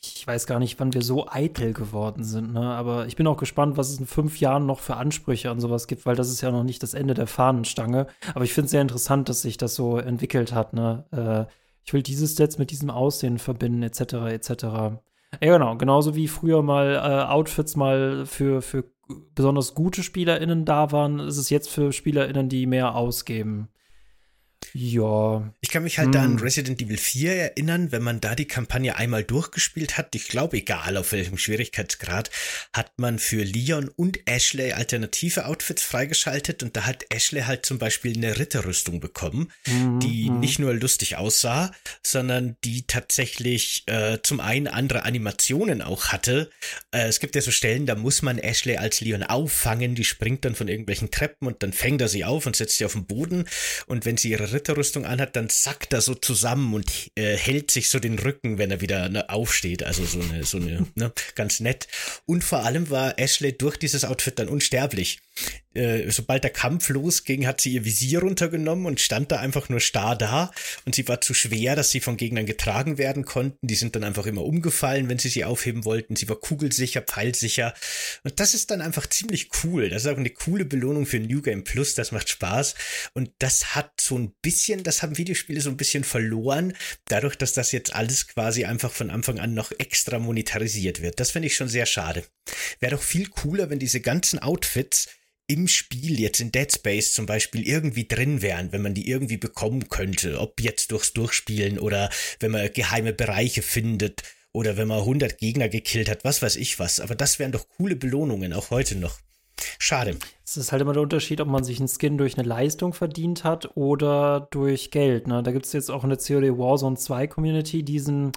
Ich 0.00 0.24
weiß 0.24 0.46
gar 0.46 0.60
nicht, 0.60 0.78
wann 0.78 0.94
wir 0.94 1.02
so 1.02 1.28
eitel 1.28 1.72
geworden 1.72 2.22
sind, 2.22 2.52
ne? 2.52 2.60
Aber 2.60 3.06
ich 3.06 3.16
bin 3.16 3.26
auch 3.26 3.36
gespannt, 3.36 3.76
was 3.76 3.90
es 3.90 3.98
in 3.98 4.06
fünf 4.06 4.38
Jahren 4.38 4.64
noch 4.64 4.78
für 4.78 4.96
Ansprüche 4.96 5.50
an 5.50 5.58
sowas 5.58 5.88
gibt, 5.88 6.06
weil 6.06 6.14
das 6.14 6.30
ist 6.30 6.40
ja 6.40 6.52
noch 6.52 6.62
nicht 6.62 6.84
das 6.84 6.94
Ende 6.94 7.14
der 7.14 7.26
Fahnenstange. 7.26 8.06
Aber 8.32 8.44
ich 8.44 8.52
finde 8.52 8.66
es 8.66 8.70
sehr 8.70 8.82
interessant, 8.82 9.28
dass 9.28 9.42
sich 9.42 9.56
das 9.56 9.74
so 9.74 9.98
entwickelt 9.98 10.52
hat, 10.52 10.72
ne? 10.72 11.04
Äh, 11.10 11.52
ich 11.88 11.94
will 11.94 12.02
diese 12.02 12.28
Stats 12.28 12.58
mit 12.58 12.70
diesem 12.70 12.90
Aussehen 12.90 13.38
verbinden, 13.38 13.82
etc., 13.82 14.00
etc. 14.28 14.50
Ja, 14.62 15.00
genau, 15.40 15.74
genauso 15.78 16.14
wie 16.14 16.28
früher 16.28 16.62
mal 16.62 16.96
äh, 16.96 17.32
Outfits 17.32 17.76
mal 17.76 18.26
für, 18.26 18.60
für 18.60 18.84
besonders 19.34 19.74
gute 19.74 20.02
SpielerInnen 20.02 20.66
da 20.66 20.92
waren, 20.92 21.18
ist 21.18 21.38
es 21.38 21.48
jetzt 21.48 21.70
für 21.70 21.90
SpielerInnen, 21.90 22.50
die 22.50 22.66
mehr 22.66 22.94
ausgeben. 22.94 23.68
Ja. 24.74 25.52
Ich 25.60 25.70
kann 25.70 25.82
mich 25.82 25.98
halt 25.98 26.06
hm. 26.06 26.12
da 26.12 26.22
an 26.22 26.32
hm. 26.32 26.38
Resident 26.38 26.80
Evil 26.82 26.98
4 26.98 27.32
erinnern, 27.32 27.92
wenn 27.92 28.02
man 28.02 28.20
da 28.20 28.34
die 28.34 28.46
Kampagne 28.46 28.96
einmal 28.96 29.24
durchgespielt 29.24 29.96
hat. 29.96 30.14
Ich 30.14 30.28
glaube, 30.28 30.58
egal 30.58 30.96
auf 30.96 31.12
welchem 31.12 31.38
Schwierigkeitsgrad, 31.38 32.30
hat 32.72 32.92
man 32.98 33.18
für 33.18 33.42
Leon 33.42 33.88
und 33.88 34.20
Ashley 34.26 34.72
alternative 34.72 35.46
Outfits 35.46 35.82
freigeschaltet 35.82 36.62
und 36.62 36.76
da 36.76 36.86
hat 36.86 37.04
Ashley 37.10 37.42
halt 37.42 37.66
zum 37.66 37.78
Beispiel 37.78 38.16
eine 38.16 38.38
Ritterrüstung 38.38 39.00
bekommen, 39.00 39.50
mhm. 39.66 40.00
die 40.00 40.30
mhm. 40.30 40.40
nicht 40.40 40.58
nur 40.58 40.74
lustig 40.74 41.16
aussah, 41.16 41.72
sondern 42.02 42.56
die 42.64 42.86
tatsächlich 42.86 43.84
äh, 43.86 44.18
zum 44.22 44.40
einen 44.40 44.68
andere 44.68 45.04
Animationen 45.04 45.82
auch 45.82 46.08
hatte. 46.08 46.50
Äh, 46.90 47.08
es 47.08 47.20
gibt 47.20 47.34
ja 47.34 47.40
so 47.40 47.50
Stellen, 47.50 47.86
da 47.86 47.94
muss 47.94 48.22
man 48.22 48.38
Ashley 48.38 48.76
als 48.76 49.00
Leon 49.00 49.22
auffangen, 49.22 49.94
die 49.94 50.04
springt 50.04 50.44
dann 50.44 50.54
von 50.54 50.68
irgendwelchen 50.68 51.10
Treppen 51.10 51.48
und 51.48 51.62
dann 51.62 51.72
fängt 51.72 52.00
er 52.00 52.08
sie 52.08 52.24
auf 52.24 52.46
und 52.46 52.56
setzt 52.56 52.76
sie 52.78 52.84
auf 52.84 52.92
den 52.92 53.06
Boden 53.06 53.48
und 53.86 54.04
wenn 54.04 54.16
sie 54.16 54.30
ihre 54.30 54.47
Ritterrüstung 54.52 55.04
anhat, 55.04 55.36
dann 55.36 55.48
sackt 55.48 55.92
er 55.92 56.00
so 56.00 56.14
zusammen 56.14 56.74
und 56.74 57.10
äh, 57.14 57.36
hält 57.36 57.70
sich 57.70 57.90
so 57.90 57.98
den 57.98 58.18
Rücken, 58.18 58.58
wenn 58.58 58.70
er 58.70 58.80
wieder 58.80 59.08
ne, 59.08 59.28
aufsteht. 59.28 59.82
Also 59.82 60.04
so 60.04 60.20
eine, 60.20 60.44
so 60.44 60.58
eine, 60.58 60.86
ne, 60.94 61.12
ganz 61.34 61.60
nett. 61.60 61.88
Und 62.26 62.44
vor 62.44 62.64
allem 62.64 62.90
war 62.90 63.18
Ashley 63.18 63.56
durch 63.56 63.76
dieses 63.76 64.04
Outfit 64.04 64.38
dann 64.38 64.48
unsterblich. 64.48 65.20
Äh, 65.78 66.10
sobald 66.10 66.42
der 66.42 66.50
Kampf 66.50 66.88
losging, 66.88 67.46
hat 67.46 67.60
sie 67.60 67.74
ihr 67.74 67.84
Visier 67.84 68.20
runtergenommen 68.20 68.86
und 68.86 69.00
stand 69.00 69.30
da 69.30 69.38
einfach 69.38 69.68
nur 69.68 69.80
starr 69.80 70.16
da. 70.16 70.50
Und 70.86 70.94
sie 70.94 71.06
war 71.06 71.20
zu 71.20 71.34
schwer, 71.34 71.76
dass 71.76 71.90
sie 71.90 72.00
von 72.00 72.16
Gegnern 72.16 72.46
getragen 72.46 72.98
werden 72.98 73.24
konnten. 73.24 73.58
Die 73.66 73.76
sind 73.76 73.94
dann 73.94 74.02
einfach 74.02 74.26
immer 74.26 74.44
umgefallen, 74.44 75.08
wenn 75.08 75.18
sie 75.18 75.28
sie 75.28 75.44
aufheben 75.44 75.84
wollten. 75.84 76.16
Sie 76.16 76.28
war 76.28 76.36
kugelsicher, 76.36 77.02
pfeilsicher. 77.02 77.74
Und 78.24 78.40
das 78.40 78.54
ist 78.54 78.70
dann 78.70 78.80
einfach 78.80 79.06
ziemlich 79.06 79.50
cool. 79.62 79.88
Das 79.88 80.02
ist 80.02 80.08
auch 80.08 80.16
eine 80.16 80.30
coole 80.30 80.64
Belohnung 80.64 81.06
für 81.06 81.20
New 81.20 81.42
Game 81.42 81.62
Plus. 81.62 81.94
Das 81.94 82.10
macht 82.10 82.28
Spaß. 82.28 82.74
Und 83.14 83.30
das 83.38 83.76
hat 83.76 84.00
so 84.00 84.18
ein 84.18 84.32
bisschen, 84.42 84.82
das 84.82 85.02
haben 85.02 85.16
Videospiele 85.16 85.60
so 85.60 85.70
ein 85.70 85.76
bisschen 85.76 86.02
verloren, 86.02 86.72
dadurch, 87.04 87.36
dass 87.36 87.52
das 87.52 87.70
jetzt 87.70 87.94
alles 87.94 88.26
quasi 88.26 88.64
einfach 88.64 88.90
von 88.90 89.10
Anfang 89.10 89.38
an 89.38 89.54
noch 89.54 89.70
extra 89.78 90.18
monetarisiert 90.18 91.02
wird. 91.02 91.20
Das 91.20 91.30
finde 91.30 91.46
ich 91.46 91.54
schon 91.54 91.68
sehr 91.68 91.86
schade. 91.86 92.24
Wäre 92.80 92.96
doch 92.96 93.02
viel 93.02 93.28
cooler, 93.28 93.70
wenn 93.70 93.78
diese 93.78 94.00
ganzen 94.00 94.38
Outfits 94.38 95.08
im 95.48 95.66
Spiel 95.66 96.20
jetzt 96.20 96.40
in 96.40 96.52
Dead 96.52 96.70
Space 96.70 97.12
zum 97.12 97.26
Beispiel 97.26 97.66
irgendwie 97.66 98.06
drin 98.06 98.42
wären, 98.42 98.70
wenn 98.70 98.82
man 98.82 98.94
die 98.94 99.08
irgendwie 99.08 99.38
bekommen 99.38 99.88
könnte, 99.88 100.38
ob 100.40 100.60
jetzt 100.60 100.92
durchs 100.92 101.14
Durchspielen 101.14 101.78
oder 101.78 102.10
wenn 102.38 102.52
man 102.52 102.70
geheime 102.72 103.12
Bereiche 103.12 103.62
findet 103.62 104.22
oder 104.52 104.76
wenn 104.76 104.88
man 104.88 105.00
100 105.00 105.38
Gegner 105.38 105.68
gekillt 105.68 106.08
hat, 106.10 106.22
was 106.24 106.42
weiß 106.42 106.56
ich 106.56 106.78
was. 106.78 107.00
Aber 107.00 107.14
das 107.14 107.38
wären 107.38 107.52
doch 107.52 107.66
coole 107.76 107.96
Belohnungen, 107.96 108.52
auch 108.52 108.70
heute 108.70 108.96
noch. 108.96 109.18
Schade. 109.78 110.16
Es 110.44 110.56
ist 110.56 110.70
halt 110.70 110.82
immer 110.82 110.92
der 110.92 111.02
Unterschied, 111.02 111.40
ob 111.40 111.48
man 111.48 111.64
sich 111.64 111.78
einen 111.78 111.88
Skin 111.88 112.18
durch 112.18 112.38
eine 112.38 112.46
Leistung 112.46 112.92
verdient 112.92 113.42
hat 113.42 113.76
oder 113.76 114.48
durch 114.50 114.90
Geld. 114.90 115.26
Ne? 115.26 115.42
Da 115.42 115.50
gibt 115.50 115.66
es 115.66 115.72
jetzt 115.72 115.90
auch 115.90 116.04
in 116.04 116.10
der 116.10 116.18
COD 116.18 116.56
Warzone 116.56 116.96
2 116.96 117.26
Community 117.26 117.82
diesen 117.82 118.32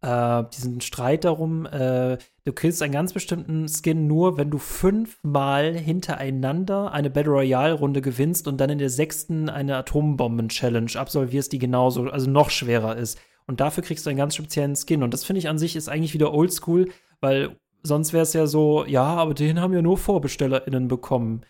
äh, 0.00 0.44
diesen 0.54 0.80
Streit 0.80 1.24
darum, 1.24 1.66
äh, 1.66 2.18
du 2.44 2.52
killst 2.52 2.82
einen 2.82 2.92
ganz 2.92 3.12
bestimmten 3.12 3.68
Skin 3.68 4.06
nur, 4.06 4.36
wenn 4.36 4.50
du 4.50 4.58
fünfmal 4.58 5.74
hintereinander 5.76 6.92
eine 6.92 7.10
Battle 7.10 7.32
Royale-Runde 7.32 8.02
gewinnst 8.02 8.48
und 8.48 8.60
dann 8.60 8.70
in 8.70 8.78
der 8.78 8.90
sechsten 8.90 9.48
eine 9.48 9.76
Atombomben-Challenge 9.76 10.90
absolvierst, 10.96 11.52
die 11.52 11.58
genauso, 11.58 12.04
also 12.04 12.28
noch 12.30 12.50
schwerer 12.50 12.96
ist. 12.96 13.18
Und 13.46 13.60
dafür 13.60 13.82
kriegst 13.82 14.06
du 14.06 14.10
einen 14.10 14.18
ganz 14.18 14.36
speziellen 14.36 14.76
Skin. 14.76 15.02
Und 15.02 15.14
das 15.14 15.24
finde 15.24 15.38
ich 15.38 15.48
an 15.48 15.58
sich 15.58 15.76
ist 15.76 15.88
eigentlich 15.88 16.14
wieder 16.14 16.32
oldschool, 16.32 16.90
weil 17.20 17.56
sonst 17.82 18.12
wäre 18.12 18.22
es 18.22 18.32
ja 18.32 18.46
so, 18.46 18.84
ja, 18.86 19.04
aber 19.04 19.34
den 19.34 19.60
haben 19.60 19.74
ja 19.74 19.82
nur 19.82 19.98
VorbestellerInnen 19.98 20.88
bekommen. 20.88 21.42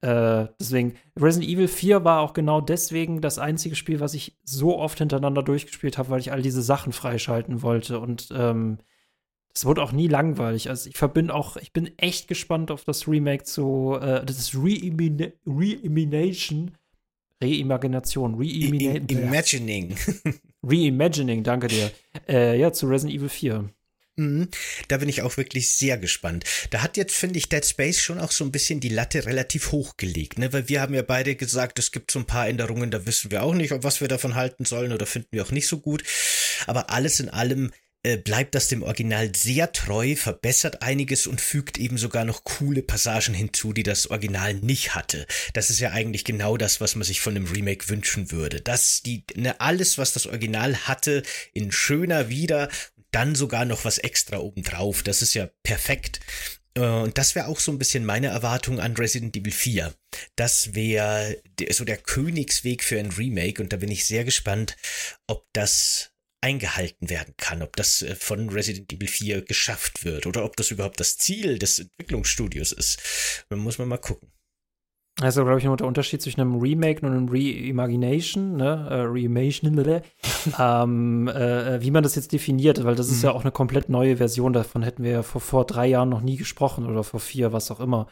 Äh, 0.00 0.46
deswegen, 0.60 0.94
Resident 1.18 1.50
Evil 1.50 1.68
4 1.68 2.04
war 2.04 2.20
auch 2.20 2.32
genau 2.32 2.60
deswegen 2.60 3.20
das 3.20 3.38
einzige 3.38 3.76
Spiel, 3.76 4.00
was 4.00 4.14
ich 4.14 4.38
so 4.44 4.78
oft 4.78 4.98
hintereinander 4.98 5.42
durchgespielt 5.42 5.98
habe, 5.98 6.10
weil 6.10 6.20
ich 6.20 6.32
all 6.32 6.42
diese 6.42 6.62
Sachen 6.62 6.92
freischalten 6.92 7.62
wollte. 7.62 8.00
Und 8.00 8.28
ähm, 8.34 8.78
es 9.58 9.64
wurde 9.64 9.82
auch 9.82 9.90
nie 9.90 10.06
langweilig. 10.06 10.70
Also 10.70 10.88
ich 10.88 10.96
verbinde 10.96 11.34
auch, 11.34 11.56
ich 11.56 11.72
bin 11.72 11.90
echt 11.98 12.28
gespannt 12.28 12.70
auf 12.70 12.84
das 12.84 13.08
Remake 13.08 13.42
zu, 13.42 13.98
äh, 14.00 14.24
das 14.24 14.38
ist 14.38 14.54
Reimagination, 14.54 16.76
Reimagination, 17.42 18.36
Reimagining. 18.36 19.96
Reimagining, 20.62 21.42
danke 21.42 21.66
dir. 21.66 21.90
Äh, 22.28 22.60
ja, 22.60 22.72
zu 22.72 22.86
Resident 22.86 23.18
Evil 23.18 23.28
4. 23.28 23.68
Mhm. 24.14 24.46
Da 24.86 24.98
bin 24.98 25.08
ich 25.08 25.22
auch 25.22 25.36
wirklich 25.36 25.72
sehr 25.72 25.98
gespannt. 25.98 26.44
Da 26.70 26.82
hat 26.82 26.96
jetzt, 26.96 27.16
finde 27.16 27.38
ich, 27.38 27.48
Dead 27.48 27.66
Space 27.66 28.00
schon 28.00 28.20
auch 28.20 28.30
so 28.30 28.44
ein 28.44 28.52
bisschen 28.52 28.78
die 28.78 28.88
Latte 28.88 29.26
relativ 29.26 29.72
hoch 29.72 29.96
gelegt, 29.96 30.38
ne? 30.38 30.52
Weil 30.52 30.68
wir 30.68 30.80
haben 30.80 30.94
ja 30.94 31.02
beide 31.02 31.34
gesagt, 31.34 31.80
es 31.80 31.90
gibt 31.90 32.12
so 32.12 32.20
ein 32.20 32.26
paar 32.26 32.48
Änderungen, 32.48 32.92
da 32.92 33.06
wissen 33.06 33.32
wir 33.32 33.42
auch 33.42 33.54
nicht, 33.54 33.72
ob 33.72 33.82
was 33.82 34.00
wir 34.00 34.08
davon 34.08 34.36
halten 34.36 34.64
sollen 34.64 34.92
oder 34.92 35.06
finden 35.06 35.28
wir 35.32 35.42
auch 35.42 35.50
nicht 35.50 35.66
so 35.66 35.78
gut. 35.78 36.04
Aber 36.66 36.90
alles 36.90 37.18
in 37.18 37.28
allem 37.28 37.72
äh, 38.04 38.16
bleibt 38.16 38.54
das 38.54 38.68
dem 38.68 38.82
Original 38.82 39.34
sehr 39.34 39.72
treu, 39.72 40.14
verbessert 40.14 40.82
einiges 40.82 41.26
und 41.26 41.40
fügt 41.40 41.78
eben 41.78 41.98
sogar 41.98 42.24
noch 42.24 42.44
coole 42.44 42.82
Passagen 42.82 43.34
hinzu, 43.34 43.72
die 43.72 43.82
das 43.82 44.08
Original 44.08 44.54
nicht 44.54 44.94
hatte. 44.94 45.26
Das 45.52 45.70
ist 45.70 45.80
ja 45.80 45.90
eigentlich 45.90 46.24
genau 46.24 46.56
das, 46.56 46.80
was 46.80 46.94
man 46.94 47.04
sich 47.04 47.20
von 47.20 47.34
einem 47.34 47.46
Remake 47.46 47.88
wünschen 47.88 48.30
würde. 48.30 48.60
Dass 48.60 49.02
die, 49.02 49.24
ne, 49.34 49.60
alles, 49.60 49.98
was 49.98 50.12
das 50.12 50.26
Original 50.26 50.86
hatte, 50.86 51.22
in 51.52 51.72
schöner 51.72 52.28
wieder 52.28 52.68
dann 53.10 53.34
sogar 53.34 53.64
noch 53.64 53.84
was 53.84 53.98
extra 53.98 54.38
obendrauf. 54.38 55.02
Das 55.02 55.22
ist 55.22 55.34
ja 55.34 55.48
perfekt. 55.62 56.20
Äh, 56.74 56.80
und 56.80 57.18
das 57.18 57.34
wäre 57.34 57.48
auch 57.48 57.58
so 57.58 57.72
ein 57.72 57.78
bisschen 57.78 58.04
meine 58.04 58.28
Erwartung 58.28 58.80
an 58.80 58.94
Resident 58.94 59.36
Evil 59.36 59.52
4. 59.52 59.94
Das 60.36 60.74
wäre 60.74 61.36
so 61.70 61.84
der 61.84 61.96
Königsweg 61.96 62.84
für 62.84 62.98
ein 62.98 63.10
Remake 63.10 63.60
und 63.60 63.72
da 63.72 63.76
bin 63.76 63.90
ich 63.90 64.06
sehr 64.06 64.24
gespannt, 64.24 64.76
ob 65.26 65.46
das 65.52 66.12
eingehalten 66.40 67.10
werden 67.10 67.34
kann, 67.36 67.62
ob 67.62 67.76
das 67.76 68.02
äh, 68.02 68.14
von 68.14 68.48
Resident 68.48 68.92
Evil 68.92 69.08
4 69.08 69.42
geschafft 69.42 70.04
wird 70.04 70.26
oder 70.26 70.44
ob 70.44 70.56
das 70.56 70.70
überhaupt 70.70 71.00
das 71.00 71.18
Ziel 71.18 71.58
des 71.58 71.80
Entwicklungsstudios 71.80 72.72
ist. 72.72 73.44
Da 73.48 73.56
muss 73.56 73.78
man 73.78 73.88
mal 73.88 73.98
gucken. 73.98 74.30
Also, 75.20 75.42
glaube 75.42 75.58
ich, 75.58 75.64
nur 75.64 75.76
der 75.76 75.86
Unterschied 75.88 76.22
zwischen 76.22 76.40
einem 76.40 76.60
Remake 76.60 77.04
und 77.04 77.12
einem 77.12 77.28
Reimagination, 77.28 78.56
ne? 78.56 78.86
Äh, 78.88 79.00
Reimagination, 79.00 79.76
ähm, 80.58 81.26
äh, 81.26 81.82
wie 81.82 81.90
man 81.90 82.04
das 82.04 82.14
jetzt 82.14 82.30
definiert, 82.30 82.84
weil 82.84 82.94
das 82.94 83.08
ist 83.08 83.18
mhm. 83.18 83.24
ja 83.24 83.32
auch 83.32 83.42
eine 83.42 83.50
komplett 83.50 83.88
neue 83.88 84.18
Version. 84.18 84.52
Davon 84.52 84.84
hätten 84.84 85.02
wir 85.02 85.10
ja 85.10 85.22
vor, 85.24 85.40
vor 85.40 85.66
drei 85.66 85.88
Jahren 85.88 86.08
noch 86.08 86.20
nie 86.20 86.36
gesprochen 86.36 86.86
oder 86.86 87.02
vor 87.02 87.18
vier, 87.18 87.52
was 87.52 87.70
auch 87.72 87.80
immer. 87.80 88.06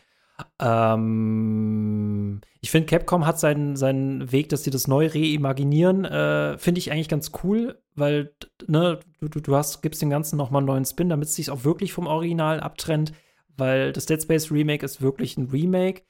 Ähm, 0.61 2.41
ich 2.61 2.71
finde, 2.71 2.87
Capcom 2.87 3.27
hat 3.27 3.39
seinen, 3.39 3.77
seinen 3.77 4.33
Weg, 4.33 4.49
dass 4.49 4.65
sie 4.65 4.71
das 4.71 4.89
neu 4.89 5.07
reimaginieren, 5.07 6.05
äh, 6.05 6.59
finde 6.59 6.79
ich 6.79 6.93
eigentlich 6.93 7.09
ganz 7.09 7.33
cool, 7.43 7.81
weil 7.95 8.35
ne, 8.67 9.01
du, 9.21 9.41
du 9.41 9.57
hast, 9.57 9.83
gibst 9.83 10.03
dem 10.03 10.11
Ganzen 10.11 10.37
noch 10.37 10.51
mal 10.51 10.59
einen 10.59 10.67
neuen 10.67 10.85
Spin, 10.85 11.09
damit 11.09 11.29
es 11.29 11.35
sich 11.35 11.51
auch 11.51 11.65
wirklich 11.65 11.93
vom 11.93 12.07
Original 12.07 12.61
abtrennt, 12.61 13.13
weil 13.57 13.93
das 13.93 14.07
Dead 14.07 14.21
Space 14.21 14.51
Remake 14.51 14.85
ist 14.85 15.01
wirklich 15.01 15.37
ein 15.37 15.51
Remake 15.51 16.03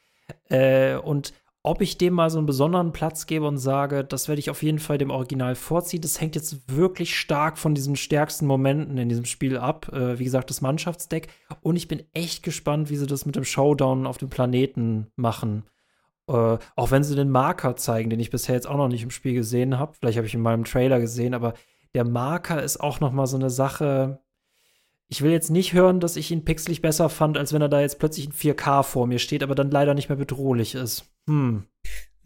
äh, 0.49 0.97
und 0.97 1.33
ob 1.67 1.83
ich 1.83 1.99
dem 1.99 2.15
mal 2.15 2.31
so 2.31 2.39
einen 2.39 2.47
besonderen 2.47 2.93
Platz 2.93 3.27
gebe 3.27 3.45
und 3.45 3.59
sage, 3.59 4.05
das 4.05 4.29
werde 4.29 4.39
ich 4.39 4.51
auf 4.51 4.63
jeden 4.63 4.79
Fall 4.79 4.99
dem 4.99 5.11
Original 5.11 5.57
vorziehen, 5.57 6.01
das 6.01 6.21
hängt 6.21 6.37
jetzt 6.37 6.71
wirklich 6.77 7.19
stark 7.19 7.59
von 7.59 7.75
diesen 7.75 7.97
stärksten 7.97 8.47
Momenten 8.47 8.99
in 8.99 9.09
diesem 9.09 9.25
Spiel 9.25 9.59
ab. 9.59 9.93
Äh, 9.93 10.21
wie 10.21 10.25
gesagt, 10.25 10.49
das 10.49 10.61
Mannschaftsdeck. 10.61 11.27
Und 11.63 11.75
ich 11.75 11.89
bin 11.89 12.05
echt 12.15 12.45
gespannt, 12.45 12.89
wie 12.89 12.97
sie 12.97 13.09
das 13.09 13.27
mit 13.27 13.35
dem 13.35 13.45
Showdown 13.45 14.07
auf 14.07 14.17
dem 14.17 14.31
Planeten 14.31 15.09
machen. 15.17 15.65
Äh, 16.29 16.59
auch 16.77 16.91
wenn 16.93 17.03
sie 17.03 17.17
den 17.17 17.31
Marker 17.31 17.75
zeigen, 17.75 18.11
den 18.11 18.21
ich 18.21 18.31
bisher 18.31 18.55
jetzt 18.55 18.69
auch 18.69 18.77
noch 18.77 18.89
nicht 18.89 19.03
im 19.03 19.11
Spiel 19.11 19.35
gesehen 19.35 19.77
habe. 19.77 19.95
Vielleicht 19.99 20.19
habe 20.19 20.29
ich 20.29 20.35
in 20.35 20.43
meinem 20.43 20.65
Trailer 20.65 21.01
gesehen, 21.01 21.35
aber 21.35 21.55
der 21.95 22.05
Marker 22.05 22.63
ist 22.63 22.81
auch 22.81 23.01
noch 23.01 23.11
mal 23.11 23.27
so 23.27 23.37
eine 23.37 23.51
Sache, 23.51 24.21
ich 25.09 25.23
will 25.23 25.31
jetzt 25.31 25.51
nicht 25.51 25.73
hören, 25.73 26.01
dass 26.01 26.17
ich 26.17 26.31
ihn 26.31 26.45
pixelig 26.45 26.83
besser 26.83 27.09
fand, 27.09 27.39
als 27.39 27.53
wenn 27.53 27.63
er 27.63 27.69
da 27.69 27.81
jetzt 27.81 27.99
plötzlich 27.99 28.27
in 28.27 28.33
4K 28.33 28.83
vor 28.83 29.07
mir 29.07 29.19
steht, 29.19 29.43
aber 29.43 29.55
dann 29.55 29.71
leider 29.71 29.95
nicht 29.95 30.09
mehr 30.09 30.19
bedrohlich 30.19 30.75
ist. 30.75 31.05
Hm. 31.29 31.65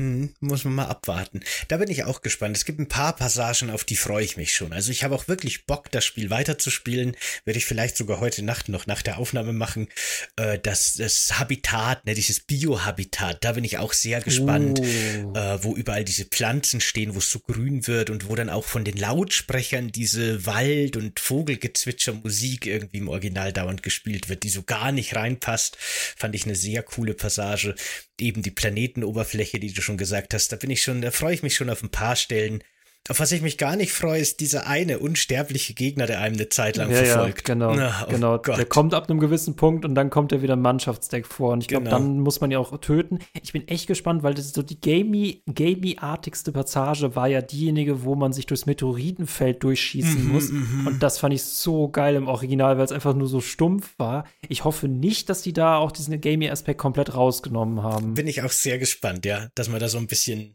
Hm, 0.00 0.34
muss 0.40 0.64
man 0.64 0.76
mal 0.76 0.86
abwarten. 0.86 1.42
Da 1.68 1.76
bin 1.76 1.90
ich 1.90 2.04
auch 2.04 2.22
gespannt. 2.22 2.56
Es 2.56 2.64
gibt 2.64 2.78
ein 2.78 2.88
paar 2.88 3.14
Passagen, 3.14 3.68
auf 3.68 3.84
die 3.84 3.96
freue 3.96 4.24
ich 4.24 4.38
mich 4.38 4.54
schon. 4.54 4.72
Also 4.72 4.90
ich 4.92 5.04
habe 5.04 5.14
auch 5.14 5.28
wirklich 5.28 5.66
Bock, 5.66 5.90
das 5.90 6.06
Spiel 6.06 6.30
weiterzuspielen. 6.30 7.14
Werde 7.44 7.58
ich 7.58 7.66
vielleicht 7.66 7.98
sogar 7.98 8.18
heute 8.18 8.42
Nacht 8.42 8.70
noch 8.70 8.86
nach 8.86 9.02
der 9.02 9.18
Aufnahme 9.18 9.52
machen. 9.52 9.88
Äh, 10.36 10.58
das, 10.58 10.94
das 10.94 11.38
Habitat, 11.38 12.06
ne, 12.06 12.14
dieses 12.14 12.40
Biohabitat, 12.40 13.44
da 13.44 13.52
bin 13.52 13.64
ich 13.64 13.76
auch 13.76 13.92
sehr 13.92 14.22
gespannt, 14.22 14.80
oh. 14.80 15.36
äh, 15.36 15.62
wo 15.62 15.76
überall 15.76 16.06
diese 16.06 16.24
Pflanzen 16.24 16.80
stehen, 16.80 17.14
wo 17.14 17.18
es 17.18 17.30
so 17.30 17.38
grün 17.40 17.86
wird 17.86 18.08
und 18.08 18.26
wo 18.26 18.34
dann 18.34 18.48
auch 18.48 18.64
von 18.64 18.84
den 18.84 18.96
Lautsprechern 18.96 19.92
diese 19.92 20.46
Wald- 20.46 20.96
und 20.96 21.20
Vogelgezwitscher 21.20 22.14
Musik 22.14 22.64
irgendwie 22.64 22.98
im 22.98 23.08
Original 23.08 23.52
dauernd 23.52 23.82
gespielt 23.82 24.30
wird, 24.30 24.44
die 24.44 24.48
so 24.48 24.62
gar 24.62 24.92
nicht 24.92 25.14
reinpasst. 25.14 25.76
Fand 25.78 26.34
ich 26.34 26.46
eine 26.46 26.56
sehr 26.56 26.82
coole 26.82 27.12
Passage 27.12 27.74
eben 28.20 28.42
die 28.42 28.50
Planetenoberfläche, 28.50 29.58
die 29.58 29.72
du 29.72 29.82
schon 29.82 29.89
gesagt 29.96 30.34
hast, 30.34 30.52
da 30.52 30.56
bin 30.56 30.70
ich 30.70 30.82
schon, 30.82 31.02
da 31.02 31.10
freue 31.10 31.34
ich 31.34 31.42
mich 31.42 31.54
schon 31.54 31.70
auf 31.70 31.82
ein 31.82 31.90
paar 31.90 32.16
Stellen. 32.16 32.62
Auf 33.08 33.18
was 33.18 33.32
ich 33.32 33.42
mich 33.42 33.58
gar 33.58 33.76
nicht 33.76 33.92
freue, 33.92 34.20
ist 34.20 34.40
dieser 34.40 34.66
eine 34.66 34.98
unsterbliche 34.98 35.74
Gegner, 35.74 36.06
der 36.06 36.20
einem 36.20 36.36
eine 36.36 36.48
Zeit 36.48 36.76
lang 36.76 36.90
ja, 36.90 36.96
verfolgt. 36.96 37.48
Ja, 37.48 37.54
genau, 37.54 37.74
Na, 37.74 38.04
oh 38.06 38.10
genau. 38.10 38.38
Gott. 38.38 38.58
Der 38.58 38.66
kommt 38.66 38.94
ab 38.94 39.10
einem 39.10 39.18
gewissen 39.18 39.56
Punkt 39.56 39.84
und 39.84 39.94
dann 39.94 40.10
kommt 40.10 40.32
er 40.32 40.42
wieder 40.42 40.54
im 40.54 40.60
Mannschaftsdeck 40.60 41.26
vor. 41.26 41.52
Und 41.54 41.62
ich 41.62 41.68
glaube, 41.68 41.84
genau. 41.84 41.98
dann 41.98 42.20
muss 42.20 42.40
man 42.40 42.50
ja 42.50 42.58
auch 42.58 42.76
töten. 42.78 43.18
Ich 43.42 43.52
bin 43.52 43.66
echt 43.66 43.86
gespannt, 43.86 44.22
weil 44.22 44.34
das 44.34 44.52
so 44.52 44.62
die 44.62 44.80
gamey, 44.80 45.42
gamey-artigste 45.52 46.52
Passage 46.52 47.16
war 47.16 47.26
ja 47.26 47.40
diejenige, 47.40 48.04
wo 48.04 48.14
man 48.14 48.32
sich 48.32 48.46
durchs 48.46 48.66
Meteoritenfeld 48.66 49.62
durchschießen 49.62 50.26
mhm, 50.26 50.32
muss. 50.32 50.50
Mhm. 50.50 50.86
Und 50.86 51.02
das 51.02 51.18
fand 51.18 51.34
ich 51.34 51.42
so 51.42 51.88
geil 51.88 52.14
im 52.14 52.28
Original, 52.28 52.76
weil 52.76 52.84
es 52.84 52.92
einfach 52.92 53.14
nur 53.14 53.28
so 53.28 53.40
stumpf 53.40 53.94
war. 53.98 54.24
Ich 54.48 54.64
hoffe 54.64 54.86
nicht, 54.86 55.30
dass 55.30 55.42
die 55.42 55.52
da 55.52 55.78
auch 55.78 55.90
diesen 55.90 56.20
gamey-Aspekt 56.20 56.78
komplett 56.78 57.14
rausgenommen 57.14 57.82
haben. 57.82 58.14
Bin 58.14 58.28
ich 58.28 58.42
auch 58.42 58.52
sehr 58.52 58.78
gespannt, 58.78 59.26
ja, 59.26 59.48
dass 59.54 59.68
man 59.68 59.80
da 59.80 59.88
so 59.88 59.98
ein 59.98 60.06
bisschen 60.06 60.54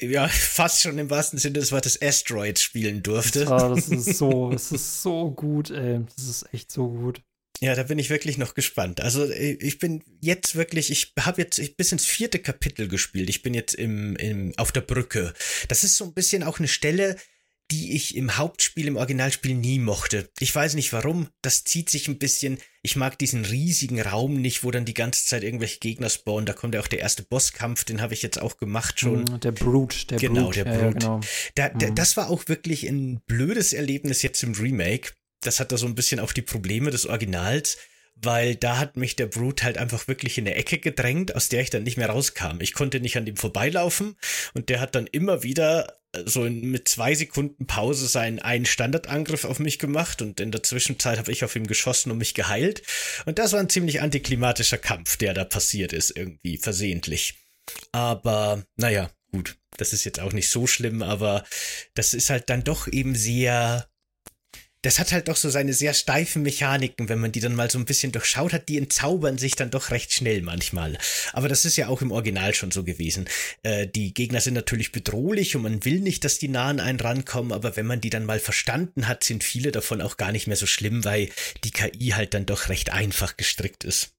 ja, 0.00 0.28
fast 0.28 0.82
schon 0.82 0.98
im 0.98 1.10
wahrsten 1.10 1.38
Sinne 1.38 1.54
des 1.54 1.72
Wortes 1.72 2.00
Asteroid 2.00 2.58
spielen 2.58 3.02
durfte. 3.02 3.46
Ah, 3.48 3.68
das 3.68 3.88
ist 3.88 4.18
so, 4.18 4.50
das 4.52 4.72
ist 4.72 5.02
so 5.02 5.30
gut, 5.30 5.70
ey. 5.70 6.00
Das 6.16 6.26
ist 6.26 6.52
echt 6.52 6.70
so 6.70 6.88
gut. 6.88 7.22
Ja, 7.60 7.74
da 7.74 7.84
bin 7.84 7.98
ich 7.98 8.10
wirklich 8.10 8.36
noch 8.36 8.54
gespannt. 8.54 9.00
Also 9.00 9.24
äh, 9.24 9.52
ich 9.60 9.78
bin 9.78 10.02
jetzt 10.20 10.56
wirklich, 10.56 10.90
ich 10.90 11.12
habe 11.20 11.42
jetzt 11.42 11.76
bis 11.76 11.92
ins 11.92 12.04
vierte 12.04 12.38
Kapitel 12.38 12.88
gespielt. 12.88 13.30
Ich 13.30 13.42
bin 13.42 13.54
jetzt 13.54 13.74
im, 13.74 14.16
im 14.16 14.52
auf 14.56 14.72
der 14.72 14.80
Brücke. 14.80 15.32
Das 15.68 15.84
ist 15.84 15.96
so 15.96 16.04
ein 16.04 16.14
bisschen 16.14 16.42
auch 16.42 16.58
eine 16.58 16.68
Stelle, 16.68 17.16
die 17.70 17.94
ich 17.94 18.16
im 18.16 18.36
Hauptspiel, 18.36 18.86
im 18.86 18.96
Originalspiel 18.96 19.54
nie 19.54 19.78
mochte. 19.78 20.28
Ich 20.38 20.54
weiß 20.54 20.74
nicht 20.74 20.92
warum, 20.92 21.28
das 21.42 21.64
zieht 21.64 21.88
sich 21.88 22.08
ein 22.08 22.18
bisschen. 22.18 22.58
Ich 22.82 22.96
mag 22.96 23.18
diesen 23.18 23.44
riesigen 23.44 24.00
Raum 24.00 24.40
nicht, 24.40 24.64
wo 24.64 24.70
dann 24.70 24.84
die 24.84 24.94
ganze 24.94 25.24
Zeit 25.24 25.42
irgendwelche 25.42 25.78
Gegner 25.78 26.10
spawnen. 26.10 26.44
Da 26.44 26.52
kommt 26.52 26.74
ja 26.74 26.80
auch 26.80 26.88
der 26.88 26.98
erste 26.98 27.22
Bosskampf, 27.22 27.84
den 27.84 28.02
habe 28.02 28.12
ich 28.12 28.22
jetzt 28.22 28.40
auch 28.40 28.58
gemacht 28.58 29.00
schon. 29.00 29.22
Mm, 29.22 29.40
der 29.40 29.52
Brute, 29.52 30.06
der 30.06 30.18
genau, 30.18 30.46
Brute. 30.46 30.64
Der 30.64 30.70
Brute. 30.70 30.84
Ja, 30.84 30.90
genau. 30.90 31.20
Da, 31.54 31.68
der, 31.70 31.90
mhm. 31.90 31.94
Das 31.94 32.16
war 32.16 32.28
auch 32.28 32.48
wirklich 32.48 32.84
ein 32.84 33.20
blödes 33.26 33.72
Erlebnis 33.72 34.22
jetzt 34.22 34.42
im 34.42 34.52
Remake. 34.52 35.12
Das 35.40 35.58
hat 35.58 35.72
da 35.72 35.78
so 35.78 35.86
ein 35.86 35.94
bisschen 35.94 36.20
auch 36.20 36.32
die 36.32 36.42
Probleme 36.42 36.90
des 36.90 37.06
Originals 37.06 37.78
weil 38.16 38.54
da 38.54 38.78
hat 38.78 38.96
mich 38.96 39.16
der 39.16 39.26
Brute 39.26 39.64
halt 39.64 39.78
einfach 39.78 40.08
wirklich 40.08 40.38
in 40.38 40.46
eine 40.46 40.56
Ecke 40.56 40.78
gedrängt, 40.78 41.34
aus 41.34 41.48
der 41.48 41.60
ich 41.60 41.70
dann 41.70 41.82
nicht 41.82 41.96
mehr 41.96 42.08
rauskam. 42.08 42.60
Ich 42.60 42.74
konnte 42.74 43.00
nicht 43.00 43.16
an 43.16 43.26
dem 43.26 43.36
vorbeilaufen 43.36 44.16
und 44.54 44.68
der 44.68 44.80
hat 44.80 44.94
dann 44.94 45.06
immer 45.06 45.42
wieder 45.42 45.98
so 46.24 46.42
mit 46.42 46.88
zwei 46.88 47.14
Sekunden 47.14 47.66
Pause 47.66 48.06
seinen 48.06 48.38
einen 48.38 48.66
Standardangriff 48.66 49.44
auf 49.44 49.58
mich 49.58 49.78
gemacht 49.78 50.22
und 50.22 50.40
in 50.40 50.52
der 50.52 50.62
Zwischenzeit 50.62 51.18
habe 51.18 51.32
ich 51.32 51.44
auf 51.44 51.56
ihn 51.56 51.66
geschossen 51.66 52.10
und 52.10 52.18
mich 52.18 52.34
geheilt. 52.34 52.82
Und 53.26 53.38
das 53.38 53.52
war 53.52 53.60
ein 53.60 53.68
ziemlich 53.68 54.00
antiklimatischer 54.00 54.78
Kampf, 54.78 55.16
der 55.16 55.34
da 55.34 55.44
passiert 55.44 55.92
ist, 55.92 56.16
irgendwie 56.16 56.56
versehentlich. 56.56 57.34
Aber 57.92 58.64
naja, 58.76 59.10
gut, 59.32 59.56
das 59.76 59.92
ist 59.92 60.04
jetzt 60.04 60.20
auch 60.20 60.32
nicht 60.32 60.48
so 60.48 60.66
schlimm, 60.66 61.02
aber 61.02 61.44
das 61.94 62.14
ist 62.14 62.30
halt 62.30 62.48
dann 62.50 62.64
doch 62.64 62.86
eben 62.86 63.14
sehr 63.14 63.88
das 64.84 64.98
hat 64.98 65.12
halt 65.12 65.28
doch 65.28 65.36
so 65.36 65.48
seine 65.48 65.72
sehr 65.72 65.94
steifen 65.94 66.42
Mechaniken, 66.42 67.08
wenn 67.08 67.18
man 67.18 67.32
die 67.32 67.40
dann 67.40 67.54
mal 67.54 67.70
so 67.70 67.78
ein 67.78 67.86
bisschen 67.86 68.12
durchschaut 68.12 68.52
hat, 68.52 68.68
die 68.68 68.76
entzaubern 68.76 69.38
sich 69.38 69.56
dann 69.56 69.70
doch 69.70 69.90
recht 69.90 70.12
schnell 70.12 70.42
manchmal. 70.42 70.98
Aber 71.32 71.48
das 71.48 71.64
ist 71.64 71.76
ja 71.76 71.88
auch 71.88 72.02
im 72.02 72.12
Original 72.12 72.54
schon 72.54 72.70
so 72.70 72.84
gewesen. 72.84 73.26
Äh, 73.62 73.86
die 73.86 74.12
Gegner 74.12 74.40
sind 74.40 74.54
natürlich 74.54 74.92
bedrohlich 74.92 75.56
und 75.56 75.62
man 75.62 75.84
will 75.86 76.00
nicht, 76.00 76.24
dass 76.24 76.38
die 76.38 76.48
nah 76.48 76.68
an 76.68 76.80
einen 76.80 77.00
rankommen, 77.00 77.52
aber 77.52 77.76
wenn 77.76 77.86
man 77.86 78.02
die 78.02 78.10
dann 78.10 78.26
mal 78.26 78.38
verstanden 78.38 79.08
hat, 79.08 79.24
sind 79.24 79.42
viele 79.42 79.72
davon 79.72 80.02
auch 80.02 80.18
gar 80.18 80.32
nicht 80.32 80.46
mehr 80.46 80.56
so 80.56 80.66
schlimm, 80.66 81.04
weil 81.04 81.30
die 81.64 81.70
KI 81.70 82.10
halt 82.10 82.34
dann 82.34 82.44
doch 82.44 82.68
recht 82.68 82.92
einfach 82.92 83.36
gestrickt 83.38 83.84
ist. 83.84 84.13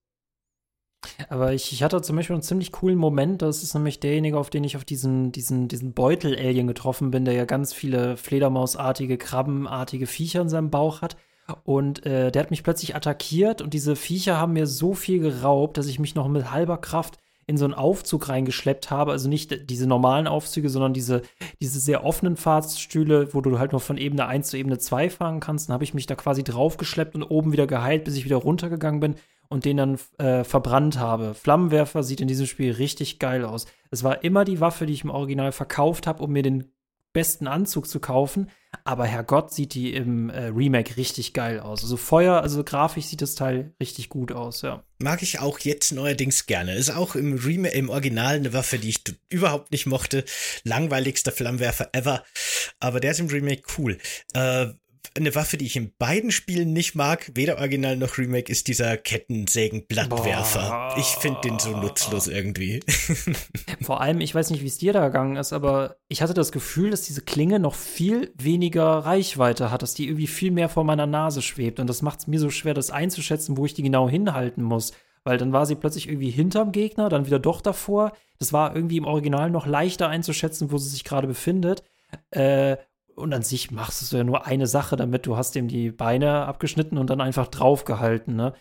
Aber 1.29 1.53
ich, 1.53 1.71
ich 1.71 1.83
hatte 1.83 2.01
zum 2.01 2.15
Beispiel 2.15 2.33
einen 2.33 2.43
ziemlich 2.43 2.71
coolen 2.71 2.97
Moment. 2.97 3.41
Das 3.41 3.63
ist 3.63 3.73
nämlich 3.73 3.99
derjenige, 3.99 4.37
auf 4.37 4.49
den 4.49 4.63
ich 4.63 4.75
auf 4.75 4.85
diesen, 4.85 5.31
diesen, 5.31 5.67
diesen 5.67 5.93
Beutel-Alien 5.93 6.67
getroffen 6.67 7.11
bin, 7.11 7.25
der 7.25 7.33
ja 7.33 7.45
ganz 7.45 7.73
viele 7.73 8.17
Fledermausartige, 8.17 9.17
Krabbenartige 9.17 10.07
Viecher 10.07 10.41
in 10.41 10.49
seinem 10.49 10.69
Bauch 10.69 11.01
hat. 11.01 11.17
Und 11.63 12.05
äh, 12.05 12.31
der 12.31 12.41
hat 12.41 12.51
mich 12.51 12.63
plötzlich 12.63 12.95
attackiert 12.95 13.61
und 13.61 13.73
diese 13.73 13.95
Viecher 13.95 14.37
haben 14.37 14.53
mir 14.53 14.65
so 14.65 14.93
viel 14.93 15.19
geraubt, 15.19 15.77
dass 15.77 15.87
ich 15.87 15.99
mich 15.99 16.15
noch 16.15 16.27
mit 16.27 16.51
halber 16.51 16.77
Kraft 16.77 17.19
in 17.47 17.57
so 17.57 17.65
einen 17.65 17.75
Aufzug 17.75 18.29
reingeschleppt 18.29 18.89
habe. 18.89 19.11
Also 19.11 19.29
nicht 19.29 19.69
diese 19.69 19.85
normalen 19.85 20.25
Aufzüge, 20.25 20.69
sondern 20.69 20.93
diese, 20.93 21.21
diese 21.61 21.79
sehr 21.79 22.03
offenen 22.03 22.37
Fahrststühle, 22.37 23.33
wo 23.35 23.41
du 23.41 23.59
halt 23.59 23.71
nur 23.71 23.81
von 23.81 23.97
Ebene 23.97 24.25
1 24.25 24.49
zu 24.49 24.57
Ebene 24.57 24.79
2 24.79 25.11
fahren 25.11 25.39
kannst. 25.39 25.69
Dann 25.69 25.75
habe 25.75 25.83
ich 25.83 25.93
mich 25.93 26.07
da 26.07 26.15
quasi 26.15 26.43
draufgeschleppt 26.43 27.13
und 27.13 27.23
oben 27.23 27.51
wieder 27.51 27.67
geheilt, 27.67 28.03
bis 28.03 28.15
ich 28.15 28.25
wieder 28.25 28.37
runtergegangen 28.37 28.99
bin 28.99 29.15
und 29.49 29.65
den 29.65 29.77
dann 29.77 29.99
äh, 30.17 30.43
verbrannt 30.43 30.99
habe. 30.99 31.33
Flammenwerfer 31.33 32.03
sieht 32.03 32.21
in 32.21 32.27
diesem 32.27 32.45
Spiel 32.45 32.71
richtig 32.71 33.19
geil 33.19 33.45
aus. 33.45 33.65
Es 33.91 34.03
war 34.03 34.23
immer 34.23 34.45
die 34.45 34.59
Waffe, 34.59 34.85
die 34.85 34.93
ich 34.93 35.03
im 35.03 35.09
Original 35.09 35.51
verkauft 35.51 36.07
habe, 36.07 36.23
um 36.23 36.31
mir 36.31 36.43
den 36.43 36.71
besten 37.15 37.47
Anzug 37.47 37.87
zu 37.87 37.99
kaufen. 37.99 38.51
Aber 38.83 39.05
Herrgott 39.05 39.53
sieht 39.53 39.73
die 39.73 39.93
im 39.93 40.29
äh, 40.29 40.47
Remake 40.47 40.97
richtig 40.97 41.33
geil 41.33 41.61
aus. 41.61 41.81
Also 41.81 41.95
Feuer, 41.95 42.41
also 42.41 42.63
grafisch 42.63 43.05
sieht 43.05 43.21
das 43.21 43.35
Teil 43.35 43.73
richtig 43.79 44.09
gut 44.09 44.33
aus, 44.33 44.61
ja. 44.61 44.83
Mag 44.99 45.23
ich 45.23 45.39
auch 45.39 45.59
jetzt 45.59 45.93
neuerdings 45.93 46.45
gerne. 46.45 46.75
Ist 46.75 46.91
auch 46.91 47.15
im 47.15 47.33
Remake, 47.37 47.73
im 47.73 47.89
Original 47.89 48.35
eine 48.35 48.53
Waffe, 48.53 48.77
die 48.77 48.89
ich 48.89 49.01
überhaupt 49.29 49.71
nicht 49.71 49.85
mochte. 49.85 50.25
Langweiligster 50.65 51.31
Flammenwerfer 51.31 51.89
ever. 51.93 52.23
Aber 52.79 52.99
der 52.99 53.11
ist 53.11 53.21
im 53.21 53.27
Remake 53.27 53.63
cool. 53.77 53.97
Äh, 54.33 54.67
eine 55.15 55.35
Waffe, 55.35 55.57
die 55.57 55.65
ich 55.65 55.75
in 55.75 55.93
beiden 55.97 56.31
Spielen 56.31 56.73
nicht 56.73 56.95
mag, 56.95 57.31
weder 57.33 57.57
Original 57.57 57.97
noch 57.97 58.17
Remake, 58.17 58.51
ist 58.51 58.67
dieser 58.67 58.97
Kettensägen-Blattwerfer. 58.97 60.95
Ich 60.97 61.05
finde 61.05 61.41
den 61.41 61.59
so 61.59 61.75
nutzlos 61.75 62.27
irgendwie. 62.27 62.81
Vor 63.81 64.01
allem, 64.01 64.21
ich 64.21 64.33
weiß 64.33 64.49
nicht, 64.49 64.63
wie 64.63 64.67
es 64.67 64.77
dir 64.77 64.93
da 64.93 65.07
gegangen 65.07 65.35
ist, 65.35 65.53
aber 65.53 65.97
ich 66.07 66.21
hatte 66.21 66.33
das 66.33 66.51
Gefühl, 66.51 66.91
dass 66.91 67.03
diese 67.03 67.21
Klinge 67.21 67.59
noch 67.59 67.75
viel 67.75 68.33
weniger 68.35 68.83
Reichweite 68.83 69.71
hat, 69.71 69.81
dass 69.81 69.93
die 69.93 70.07
irgendwie 70.07 70.27
viel 70.27 70.51
mehr 70.51 70.69
vor 70.69 70.83
meiner 70.83 71.07
Nase 71.07 71.41
schwebt. 71.41 71.79
Und 71.79 71.87
das 71.87 72.01
macht 72.01 72.19
es 72.19 72.27
mir 72.27 72.39
so 72.39 72.49
schwer, 72.49 72.73
das 72.73 72.91
einzuschätzen, 72.91 73.57
wo 73.57 73.65
ich 73.65 73.73
die 73.73 73.83
genau 73.83 74.09
hinhalten 74.09 74.63
muss. 74.63 74.93
Weil 75.23 75.37
dann 75.37 75.53
war 75.53 75.65
sie 75.65 75.75
plötzlich 75.75 76.07
irgendwie 76.07 76.29
hinterm 76.29 76.71
Gegner, 76.71 77.09
dann 77.09 77.25
wieder 77.25 77.39
doch 77.39 77.61
davor. 77.61 78.13
Das 78.37 78.53
war 78.53 78.75
irgendwie 78.75 78.97
im 78.97 79.05
Original 79.05 79.49
noch 79.49 79.65
leichter 79.65 80.07
einzuschätzen, 80.07 80.71
wo 80.71 80.77
sie 80.77 80.89
sich 80.89 81.03
gerade 81.03 81.27
befindet. 81.27 81.83
Äh, 82.29 82.77
und 83.15 83.33
an 83.33 83.43
sich 83.43 83.71
machst 83.71 84.11
du 84.11 84.17
ja 84.17 84.23
nur 84.23 84.45
eine 84.45 84.67
Sache 84.67 84.95
damit. 84.95 85.25
Du 85.25 85.37
hast 85.37 85.55
ihm 85.55 85.67
die 85.67 85.91
Beine 85.91 86.45
abgeschnitten 86.45 86.97
und 86.97 87.09
dann 87.09 87.21
einfach 87.21 87.47
draufgehalten, 87.47 88.35
ne? 88.35 88.53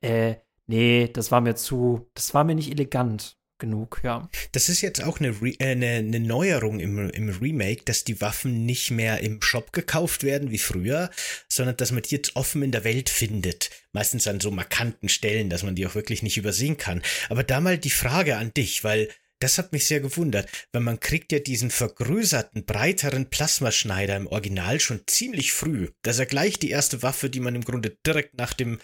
Äh, 0.00 0.36
nee, 0.66 1.08
das 1.08 1.30
war 1.30 1.40
mir 1.40 1.54
zu, 1.54 2.10
das 2.14 2.34
war 2.34 2.44
mir 2.44 2.54
nicht 2.54 2.70
elegant 2.70 3.38
genug, 3.60 4.00
ja. 4.02 4.28
Das 4.52 4.68
ist 4.68 4.80
jetzt 4.80 5.04
auch 5.04 5.20
eine, 5.20 5.40
Re 5.40 5.50
äh, 5.60 5.72
eine, 5.72 5.86
eine 5.96 6.18
Neuerung 6.18 6.80
im, 6.80 7.10
im 7.10 7.28
Remake, 7.28 7.84
dass 7.84 8.02
die 8.02 8.20
Waffen 8.20 8.66
nicht 8.66 8.90
mehr 8.90 9.20
im 9.20 9.40
Shop 9.40 9.72
gekauft 9.72 10.24
werden 10.24 10.50
wie 10.50 10.58
früher, 10.58 11.10
sondern 11.48 11.76
dass 11.76 11.92
man 11.92 12.02
die 12.02 12.16
jetzt 12.16 12.34
offen 12.34 12.62
in 12.62 12.72
der 12.72 12.84
Welt 12.84 13.08
findet. 13.08 13.70
Meistens 13.92 14.26
an 14.26 14.40
so 14.40 14.50
markanten 14.50 15.08
Stellen, 15.08 15.50
dass 15.50 15.62
man 15.62 15.76
die 15.76 15.86
auch 15.86 15.94
wirklich 15.94 16.22
nicht 16.22 16.38
übersehen 16.38 16.78
kann. 16.78 17.02
Aber 17.28 17.44
da 17.44 17.60
mal 17.60 17.78
die 17.78 17.90
Frage 17.90 18.36
an 18.36 18.52
dich, 18.54 18.82
weil 18.82 19.08
das 19.40 19.58
hat 19.58 19.72
mich 19.72 19.86
sehr 19.86 20.00
gewundert, 20.00 20.48
weil 20.72 20.82
man 20.82 21.00
kriegt 21.00 21.32
ja 21.32 21.38
diesen 21.38 21.70
vergrößerten, 21.70 22.64
breiteren 22.64 23.28
Plasmaschneider 23.28 24.16
im 24.16 24.26
Original 24.26 24.78
schon 24.80 25.02
ziemlich 25.06 25.52
früh. 25.52 25.88
Das 26.02 26.16
ist 26.16 26.20
ja 26.20 26.24
gleich 26.26 26.58
die 26.58 26.70
erste 26.70 27.02
Waffe, 27.02 27.30
die 27.30 27.40
man 27.40 27.54
im 27.54 27.64
Grunde 27.64 27.96
direkt 28.06 28.36
nach 28.36 28.52
dem, 28.52 28.78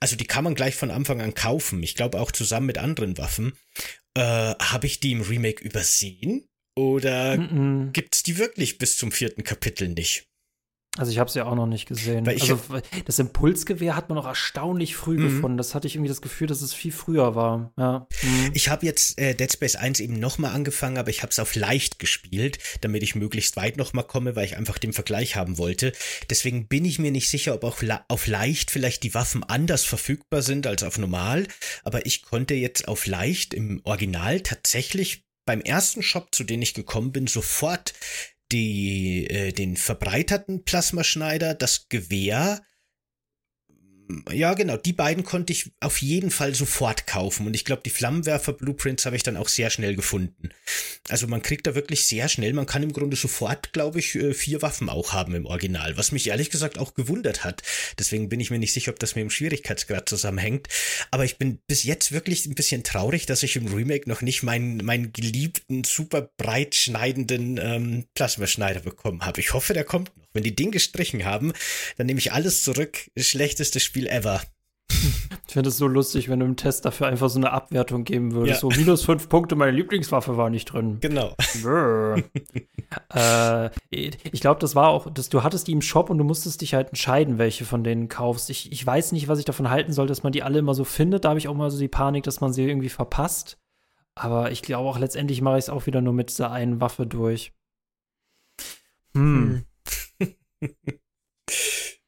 also 0.00 0.16
die 0.16 0.26
kann 0.26 0.44
man 0.44 0.54
gleich 0.54 0.76
von 0.76 0.90
Anfang 0.90 1.20
an 1.20 1.34
kaufen. 1.34 1.82
Ich 1.82 1.94
glaube 1.94 2.20
auch 2.20 2.32
zusammen 2.32 2.66
mit 2.66 2.78
anderen 2.78 3.18
Waffen. 3.18 3.52
Äh, 4.14 4.22
Habe 4.22 4.86
ich 4.86 5.00
die 5.00 5.12
im 5.12 5.22
Remake 5.22 5.62
übersehen? 5.62 6.48
Oder 6.76 7.38
mm 7.38 7.40
-mm. 7.40 7.92
gibt's 7.92 8.22
die 8.22 8.38
wirklich 8.38 8.78
bis 8.78 8.98
zum 8.98 9.10
vierten 9.10 9.44
Kapitel 9.44 9.88
nicht? 9.88 10.28
Also 10.98 11.12
ich 11.12 11.18
habe 11.18 11.28
es 11.28 11.34
ja 11.34 11.44
auch 11.44 11.54
noch 11.54 11.66
nicht 11.66 11.86
gesehen. 11.86 12.26
also 12.26 12.58
das 13.04 13.18
Impulsgewehr 13.18 13.96
hat 13.96 14.08
man 14.08 14.16
noch 14.16 14.26
erstaunlich 14.26 14.96
früh 14.96 15.18
mhm. 15.18 15.22
gefunden. 15.22 15.58
Das 15.58 15.74
hatte 15.74 15.86
ich 15.86 15.94
irgendwie 15.94 16.08
das 16.08 16.22
Gefühl, 16.22 16.46
dass 16.46 16.62
es 16.62 16.72
viel 16.72 16.92
früher 16.92 17.34
war. 17.34 17.72
Ja. 17.78 18.06
Mhm. 18.22 18.50
Ich 18.54 18.68
habe 18.68 18.86
jetzt 18.86 19.18
äh, 19.18 19.34
Dead 19.34 19.52
Space 19.52 19.76
1 19.76 20.00
eben 20.00 20.18
nochmal 20.18 20.54
angefangen, 20.54 20.98
aber 20.98 21.10
ich 21.10 21.22
habe 21.22 21.30
es 21.30 21.38
auf 21.38 21.54
leicht 21.54 21.98
gespielt, 21.98 22.58
damit 22.80 23.02
ich 23.02 23.14
möglichst 23.14 23.56
weit 23.56 23.76
nochmal 23.76 24.06
komme, 24.06 24.36
weil 24.36 24.46
ich 24.46 24.56
einfach 24.56 24.78
den 24.78 24.92
Vergleich 24.92 25.36
haben 25.36 25.58
wollte. 25.58 25.92
Deswegen 26.30 26.68
bin 26.68 26.84
ich 26.84 26.98
mir 26.98 27.10
nicht 27.10 27.28
sicher, 27.28 27.54
ob 27.54 27.64
auch 27.64 27.76
auf 28.08 28.26
leicht 28.26 28.70
vielleicht 28.70 29.02
die 29.02 29.14
Waffen 29.14 29.44
anders 29.44 29.84
verfügbar 29.84 30.42
sind 30.42 30.66
als 30.66 30.82
auf 30.82 30.98
normal. 30.98 31.46
Aber 31.84 32.06
ich 32.06 32.22
konnte 32.22 32.54
jetzt 32.54 32.88
auf 32.88 33.06
leicht 33.06 33.54
im 33.54 33.80
Original 33.84 34.40
tatsächlich 34.40 35.26
beim 35.46 35.60
ersten 35.60 36.02
Shop, 36.02 36.34
zu 36.34 36.44
dem 36.44 36.60
ich 36.60 36.74
gekommen 36.74 37.12
bin, 37.12 37.26
sofort 37.26 37.94
die, 38.52 39.26
äh, 39.28 39.52
den 39.52 39.76
verbreiterten 39.76 40.64
Plasmaschneider, 40.64 41.54
das 41.54 41.88
Gewehr 41.88 42.62
ja, 44.30 44.54
genau, 44.54 44.76
die 44.76 44.92
beiden 44.92 45.24
konnte 45.24 45.52
ich 45.52 45.72
auf 45.80 46.00
jeden 46.00 46.30
Fall 46.30 46.54
sofort 46.54 47.06
kaufen. 47.06 47.46
Und 47.46 47.54
ich 47.54 47.64
glaube, 47.64 47.82
die 47.84 47.90
Flammenwerfer-Blueprints 47.90 49.04
habe 49.04 49.16
ich 49.16 49.22
dann 49.22 49.36
auch 49.36 49.48
sehr 49.48 49.70
schnell 49.70 49.96
gefunden. 49.96 50.50
Also 51.08 51.26
man 51.26 51.42
kriegt 51.42 51.66
da 51.66 51.74
wirklich 51.74 52.06
sehr 52.06 52.28
schnell, 52.28 52.52
man 52.52 52.66
kann 52.66 52.82
im 52.82 52.92
Grunde 52.92 53.16
sofort, 53.16 53.72
glaube 53.72 53.98
ich, 53.98 54.14
äh, 54.14 54.34
vier 54.34 54.62
Waffen 54.62 54.88
auch 54.88 55.12
haben 55.12 55.34
im 55.34 55.46
Original, 55.46 55.96
was 55.96 56.12
mich 56.12 56.28
ehrlich 56.28 56.50
gesagt 56.50 56.78
auch 56.78 56.94
gewundert 56.94 57.44
hat. 57.44 57.62
Deswegen 57.98 58.28
bin 58.28 58.40
ich 58.40 58.50
mir 58.50 58.58
nicht 58.58 58.72
sicher, 58.72 58.92
ob 58.92 58.98
das 58.98 59.14
mit 59.14 59.22
dem 59.22 59.30
Schwierigkeitsgrad 59.30 60.08
zusammenhängt. 60.08 60.68
Aber 61.10 61.24
ich 61.24 61.38
bin 61.38 61.58
bis 61.66 61.82
jetzt 61.82 62.12
wirklich 62.12 62.46
ein 62.46 62.54
bisschen 62.54 62.84
traurig, 62.84 63.26
dass 63.26 63.42
ich 63.42 63.56
im 63.56 63.72
Remake 63.72 64.08
noch 64.08 64.22
nicht 64.22 64.42
meinen, 64.42 64.84
meinen 64.84 65.12
geliebten, 65.12 65.84
super 65.84 66.30
breit 66.36 66.74
schneidenden 66.74 67.58
ähm, 67.58 68.04
Plasmaschneider 68.14 68.80
bekommen 68.80 69.24
habe. 69.24 69.40
Ich 69.40 69.52
hoffe, 69.52 69.74
der 69.74 69.84
kommt 69.84 70.16
noch. 70.16 70.25
Wenn 70.36 70.44
die 70.44 70.54
Ding 70.54 70.70
gestrichen 70.70 71.24
haben, 71.24 71.52
dann 71.96 72.06
nehme 72.06 72.18
ich 72.18 72.32
alles 72.32 72.62
zurück. 72.62 73.10
Schlechtestes 73.16 73.82
Spiel 73.82 74.06
ever. 74.06 74.40
Ich 75.48 75.52
finde 75.52 75.68
es 75.70 75.78
so 75.78 75.86
lustig, 75.86 76.28
wenn 76.28 76.40
du 76.40 76.46
im 76.46 76.56
Test 76.56 76.84
dafür 76.84 77.06
einfach 77.06 77.28
so 77.28 77.38
eine 77.38 77.50
Abwertung 77.50 78.04
geben 78.04 78.32
würdest. 78.34 78.62
Ja. 78.62 78.70
So 78.70 78.76
minus 78.76 79.04
fünf 79.04 79.28
Punkte, 79.28 79.56
meine 79.56 79.72
Lieblingswaffe 79.72 80.36
war 80.36 80.50
nicht 80.50 80.66
drin. 80.66 80.98
Genau. 81.00 81.34
äh, 83.14 83.70
ich 83.90 84.40
glaube, 84.40 84.60
das 84.60 84.74
war 84.74 84.88
auch, 84.88 85.10
dass 85.10 85.28
du 85.28 85.42
hattest 85.42 85.66
die 85.66 85.72
im 85.72 85.82
Shop 85.82 86.10
und 86.10 86.18
du 86.18 86.24
musstest 86.24 86.60
dich 86.60 86.74
halt 86.74 86.88
entscheiden, 86.88 87.38
welche 87.38 87.64
von 87.64 87.84
denen 87.84 88.08
kaufst. 88.08 88.50
Ich, 88.50 88.70
ich 88.70 88.86
weiß 88.86 89.12
nicht, 89.12 89.28
was 89.28 89.38
ich 89.38 89.44
davon 89.44 89.70
halten 89.70 89.92
soll, 89.92 90.06
dass 90.06 90.22
man 90.22 90.32
die 90.32 90.42
alle 90.42 90.58
immer 90.58 90.74
so 90.74 90.84
findet. 90.84 91.24
Da 91.24 91.30
habe 91.30 91.38
ich 91.38 91.48
auch 91.48 91.54
mal 91.54 91.70
so 91.70 91.78
die 91.78 91.88
Panik, 91.88 92.24
dass 92.24 92.40
man 92.40 92.52
sie 92.52 92.64
irgendwie 92.64 92.88
verpasst. 92.88 93.58
Aber 94.14 94.50
ich 94.50 94.62
glaube 94.62 94.88
auch 94.88 94.98
letztendlich 94.98 95.42
mache 95.42 95.58
ich 95.58 95.64
es 95.64 95.70
auch 95.70 95.86
wieder 95.86 96.00
nur 96.00 96.12
mit 96.12 96.30
dieser 96.30 96.50
einen 96.50 96.80
Waffe 96.80 97.06
durch. 97.06 97.52
Hm. 99.14 99.64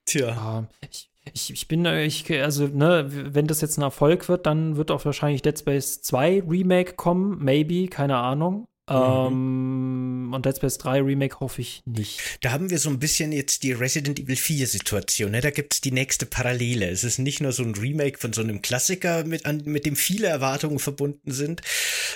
Tja. 0.06 0.28
Ja, 0.28 0.68
ich, 0.90 1.10
ich, 1.34 1.52
ich 1.52 1.68
bin, 1.68 1.84
ich, 1.84 2.30
also, 2.42 2.66
ne, 2.66 3.06
wenn 3.08 3.46
das 3.46 3.60
jetzt 3.60 3.78
ein 3.78 3.82
Erfolg 3.82 4.28
wird, 4.28 4.46
dann 4.46 4.76
wird 4.76 4.90
auch 4.90 5.04
wahrscheinlich 5.04 5.42
Dead 5.42 5.58
Space 5.58 6.00
2 6.02 6.44
Remake 6.48 6.94
kommen, 6.94 7.38
maybe, 7.44 7.88
keine 7.88 8.16
Ahnung. 8.16 8.68
Mhm. 8.88 8.96
Ähm, 8.96 10.32
und 10.34 10.46
Dead 10.46 10.56
Space 10.56 10.78
3 10.78 11.02
Remake 11.02 11.40
hoffe 11.40 11.60
ich 11.60 11.82
nicht. 11.84 12.20
Da 12.40 12.52
haben 12.52 12.70
wir 12.70 12.78
so 12.78 12.88
ein 12.88 12.98
bisschen 12.98 13.32
jetzt 13.32 13.62
die 13.62 13.72
Resident 13.72 14.18
Evil 14.18 14.36
4 14.36 14.66
Situation. 14.66 15.32
Ne? 15.32 15.40
Da 15.40 15.50
gibt's 15.50 15.80
die 15.80 15.92
nächste 15.92 16.26
Parallele. 16.26 16.88
Es 16.88 17.04
ist 17.04 17.18
nicht 17.18 17.40
nur 17.40 17.52
so 17.52 17.62
ein 17.62 17.74
Remake 17.74 18.18
von 18.18 18.32
so 18.32 18.40
einem 18.40 18.62
Klassiker, 18.62 19.24
mit, 19.24 19.46
an, 19.46 19.62
mit 19.64 19.84
dem 19.84 19.96
viele 19.96 20.28
Erwartungen 20.28 20.78
verbunden 20.78 21.32
sind, 21.32 21.60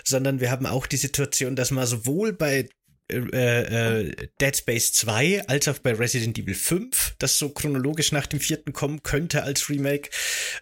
sondern 0.05 0.41
wir 0.41 0.51
haben 0.51 0.67
auch 0.67 0.87
die 0.87 0.97
Situation, 0.97 1.57
dass 1.57 1.71
man 1.71 1.87
sowohl 1.87 2.33
bei 2.33 2.69
äh, 3.11 3.17
äh, 3.19 4.29
Dead 4.41 4.57
Space 4.57 4.93
2 4.93 5.47
als 5.49 5.69
auch 5.69 5.79
bei 5.79 5.93
Resident 5.93 6.39
Evil 6.39 6.55
5, 6.55 7.17
das 7.19 7.39
so 7.39 7.51
chronologisch 7.51 8.13
nach 8.13 8.27
dem 8.27 8.41
vierten 8.41 8.73
kommen 8.73 9.03
könnte 9.03 9.43
als 9.43 9.69
Remake. 9.69 10.11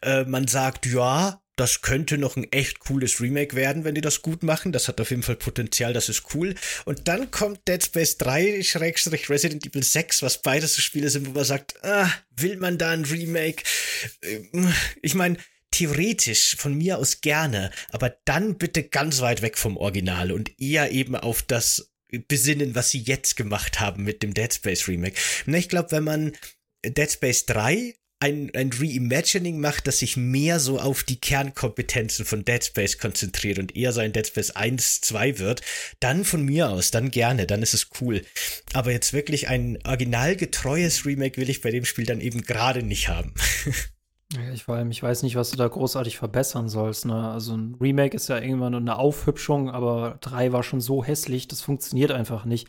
Äh, 0.03 0.25
man 0.25 0.49
sagt, 0.49 0.87
ja, 0.87 1.41
das 1.61 1.83
könnte 1.83 2.17
noch 2.17 2.37
ein 2.37 2.51
echt 2.53 2.81
cooles 2.81 3.21
Remake 3.21 3.55
werden, 3.55 3.85
wenn 3.85 3.95
die 3.95 4.01
das 4.01 4.23
gut 4.23 4.43
machen. 4.43 4.73
Das 4.73 4.89
hat 4.89 4.99
auf 5.01 5.11
jeden 5.11 5.23
Fall 5.23 5.37
Potenzial, 5.37 5.93
das 5.93 6.09
ist 6.09 6.35
cool. 6.35 6.55
Und 6.87 7.07
dann 7.07 7.31
kommt 7.31 7.69
Dead 7.69 7.85
Space 7.85 8.17
3 8.17 8.62
Schrägstrich 8.62 9.29
Resident 9.29 9.67
Evil 9.67 9.83
6, 9.83 10.23
was 10.23 10.41
beides 10.41 10.75
so 10.75 10.81
Spiele 10.81 11.11
sind, 11.11 11.27
wo 11.27 11.33
man 11.33 11.45
sagt, 11.45 11.85
ah, 11.85 12.11
will 12.35 12.57
man 12.57 12.79
da 12.79 12.91
ein 12.91 13.05
Remake? 13.05 13.62
Ähm, 14.23 14.73
ich 15.03 15.15
meine, 15.15 15.37
theoretisch 15.71 16.57
von 16.57 16.75
mir 16.77 16.99
aus 16.99 17.21
gerne, 17.21 17.71
aber 17.91 18.17
dann 18.25 18.57
bitte 18.57 18.83
ganz 18.83 19.21
weit 19.21 19.43
weg 19.43 19.59
vom 19.59 19.77
Original 19.77 20.33
und 20.33 20.59
eher 20.61 20.91
eben 20.91 21.15
auf 21.15 21.43
das 21.43 21.90
besinnen, 22.28 22.74
was 22.74 22.91
sie 22.91 23.01
jetzt 23.01 23.37
gemacht 23.37 23.81
haben 23.81 24.05
mit 24.05 24.23
dem 24.23 24.35
Dead 24.35 24.53
Space 24.53 24.89
Remake. 24.89 25.16
Und 25.47 25.55
ich 25.55 25.69
glaube, 25.69 25.93
wenn 25.93 26.05
man 26.05 26.32
Dead 26.85 27.11
Space 27.11 27.47
3 27.47 27.95
ein, 28.23 28.51
ein 28.55 28.70
Reimagining 28.73 29.61
macht, 29.61 29.87
das 29.87 30.01
sich 30.01 30.16
mehr 30.16 30.61
so 30.61 30.78
auf 30.78 31.03
die 31.03 31.19
Kernkompetenzen 31.19 32.27
von 32.27 32.45
Dead 32.45 32.62
Space 32.62 32.99
konzentriert 32.99 33.59
und 33.59 33.74
eher 33.74 33.93
so 33.93 34.07
Dead 34.07 34.27
Space 34.27 34.51
1, 34.51 35.01
2 35.01 35.39
wird, 35.39 35.62
dann 36.01 36.24
von 36.24 36.45
mir 36.45 36.69
aus, 36.69 36.91
dann 36.91 37.11
gerne, 37.11 37.47
dann 37.47 37.62
ist 37.62 37.73
es 37.74 37.89
cool. 38.01 38.23
Aber 38.74 38.93
jetzt 38.93 39.15
wirklich 39.15 39.49
ein 39.49 39.78
originalgetreues 39.85 41.07
Remake 41.07 41.41
will 41.41 41.49
ich 41.49 41.62
bei 41.62 41.70
dem 41.70 41.87
Spiel 41.87 42.05
dann 42.05 42.20
eben 42.20 42.43
gerade 42.43 42.82
nicht 42.82 43.09
haben. 43.09 43.35
Ich 44.52 44.65
vor 44.65 44.77
allem, 44.77 44.90
ich 44.90 45.02
weiß 45.02 45.24
nicht, 45.24 45.35
was 45.35 45.51
du 45.51 45.57
da 45.57 45.66
großartig 45.66 46.16
verbessern 46.16 46.69
sollst. 46.69 47.05
Ne? 47.05 47.31
Also 47.31 47.57
ein 47.57 47.77
Remake 47.81 48.15
ist 48.15 48.28
ja 48.28 48.39
irgendwann 48.39 48.74
eine 48.74 48.97
Aufhübschung, 48.97 49.70
aber 49.70 50.19
drei 50.20 50.52
war 50.52 50.62
schon 50.62 50.81
so 50.81 51.02
hässlich, 51.02 51.48
das 51.48 51.62
funktioniert 51.62 52.12
einfach 52.12 52.44
nicht. 52.44 52.69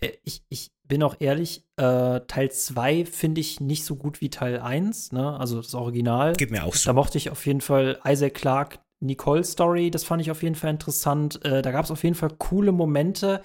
Äh, 0.00 0.12
ich, 0.24 0.42
ich 0.48 0.70
bin 0.88 1.02
auch 1.02 1.16
ehrlich, 1.18 1.64
äh, 1.76 2.20
Teil 2.20 2.50
2 2.50 3.04
finde 3.04 3.40
ich 3.40 3.60
nicht 3.60 3.84
so 3.84 3.96
gut 3.96 4.20
wie 4.20 4.30
Teil 4.30 4.60
1, 4.60 5.12
ne? 5.12 5.38
also 5.38 5.60
das 5.60 5.74
Original. 5.74 6.32
Gib 6.36 6.50
mir 6.50 6.64
auch 6.64 6.74
so. 6.74 6.88
Da 6.88 6.94
mochte 6.94 7.18
ich 7.18 7.30
auf 7.30 7.44
jeden 7.46 7.60
Fall 7.60 7.98
Isaac 8.06 8.34
Clarke 8.34 8.78
Nicole-Story, 9.00 9.90
das 9.90 10.04
fand 10.04 10.22
ich 10.22 10.30
auf 10.30 10.42
jeden 10.42 10.54
Fall 10.54 10.70
interessant. 10.70 11.44
Äh, 11.44 11.60
da 11.60 11.72
gab 11.72 11.84
es 11.84 11.90
auf 11.90 12.04
jeden 12.04 12.14
Fall 12.14 12.30
coole 12.38 12.72
Momente. 12.72 13.42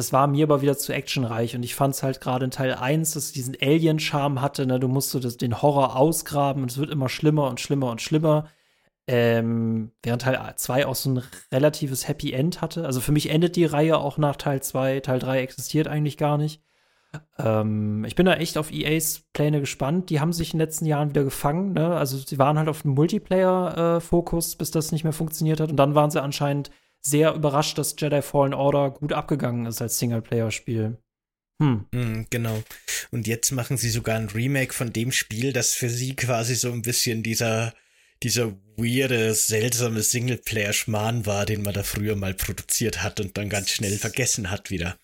Das 0.00 0.14
war 0.14 0.26
mir 0.28 0.44
aber 0.44 0.62
wieder 0.62 0.78
zu 0.78 0.94
actionreich 0.94 1.54
und 1.54 1.62
ich 1.62 1.74
fand 1.74 1.94
es 1.94 2.02
halt 2.02 2.22
gerade 2.22 2.46
in 2.46 2.50
Teil 2.50 2.72
1, 2.72 3.12
dass 3.12 3.24
es 3.24 3.32
diesen 3.32 3.54
Alien-Charme 3.60 4.40
hatte. 4.40 4.64
Ne? 4.64 4.80
Du 4.80 4.88
musst 4.88 5.14
das, 5.14 5.36
den 5.36 5.60
Horror 5.60 5.94
ausgraben 5.94 6.62
und 6.62 6.70
es 6.70 6.78
wird 6.78 6.88
immer 6.88 7.10
schlimmer 7.10 7.50
und 7.50 7.60
schlimmer 7.60 7.90
und 7.90 8.00
schlimmer. 8.00 8.48
Ähm, 9.06 9.92
während 10.02 10.22
Teil 10.22 10.54
2 10.56 10.86
auch 10.86 10.94
so 10.94 11.10
ein 11.10 11.22
relatives 11.52 12.08
Happy 12.08 12.32
End 12.32 12.62
hatte. 12.62 12.86
Also 12.86 13.02
für 13.02 13.12
mich 13.12 13.28
endet 13.28 13.56
die 13.56 13.66
Reihe 13.66 13.98
auch 13.98 14.16
nach 14.16 14.36
Teil 14.36 14.62
2. 14.62 15.00
Teil 15.00 15.18
3 15.18 15.42
existiert 15.42 15.86
eigentlich 15.86 16.16
gar 16.16 16.38
nicht. 16.38 16.62
Ähm, 17.38 18.02
ich 18.06 18.14
bin 18.14 18.24
da 18.24 18.36
echt 18.36 18.56
auf 18.56 18.72
EAs 18.72 19.26
Pläne 19.34 19.60
gespannt. 19.60 20.08
Die 20.08 20.18
haben 20.18 20.32
sich 20.32 20.54
in 20.54 20.58
den 20.58 20.66
letzten 20.66 20.86
Jahren 20.86 21.10
wieder 21.10 21.24
gefangen. 21.24 21.74
Ne? 21.74 21.94
Also 21.94 22.16
sie 22.16 22.38
waren 22.38 22.56
halt 22.56 22.70
auf 22.70 22.80
dem 22.80 22.92
Multiplayer-Fokus, 22.92 24.54
äh, 24.54 24.56
bis 24.56 24.70
das 24.70 24.92
nicht 24.92 25.04
mehr 25.04 25.12
funktioniert 25.12 25.60
hat. 25.60 25.68
Und 25.70 25.76
dann 25.76 25.94
waren 25.94 26.10
sie 26.10 26.22
anscheinend 26.22 26.70
sehr 27.00 27.34
überrascht, 27.34 27.78
dass 27.78 27.94
Jedi 27.98 28.22
Fallen 28.22 28.54
Order 28.54 28.90
gut 28.90 29.12
abgegangen 29.12 29.66
ist 29.66 29.80
als 29.80 29.98
Singleplayer-Spiel. 29.98 30.98
Hm. 31.62 31.86
Mm, 31.92 32.26
genau. 32.30 32.62
Und 33.10 33.26
jetzt 33.26 33.50
machen 33.52 33.76
sie 33.76 33.90
sogar 33.90 34.16
ein 34.16 34.28
Remake 34.28 34.72
von 34.72 34.92
dem 34.92 35.12
Spiel, 35.12 35.52
das 35.52 35.72
für 35.72 35.90
sie 35.90 36.16
quasi 36.16 36.54
so 36.54 36.72
ein 36.72 36.82
bisschen 36.82 37.22
dieser 37.22 37.74
dieser 38.22 38.52
weirde, 38.76 39.34
seltsame 39.34 40.02
Singleplayer-Schmarrn 40.02 41.26
war, 41.26 41.46
den 41.46 41.62
man 41.62 41.74
da 41.74 41.82
früher 41.82 42.16
mal 42.16 42.34
produziert 42.34 43.02
hat 43.02 43.20
und 43.20 43.36
dann 43.38 43.48
ganz 43.48 43.70
schnell 43.70 43.96
vergessen 43.96 44.50
hat 44.50 44.70
wieder. 44.70 44.96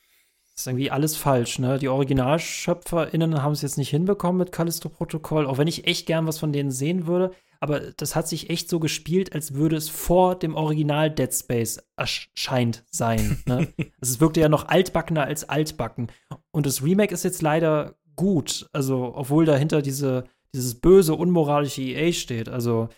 Das 0.52 0.62
ist 0.62 0.66
irgendwie 0.66 0.90
alles 0.90 1.16
falsch, 1.16 1.58
ne? 1.58 1.78
Die 1.78 1.88
OriginalschöpferInnen 1.88 3.42
haben 3.42 3.52
es 3.52 3.62
jetzt 3.62 3.78
nicht 3.78 3.90
hinbekommen 3.90 4.38
mit 4.38 4.52
Callisto 4.52 4.88
Protokoll, 4.88 5.46
auch 5.46 5.58
wenn 5.58 5.68
ich 5.68 5.86
echt 5.86 6.06
gern 6.06 6.26
was 6.26 6.38
von 6.38 6.52
denen 6.52 6.70
sehen 6.70 7.06
würde. 7.06 7.34
Aber 7.60 7.80
das 7.80 8.14
hat 8.14 8.28
sich 8.28 8.50
echt 8.50 8.68
so 8.68 8.80
gespielt, 8.80 9.34
als 9.34 9.54
würde 9.54 9.76
es 9.76 9.88
vor 9.88 10.38
dem 10.38 10.54
Original 10.54 11.10
Dead 11.10 11.32
Space 11.32 11.78
erscheint 11.96 12.84
sein. 12.90 13.42
Ne? 13.46 13.68
also 14.00 14.12
es 14.14 14.20
wirkte 14.20 14.40
ja 14.40 14.48
noch 14.48 14.68
altbackener 14.68 15.24
als 15.24 15.48
altbacken. 15.48 16.08
Und 16.50 16.66
das 16.66 16.82
Remake 16.82 17.12
ist 17.12 17.24
jetzt 17.24 17.42
leider 17.42 17.96
gut. 18.16 18.68
Also, 18.72 19.12
obwohl 19.14 19.44
dahinter 19.44 19.82
diese, 19.82 20.24
dieses 20.54 20.74
böse, 20.80 21.14
unmoralische 21.14 21.82
EA 21.82 22.12
steht. 22.12 22.48
Also, 22.48 22.88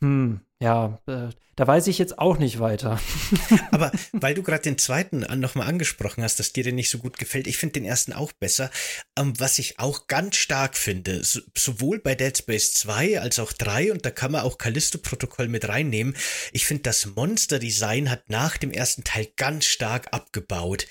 hm, 0.00 0.40
ja, 0.60 0.98
äh, 1.06 1.28
da 1.56 1.66
weiß 1.66 1.86
ich 1.86 1.98
jetzt 1.98 2.18
auch 2.18 2.36
nicht 2.36 2.60
weiter. 2.60 3.00
Aber 3.70 3.90
weil 4.12 4.34
du 4.34 4.42
gerade 4.42 4.62
den 4.62 4.76
zweiten 4.76 5.20
nochmal 5.40 5.68
angesprochen 5.68 6.22
hast, 6.22 6.38
dass 6.38 6.52
dir 6.52 6.64
der 6.64 6.74
nicht 6.74 6.90
so 6.90 6.98
gut 6.98 7.18
gefällt, 7.18 7.46
ich 7.46 7.56
finde 7.56 7.74
den 7.74 7.84
ersten 7.86 8.12
auch 8.12 8.32
besser. 8.32 8.70
Ähm, 9.18 9.32
was 9.38 9.58
ich 9.58 9.78
auch 9.78 10.06
ganz 10.06 10.36
stark 10.36 10.76
finde, 10.76 11.24
so, 11.24 11.40
sowohl 11.56 11.98
bei 11.98 12.14
Dead 12.14 12.36
Space 12.36 12.74
2 12.74 13.20
als 13.20 13.38
auch 13.38 13.52
3, 13.52 13.92
und 13.92 14.04
da 14.04 14.10
kann 14.10 14.32
man 14.32 14.42
auch 14.42 14.58
Callisto-Protokoll 14.58 15.48
mit 15.48 15.66
reinnehmen, 15.68 16.14
ich 16.52 16.66
finde, 16.66 16.82
das 16.82 17.06
Monster-Design 17.06 18.10
hat 18.10 18.28
nach 18.28 18.58
dem 18.58 18.70
ersten 18.70 19.04
Teil 19.04 19.28
ganz 19.36 19.64
stark 19.64 20.12
abgebaut 20.12 20.86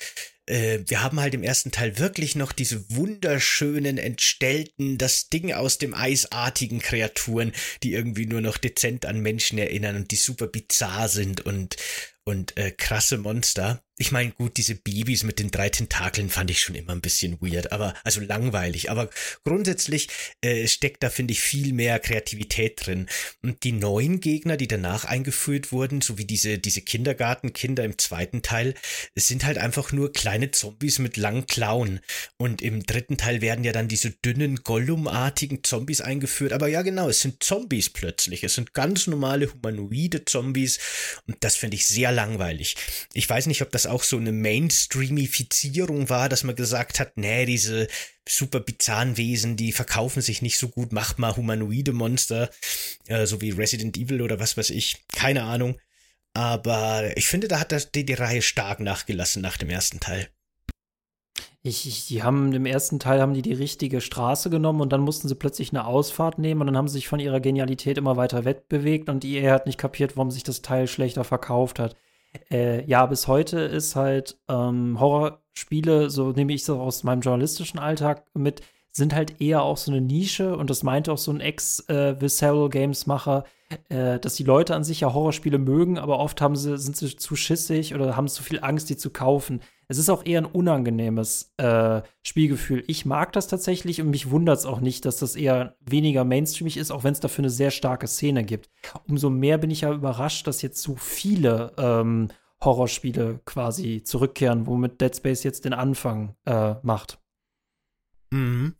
äh, 0.48 0.80
wir 0.88 1.02
haben 1.02 1.20
halt 1.20 1.34
im 1.34 1.44
ersten 1.44 1.72
Teil 1.72 1.98
wirklich 1.98 2.36
noch 2.36 2.52
diese 2.52 2.90
wunderschönen, 2.90 3.98
entstellten, 3.98 4.98
das 4.98 5.30
Ding 5.30 5.54
aus 5.54 5.78
dem 5.78 5.94
eisartigen 5.94 6.80
Kreaturen, 6.80 7.52
die 7.84 7.94
irgendwie 7.94 8.26
nur 8.26 8.42
noch 8.42 8.58
dezent 8.58 9.06
an 9.06 9.22
Menschen 9.22 9.58
erinnern 9.58 9.96
und 9.96 10.12
die 10.12 10.18
super 10.18 10.48
bizarr 10.48 11.10
sind 11.10 11.42
und 11.42 11.76
und 12.26 12.58
äh, 12.58 12.72
krasse 12.72 13.18
Monster. 13.18 13.82
Ich 13.98 14.12
meine, 14.12 14.32
gut, 14.32 14.58
diese 14.58 14.76
Babys 14.76 15.24
mit 15.24 15.40
den 15.40 15.52
drei 15.52 15.70
Tentakeln 15.70 16.30
fand 16.30 16.52
ich 16.52 16.60
schon 16.60 16.76
immer 16.76 16.92
ein 16.92 17.00
bisschen 17.00 17.40
weird, 17.40 17.72
aber 17.72 17.94
also 18.04 18.20
langweilig. 18.20 18.92
Aber 18.92 19.10
grundsätzlich 19.46 20.10
äh, 20.42 20.68
steckt 20.68 21.02
da, 21.02 21.10
finde 21.10 21.32
ich, 21.32 21.40
viel 21.40 21.72
mehr 21.72 22.00
Kreativität 22.00 22.86
drin. 22.86 23.08
Und 23.42 23.64
die 23.64 23.72
neuen 23.72 24.20
Gegner, 24.20 24.58
die 24.58 24.68
danach 24.68 25.06
eingeführt 25.06 25.72
wurden, 25.72 26.02
so 26.02 26.18
wie 26.18 26.26
diese, 26.26 26.58
diese 26.58 26.82
Kindergartenkinder 26.82 27.86
im 27.86 27.98
zweiten 27.98 28.42
Teil, 28.42 28.74
sind 29.16 29.46
halt 29.46 29.58
einfach 29.58 29.94
nur 29.94 30.12
kleine 30.12 30.52
Zombies 30.52 31.00
mit 31.00 31.16
langen 31.16 31.48
Klauen. 31.48 32.02
Und 32.36 32.62
im 32.62 32.86
dritten 32.86 33.16
Teil 33.16 33.40
werden 33.40 33.64
ja 33.64 33.72
dann 33.72 33.88
diese 33.88 34.10
dünnen, 34.10 34.58
Gollum-artigen 34.58 35.64
Zombies 35.64 36.02
eingeführt. 36.02 36.52
Aber 36.52 36.68
ja, 36.68 36.82
genau, 36.82 37.08
es 37.08 37.22
sind 37.22 37.42
Zombies 37.42 37.92
plötzlich. 37.92 38.44
Es 38.44 38.56
sind 38.56 38.74
ganz 38.74 39.08
normale 39.08 39.54
humanoide 39.54 40.26
Zombies. 40.26 40.80
Und 41.28 41.38
das 41.40 41.56
finde 41.56 41.76
ich 41.76 41.86
sehr 41.88 42.12
langweilig. 42.16 42.76
Ich 43.14 43.30
weiß 43.30 43.46
nicht, 43.48 43.62
ob 43.62 43.72
das 43.72 43.86
auch 43.86 44.04
so 44.04 44.18
eine 44.18 44.32
Mainstreamifizierung 44.32 46.10
war, 46.10 46.30
dass 46.30 46.44
man 46.44 46.56
gesagt 46.56 47.00
hat, 47.00 47.18
nee, 47.18 47.46
diese 47.46 47.88
super 48.28 48.60
bizarren 48.60 49.18
Wesen, 49.18 49.56
die 49.56 49.72
verkaufen 49.72 50.22
sich 50.22 50.42
nicht 50.42 50.58
so 50.58 50.70
gut, 50.70 50.92
macht 50.92 51.20
mal 51.20 51.36
humanoide 51.36 51.94
Monster, 51.94 52.50
äh, 53.08 53.26
so 53.26 53.42
wie 53.42 53.52
Resident 53.52 53.98
Evil 53.98 54.22
oder 54.22 54.40
was 54.40 54.58
weiß 54.58 54.72
ich, 54.72 55.06
keine 55.14 55.44
Ahnung. 55.44 55.80
Aber 56.34 57.16
ich 57.16 57.28
finde, 57.28 57.48
da 57.48 57.60
hat 57.60 57.72
das, 57.72 57.92
die, 57.92 58.06
die 58.06 58.14
Reihe 58.14 58.42
stark 58.42 58.80
nachgelassen 58.80 59.42
nach 59.42 59.58
dem 59.58 59.70
ersten 59.70 60.00
Teil. 60.00 60.28
Ich, 61.68 61.88
ich, 61.88 62.06
die 62.06 62.22
haben 62.22 62.54
im 62.54 62.68
ersten 62.68 63.00
Teil 63.00 63.20
haben 63.20 63.34
die 63.34 63.42
die 63.42 63.54
richtige 63.54 64.00
Straße 64.00 64.52
genommen 64.52 64.82
und 64.82 64.94
dann 64.94 65.02
mussten 65.02 65.28
sie 65.28 65.34
plötzlich 65.34 65.72
eine 65.72 65.88
Ausfahrt 65.88 66.38
nehmen 66.38 66.62
und 66.62 66.68
dann 66.68 66.78
haben 66.78 66.88
sie 66.88 66.96
sich 66.96 67.08
von 67.08 67.20
ihrer 67.20 67.40
Genialität 67.40 67.98
immer 67.98 68.18
weiter 68.18 68.46
wegbewegt 68.46 69.10
und 69.10 69.24
die 69.24 69.38
EA 69.38 69.52
hat 69.54 69.66
nicht 69.66 69.80
kapiert, 69.80 70.16
warum 70.16 70.30
sich 70.30 70.44
das 70.44 70.62
Teil 70.62 70.88
schlechter 70.88 71.24
verkauft 71.24 71.80
hat. 71.80 71.96
Äh, 72.52 72.86
ja, 72.86 73.06
bis 73.06 73.28
heute 73.28 73.60
ist 73.60 73.96
halt 73.96 74.38
ähm, 74.48 75.00
Horrorspiele, 75.00 76.10
so 76.10 76.32
nehme 76.32 76.54
ich 76.54 76.62
es 76.62 76.70
aus 76.70 77.04
meinem 77.04 77.22
journalistischen 77.22 77.80
Alltag 77.80 78.26
mit, 78.34 78.62
sind 78.92 79.14
halt 79.14 79.42
eher 79.42 79.62
auch 79.62 79.78
so 79.78 79.92
eine 79.92 80.02
Nische 80.02 80.56
und 80.56 80.70
das 80.70 80.84
meinte 80.84 81.12
auch 81.12 81.18
so 81.18 81.32
ein 81.32 81.42
Ex-Visceral 81.42 82.68
äh, 82.68 82.70
Games 82.70 83.08
Macher, 83.08 83.44
äh, 83.90 84.20
dass 84.20 84.36
die 84.36 84.44
Leute 84.44 84.76
an 84.76 84.84
sich 84.84 85.02
ja 85.02 85.14
Horrorspiele 85.14 85.58
mögen, 85.58 85.98
aber 85.98 86.20
oft 86.20 86.40
haben 86.42 86.56
sie, 86.56 86.78
sind 86.78 86.96
sie 86.96 87.16
zu 87.16 87.36
schissig 87.36 87.94
oder 87.94 88.16
haben 88.16 88.28
zu 88.28 88.44
viel 88.44 88.60
Angst, 88.62 88.90
die 88.90 88.98
zu 88.98 89.10
kaufen. 89.10 89.62
Es 89.88 89.98
ist 89.98 90.10
auch 90.10 90.26
eher 90.26 90.42
ein 90.42 90.46
unangenehmes 90.46 91.54
äh, 91.58 92.02
Spielgefühl. 92.24 92.84
Ich 92.88 93.06
mag 93.06 93.34
das 93.34 93.48
tatsächlich 93.48 94.02
und 94.02 94.10
mich 94.10 94.30
wundert 94.30 94.60
es 94.60 94.66
auch 94.66 94.80
nicht, 94.80 95.06
dass 95.06 95.18
das 95.18 95.36
eher 95.36 95.76
weniger 95.80 96.24
mainstreamig 96.24 96.78
ist, 96.78 96.92
auch 96.92 97.04
wenn 97.04 97.14
es 97.14 97.20
dafür 97.20 97.44
eine 97.44 97.50
sehr 97.50 97.72
starke 97.72 98.08
Szene 98.08 98.44
gibt. 98.44 98.70
Umso 99.08 99.30
mehr 99.30 99.58
bin 99.58 99.72
ich 99.72 99.82
ja 99.82 99.94
überrascht, 99.94 100.48
dass 100.48 100.62
jetzt 100.62 100.82
so 100.82 100.96
viele 100.96 101.74
ähm, 101.78 102.30
Horrorspiele 102.62 103.42
quasi 103.46 104.04
zurückkehren, 104.04 104.66
womit 104.68 105.02
Dead 105.02 105.16
Space 105.16 105.44
jetzt 105.44 105.66
den 105.66 105.74
Anfang 105.74 106.36
äh, 106.46 106.76
macht. 106.82 107.20
Mhm. 108.32 108.76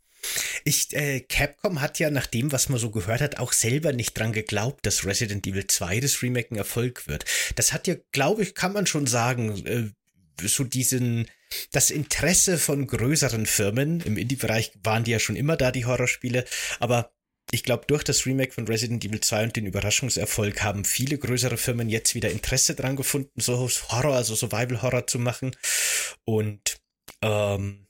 Ich, 0.64 0.94
äh, 0.96 1.20
Capcom 1.20 1.80
hat 1.80 1.98
ja 1.98 2.10
nach 2.10 2.26
dem, 2.26 2.50
was 2.50 2.68
man 2.68 2.80
so 2.80 2.90
gehört 2.90 3.20
hat, 3.20 3.38
auch 3.38 3.52
selber 3.52 3.92
nicht 3.92 4.18
dran 4.18 4.32
geglaubt, 4.32 4.84
dass 4.84 5.06
Resident 5.06 5.46
Evil 5.46 5.66
2 5.66 6.00
das 6.00 6.22
Remake 6.22 6.52
ein 6.52 6.58
Erfolg 6.58 7.06
wird. 7.06 7.24
Das 7.54 7.72
hat 7.72 7.86
ja, 7.86 7.94
glaube 8.12 8.42
ich, 8.42 8.54
kann 8.54 8.72
man 8.72 8.86
schon 8.86 9.06
sagen, 9.06 9.64
äh, 9.66 9.90
so 10.40 10.64
diesen, 10.64 11.28
das 11.72 11.90
Interesse 11.90 12.58
von 12.58 12.86
größeren 12.86 13.46
Firmen, 13.46 14.00
im 14.00 14.16
Indie-Bereich 14.16 14.72
waren 14.82 15.04
die 15.04 15.12
ja 15.12 15.18
schon 15.18 15.36
immer 15.36 15.56
da, 15.56 15.70
die 15.70 15.86
Horrorspiele, 15.86 16.44
aber 16.80 17.12
ich 17.52 17.62
glaube, 17.62 17.84
durch 17.86 18.02
das 18.02 18.26
Remake 18.26 18.52
von 18.52 18.66
Resident 18.66 19.04
Evil 19.04 19.20
2 19.20 19.44
und 19.44 19.56
den 19.56 19.66
Überraschungserfolg 19.66 20.62
haben 20.62 20.84
viele 20.84 21.16
größere 21.16 21.56
Firmen 21.56 21.88
jetzt 21.88 22.14
wieder 22.14 22.30
Interesse 22.30 22.74
dran 22.74 22.96
gefunden, 22.96 23.40
so 23.40 23.70
Horror, 23.88 24.16
also 24.16 24.34
Survival 24.34 24.82
Horror 24.82 25.06
zu 25.06 25.20
machen. 25.20 25.54
Und 26.24 26.78
ähm, 27.22 27.85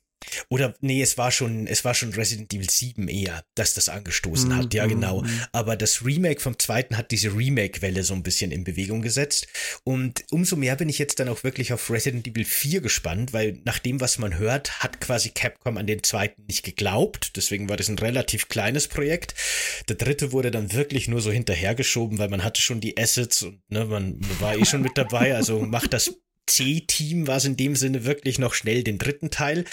oder 0.49 0.75
nee, 0.81 1.03
es 1.03 1.19
war 1.19 1.31
schon, 1.31 1.67
es 1.67 1.85
war 1.85 1.95
schon 1.95 2.13
Resident 2.13 2.53
Evil 2.53 2.69
7 2.69 3.09
eher, 3.09 3.45
dass 3.55 3.75
das 3.75 3.89
angestoßen 3.89 4.51
mm, 4.51 4.57
hat, 4.57 4.75
ja 4.75 4.87
mm, 4.87 4.89
genau. 4.89 5.23
Mm. 5.23 5.41
Aber 5.53 5.77
das 5.77 6.05
Remake 6.05 6.41
vom 6.41 6.59
zweiten 6.59 6.97
hat 6.97 7.11
diese 7.11 7.35
Remake-Welle 7.35 8.03
so 8.03 8.15
ein 8.15 8.23
bisschen 8.23 8.51
in 8.51 8.65
Bewegung 8.65 9.03
gesetzt. 9.03 9.47
Und 9.85 10.25
umso 10.31 10.57
mehr 10.57 10.77
bin 10.77 10.89
ich 10.89 10.99
jetzt 10.99 11.21
dann 11.21 11.29
auch 11.29 11.45
wirklich 11.45 11.73
auf 11.73 11.91
Resident 11.91 12.27
Evil 12.27 12.45
4 12.45 12.81
gespannt, 12.81 13.33
weil 13.33 13.61
nach 13.65 13.79
dem, 13.79 14.01
was 14.01 14.19
man 14.19 14.39
hört, 14.39 14.81
hat 14.81 15.01
quasi 15.01 15.31
Capcom 15.31 15.77
an 15.77 15.87
den 15.87 16.03
zweiten 16.03 16.45
nicht 16.47 16.65
geglaubt. 16.65 17.37
Deswegen 17.37 17.69
war 17.69 17.77
das 17.77 17.89
ein 17.89 17.99
relativ 17.99 18.49
kleines 18.49 18.89
Projekt. 18.89 19.35
Der 19.89 19.97
dritte 19.97 20.33
wurde 20.33 20.51
dann 20.51 20.73
wirklich 20.73 21.09
nur 21.09 21.21
so 21.21 21.31
hinterhergeschoben, 21.31 22.19
weil 22.19 22.29
man 22.29 22.45
hatte 22.45 22.63
schon 22.63 22.81
die 22.81 22.97
Assets 22.99 23.43
und 23.43 23.61
ne, 23.71 23.85
man 23.85 24.19
war 24.41 24.57
eh 24.57 24.65
schon 24.65 24.83
mit 24.83 24.97
dabei. 24.97 25.35
Also 25.35 25.61
macht 25.67 25.93
das 25.93 26.13
C-Team 26.47 27.27
war 27.27 27.37
es 27.37 27.45
in 27.45 27.57
dem 27.57 27.77
Sinne 27.77 28.05
wirklich 28.05 28.39
noch 28.39 28.55
schnell 28.55 28.83
den 28.83 28.99
dritten 28.99 29.31
Teil. 29.31 29.65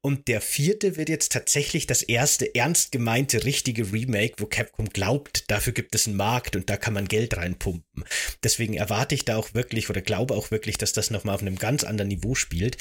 Und 0.00 0.28
der 0.28 0.40
vierte 0.40 0.96
wird 0.96 1.08
jetzt 1.08 1.32
tatsächlich 1.32 1.86
das 1.86 2.02
erste 2.02 2.54
ernst 2.54 2.92
gemeinte 2.92 3.44
richtige 3.44 3.92
Remake, 3.92 4.34
wo 4.38 4.46
Capcom 4.46 4.88
glaubt, 4.90 5.50
dafür 5.50 5.72
gibt 5.72 5.94
es 5.94 6.06
einen 6.06 6.16
Markt 6.16 6.56
und 6.56 6.70
da 6.70 6.76
kann 6.76 6.94
man 6.94 7.08
Geld 7.08 7.36
reinpumpen. 7.36 8.04
Deswegen 8.42 8.74
erwarte 8.74 9.14
ich 9.14 9.24
da 9.24 9.36
auch 9.36 9.54
wirklich 9.54 9.90
oder 9.90 10.00
glaube 10.00 10.34
auch 10.34 10.50
wirklich, 10.50 10.78
dass 10.78 10.92
das 10.92 11.10
nochmal 11.10 11.34
auf 11.34 11.42
einem 11.42 11.56
ganz 11.56 11.84
anderen 11.84 12.08
Niveau 12.08 12.34
spielt. 12.34 12.76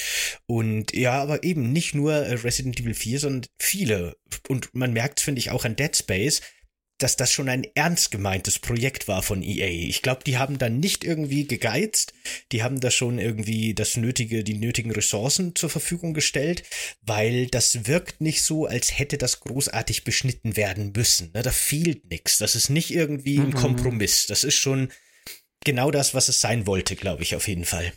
Und 0.45 0.93
ja, 0.93 1.21
aber 1.21 1.43
eben 1.43 1.71
nicht 1.71 1.95
nur 1.95 2.13
Resident 2.13 2.79
Evil 2.79 2.93
4, 2.93 3.19
sondern 3.19 3.49
viele. 3.57 4.15
Und 4.47 4.73
man 4.73 4.93
merkt 4.93 5.19
es, 5.19 5.25
finde 5.25 5.39
ich, 5.39 5.51
auch 5.51 5.65
an 5.65 5.75
Dead 5.75 5.95
Space 5.95 6.41
dass 6.99 7.15
das 7.15 7.31
schon 7.31 7.49
ein 7.49 7.65
ernst 7.75 8.11
gemeintes 8.11 8.59
Projekt 8.59 9.07
war 9.07 9.23
von 9.23 9.41
EA. 9.41 9.67
Ich 9.67 10.01
glaube, 10.01 10.23
die 10.23 10.37
haben 10.37 10.57
da 10.57 10.69
nicht 10.69 11.03
irgendwie 11.03 11.47
gegeizt, 11.47 12.13
die 12.51 12.61
haben 12.61 12.79
da 12.79 12.91
schon 12.91 13.17
irgendwie 13.17 13.73
das 13.73 13.97
nötige, 13.97 14.43
die 14.43 14.55
nötigen 14.55 14.91
Ressourcen 14.91 15.55
zur 15.55 15.69
Verfügung 15.69 16.13
gestellt, 16.13 16.63
weil 17.01 17.47
das 17.47 17.87
wirkt 17.87 18.21
nicht 18.21 18.43
so, 18.43 18.65
als 18.65 18.97
hätte 18.99 19.17
das 19.17 19.39
großartig 19.39 20.03
beschnitten 20.03 20.55
werden 20.55 20.91
müssen. 20.95 21.31
Ne, 21.33 21.41
da 21.41 21.51
fehlt 21.51 22.09
nichts. 22.09 22.37
Das 22.37 22.55
ist 22.55 22.69
nicht 22.69 22.93
irgendwie 22.93 23.39
ein 23.39 23.47
mhm. 23.47 23.53
Kompromiss. 23.53 24.27
Das 24.27 24.43
ist 24.43 24.55
schon 24.55 24.89
genau 25.63 25.91
das, 25.91 26.13
was 26.13 26.29
es 26.29 26.41
sein 26.41 26.67
wollte, 26.67 26.95
glaube 26.95 27.23
ich, 27.23 27.35
auf 27.35 27.47
jeden 27.47 27.65
Fall. 27.65 27.91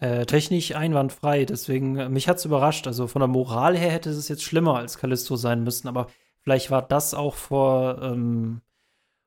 Äh, 0.00 0.26
technisch 0.26 0.74
einwandfrei, 0.74 1.46
deswegen, 1.46 1.96
äh, 1.96 2.08
mich 2.08 2.28
hat 2.28 2.36
es 2.36 2.44
überrascht. 2.44 2.86
Also 2.86 3.06
von 3.06 3.20
der 3.20 3.28
Moral 3.28 3.78
her 3.78 3.90
hätte 3.90 4.10
es 4.10 4.28
jetzt 4.28 4.42
schlimmer 4.42 4.76
als 4.76 4.98
Callisto 4.98 5.36
sein 5.36 5.62
müssen, 5.62 5.88
aber 5.88 6.08
vielleicht 6.46 6.70
war 6.70 6.82
das 6.82 7.12
auch 7.12 7.34
vor, 7.34 8.00
ähm, 8.02 8.60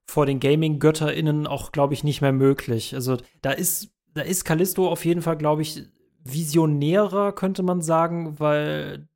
vor 0.09 0.25
den 0.25 0.39
Gaming-GötterInnen 0.39 1.47
auch, 1.47 1.73
glaube 1.73 1.93
ich, 1.93 2.05
nicht 2.05 2.21
mehr 2.21 2.31
möglich. 2.31 2.95
Also 2.95 3.17
da 3.41 3.51
ist, 3.51 3.89
da 4.13 4.21
ist 4.21 4.45
Callisto 4.45 4.87
auf 4.87 5.03
jeden 5.03 5.21
Fall, 5.21 5.37
glaube 5.37 5.61
ich, 5.61 5.83
visionärer, 6.23 7.33
könnte 7.33 7.61
man 7.61 7.81
sagen, 7.81 8.39
weil 8.39 9.09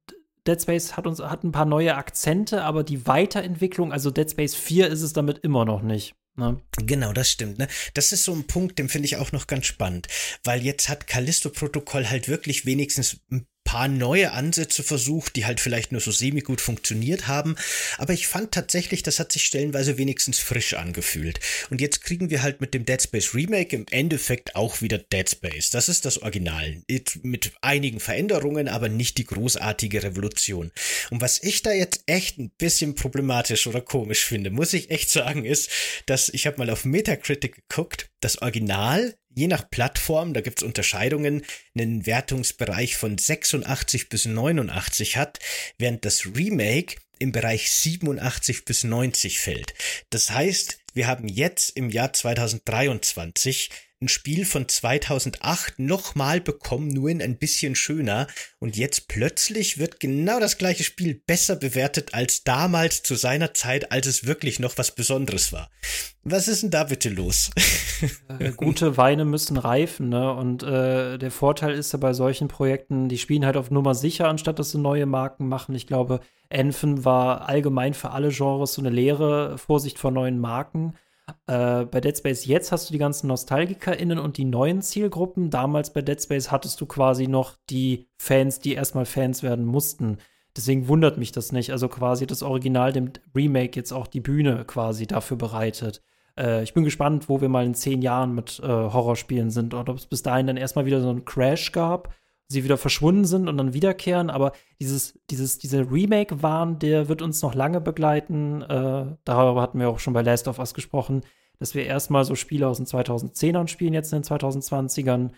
Dead 0.46 0.62
Space 0.62 0.98
hat 0.98 1.08
uns 1.08 1.22
hat 1.22 1.46
ein 1.46 1.54
paar 1.54 1.66
neue 1.66 1.96
Akzente, 1.96 2.64
aber 2.64 2.84
die 2.84 3.08
Weiterentwicklung, 3.08 3.94
also 3.94 4.12
Dead 4.12 4.30
Space 4.30 4.54
4 4.54 4.88
ist 4.90 5.02
es 5.02 5.14
damit 5.14 5.38
immer 5.38 5.64
noch 5.64 5.82
nicht. 5.82 6.14
Ne? 6.36 6.60
Genau, 6.86 7.14
das 7.14 7.30
stimmt. 7.30 7.58
Ne? 7.58 7.70
Das 7.94 8.12
ist 8.12 8.26
so 8.26 8.34
ein 8.34 8.48
Punkt, 8.48 8.80
den 8.80 8.90
finde 8.90 9.06
ich 9.06 9.16
auch 9.16 9.32
noch 9.32 9.48
ganz 9.48 9.66
spannend, 9.66 10.10
weil 10.44 10.62
jetzt 10.62 10.90
hat 10.90 11.08
Callisto-Protokoll 11.08 12.10
halt 12.10 12.28
wirklich 12.28 12.66
wenigstens 12.66 13.22
ein 13.32 13.48
paar 13.64 13.88
neue 13.88 14.32
Ansätze 14.32 14.84
versucht, 14.84 15.36
die 15.36 15.46
halt 15.46 15.60
vielleicht 15.60 15.92
nur 15.92 16.02
so 16.02 16.12
semi-gut 16.12 16.62
funktioniert 16.62 17.28
haben. 17.28 17.56
Aber 17.98 18.14
ich 18.14 18.28
fand 18.28 18.52
tatsächlich, 18.52 19.04
das 19.04 19.20
hat 19.20 19.32
sich 19.32 19.46
stellenweise 19.46 19.98
wenigstens 19.98 20.40
frisch 20.40 20.74
angefühlt. 20.74 21.40
Und 21.70 21.82
jetzt 21.82 22.04
kriegen 22.04 22.30
wir 22.30 22.44
halt 22.44 22.62
mit 22.62 22.74
dem 22.74 22.86
Dead 22.86 23.02
Space 23.02 23.34
Remake 23.34 23.76
im 23.76 23.86
Endeffekt 23.90 24.56
auch 24.56 24.82
wieder 24.82 24.98
Dead 24.98 25.30
Space. 25.30 25.70
Das 25.70 25.90
ist 25.90 26.06
das 26.06 26.22
Original. 26.22 26.82
Mit 27.24 27.54
einigen 27.62 28.00
Veränderungen, 28.00 28.68
aber 28.68 28.90
nicht 28.90 29.18
die 29.18 29.26
großartige 29.26 30.04
Revolution. 30.04 30.72
Und 31.10 31.22
was 31.22 31.42
ich 31.42 31.62
da 31.62 31.72
jetzt 31.72 32.04
echt 32.06 32.38
ein 32.40 32.52
bisschen 32.52 32.96
problematisch 32.96 33.68
oder 33.68 33.82
komisch 33.82 34.26
finde, 34.26 34.50
muss 34.50 34.74
ich 34.74 34.92
echt 34.92 35.10
sagen, 35.10 35.46
ist, 35.46 35.70
dass 36.06 36.30
ich 36.30 36.48
habe 36.48 36.58
mal 36.58 36.70
auf 36.70 36.86
Metacritic 36.86 37.68
geguckt, 37.68 38.10
das 38.20 38.42
Original 38.42 39.16
je 39.36 39.48
nach 39.48 39.70
Plattform, 39.70 40.34
da 40.34 40.42
gibt's 40.42 40.64
Unterscheidungen, 40.64 41.44
einen 41.76 42.06
Wertungsbereich 42.06 42.96
von 42.98 43.18
86 43.18 44.10
bis 44.10 44.26
89 44.26 45.18
hat, 45.18 45.40
während 45.78 46.06
das 46.06 46.26
Remake 46.36 46.98
im 47.20 47.32
Bereich 47.32 47.72
87 47.72 48.66
bis 48.66 48.84
90 48.84 49.40
fällt. 49.40 49.74
Das 50.10 50.32
heißt, 50.32 50.80
wir 50.94 51.08
haben 51.08 51.28
jetzt 51.28 51.76
im 51.76 51.90
Jahr 51.90 52.14
2023 52.14 53.70
ein 54.04 54.08
Spiel 54.10 54.46
von 54.46 54.68
2008 54.68 55.80
nochmal 55.80 56.42
bekommen, 56.42 56.90
nur 56.90 57.10
in 57.10 57.22
ein 57.22 57.38
bisschen 57.38 57.76
schöner. 57.76 58.28
Und 58.60 58.78
jetzt 58.78 59.08
plötzlich 59.08 59.78
wird 59.78 60.00
genau 60.00 60.40
das 60.40 60.58
gleiche 60.58 60.84
Spiel 60.84 61.22
besser 61.26 61.56
bewertet 61.56 62.14
als 62.14 62.44
damals 62.44 63.04
zu 63.04 63.16
seiner 63.16 63.54
Zeit, 63.54 63.92
als 63.92 64.08
es 64.08 64.26
wirklich 64.26 64.60
noch 64.60 64.78
was 64.78 64.94
Besonderes 64.94 65.52
war. 65.54 65.70
Was 66.24 66.48
ist 66.48 66.64
denn 66.64 66.72
da 66.72 66.86
bitte 66.86 67.10
los? 67.10 67.52
Äh, 68.40 68.52
gute 68.52 68.98
Weine 68.98 69.24
müssen 69.24 69.56
reifen, 69.56 70.10
ne? 70.10 70.34
Und 70.34 70.62
äh, 70.64 71.18
der 71.18 71.32
Vorteil 71.32 71.74
ist 71.74 71.94
ja 71.94 72.00
bei 72.00 72.14
solchen 72.14 72.50
Projekten, 72.50 73.08
die 73.08 73.18
spielen 73.18 73.46
halt 73.46 73.56
auf 73.56 73.72
Nummer 73.72 73.96
sicher, 73.96 74.28
anstatt 74.28 74.60
dass 74.60 74.72
sie 74.72 74.78
neue 74.78 75.06
Marken 75.06 75.48
machen. 75.48 75.74
Ich 75.76 75.88
glaube, 75.88 76.20
Enfen 76.50 77.06
war 77.06 77.48
allgemein 77.48 77.94
für 77.94 78.12
alle 78.12 78.30
Genres 78.30 78.74
so 78.74 78.82
eine 78.82 78.90
Lehre, 78.90 79.58
Vorsicht 79.58 80.00
vor 80.00 80.12
neuen 80.12 80.40
Marken. 80.40 80.96
Äh, 81.48 81.86
bei 81.86 82.02
Dead 82.02 82.18
Space 82.18 82.46
jetzt 82.46 82.72
hast 82.72 82.90
du 82.90 82.94
die 82.94 83.00
ganzen 83.00 83.28
NostalgikerInnen 83.28 84.20
und 84.20 84.38
die 84.38 84.46
neuen 84.46 84.82
Zielgruppen. 84.82 85.50
Damals 85.50 85.94
bei 85.94 86.02
Dead 86.02 86.22
Space 86.22 86.52
hattest 86.52 86.80
du 86.82 86.86
quasi 86.86 87.28
noch 87.28 87.56
die 87.70 88.08
Fans, 88.18 88.60
die 88.60 88.74
erstmal 88.74 89.06
Fans 89.06 89.44
werden 89.44 89.66
mussten. 89.66 90.18
Deswegen 90.56 90.88
wundert 90.88 91.18
mich 91.18 91.32
das 91.32 91.52
nicht. 91.52 91.72
Also 91.72 91.88
quasi 91.88 92.28
das 92.28 92.44
Original 92.44 92.92
dem 92.92 93.12
Remake 93.36 93.76
jetzt 93.76 93.92
auch 93.92 94.08
die 94.08 94.22
Bühne 94.22 94.66
quasi 94.66 95.08
dafür 95.08 95.38
bereitet. 95.38 96.02
Äh, 96.38 96.64
ich 96.64 96.74
bin 96.74 96.84
gespannt, 96.84 97.30
wo 97.30 97.42
wir 97.42 97.50
mal 97.50 97.66
in 97.66 97.74
zehn 97.74 98.02
Jahren 98.02 98.36
mit 98.36 98.60
äh, 98.60 98.68
Horrorspielen 98.68 99.50
sind 99.50 99.74
und 99.74 99.90
ob 99.90 99.98
es 99.98 100.06
bis 100.06 100.24
dahin 100.24 100.48
dann 100.48 100.58
erstmal 100.58 100.86
wieder 100.86 101.02
so 101.02 101.10
einen 101.10 101.26
Crash 101.26 101.72
gab 101.72 102.14
sie 102.48 102.64
wieder 102.64 102.78
verschwunden 102.78 103.26
sind 103.26 103.48
und 103.48 103.58
dann 103.58 103.74
wiederkehren. 103.74 104.30
Aber 104.30 104.52
dieses, 104.80 105.20
dieses, 105.30 105.58
dieser 105.58 105.92
Remake-Wahn, 105.92 106.80
der 106.80 107.10
wird 107.10 107.22
uns 107.22 107.42
noch 107.42 107.56
lange 107.56 107.82
begleiten. 107.82 108.62
Äh, 108.62 109.16
darüber 109.24 109.62
hatten 109.62 109.80
wir 109.80 109.90
auch 109.90 110.00
schon 110.00 110.14
bei 110.14 110.22
Last 110.22 110.48
of 110.48 110.60
Us 110.60 110.74
gesprochen, 110.74 111.22
dass 111.60 111.76
wir 111.76 111.86
erstmal 111.86 112.26
so 112.26 112.36
Spiele 112.36 112.68
aus 112.68 112.78
den 112.78 112.86
2010ern 112.86 113.68
spielen, 113.68 113.94
jetzt 113.94 114.14
in 114.14 114.22
den 114.22 114.26
2020ern. 114.26 115.32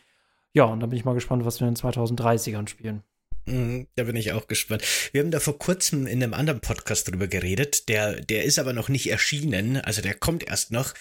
Ja, 0.53 0.65
und 0.65 0.79
dann 0.79 0.89
bin 0.89 0.97
ich 0.97 1.05
mal 1.05 1.13
gespannt, 1.13 1.45
was 1.45 1.59
wir 1.59 1.67
in 1.67 1.73
den 1.73 1.81
2030ern 1.81 2.67
spielen. 2.67 3.03
Mhm, 3.45 3.87
da 3.95 4.03
bin 4.03 4.15
ich 4.15 4.31
auch 4.31 4.47
gespannt. 4.47 4.83
Wir 5.11 5.21
haben 5.21 5.31
da 5.31 5.39
vor 5.39 5.59
kurzem 5.59 6.07
in 6.07 6.23
einem 6.23 6.33
anderen 6.33 6.61
Podcast 6.61 7.07
drüber 7.07 7.27
geredet. 7.27 7.87
Der, 7.89 8.19
der 8.19 8.43
ist 8.43 8.57
aber 8.57 8.73
noch 8.73 8.89
nicht 8.89 9.09
erschienen. 9.09 9.77
Also 9.77 10.01
der 10.01 10.15
kommt 10.15 10.47
erst 10.47 10.71
noch, 10.71 10.93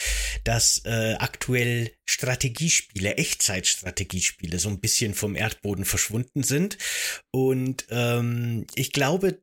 dass 0.45 0.83
äh, 0.85 1.15
aktuell 1.19 1.91
Strategiespiele, 2.05 3.17
Echtzeitstrategiespiele 3.17 4.59
so 4.59 4.69
ein 4.69 4.81
bisschen 4.81 5.15
vom 5.15 5.37
Erdboden 5.37 5.87
verschwunden 5.87 6.43
sind. 6.43 6.77
Und 7.31 7.87
ähm, 7.91 8.67
ich 8.75 8.93
glaube, 8.93 9.41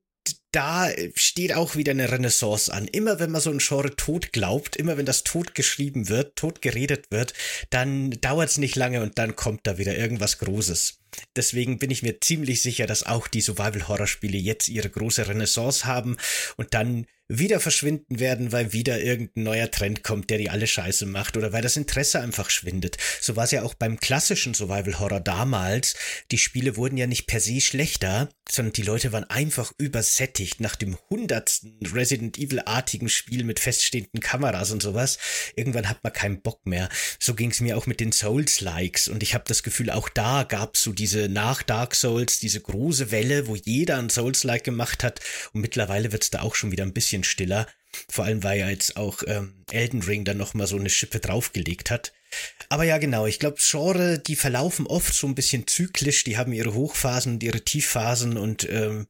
da 0.52 0.90
steht 1.16 1.54
auch 1.54 1.76
wieder 1.76 1.92
eine 1.92 2.12
Renaissance 2.12 2.72
an. 2.72 2.88
Immer 2.88 3.20
wenn 3.20 3.32
man 3.32 3.42
so 3.42 3.50
ein 3.50 3.60
Genre 3.60 3.96
tot 3.96 4.32
glaubt, 4.32 4.76
immer 4.76 4.98
wenn 4.98 5.06
das 5.06 5.24
tot 5.24 5.56
geschrieben 5.56 6.10
wird, 6.10 6.36
tot 6.36 6.62
geredet 6.62 7.10
wird, 7.10 7.34
dann 7.70 8.12
dauert 8.12 8.50
es 8.50 8.58
nicht 8.58 8.76
lange 8.76 9.02
und 9.02 9.18
dann 9.18 9.36
kommt 9.36 9.66
da 9.66 9.78
wieder 9.78 9.98
irgendwas 9.98 10.38
Großes. 10.38 11.01
Deswegen 11.36 11.80
bin 11.80 11.92
ich 11.92 12.04
mir 12.04 12.20
ziemlich 12.20 12.62
sicher, 12.62 12.88
dass 12.88 13.04
auch 13.04 13.28
die 13.28 13.42
Survival-Horror-Spiele 13.42 14.38
jetzt 14.38 14.70
ihre 14.70 14.90
große 14.90 15.28
Renaissance 15.28 15.86
haben 15.86 16.18
und 16.58 16.74
dann 16.74 17.06
wieder 17.38 17.60
verschwinden 17.60 18.20
werden, 18.20 18.52
weil 18.52 18.74
wieder 18.74 19.02
irgendein 19.02 19.44
neuer 19.44 19.72
Trend 19.72 20.04
kommt, 20.04 20.30
der 20.30 20.38
die 20.38 20.50
alle 20.50 20.68
scheiße 20.68 21.06
macht 21.06 21.38
oder 21.38 21.54
weil 21.54 21.62
das 21.62 21.78
Interesse 21.78 22.20
einfach 22.20 22.50
schwindet. 22.50 22.98
So 23.22 23.36
war 23.36 23.46
es 23.46 23.52
ja 23.52 23.64
auch 23.64 23.74
beim 23.74 24.00
klassischen 24.00 24.54
Survival 24.54 25.00
Horror 25.00 25.22
damals. 25.22 25.96
Die 26.32 26.38
Spiele 26.38 26.76
wurden 26.76 26.98
ja 26.98 27.08
nicht 27.08 27.28
per 27.28 27.40
se 27.40 27.62
schlechter, 27.62 28.30
sondern 28.50 28.74
die 28.74 28.82
Leute 28.82 29.14
waren 29.14 29.24
einfach 29.30 29.72
übersättigt 29.78 30.60
nach 30.60 30.76
dem 30.76 30.98
hundertsten 31.10 31.80
Resident 31.94 32.38
Evil-artigen 32.38 33.08
Spiel 33.08 33.46
mit 33.46 33.60
feststehenden 33.60 34.20
Kameras 34.20 34.72
und 34.72 34.84
sowas. 34.84 35.18
Irgendwann 35.56 35.88
hat 35.88 36.04
man 36.04 36.12
keinen 36.12 36.42
Bock 36.42 36.66
mehr. 36.66 36.90
So 37.20 37.34
ging 37.34 37.52
es 37.52 37.62
mir 37.62 37.78
auch 37.78 37.88
mit 37.88 38.02
den 38.02 38.12
Souls-Likes 38.12 39.08
und 39.08 39.24
ich 39.24 39.34
habe 39.34 39.46
das 39.48 39.64
Gefühl, 39.64 39.90
auch 39.90 40.10
da 40.10 40.44
gab 40.44 40.76
es 40.76 40.84
so 40.84 40.92
diese 41.02 41.30
nach 41.30 41.64
Dark 41.64 41.96
Souls, 41.96 42.40
diese 42.40 42.62
große 42.62 43.10
Welle, 43.10 43.48
wo 43.48 43.56
jeder 43.56 43.98
ein 43.98 44.12
Souls-Like 44.12 44.64
gemacht 44.64 45.04
hat 45.04 45.20
und 45.52 45.62
mittlerweile 45.62 46.12
wird 46.12 46.22
es 46.22 46.30
da 46.30 46.44
auch 46.44 46.54
schon 46.54 46.72
wieder 46.72 46.84
ein 46.84 46.94
bisschen 46.94 47.24
stiller. 47.24 47.66
Vor 48.08 48.26
allem, 48.26 48.44
weil 48.44 48.60
ja 48.60 48.70
jetzt 48.70 48.98
auch 48.98 49.24
ähm, 49.26 49.66
Elden 49.72 50.04
Ring 50.04 50.26
dann 50.26 50.38
nochmal 50.38 50.68
so 50.68 50.78
eine 50.78 50.92
Schippe 50.92 51.20
draufgelegt 51.20 51.90
hat. 51.90 52.14
Aber 52.70 52.84
ja, 52.84 53.00
genau, 53.00 53.26
ich 53.26 53.40
glaube, 53.40 53.58
Genre, 53.60 54.20
die 54.20 54.36
verlaufen 54.36 54.86
oft 54.86 55.14
so 55.16 55.26
ein 55.26 55.34
bisschen 55.34 55.66
zyklisch, 55.66 56.24
die 56.24 56.38
haben 56.38 56.54
ihre 56.54 56.76
Hochphasen 56.76 57.34
und 57.34 57.44
ihre 57.44 57.62
Tiefphasen 57.62 58.38
und 58.38 58.70
ähm, 58.70 59.08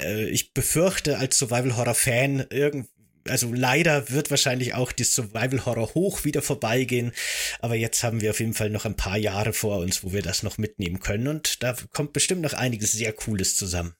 äh, 0.00 0.28
ich 0.28 0.54
befürchte 0.54 1.18
als 1.18 1.38
Survival-Horror-Fan 1.38 2.46
irgend 2.50 2.88
also 3.30 3.52
leider 3.52 4.10
wird 4.10 4.30
wahrscheinlich 4.30 4.74
auch 4.74 4.92
das 4.92 5.14
Survival 5.14 5.64
Horror 5.66 5.94
hoch 5.94 6.24
wieder 6.24 6.42
vorbeigehen, 6.42 7.12
aber 7.60 7.74
jetzt 7.74 8.02
haben 8.02 8.20
wir 8.20 8.30
auf 8.30 8.40
jeden 8.40 8.54
Fall 8.54 8.70
noch 8.70 8.84
ein 8.84 8.96
paar 8.96 9.18
Jahre 9.18 9.52
vor 9.52 9.78
uns, 9.78 10.04
wo 10.04 10.12
wir 10.12 10.22
das 10.22 10.42
noch 10.42 10.58
mitnehmen 10.58 11.00
können 11.00 11.28
und 11.28 11.62
da 11.62 11.74
kommt 11.92 12.12
bestimmt 12.12 12.42
noch 12.42 12.54
einiges 12.54 12.92
sehr 12.92 13.12
Cooles 13.12 13.56
zusammen. 13.56 13.94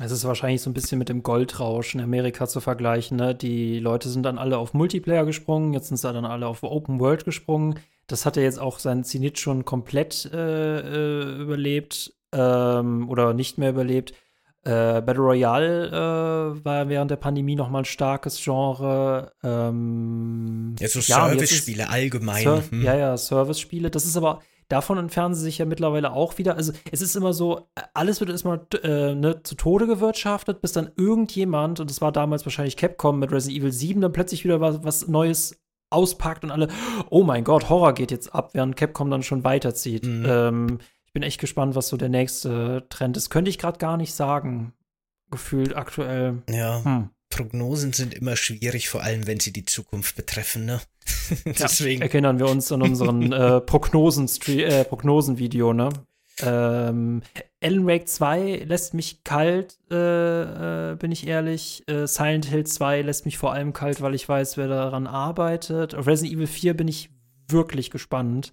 Es 0.00 0.10
ist 0.10 0.24
wahrscheinlich 0.24 0.60
so 0.60 0.70
ein 0.70 0.74
bisschen 0.74 0.98
mit 0.98 1.08
dem 1.08 1.22
Goldrausch 1.22 1.94
in 1.94 2.00
Amerika 2.00 2.48
zu 2.48 2.60
vergleichen. 2.60 3.16
Ne? 3.16 3.34
Die 3.34 3.78
Leute 3.78 4.08
sind 4.08 4.24
dann 4.24 4.38
alle 4.38 4.58
auf 4.58 4.74
Multiplayer 4.74 5.24
gesprungen, 5.24 5.72
jetzt 5.72 5.86
sind 5.88 5.98
sie 5.98 6.12
dann 6.12 6.24
alle 6.24 6.48
auf 6.48 6.64
Open 6.64 6.98
World 6.98 7.24
gesprungen. 7.24 7.78
Das 8.08 8.26
hat 8.26 8.36
ja 8.36 8.42
jetzt 8.42 8.58
auch 8.58 8.80
seinen 8.80 9.04
Zenit 9.04 9.38
schon 9.38 9.64
komplett 9.64 10.28
äh, 10.32 10.80
äh, 10.80 11.40
überlebt 11.40 12.12
ähm, 12.32 13.08
oder 13.08 13.34
nicht 13.34 13.56
mehr 13.56 13.70
überlebt. 13.70 14.14
Äh, 14.64 15.02
Battle 15.02 15.22
Royale 15.22 15.88
äh, 15.88 16.64
war 16.64 16.88
während 16.88 17.10
der 17.10 17.16
Pandemie 17.16 17.54
noch 17.54 17.68
mal 17.68 17.80
ein 17.80 17.84
starkes 17.84 18.42
Genre. 18.42 19.32
Ähm, 19.42 20.74
ja, 20.78 20.88
so 20.88 21.00
Service-Spiele 21.00 21.88
allgemein. 21.88 22.42
Sur 22.42 22.62
hm. 22.70 22.82
Ja, 22.82 22.96
ja, 22.96 23.16
Service-Spiele. 23.16 23.90
Das 23.90 24.04
ist 24.04 24.16
aber 24.16 24.40
Davon 24.68 24.96
entfernen 24.96 25.34
sie 25.34 25.42
sich 25.42 25.58
ja 25.58 25.66
mittlerweile 25.66 26.12
auch 26.12 26.38
wieder. 26.38 26.56
Also 26.56 26.72
es 26.90 27.02
ist 27.02 27.16
immer 27.16 27.32
so, 27.32 27.68
alles 27.92 28.20
wird 28.20 28.30
erstmal 28.30 28.66
äh, 28.82 29.14
ne, 29.14 29.42
zu 29.42 29.56
Tode 29.56 29.86
gewirtschaftet, 29.86 30.62
bis 30.62 30.72
dann 30.72 30.90
irgendjemand, 30.96 31.80
und 31.80 31.90
das 31.90 32.00
war 32.00 32.12
damals 32.12 32.46
wahrscheinlich 32.46 32.76
Capcom 32.76 33.18
mit 33.18 33.30
Resident 33.30 33.60
Evil 33.60 33.72
7, 33.72 34.00
dann 34.00 34.12
plötzlich 34.12 34.44
wieder 34.44 34.60
was, 34.60 34.82
was 34.82 35.06
Neues 35.06 35.60
auspackt 35.90 36.44
und 36.44 36.50
alle, 36.50 36.68
oh 37.10 37.22
mein 37.22 37.44
Gott, 37.44 37.68
Horror 37.68 37.92
geht 37.92 38.10
jetzt 38.10 38.34
ab, 38.34 38.50
während 38.54 38.76
Capcom 38.76 39.10
dann 39.10 39.22
schon 39.22 39.44
weiterzieht. 39.44 40.06
Mhm. 40.06 40.24
Ähm, 40.26 40.78
bin 41.14 41.22
echt 41.22 41.40
gespannt, 41.40 41.74
was 41.74 41.88
so 41.88 41.96
der 41.96 42.10
nächste 42.10 42.84
Trend 42.90 43.16
ist. 43.16 43.30
Könnte 43.30 43.48
ich 43.48 43.58
gerade 43.58 43.78
gar 43.78 43.96
nicht 43.96 44.12
sagen, 44.12 44.74
gefühlt 45.30 45.74
aktuell. 45.74 46.42
Ja. 46.50 46.84
Hm. 46.84 47.10
Prognosen 47.30 47.92
sind 47.92 48.14
immer 48.14 48.36
schwierig, 48.36 48.88
vor 48.88 49.02
allem 49.02 49.26
wenn 49.26 49.40
sie 49.40 49.52
die 49.52 49.64
Zukunft 49.64 50.14
betreffen, 50.16 50.66
ne? 50.66 50.80
Deswegen. 51.46 52.02
Ja, 52.02 52.06
erinnern 52.06 52.38
wir 52.38 52.48
uns 52.48 52.70
an 52.70 52.82
unseren 52.82 53.32
äh, 53.32 53.60
Prognosen 53.60 54.28
äh, 54.48 54.84
Prognosen-Video, 54.84 55.72
ne? 55.72 55.88
Ähm, 56.42 57.22
Alan 57.62 57.86
Wake 57.86 58.08
2 58.08 58.64
lässt 58.66 58.94
mich 58.94 59.22
kalt, 59.22 59.78
äh, 59.90 60.92
äh, 60.92 60.96
bin 60.96 61.12
ich 61.12 61.26
ehrlich. 61.26 61.84
Äh, 61.88 62.06
Silent 62.06 62.46
Hill 62.46 62.66
2 62.66 63.02
lässt 63.02 63.24
mich 63.24 63.38
vor 63.38 63.52
allem 63.52 63.72
kalt, 63.72 64.00
weil 64.00 64.14
ich 64.14 64.28
weiß, 64.28 64.56
wer 64.56 64.68
daran 64.68 65.06
arbeitet. 65.06 65.94
Auf 65.94 66.06
Resident 66.06 66.34
Evil 66.34 66.48
4 66.48 66.74
bin 66.74 66.88
ich 66.88 67.10
wirklich 67.48 67.90
gespannt. 67.90 68.52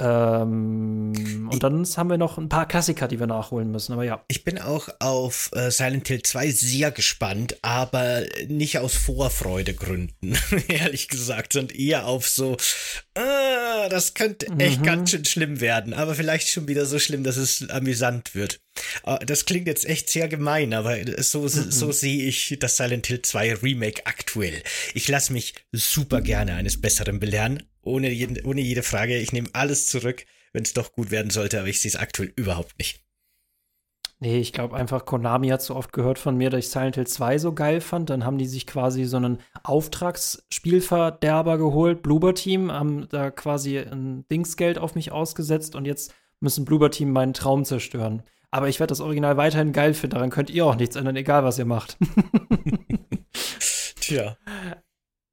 Ähm, 0.00 1.48
und 1.52 1.62
dann 1.62 1.84
haben 1.84 2.08
wir 2.08 2.16
noch 2.16 2.38
ein 2.38 2.48
paar 2.48 2.66
Klassiker, 2.66 3.06
die 3.06 3.20
wir 3.20 3.26
nachholen 3.26 3.70
müssen, 3.70 3.92
aber 3.92 4.04
ja. 4.04 4.24
Ich 4.28 4.44
bin 4.44 4.58
auch 4.58 4.88
auf 4.98 5.50
äh, 5.52 5.70
Silent 5.70 6.08
Hill 6.08 6.22
2 6.22 6.50
sehr 6.50 6.90
gespannt, 6.90 7.58
aber 7.60 8.22
nicht 8.48 8.78
aus 8.78 8.94
Vorfreudegründen, 8.94 10.38
ehrlich 10.68 11.08
gesagt, 11.08 11.52
sondern 11.52 11.76
eher 11.76 12.06
auf 12.06 12.26
so, 12.28 12.56
ah, 13.14 13.88
das 13.90 14.14
könnte 14.14 14.46
echt 14.58 14.80
mhm. 14.80 14.84
ganz 14.84 15.10
schön 15.10 15.24
schlimm 15.26 15.60
werden, 15.60 15.92
aber 15.92 16.14
vielleicht 16.14 16.48
schon 16.48 16.66
wieder 16.66 16.86
so 16.86 16.98
schlimm, 16.98 17.22
dass 17.22 17.36
es 17.36 17.68
amüsant 17.68 18.34
wird. 18.34 18.60
Ah, 19.02 19.18
das 19.18 19.44
klingt 19.44 19.66
jetzt 19.66 19.84
echt 19.84 20.08
sehr 20.08 20.28
gemein, 20.28 20.72
aber 20.72 20.96
so, 21.22 21.42
mhm. 21.42 21.48
so 21.48 21.92
sehe 21.92 22.24
ich 22.24 22.56
das 22.58 22.78
Silent 22.78 23.06
Hill 23.06 23.20
2 23.20 23.56
Remake 23.56 24.06
aktuell. 24.06 24.62
Ich 24.94 25.08
lasse 25.08 25.32
mich 25.32 25.54
super 25.72 26.22
gerne 26.22 26.54
eines 26.54 26.80
Besseren 26.80 27.20
belehren, 27.20 27.62
ohne, 27.82 28.10
jeden, 28.10 28.44
ohne 28.44 28.60
jede 28.60 28.82
Frage. 28.82 29.16
Ich 29.16 29.32
nehme 29.32 29.48
alles 29.52 29.86
zurück, 29.86 30.26
wenn 30.52 30.62
es 30.62 30.74
doch 30.74 30.92
gut 30.92 31.10
werden 31.10 31.30
sollte, 31.30 31.58
aber 31.58 31.68
ich 31.68 31.80
sehe 31.80 31.90
es 31.90 31.96
aktuell 31.96 32.32
überhaupt 32.36 32.78
nicht. 32.78 33.02
Nee, 34.22 34.38
ich 34.38 34.52
glaube 34.52 34.76
einfach, 34.76 35.06
Konami 35.06 35.48
hat 35.48 35.62
so 35.62 35.74
oft 35.74 35.94
gehört 35.94 36.18
von 36.18 36.36
mir, 36.36 36.50
dass 36.50 36.66
ich 36.66 36.68
Silent 36.68 36.96
Hill 36.96 37.06
2 37.06 37.38
so 37.38 37.54
geil 37.54 37.80
fand. 37.80 38.10
Dann 38.10 38.26
haben 38.26 38.36
die 38.36 38.46
sich 38.46 38.66
quasi 38.66 39.04
so 39.06 39.16
einen 39.16 39.38
Auftragsspielverderber 39.62 41.56
geholt, 41.56 42.02
Bloober 42.02 42.34
Team, 42.34 42.70
haben 42.70 43.08
da 43.08 43.30
quasi 43.30 43.78
ein 43.78 44.26
Dingsgeld 44.30 44.78
auf 44.78 44.94
mich 44.94 45.10
ausgesetzt 45.10 45.74
und 45.74 45.86
jetzt 45.86 46.14
müssen 46.38 46.66
Bloober 46.66 46.90
Team 46.90 47.12
meinen 47.12 47.32
Traum 47.32 47.64
zerstören. 47.64 48.22
Aber 48.50 48.68
ich 48.68 48.78
werde 48.78 48.90
das 48.90 49.00
Original 49.00 49.38
weiterhin 49.38 49.72
geil 49.72 49.94
finden, 49.94 50.16
daran 50.16 50.30
könnt 50.30 50.50
ihr 50.50 50.66
auch 50.66 50.76
nichts 50.76 50.96
ändern, 50.96 51.16
egal 51.16 51.42
was 51.42 51.58
ihr 51.58 51.64
macht. 51.64 51.96
Tja. 54.00 54.36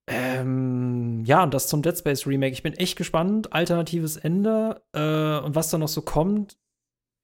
Ähm, 0.07 1.23
ja, 1.25 1.43
und 1.43 1.53
das 1.53 1.67
zum 1.67 1.81
Dead 1.81 1.97
Space 1.97 2.25
Remake. 2.25 2.53
Ich 2.53 2.63
bin 2.63 2.73
echt 2.73 2.97
gespannt. 2.97 3.53
Alternatives 3.53 4.17
Ende 4.17 4.81
äh, 4.93 5.45
und 5.45 5.55
was 5.55 5.69
da 5.69 5.77
noch 5.77 5.87
so 5.87 6.01
kommt. 6.01 6.57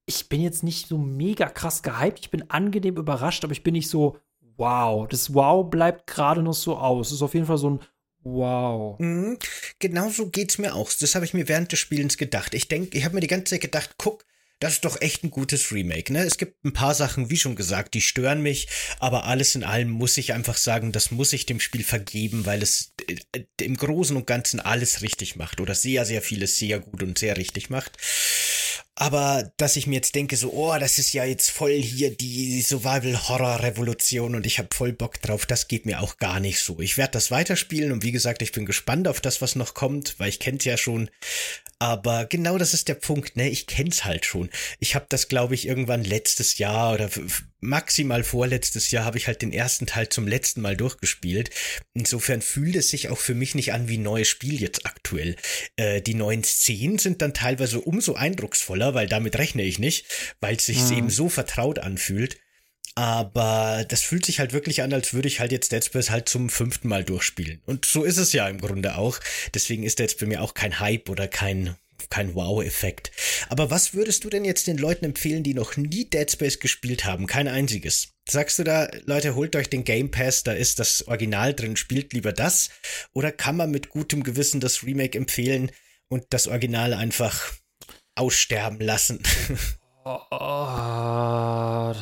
Ich 0.06 0.28
bin 0.28 0.42
jetzt 0.42 0.64
nicht 0.64 0.88
so 0.88 0.98
mega 0.98 1.48
krass 1.48 1.82
gehypt. 1.82 2.20
Ich 2.20 2.30
bin 2.30 2.50
angenehm 2.50 2.98
überrascht, 2.98 3.44
aber 3.46 3.54
ich 3.54 3.64
bin 3.64 3.74
nicht 3.74 3.90
so, 3.90 4.18
wow. 4.58 5.08
Das 5.08 5.34
Wow 5.34 5.70
bleibt 5.70 6.08
gerade 6.08 6.44
noch 6.44 6.54
so 6.54 6.78
aus. 6.78 7.12
Ist 7.12 7.22
auf 7.22 7.34
jeden 7.34 7.46
Fall 7.46 7.58
so 7.58 7.70
ein 7.70 7.80
Wow. 8.24 8.98
Mhm. 9.00 9.38
Genau 9.80 10.10
so 10.10 10.30
geht's 10.30 10.58
mir 10.58 10.76
auch. 10.76 10.90
Das 10.98 11.16
habe 11.16 11.26
ich 11.26 11.34
mir 11.34 11.48
während 11.50 11.72
des 11.72 11.80
Spielens 11.80 12.18
gedacht. 12.18 12.54
Ich 12.54 12.68
denke, 12.70 12.98
ich 12.98 13.04
habe 13.04 13.16
mir 13.16 13.22
die 13.22 13.28
ganze 13.28 13.54
Zeit 13.54 13.62
gedacht, 13.62 13.96
guck, 13.98 14.24
das 14.60 14.74
ist 14.74 14.86
doch 14.86 15.02
echt 15.02 15.24
ein 15.24 15.32
gutes 15.32 15.72
Remake, 15.72 16.14
ne? 16.14 16.24
Es 16.24 16.38
gibt 16.38 16.64
ein 16.64 16.74
paar 16.74 16.94
Sachen, 16.94 17.30
wie 17.30 17.38
schon 17.38 17.56
gesagt, 17.56 17.94
die 17.94 18.02
stören 18.02 18.42
mich, 18.42 18.68
aber 19.00 19.26
alles 19.26 19.56
in 19.56 19.64
allem 19.64 19.90
muss 19.90 20.18
ich 20.18 20.34
einfach 20.34 20.58
sagen, 20.58 20.92
das 20.92 21.12
muss 21.12 21.34
ich 21.34 21.46
dem 21.46 21.60
Spiel 21.60 21.84
vergeben, 21.84 22.46
weil 22.46 22.64
es 22.64 22.94
äh, 23.08 23.44
im 23.62 23.76
Großen 23.76 24.16
und 24.16 24.28
Ganzen 24.28 24.60
alles 24.60 25.02
richtig 25.02 25.36
macht 25.36 25.60
oder 25.60 25.76
sehr, 25.76 26.06
sehr 26.06 26.22
vieles 26.22 26.58
sehr 26.58 26.80
gut 26.80 27.04
und 27.04 27.20
sehr 27.20 27.38
richtig 27.38 27.70
macht. 27.70 27.98
Aber 28.96 29.52
dass 29.58 29.76
ich 29.76 29.88
mir 29.88 29.96
jetzt 29.96 30.14
denke, 30.14 30.38
so, 30.38 30.52
oh, 30.54 30.78
das 30.80 31.00
ist 31.00 31.14
ja 31.14 31.26
jetzt 31.26 31.50
voll 31.50 31.74
hier 31.74 32.16
die 32.16 32.62
Survival-Horror-Revolution 32.62 34.36
und 34.36 34.46
ich 34.46 34.60
habe 34.60 34.70
voll 34.72 34.94
Bock 34.94 35.20
drauf, 35.22 35.48
das 35.48 35.68
geht 35.68 35.88
mir 35.88 36.02
auch 36.02 36.18
gar 36.18 36.40
nicht 36.40 36.60
so. 36.60 36.80
Ich 36.80 36.98
werde 36.98 37.14
das 37.14 37.32
weiterspielen 37.32 37.92
und 37.92 38.04
wie 38.04 38.12
gesagt, 38.12 38.44
ich 38.44 38.52
bin 38.52 38.68
gespannt 38.68 39.08
auf 39.08 39.20
das, 39.20 39.42
was 39.42 39.56
noch 39.56 39.74
kommt, 39.74 40.20
weil 40.20 40.30
ich 40.30 40.40
kenn's 40.40 40.66
ja 40.66 40.78
schon. 40.78 41.10
Aber 41.80 42.26
genau 42.26 42.58
das 42.58 42.74
ist 42.74 42.88
der 42.88 42.94
Punkt, 42.94 43.36
ne? 43.36 43.50
Ich 43.50 43.68
kenn's 43.68 44.06
halt 44.06 44.26
schon. 44.26 44.50
Ich 44.80 44.96
habe 44.96 45.06
das, 45.10 45.28
glaube 45.28 45.54
ich, 45.56 45.68
irgendwann 45.68 46.04
letztes 46.04 46.58
Jahr 46.58 46.94
oder 46.94 47.10
maximal 47.60 48.24
vorletztes 48.24 48.92
Jahr 48.92 49.06
habe 49.06 49.18
ich 49.18 49.28
halt 49.28 49.42
den 49.42 49.52
ersten 49.52 49.86
Teil 49.86 50.10
zum 50.10 50.28
letzten 50.28 50.62
Mal 50.62 50.78
durchgespielt. 50.78 51.50
Insofern 51.94 52.42
fühlt 52.42 52.76
es 52.76 52.90
sich 52.90 53.10
auch 53.10 53.18
für 53.18 53.36
mich 53.36 53.56
nicht 53.56 53.74
an 53.74 53.88
wie 53.88 53.98
ein 53.98 54.04
neues 54.04 54.28
Spiel 54.28 54.62
jetzt 54.62 54.86
aktuell. 54.86 55.36
Äh, 55.76 56.02
die 56.02 56.14
neuen 56.14 56.44
Szenen 56.44 57.00
sind 57.00 57.22
dann 57.22 57.34
teilweise 57.34 57.82
umso 57.82 58.14
eindrucksvoller, 58.14 58.83
weil 58.94 59.08
damit 59.08 59.38
rechne 59.38 59.64
ich 59.64 59.80
nicht, 59.80 60.06
weil 60.40 60.56
es 60.56 60.66
sich 60.66 60.80
mhm. 60.80 60.98
eben 60.98 61.10
so 61.10 61.30
vertraut 61.30 61.80
anfühlt. 61.80 62.38
Aber 62.96 63.86
das 63.88 64.02
fühlt 64.02 64.26
sich 64.26 64.40
halt 64.40 64.54
wirklich 64.54 64.84
an, 64.84 64.94
als 64.94 65.14
würde 65.14 65.28
ich 65.28 65.40
halt 65.40 65.52
jetzt 65.52 65.72
Dead 65.72 65.84
Space 65.84 66.12
halt 66.12 66.30
zum 66.30 66.50
fünften 66.50 66.88
Mal 66.88 67.04
durchspielen. 67.04 67.62
Und 67.66 67.86
so 67.86 68.04
ist 68.04 68.18
es 68.18 68.34
ja 68.34 68.48
im 68.48 68.60
Grunde 68.60 68.98
auch. 68.98 69.20
Deswegen 69.54 69.84
ist 69.84 70.00
Dead 70.00 70.12
Space 70.12 70.28
mir 70.28 70.42
auch 70.42 70.54
kein 70.54 70.80
Hype 70.80 71.10
oder 71.10 71.28
kein, 71.28 71.76
kein 72.10 72.36
Wow-Effekt. 72.36 73.12
Aber 73.50 73.72
was 73.72 73.96
würdest 73.96 74.24
du 74.24 74.30
denn 74.30 74.46
jetzt 74.46 74.68
den 74.68 74.78
Leuten 74.78 75.06
empfehlen, 75.06 75.42
die 75.44 75.56
noch 75.56 75.76
nie 75.76 76.06
Dead 76.06 76.30
Space 76.30 76.60
gespielt 76.60 77.06
haben? 77.06 77.26
Kein 77.26 77.48
einziges. 77.48 78.10
Sagst 78.30 78.60
du 78.60 78.64
da, 78.64 78.90
Leute, 79.06 79.34
holt 79.36 79.56
euch 79.56 79.70
den 79.70 79.84
Game 79.84 80.12
Pass, 80.12 80.44
da 80.44 80.54
ist 80.54 80.80
das 80.80 81.08
Original 81.08 81.54
drin, 81.54 81.76
spielt 81.76 82.14
lieber 82.14 82.32
das? 82.32 82.70
Oder 83.14 83.32
kann 83.32 83.58
man 83.58 83.72
mit 83.72 83.90
gutem 83.90 84.24
Gewissen 84.24 84.62
das 84.62 84.84
Remake 84.84 85.18
empfehlen 85.18 85.72
und 86.10 86.26
das 86.30 86.48
Original 86.48 86.94
einfach 86.94 87.54
aussterben 88.16 88.80
lassen? 88.80 89.22
Oh, 90.06 90.20
oh. 90.32 91.94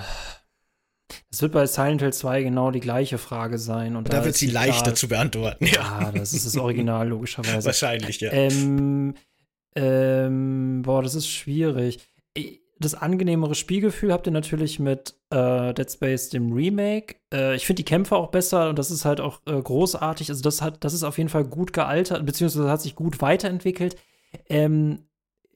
Es 1.29 1.41
wird 1.41 1.51
bei 1.53 1.65
Silent 1.65 2.01
Hill 2.01 2.11
2 2.11 2.43
genau 2.43 2.71
die 2.71 2.79
gleiche 2.79 3.17
Frage 3.17 3.57
sein. 3.57 3.95
Und 3.95 4.09
da, 4.09 4.17
da 4.17 4.25
wird 4.25 4.35
sie 4.35 4.47
leichter 4.47 4.83
klar, 4.83 4.95
zu 4.95 5.07
beantworten. 5.07 5.65
Ja, 5.65 6.01
ja, 6.01 6.11
das 6.11 6.33
ist 6.33 6.45
das 6.45 6.57
Original, 6.57 7.07
logischerweise. 7.07 7.65
Wahrscheinlich, 7.65 8.19
ja. 8.19 8.31
Ähm, 8.31 9.13
ähm, 9.75 10.81
boah, 10.81 11.01
das 11.01 11.15
ist 11.15 11.29
schwierig. 11.29 11.99
Das 12.79 12.95
angenehmere 12.95 13.55
Spielgefühl 13.55 14.11
habt 14.11 14.25
ihr 14.25 14.33
natürlich 14.33 14.79
mit 14.79 15.13
äh, 15.29 15.73
Dead 15.73 15.89
Space, 15.89 16.29
dem 16.29 16.51
Remake. 16.51 17.15
Äh, 17.31 17.55
ich 17.55 17.65
finde 17.65 17.83
die 17.83 17.89
Kämpfe 17.89 18.15
auch 18.15 18.31
besser 18.31 18.69
und 18.69 18.79
das 18.79 18.91
ist 18.91 19.05
halt 19.05 19.21
auch 19.21 19.41
äh, 19.45 19.61
großartig. 19.61 20.29
Also, 20.29 20.41
das, 20.41 20.61
hat, 20.61 20.83
das 20.83 20.93
ist 20.93 21.03
auf 21.03 21.17
jeden 21.17 21.29
Fall 21.29 21.45
gut 21.45 21.71
gealtert, 21.71 22.25
beziehungsweise 22.25 22.69
hat 22.69 22.81
sich 22.81 22.95
gut 22.95 23.21
weiterentwickelt. 23.21 23.95
Ähm, 24.49 25.05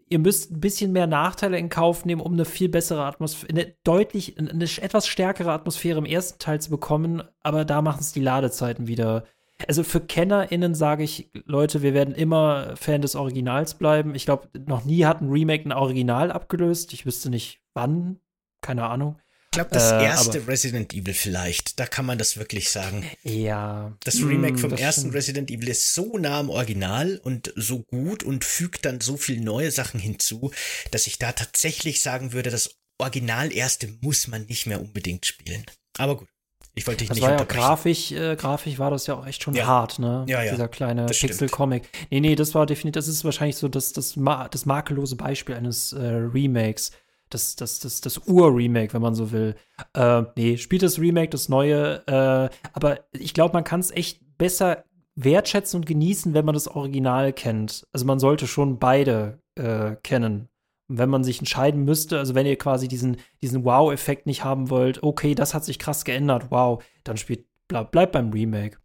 ihr 0.10 0.20
müsst 0.20 0.52
ein 0.52 0.60
bisschen 0.60 0.92
mehr 0.92 1.08
Nachteile 1.08 1.58
in 1.58 1.70
Kauf 1.70 2.06
nehmen, 2.06 2.22
um 2.22 2.34
eine 2.34 2.46
viel 2.46 2.70
bessere 2.70 3.06
Atmosphäre, 3.06 3.50
eine 3.50 3.76
deutlich, 3.84 4.38
eine 4.38 4.64
etwas 4.64 5.08
stärkere 5.08 5.52
Atmosphäre 5.52 5.98
im 5.98 6.06
ersten 6.06 6.40
Teil 6.40 6.62
zu 6.62 6.70
bekommen, 6.70 7.24
aber 7.42 7.66
da 7.66 7.82
machen 7.82 8.02
es 8.02 8.14
die 8.14 8.22
Ladezeiten 8.22 8.88
wieder. 8.88 9.26
Also 9.68 9.84
für 9.84 10.02
KennerInnen 10.02 10.76
sage 10.76 11.04
ich, 11.04 11.32
Leute, 11.46 11.82
wir 11.82 11.94
werden 11.94 12.14
immer 12.14 12.76
Fan 12.76 13.02
des 13.02 13.16
Originals 13.16 13.76
bleiben. 13.76 14.14
Ich 14.14 14.26
glaube, 14.26 14.50
noch 14.66 14.84
nie 14.84 15.06
hat 15.06 15.22
ein 15.22 15.30
Remake 15.30 15.68
ein 15.68 15.72
Original 15.72 16.32
abgelöst. 16.32 16.92
Ich 16.94 17.06
wüsste 17.06 17.30
nicht 17.30 17.62
wann, 17.74 18.20
keine 18.62 18.86
Ahnung. 18.86 19.18
Ich 19.56 19.58
glaube, 19.58 19.70
das 19.72 19.94
äh, 19.94 20.04
erste 20.04 20.48
Resident 20.50 20.94
Evil 20.94 21.14
vielleicht. 21.14 21.80
Da 21.80 21.86
kann 21.86 22.06
man 22.06 22.18
das 22.18 22.36
wirklich 22.36 22.70
sagen. 22.70 23.10
Ja. 23.24 23.94
Das 24.04 24.18
Remake 24.18 24.56
hm, 24.56 24.58
vom 24.58 24.74
ersten 24.74 25.04
stimmt. 25.04 25.16
Resident 25.16 25.50
Evil 25.50 25.70
ist 25.70 25.94
so 25.94 26.18
nah 26.18 26.42
am 26.42 26.50
Original 26.50 27.22
und 27.24 27.54
so 27.56 27.80
gut 27.80 28.22
und 28.22 28.44
fügt 28.44 28.84
dann 28.84 29.00
so 29.00 29.16
viel 29.16 29.40
neue 29.40 29.72
Sachen 29.72 29.98
hinzu, 29.98 30.52
dass 30.92 31.08
ich 31.08 31.20
da 31.20 31.32
tatsächlich 31.32 32.02
sagen 32.02 32.34
würde, 32.34 32.50
das 32.50 32.76
Original 32.98 33.54
erste 33.54 33.88
muss 34.02 34.28
man 34.28 34.46
nicht 34.48 34.66
mehr 34.66 34.82
unbedingt 34.82 35.26
spielen. 35.26 35.64
Aber 35.98 36.18
gut. 36.18 36.28
Ich 36.78 36.86
wollte 36.86 37.00
dich 37.00 37.08
das 37.08 37.16
nicht 37.16 37.24
war 37.24 37.38
ja 37.38 37.44
grafisch, 37.46 38.12
äh, 38.12 38.36
grafisch 38.36 38.78
war 38.78 38.92
das 38.92 39.08
ja 39.08 39.14
auch 39.14 39.26
echt 39.26 39.42
schon 39.42 39.56
ja. 39.56 39.66
hart, 39.66 40.00
ne? 40.00 40.26
Ja, 40.28 40.44
ja. 40.44 40.52
Dieser 40.52 40.68
kleine 40.68 41.06
Pixel-Comic. 41.06 41.88
Nee, 42.10 42.20
nee, 42.20 42.36
das 42.36 42.54
war 42.54 42.66
definitiv, 42.66 43.00
das 43.00 43.08
ist 43.08 43.24
wahrscheinlich 43.24 43.56
so 43.56 43.70
das, 43.70 43.94
das, 43.94 44.16
das 44.52 44.66
makellose 44.66 45.16
Beispiel 45.16 45.56
eines 45.56 45.94
äh, 45.94 46.02
Remakes 46.04 46.92
das, 47.30 47.56
das, 47.56 47.80
das, 47.80 48.02
das 48.02 48.28
Ur-Remake, 48.28 48.94
wenn 48.94 49.02
man 49.02 49.16
so 49.16 49.32
will. 49.32 49.56
Äh, 49.94 50.24
nee, 50.36 50.58
spielt 50.58 50.84
das 50.84 51.00
Remake, 51.00 51.30
das 51.30 51.50
neue. 51.50 52.06
Äh, 52.08 52.50
aber 52.74 53.00
ich 53.12 53.34
glaube, 53.34 53.54
man 53.54 53.64
kann 53.64 53.80
es 53.80 53.92
echt 53.92 54.38
besser 54.38 54.84
wertschätzen 55.16 55.80
und 55.80 55.86
genießen, 55.86 56.34
wenn 56.34 56.46
man 56.46 56.54
das 56.54 56.68
Original 56.68 57.34
kennt. 57.34 57.88
Also 57.94 58.06
man 58.06 58.20
sollte 58.20 58.48
schon 58.48 58.80
beide 58.80 59.40
äh, 59.56 59.96
kennen. 60.04 60.50
Und 60.88 61.00
wenn 61.00 61.10
man 61.10 61.24
sich 61.24 61.40
entscheiden 61.40 61.84
müsste, 61.84 62.20
also 62.20 62.36
wenn 62.36 62.46
ihr 62.46 62.58
quasi 62.58 62.88
diesen, 62.88 63.18
diesen 63.42 63.64
Wow-Effekt 63.64 64.28
nicht 64.28 64.44
haben 64.44 64.70
wollt, 64.70 65.02
okay, 65.02 65.34
das 65.34 65.54
hat 65.54 65.66
sich 65.66 65.80
krass 65.80 66.06
geändert, 66.06 66.48
wow, 66.52 66.84
dann 67.04 67.18
spielt, 67.18 67.46
bleib, 67.68 67.92
bleib 67.92 68.12
beim 68.12 68.32
Remake. 68.32 68.78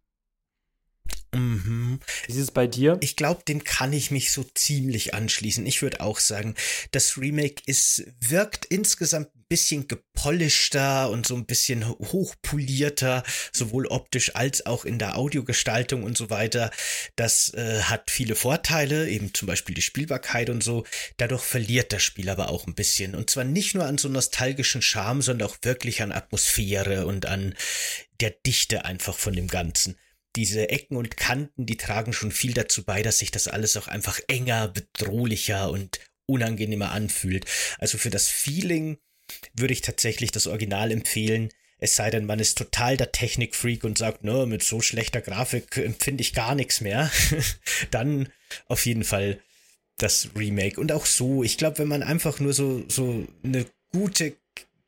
Mhm. 1.33 1.99
Wie 2.27 2.33
ist 2.33 2.39
es 2.39 2.51
bei 2.51 2.67
dir? 2.67 2.97
Ich 2.99 3.15
glaube, 3.15 3.43
dem 3.47 3.63
kann 3.63 3.93
ich 3.93 4.11
mich 4.11 4.31
so 4.31 4.43
ziemlich 4.43 5.13
anschließen. 5.13 5.65
Ich 5.65 5.81
würde 5.81 6.01
auch 6.01 6.19
sagen, 6.19 6.55
das 6.91 7.17
Remake 7.17 7.63
ist, 7.65 8.03
wirkt 8.19 8.65
insgesamt 8.65 9.33
ein 9.33 9.45
bisschen 9.47 9.87
gepolischter 9.87 11.09
und 11.09 11.25
so 11.25 11.35
ein 11.35 11.45
bisschen 11.45 11.87
hochpolierter, 11.87 13.23
sowohl 13.53 13.87
optisch 13.87 14.35
als 14.35 14.65
auch 14.65 14.83
in 14.83 14.99
der 14.99 15.17
Audiogestaltung 15.17 16.03
und 16.03 16.17
so 16.17 16.29
weiter. 16.29 16.69
Das 17.15 17.53
äh, 17.53 17.83
hat 17.83 18.11
viele 18.11 18.35
Vorteile, 18.35 19.09
eben 19.09 19.33
zum 19.33 19.47
Beispiel 19.47 19.75
die 19.75 19.81
Spielbarkeit 19.81 20.49
und 20.49 20.61
so. 20.63 20.85
Dadurch 21.15 21.43
verliert 21.43 21.93
das 21.93 22.03
Spiel 22.03 22.29
aber 22.29 22.49
auch 22.49 22.67
ein 22.67 22.75
bisschen. 22.75 23.15
Und 23.15 23.29
zwar 23.29 23.45
nicht 23.45 23.73
nur 23.73 23.85
an 23.85 23.97
so 23.97 24.09
nostalgischen 24.09 24.81
Charme, 24.81 25.21
sondern 25.21 25.47
auch 25.47 25.57
wirklich 25.61 26.01
an 26.01 26.11
Atmosphäre 26.11 27.05
und 27.05 27.25
an 27.25 27.55
der 28.19 28.31
Dichte 28.31 28.83
einfach 28.83 29.17
von 29.17 29.33
dem 29.33 29.47
Ganzen 29.47 29.97
diese 30.35 30.69
Ecken 30.69 30.97
und 30.97 31.17
Kanten, 31.17 31.65
die 31.65 31.77
tragen 31.77 32.13
schon 32.13 32.31
viel 32.31 32.53
dazu 32.53 32.83
bei, 32.83 33.01
dass 33.01 33.19
sich 33.19 33.31
das 33.31 33.47
alles 33.47 33.77
auch 33.77 33.87
einfach 33.87 34.19
enger, 34.27 34.69
bedrohlicher 34.69 35.69
und 35.69 35.99
unangenehmer 36.25 36.91
anfühlt. 36.91 37.45
Also 37.79 37.97
für 37.97 38.09
das 38.09 38.29
Feeling 38.29 38.97
würde 39.53 39.73
ich 39.73 39.81
tatsächlich 39.81 40.31
das 40.31 40.47
Original 40.47 40.91
empfehlen. 40.91 41.49
Es 41.77 41.95
sei 41.95 42.09
denn, 42.09 42.25
man 42.25 42.39
ist 42.39 42.57
total 42.57 42.95
der 42.95 43.11
Technikfreak 43.11 43.83
und 43.83 43.97
sagt, 43.97 44.23
ne, 44.23 44.45
mit 44.45 44.63
so 44.63 44.81
schlechter 44.81 45.21
Grafik 45.21 45.77
empfinde 45.77 46.21
ich 46.21 46.33
gar 46.33 46.55
nichts 46.55 46.79
mehr. 46.81 47.11
Dann 47.91 48.29
auf 48.67 48.85
jeden 48.85 49.03
Fall 49.03 49.39
das 49.97 50.29
Remake. 50.35 50.79
Und 50.79 50.91
auch 50.91 51.05
so, 51.05 51.43
ich 51.43 51.57
glaube, 51.57 51.79
wenn 51.79 51.87
man 51.87 52.03
einfach 52.03 52.39
nur 52.39 52.53
so, 52.53 52.83
so 52.87 53.27
eine 53.43 53.65
gute 53.91 54.35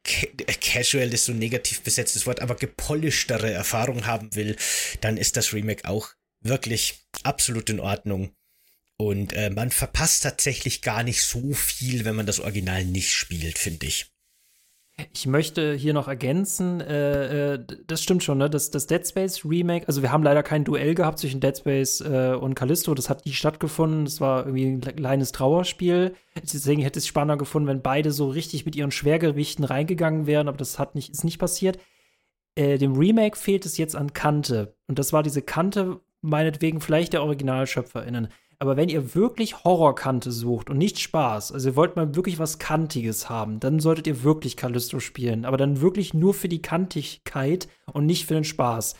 Casual 0.03 1.13
ist 1.13 1.25
so 1.25 1.31
ein 1.31 1.39
negativ 1.39 1.81
besetztes 1.81 2.25
Wort, 2.25 2.41
aber 2.41 2.55
gepolischtere 2.55 3.51
Erfahrung 3.51 4.05
haben 4.05 4.35
will, 4.35 4.57
dann 5.01 5.17
ist 5.17 5.37
das 5.37 5.53
Remake 5.53 5.87
auch 5.87 6.09
wirklich 6.41 7.05
absolut 7.23 7.69
in 7.69 7.79
Ordnung. 7.79 8.35
Und 8.97 9.33
äh, 9.33 9.49
man 9.49 9.71
verpasst 9.71 10.23
tatsächlich 10.23 10.81
gar 10.81 11.03
nicht 11.03 11.23
so 11.23 11.53
viel, 11.53 12.05
wenn 12.05 12.15
man 12.15 12.25
das 12.25 12.39
Original 12.39 12.85
nicht 12.85 13.11
spielt, 13.11 13.57
finde 13.57 13.87
ich. 13.87 14.12
Ich 15.11 15.25
möchte 15.25 15.73
hier 15.73 15.93
noch 15.93 16.07
ergänzen, 16.07 16.79
äh, 16.79 17.55
äh, 17.55 17.65
das 17.87 18.03
stimmt 18.03 18.23
schon, 18.23 18.37
ne? 18.37 18.47
Das, 18.47 18.69
das 18.69 18.85
Dead 18.85 19.05
Space 19.07 19.43
Remake, 19.43 19.87
also 19.87 20.03
wir 20.03 20.11
haben 20.11 20.21
leider 20.21 20.43
kein 20.43 20.63
Duell 20.65 20.93
gehabt 20.93 21.17
zwischen 21.17 21.39
Dead 21.39 21.57
Space 21.57 21.99
äh, 22.01 22.35
und 22.39 22.53
Callisto, 22.53 22.93
das 22.93 23.09
hat 23.09 23.25
nie 23.25 23.33
stattgefunden, 23.33 24.05
das 24.05 24.21
war 24.21 24.45
irgendwie 24.45 24.65
ein 24.65 24.81
kleines 24.81 25.31
Trauerspiel. 25.31 26.13
Deswegen 26.35 26.83
hätte 26.83 26.99
es 26.99 27.07
spannender 27.07 27.37
gefunden, 27.37 27.67
wenn 27.67 27.81
beide 27.81 28.11
so 28.11 28.29
richtig 28.29 28.65
mit 28.65 28.75
ihren 28.75 28.91
Schwergewichten 28.91 29.65
reingegangen 29.65 30.27
wären, 30.27 30.47
aber 30.47 30.57
das 30.57 30.77
hat 30.77 30.93
nicht, 30.93 31.09
ist 31.09 31.23
nicht 31.23 31.39
passiert. 31.39 31.79
Äh, 32.55 32.77
dem 32.77 32.95
Remake 32.95 33.35
fehlt 33.35 33.65
es 33.65 33.77
jetzt 33.77 33.95
an 33.95 34.13
Kante. 34.13 34.75
Und 34.87 34.99
das 34.99 35.11
war 35.11 35.23
diese 35.23 35.41
Kante, 35.41 36.01
meinetwegen 36.21 36.81
vielleicht 36.81 37.13
der 37.13 37.23
OriginalschöpferInnen. 37.23 38.27
Aber 38.63 38.77
wenn 38.77 38.87
ihr 38.87 39.13
wirklich 39.13 39.65
Horrorkante 39.65 40.31
sucht 40.31 40.69
und 40.69 40.77
nicht 40.77 40.97
Spaß, 40.97 41.51
also 41.51 41.67
ihr 41.67 41.75
wollt 41.75 41.97
mal 41.97 42.15
wirklich 42.15 42.39
was 42.39 42.59
Kantiges 42.59 43.29
haben, 43.29 43.59
dann 43.59 43.81
solltet 43.81 44.07
ihr 44.07 44.23
wirklich 44.23 44.55
Callisto 44.55 45.01
spielen. 45.01 45.43
Aber 45.43 45.57
dann 45.57 45.81
wirklich 45.81 46.13
nur 46.13 46.33
für 46.33 46.47
die 46.47 46.61
Kantigkeit 46.61 47.67
und 47.91 48.05
nicht 48.05 48.25
für 48.25 48.35
den 48.35 48.45
Spaß. 48.45 48.95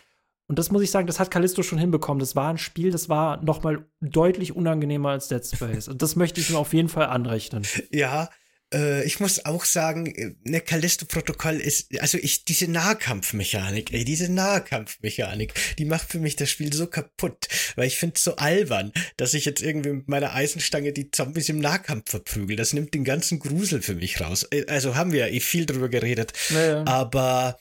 Und 0.49 0.60
das 0.60 0.69
muss 0.69 0.81
ich 0.81 0.91
sagen, 0.91 1.07
das 1.07 1.22
hat 1.22 1.31
Callisto 1.31 1.64
schon 1.64 1.80
hinbekommen. 1.80 2.19
Das 2.19 2.35
war 2.35 2.49
ein 2.49 2.57
Spiel, 2.57 2.91
das 2.91 3.07
war 3.07 3.41
noch 3.41 3.64
mal 3.64 3.85
deutlich 4.02 4.53
unangenehmer 4.53 5.11
als 5.11 5.30
Dead 5.30 5.45
Space. 5.45 5.88
Und 5.88 6.02
das 6.02 6.18
möchte 6.18 6.41
ich 6.41 6.49
ihm 6.49 6.57
auf 6.57 6.73
jeden 6.73 6.90
Fall 6.90 7.06
anrechnen. 7.06 7.64
Ja, 7.90 8.27
äh, 8.74 9.04
ich 9.04 9.20
muss 9.20 9.45
auch 9.45 9.66
sagen, 9.66 10.08
äh, 10.08 10.36
ne 10.44 10.62
Callisto-Protokoll 10.62 11.56
ist, 11.56 12.00
also 12.00 12.18
ich, 12.18 12.45
diese 12.45 12.70
Nahkampfmechanik, 12.70 13.94
ey, 13.94 14.04
diese 14.04 14.32
Nahkampfmechanik, 14.32 15.54
die 15.78 15.86
macht 15.86 16.10
für 16.10 16.20
mich 16.20 16.36
das 16.36 16.50
Spiel 16.50 16.74
so 16.74 16.88
kaputt, 16.88 17.48
weil 17.76 17.88
ich 17.88 17.98
finde 17.98 18.16
es 18.16 18.24
so 18.24 18.36
albern, 18.36 18.91
dass 19.18 19.34
ich 19.34 19.45
jetzt 19.45 19.62
irgendwie 19.62 19.91
mit 19.91 20.08
meiner 20.08 20.34
Eisenstange 20.34 20.94
die 20.94 21.12
Zombies 21.12 21.50
im 21.50 21.60
Nahkampf 21.60 22.10
verprügel. 22.10 22.56
Das 22.56 22.74
nimmt 22.74 22.94
den 22.94 23.04
ganzen 23.04 23.40
Grusel 23.40 23.82
für 23.82 23.95
mich 23.95 24.20
raus. 24.20 24.48
Äh, 24.52 24.66
also 24.68 24.95
haben 24.95 25.12
wir 25.12 25.28
ja 25.28 25.28
eh 25.28 25.40
viel 25.40 25.66
drüber 25.66 25.90
geredet, 25.90 26.34
naja. 26.50 26.84
aber 26.86 27.58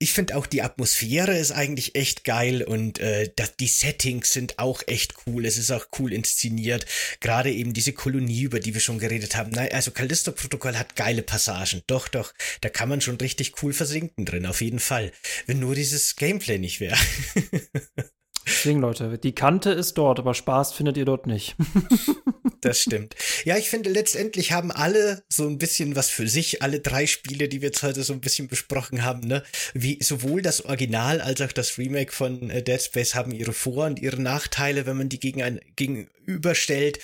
ich 0.00 0.12
finde 0.12 0.36
auch 0.36 0.46
die 0.46 0.62
Atmosphäre 0.62 1.36
ist 1.36 1.50
eigentlich 1.50 1.96
echt 1.96 2.22
geil 2.22 2.62
und 2.62 3.00
äh, 3.00 3.32
das, 3.34 3.56
die 3.56 3.66
Settings 3.66 4.32
sind 4.32 4.58
auch 4.58 4.82
echt 4.86 5.14
cool. 5.26 5.44
Es 5.44 5.56
ist 5.56 5.72
auch 5.72 5.86
cool 5.98 6.12
inszeniert. 6.12 6.86
Gerade 7.20 7.52
eben 7.52 7.72
diese 7.72 7.92
Kolonie, 7.92 8.42
über 8.42 8.60
die 8.60 8.74
wir 8.74 8.80
schon 8.80 9.00
geredet 9.00 9.36
haben. 9.36 9.50
Nein, 9.50 9.70
also 9.72 9.90
Callisto-Protokoll 9.90 10.76
hat 10.76 10.94
geile 10.94 11.22
Passagen. 11.22 11.82
Doch, 11.88 12.06
doch, 12.06 12.32
da 12.60 12.68
kann 12.68 12.88
man 12.88 13.00
schon 13.00 13.16
richtig 13.16 13.60
cool 13.62 13.72
versinken 13.72 14.24
drin, 14.24 14.46
auf 14.46 14.60
jeden 14.60 14.78
Fall. 14.78 15.10
Wenn 15.46 15.58
nur 15.58 15.74
dieses 15.74 16.14
Gameplay 16.14 16.58
nicht 16.58 16.78
wäre. 16.78 16.96
Deswegen, 18.46 18.80
Leute, 18.80 19.18
die 19.18 19.34
Kante 19.34 19.70
ist 19.70 19.94
dort, 19.98 20.18
aber 20.18 20.32
Spaß 20.32 20.72
findet 20.72 20.96
ihr 20.96 21.04
dort 21.04 21.26
nicht. 21.26 21.56
das 22.60 22.82
stimmt. 22.82 23.14
Ja, 23.44 23.56
ich 23.56 23.70
finde, 23.70 23.90
letztendlich 23.90 24.52
haben 24.52 24.70
alle 24.70 25.22
so 25.28 25.46
ein 25.48 25.58
bisschen 25.58 25.96
was 25.96 26.10
für 26.10 26.28
sich, 26.28 26.62
alle 26.62 26.80
drei 26.80 27.06
Spiele, 27.06 27.48
die 27.48 27.60
wir 27.60 27.68
jetzt 27.68 27.82
heute 27.82 28.02
so 28.02 28.12
ein 28.12 28.20
bisschen 28.20 28.48
besprochen 28.48 29.02
haben, 29.02 29.20
ne? 29.20 29.42
Wie 29.74 29.98
sowohl 30.02 30.42
das 30.42 30.64
Original 30.64 31.20
als 31.20 31.40
auch 31.40 31.52
das 31.52 31.78
Remake 31.78 32.12
von 32.12 32.50
äh, 32.50 32.62
Dead 32.62 32.80
Space 32.80 33.14
haben 33.14 33.32
ihre 33.32 33.52
Vor- 33.52 33.86
und 33.86 34.00
ihre 34.00 34.20
Nachteile, 34.20 34.86
wenn 34.86 34.96
man 34.96 35.08
die 35.08 35.20
gegen 35.20 35.42
ein, 35.42 35.60
gegenüberstellt. 35.76 36.98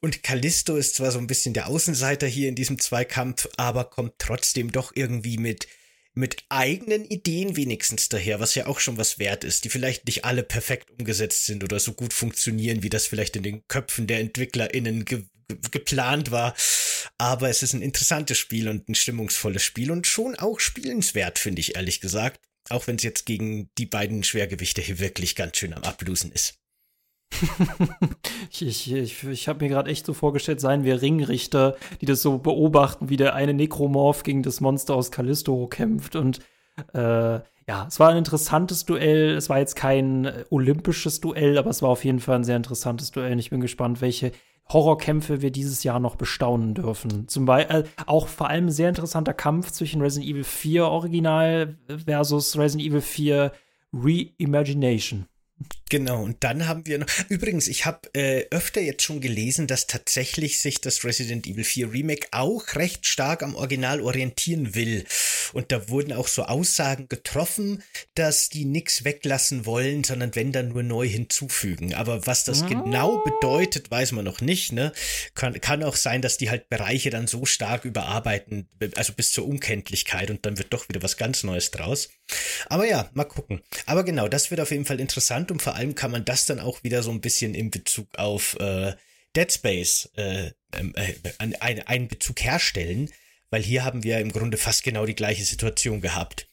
Und 0.00 0.22
Callisto 0.22 0.76
ist 0.76 0.94
zwar 0.96 1.10
so 1.10 1.18
ein 1.18 1.26
bisschen 1.26 1.54
der 1.54 1.68
Außenseiter 1.68 2.26
hier 2.26 2.48
in 2.48 2.54
diesem 2.54 2.78
Zweikampf, 2.78 3.48
aber 3.56 3.84
kommt 3.84 4.14
trotzdem 4.18 4.72
doch 4.72 4.92
irgendwie 4.94 5.38
mit 5.38 5.66
mit 6.14 6.44
eigenen 6.48 7.04
Ideen 7.04 7.56
wenigstens 7.56 8.08
daher, 8.08 8.40
was 8.40 8.54
ja 8.54 8.66
auch 8.66 8.80
schon 8.80 8.96
was 8.96 9.18
wert 9.18 9.44
ist, 9.44 9.64
die 9.64 9.68
vielleicht 9.68 10.06
nicht 10.06 10.24
alle 10.24 10.42
perfekt 10.42 10.90
umgesetzt 10.90 11.46
sind 11.46 11.62
oder 11.62 11.78
so 11.78 11.92
gut 11.92 12.12
funktionieren, 12.12 12.82
wie 12.82 12.90
das 12.90 13.06
vielleicht 13.06 13.36
in 13.36 13.42
den 13.42 13.66
Köpfen 13.68 14.06
der 14.06 14.20
EntwicklerInnen 14.20 15.04
ge 15.04 15.24
geplant 15.72 16.30
war. 16.30 16.54
Aber 17.18 17.48
es 17.48 17.64
ist 17.64 17.72
ein 17.72 17.82
interessantes 17.82 18.38
Spiel 18.38 18.68
und 18.68 18.88
ein 18.88 18.94
stimmungsvolles 18.94 19.64
Spiel 19.64 19.90
und 19.90 20.06
schon 20.06 20.36
auch 20.36 20.60
spielenswert, 20.60 21.40
finde 21.40 21.58
ich 21.58 21.74
ehrlich 21.74 22.00
gesagt. 22.00 22.38
Auch 22.68 22.86
wenn 22.86 22.94
es 22.96 23.02
jetzt 23.02 23.26
gegen 23.26 23.68
die 23.76 23.86
beiden 23.86 24.22
Schwergewichte 24.22 24.80
hier 24.80 25.00
wirklich 25.00 25.34
ganz 25.34 25.56
schön 25.56 25.74
am 25.74 25.82
Ablusen 25.82 26.30
ist. 26.30 26.59
ich 28.50 28.62
ich, 28.62 28.92
ich, 28.92 29.24
ich 29.24 29.48
habe 29.48 29.64
mir 29.64 29.70
gerade 29.70 29.90
echt 29.90 30.06
so 30.06 30.12
vorgestellt, 30.12 30.60
seien 30.60 30.84
wir 30.84 31.00
Ringrichter, 31.00 31.76
die 32.00 32.06
das 32.06 32.22
so 32.22 32.38
beobachten, 32.38 33.08
wie 33.08 33.16
der 33.16 33.34
eine 33.34 33.54
Nekromorph 33.54 34.22
gegen 34.22 34.42
das 34.42 34.60
Monster 34.60 34.94
aus 34.94 35.10
Callisto 35.10 35.66
kämpft. 35.66 36.16
Und 36.16 36.40
äh, 36.92 37.40
ja, 37.70 37.86
es 37.86 38.00
war 38.00 38.10
ein 38.10 38.16
interessantes 38.16 38.84
Duell. 38.84 39.36
Es 39.36 39.48
war 39.48 39.58
jetzt 39.58 39.76
kein 39.76 40.24
äh, 40.24 40.44
olympisches 40.50 41.20
Duell, 41.20 41.56
aber 41.58 41.70
es 41.70 41.82
war 41.82 41.90
auf 41.90 42.04
jeden 42.04 42.20
Fall 42.20 42.36
ein 42.36 42.44
sehr 42.44 42.56
interessantes 42.56 43.10
Duell. 43.10 43.32
Und 43.32 43.38
ich 43.38 43.50
bin 43.50 43.60
gespannt, 43.60 44.00
welche 44.00 44.32
Horrorkämpfe 44.68 45.42
wir 45.42 45.50
dieses 45.50 45.82
Jahr 45.82 46.00
noch 46.00 46.16
bestaunen 46.16 46.74
dürfen. 46.74 47.28
Zum 47.28 47.44
Beispiel 47.44 47.82
äh, 47.82 47.84
auch 48.06 48.28
vor 48.28 48.48
allem 48.48 48.66
ein 48.66 48.72
sehr 48.72 48.88
interessanter 48.88 49.34
Kampf 49.34 49.70
zwischen 49.72 50.00
Resident 50.00 50.30
Evil 50.30 50.44
4 50.44 50.86
Original 50.86 51.78
versus 52.06 52.56
Resident 52.56 52.88
Evil 52.88 53.00
4 53.00 53.52
Reimagination. 53.92 55.26
Genau, 55.90 56.22
und 56.22 56.44
dann 56.44 56.68
haben 56.68 56.86
wir 56.86 56.98
noch. 56.98 57.06
Übrigens, 57.28 57.66
ich 57.66 57.84
habe 57.84 58.08
äh, 58.14 58.46
öfter 58.50 58.80
jetzt 58.80 59.02
schon 59.02 59.20
gelesen, 59.20 59.66
dass 59.66 59.88
tatsächlich 59.88 60.60
sich 60.60 60.80
das 60.80 61.04
Resident 61.04 61.48
Evil 61.48 61.64
4 61.64 61.92
Remake 61.92 62.28
auch 62.30 62.76
recht 62.76 63.06
stark 63.08 63.42
am 63.42 63.56
Original 63.56 64.00
orientieren 64.00 64.76
will. 64.76 65.04
Und 65.52 65.72
da 65.72 65.88
wurden 65.88 66.12
auch 66.12 66.28
so 66.28 66.44
Aussagen 66.44 67.08
getroffen, 67.08 67.82
dass 68.14 68.48
die 68.48 68.64
nichts 68.64 69.04
weglassen 69.04 69.66
wollen, 69.66 70.04
sondern 70.04 70.36
wenn 70.36 70.52
dann 70.52 70.68
nur 70.68 70.84
neu 70.84 71.08
hinzufügen. 71.08 71.92
Aber 71.94 72.24
was 72.24 72.44
das 72.44 72.62
oh. 72.62 72.66
genau 72.66 73.18
bedeutet, 73.24 73.90
weiß 73.90 74.12
man 74.12 74.24
noch 74.24 74.40
nicht. 74.40 74.70
Ne? 74.70 74.92
Kann, 75.34 75.60
kann 75.60 75.82
auch 75.82 75.96
sein, 75.96 76.22
dass 76.22 76.38
die 76.38 76.50
halt 76.50 76.68
Bereiche 76.68 77.10
dann 77.10 77.26
so 77.26 77.46
stark 77.46 77.84
überarbeiten, 77.84 78.68
also 78.94 79.12
bis 79.12 79.32
zur 79.32 79.46
Unkenntlichkeit 79.48 80.30
und 80.30 80.46
dann 80.46 80.56
wird 80.56 80.72
doch 80.72 80.88
wieder 80.88 81.02
was 81.02 81.16
ganz 81.16 81.42
Neues 81.42 81.72
draus. 81.72 82.10
Aber 82.68 82.86
ja, 82.86 83.10
mal 83.14 83.24
gucken. 83.24 83.60
Aber 83.86 84.04
genau, 84.04 84.28
das 84.28 84.52
wird 84.52 84.60
auf 84.60 84.70
jeden 84.70 84.84
Fall 84.84 85.00
interessant 85.00 85.50
und 85.50 85.60
vor 85.60 85.74
allem 85.74 85.79
kann 85.94 86.10
man 86.10 86.24
das 86.24 86.46
dann 86.46 86.60
auch 86.60 86.82
wieder 86.84 87.02
so 87.02 87.10
ein 87.10 87.20
bisschen 87.20 87.54
in 87.54 87.70
Bezug 87.70 88.08
auf 88.16 88.58
äh, 88.60 88.94
Dead 89.36 89.52
Space 89.52 90.10
äh, 90.16 90.50
ähm, 90.74 90.94
äh, 90.96 91.14
einen, 91.38 91.82
einen 91.82 92.08
Bezug 92.08 92.42
herstellen, 92.42 93.10
weil 93.50 93.62
hier 93.62 93.84
haben 93.84 94.04
wir 94.04 94.18
im 94.18 94.32
Grunde 94.32 94.56
fast 94.56 94.82
genau 94.82 95.06
die 95.06 95.14
gleiche 95.14 95.44
Situation 95.44 96.00
gehabt. 96.00 96.48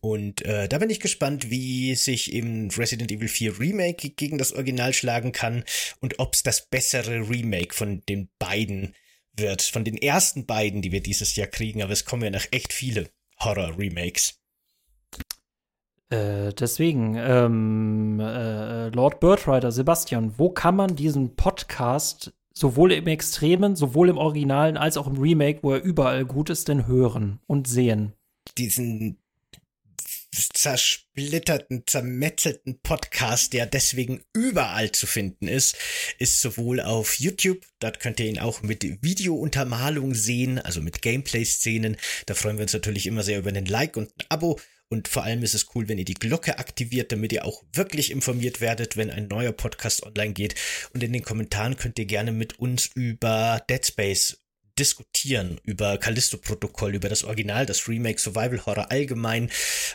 Und 0.00 0.42
äh, 0.42 0.68
da 0.68 0.78
bin 0.78 0.90
ich 0.90 1.00
gespannt, 1.00 1.50
wie 1.50 1.94
sich 1.94 2.32
eben 2.32 2.70
Resident 2.70 3.10
Evil 3.10 3.28
4 3.28 3.58
Remake 3.58 4.10
gegen 4.10 4.38
das 4.38 4.52
Original 4.52 4.92
schlagen 4.92 5.32
kann 5.32 5.64
und 6.00 6.18
ob 6.18 6.34
es 6.34 6.42
das 6.42 6.66
bessere 6.66 7.28
Remake 7.28 7.74
von 7.74 8.02
den 8.08 8.28
beiden 8.38 8.94
wird, 9.32 9.62
von 9.62 9.84
den 9.84 9.96
ersten 9.96 10.46
beiden, 10.46 10.82
die 10.82 10.92
wir 10.92 11.00
dieses 11.00 11.34
Jahr 11.36 11.48
kriegen, 11.48 11.82
aber 11.82 11.92
es 11.92 12.04
kommen 12.04 12.22
ja 12.22 12.30
noch 12.30 12.46
echt 12.50 12.72
viele 12.72 13.10
Horror-Remakes. 13.40 14.38
Äh, 16.08 16.52
deswegen, 16.52 17.16
ähm, 17.16 18.20
äh, 18.20 18.88
Lord 18.90 19.20
Birdrider, 19.20 19.72
Sebastian, 19.72 20.38
wo 20.38 20.50
kann 20.50 20.76
man 20.76 20.94
diesen 20.94 21.34
Podcast 21.34 22.32
sowohl 22.54 22.92
im 22.92 23.06
Extremen, 23.08 23.76
sowohl 23.76 24.08
im 24.08 24.16
Originalen 24.16 24.76
als 24.76 24.96
auch 24.96 25.08
im 25.08 25.18
Remake, 25.18 25.60
wo 25.62 25.72
er 25.72 25.82
überall 25.82 26.24
gut 26.24 26.48
ist, 26.48 26.68
denn 26.68 26.86
hören 26.86 27.40
und 27.46 27.66
sehen? 27.66 28.12
Diesen 28.56 29.18
zersplitterten, 30.32 31.84
zermetzelten 31.86 32.80
Podcast, 32.80 33.52
der 33.52 33.66
deswegen 33.66 34.22
überall 34.32 34.92
zu 34.92 35.06
finden 35.06 35.48
ist, 35.48 35.76
ist 36.18 36.40
sowohl 36.40 36.80
auf 36.80 37.18
YouTube, 37.18 37.64
dort 37.78 38.00
könnt 38.00 38.20
ihr 38.20 38.26
ihn 38.26 38.38
auch 38.38 38.62
mit 38.62 38.84
Videountermalung 39.02 40.14
sehen, 40.14 40.58
also 40.58 40.80
mit 40.80 41.02
Gameplay-Szenen. 41.02 41.96
Da 42.26 42.34
freuen 42.34 42.58
wir 42.58 42.62
uns 42.62 42.72
natürlich 42.72 43.06
immer 43.06 43.22
sehr 43.22 43.38
über 43.38 43.48
einen 43.48 43.66
Like 43.66 43.96
und 43.96 44.08
ein 44.08 44.26
Abo. 44.28 44.60
Und 44.88 45.08
vor 45.08 45.24
allem 45.24 45.42
ist 45.42 45.54
es 45.54 45.74
cool, 45.74 45.88
wenn 45.88 45.98
ihr 45.98 46.04
die 46.04 46.14
Glocke 46.14 46.58
aktiviert, 46.58 47.10
damit 47.10 47.32
ihr 47.32 47.44
auch 47.44 47.64
wirklich 47.72 48.10
informiert 48.10 48.60
werdet, 48.60 48.96
wenn 48.96 49.10
ein 49.10 49.26
neuer 49.28 49.52
Podcast 49.52 50.04
online 50.04 50.32
geht. 50.32 50.54
Und 50.94 51.02
in 51.02 51.12
den 51.12 51.22
Kommentaren 51.22 51.76
könnt 51.76 51.98
ihr 51.98 52.06
gerne 52.06 52.32
mit 52.32 52.58
uns 52.58 52.86
über 52.94 53.62
Dead 53.68 53.84
Space 53.84 54.38
diskutieren 54.78 55.58
über 55.64 55.98
Callisto-Protokoll, 55.98 56.94
über 56.94 57.08
das 57.08 57.24
Original, 57.24 57.66
das 57.66 57.88
Remake, 57.88 58.20
Survival 58.20 58.64
Horror 58.66 58.90
allgemein. 58.90 59.48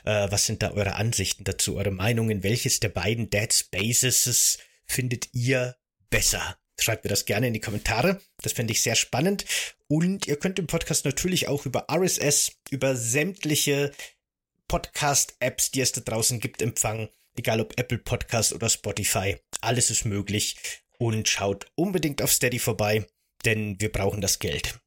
Äh, 0.05 0.31
was 0.31 0.45
sind 0.45 0.63
da 0.63 0.71
eure 0.71 0.95
Ansichten 0.95 1.43
dazu, 1.43 1.77
eure 1.77 1.91
Meinungen? 1.91 2.43
Welches 2.43 2.79
der 2.79 2.89
beiden 2.89 3.29
Dead 3.29 3.53
Spaces 3.53 4.57
findet 4.85 5.29
ihr 5.33 5.75
besser? 6.09 6.57
Schreibt 6.79 7.03
mir 7.03 7.09
das 7.09 7.25
gerne 7.25 7.47
in 7.47 7.53
die 7.53 7.59
Kommentare. 7.59 8.19
Das 8.41 8.53
fände 8.53 8.73
ich 8.73 8.81
sehr 8.81 8.95
spannend. 8.95 9.45
Und 9.87 10.27
ihr 10.27 10.37
könnt 10.37 10.57
im 10.57 10.67
Podcast 10.67 11.05
natürlich 11.05 11.47
auch 11.47 11.65
über 11.65 11.85
RSS, 11.91 12.53
über 12.71 12.95
sämtliche 12.95 13.91
Podcast-Apps, 14.71 15.71
die 15.71 15.81
es 15.81 15.91
da 15.91 15.99
draußen 15.99 16.39
gibt, 16.39 16.61
empfangen. 16.61 17.09
Egal 17.35 17.59
ob 17.59 17.77
Apple 17.77 17.97
Podcast 17.97 18.53
oder 18.53 18.69
Spotify. 18.69 19.35
Alles 19.59 19.91
ist 19.91 20.05
möglich. 20.05 20.55
Und 20.97 21.27
schaut 21.27 21.65
unbedingt 21.75 22.21
auf 22.21 22.31
Steady 22.31 22.57
vorbei, 22.57 23.05
denn 23.43 23.81
wir 23.81 23.91
brauchen 23.91 24.21
das 24.21 24.39
Geld. 24.39 24.80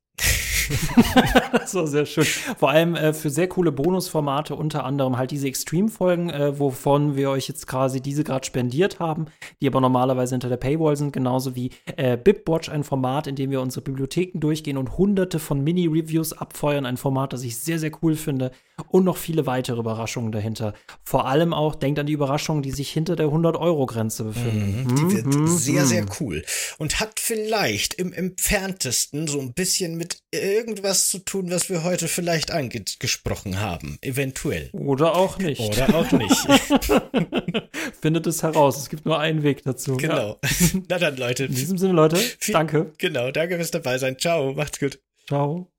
das 1.53 1.75
war 1.75 1.87
sehr 1.87 2.07
schön. 2.07 2.25
Vor 2.25 2.71
allem 2.71 2.95
äh, 2.95 3.13
für 3.13 3.31
sehr 3.31 3.49
coole 3.49 3.73
Bonusformate, 3.73 4.55
unter 4.55 4.85
anderem 4.85 5.17
halt 5.17 5.31
diese 5.31 5.49
Extreme-Folgen, 5.49 6.31
äh, 6.31 6.59
wovon 6.59 7.17
wir 7.17 7.31
euch 7.31 7.49
jetzt 7.49 7.67
quasi 7.67 8.01
diese 8.01 8.25
gerade 8.25 8.47
spendiert 8.47 9.01
haben, 9.01 9.27
die 9.61 9.67
aber 9.67 9.81
normalerweise 9.81 10.35
hinter 10.35 10.49
der 10.49 10.57
Paywall 10.57 10.97
sind, 10.97 11.13
genauso 11.13 11.55
wie 11.55 11.71
äh, 11.97 12.17
BibWatch, 12.17 12.69
ein 12.69 12.85
Format, 12.85 13.27
in 13.27 13.37
dem 13.37 13.51
wir 13.51 13.61
unsere 13.61 13.83
Bibliotheken 13.83 14.41
durchgehen 14.41 14.77
und 14.77 14.97
hunderte 14.97 15.39
von 15.39 15.63
Mini-Reviews 15.63 16.33
abfeuern, 16.33 16.87
ein 16.87 16.97
Format, 16.97 17.33
das 17.33 17.43
ich 17.43 17.59
sehr, 17.59 17.79
sehr 17.79 17.93
cool 18.03 18.15
finde 18.17 18.51
und 18.89 19.05
noch 19.05 19.17
viele 19.17 19.47
weitere 19.47 19.79
Überraschungen 19.79 20.33
dahinter. 20.33 20.75
Vor 21.03 21.27
allem 21.27 21.53
auch, 21.53 21.75
denkt 21.75 21.99
an 21.99 22.07
die 22.07 22.13
Überraschungen, 22.13 22.63
die 22.63 22.73
sich 22.73 22.91
hinter 22.91 23.17
der 23.17 23.27
100-Euro-Grenze 23.27 24.25
befinden. 24.25 24.85
Mhm, 24.85 24.97
die 24.97 25.17
wird 25.17 25.27
mhm, 25.27 25.47
sehr, 25.47 25.87
sehr 25.87 26.03
mhm. 26.03 26.11
cool 26.21 26.45
und 26.79 27.01
hat 27.01 27.21
vielleicht 27.21 27.95
im 27.95 28.13
entferntesten 28.13 29.29
so 29.29 29.41
ein 29.41 29.55
bisschen 29.55 29.97
mit 29.97 30.19
irgendwas 30.55 31.09
zu 31.09 31.19
tun, 31.19 31.51
was 31.51 31.69
wir 31.69 31.83
heute 31.83 32.09
vielleicht 32.09 32.51
angesprochen 32.51 33.61
haben. 33.61 33.99
Eventuell. 34.01 34.71
Oder 34.73 35.17
auch 35.17 35.39
nicht. 35.39 35.61
Oder 35.61 35.95
auch 35.95 36.11
nicht. 36.13 36.37
Findet 38.01 38.27
es 38.27 38.43
heraus. 38.43 38.79
Es 38.79 38.89
gibt 38.89 39.05
nur 39.05 39.19
einen 39.19 39.43
Weg 39.43 39.65
dazu. 39.65 39.97
Genau. 39.97 40.39
Ja. 40.43 40.51
Na 40.89 40.99
dann, 40.99 41.17
Leute. 41.17 41.47
In 41.47 41.55
diesem 41.55 41.79
Sinne, 41.79 41.95
Leute, 41.95 42.17
viel, 42.17 42.53
danke. 42.53 42.93
Genau, 42.99 43.31
danke 43.31 43.57
fürs 43.57 43.71
dabei 43.71 43.99
sein. 43.99 44.19
Ciao, 44.19 44.53
macht's 44.53 44.79
gut. 44.79 45.01
Ciao. 45.27 45.74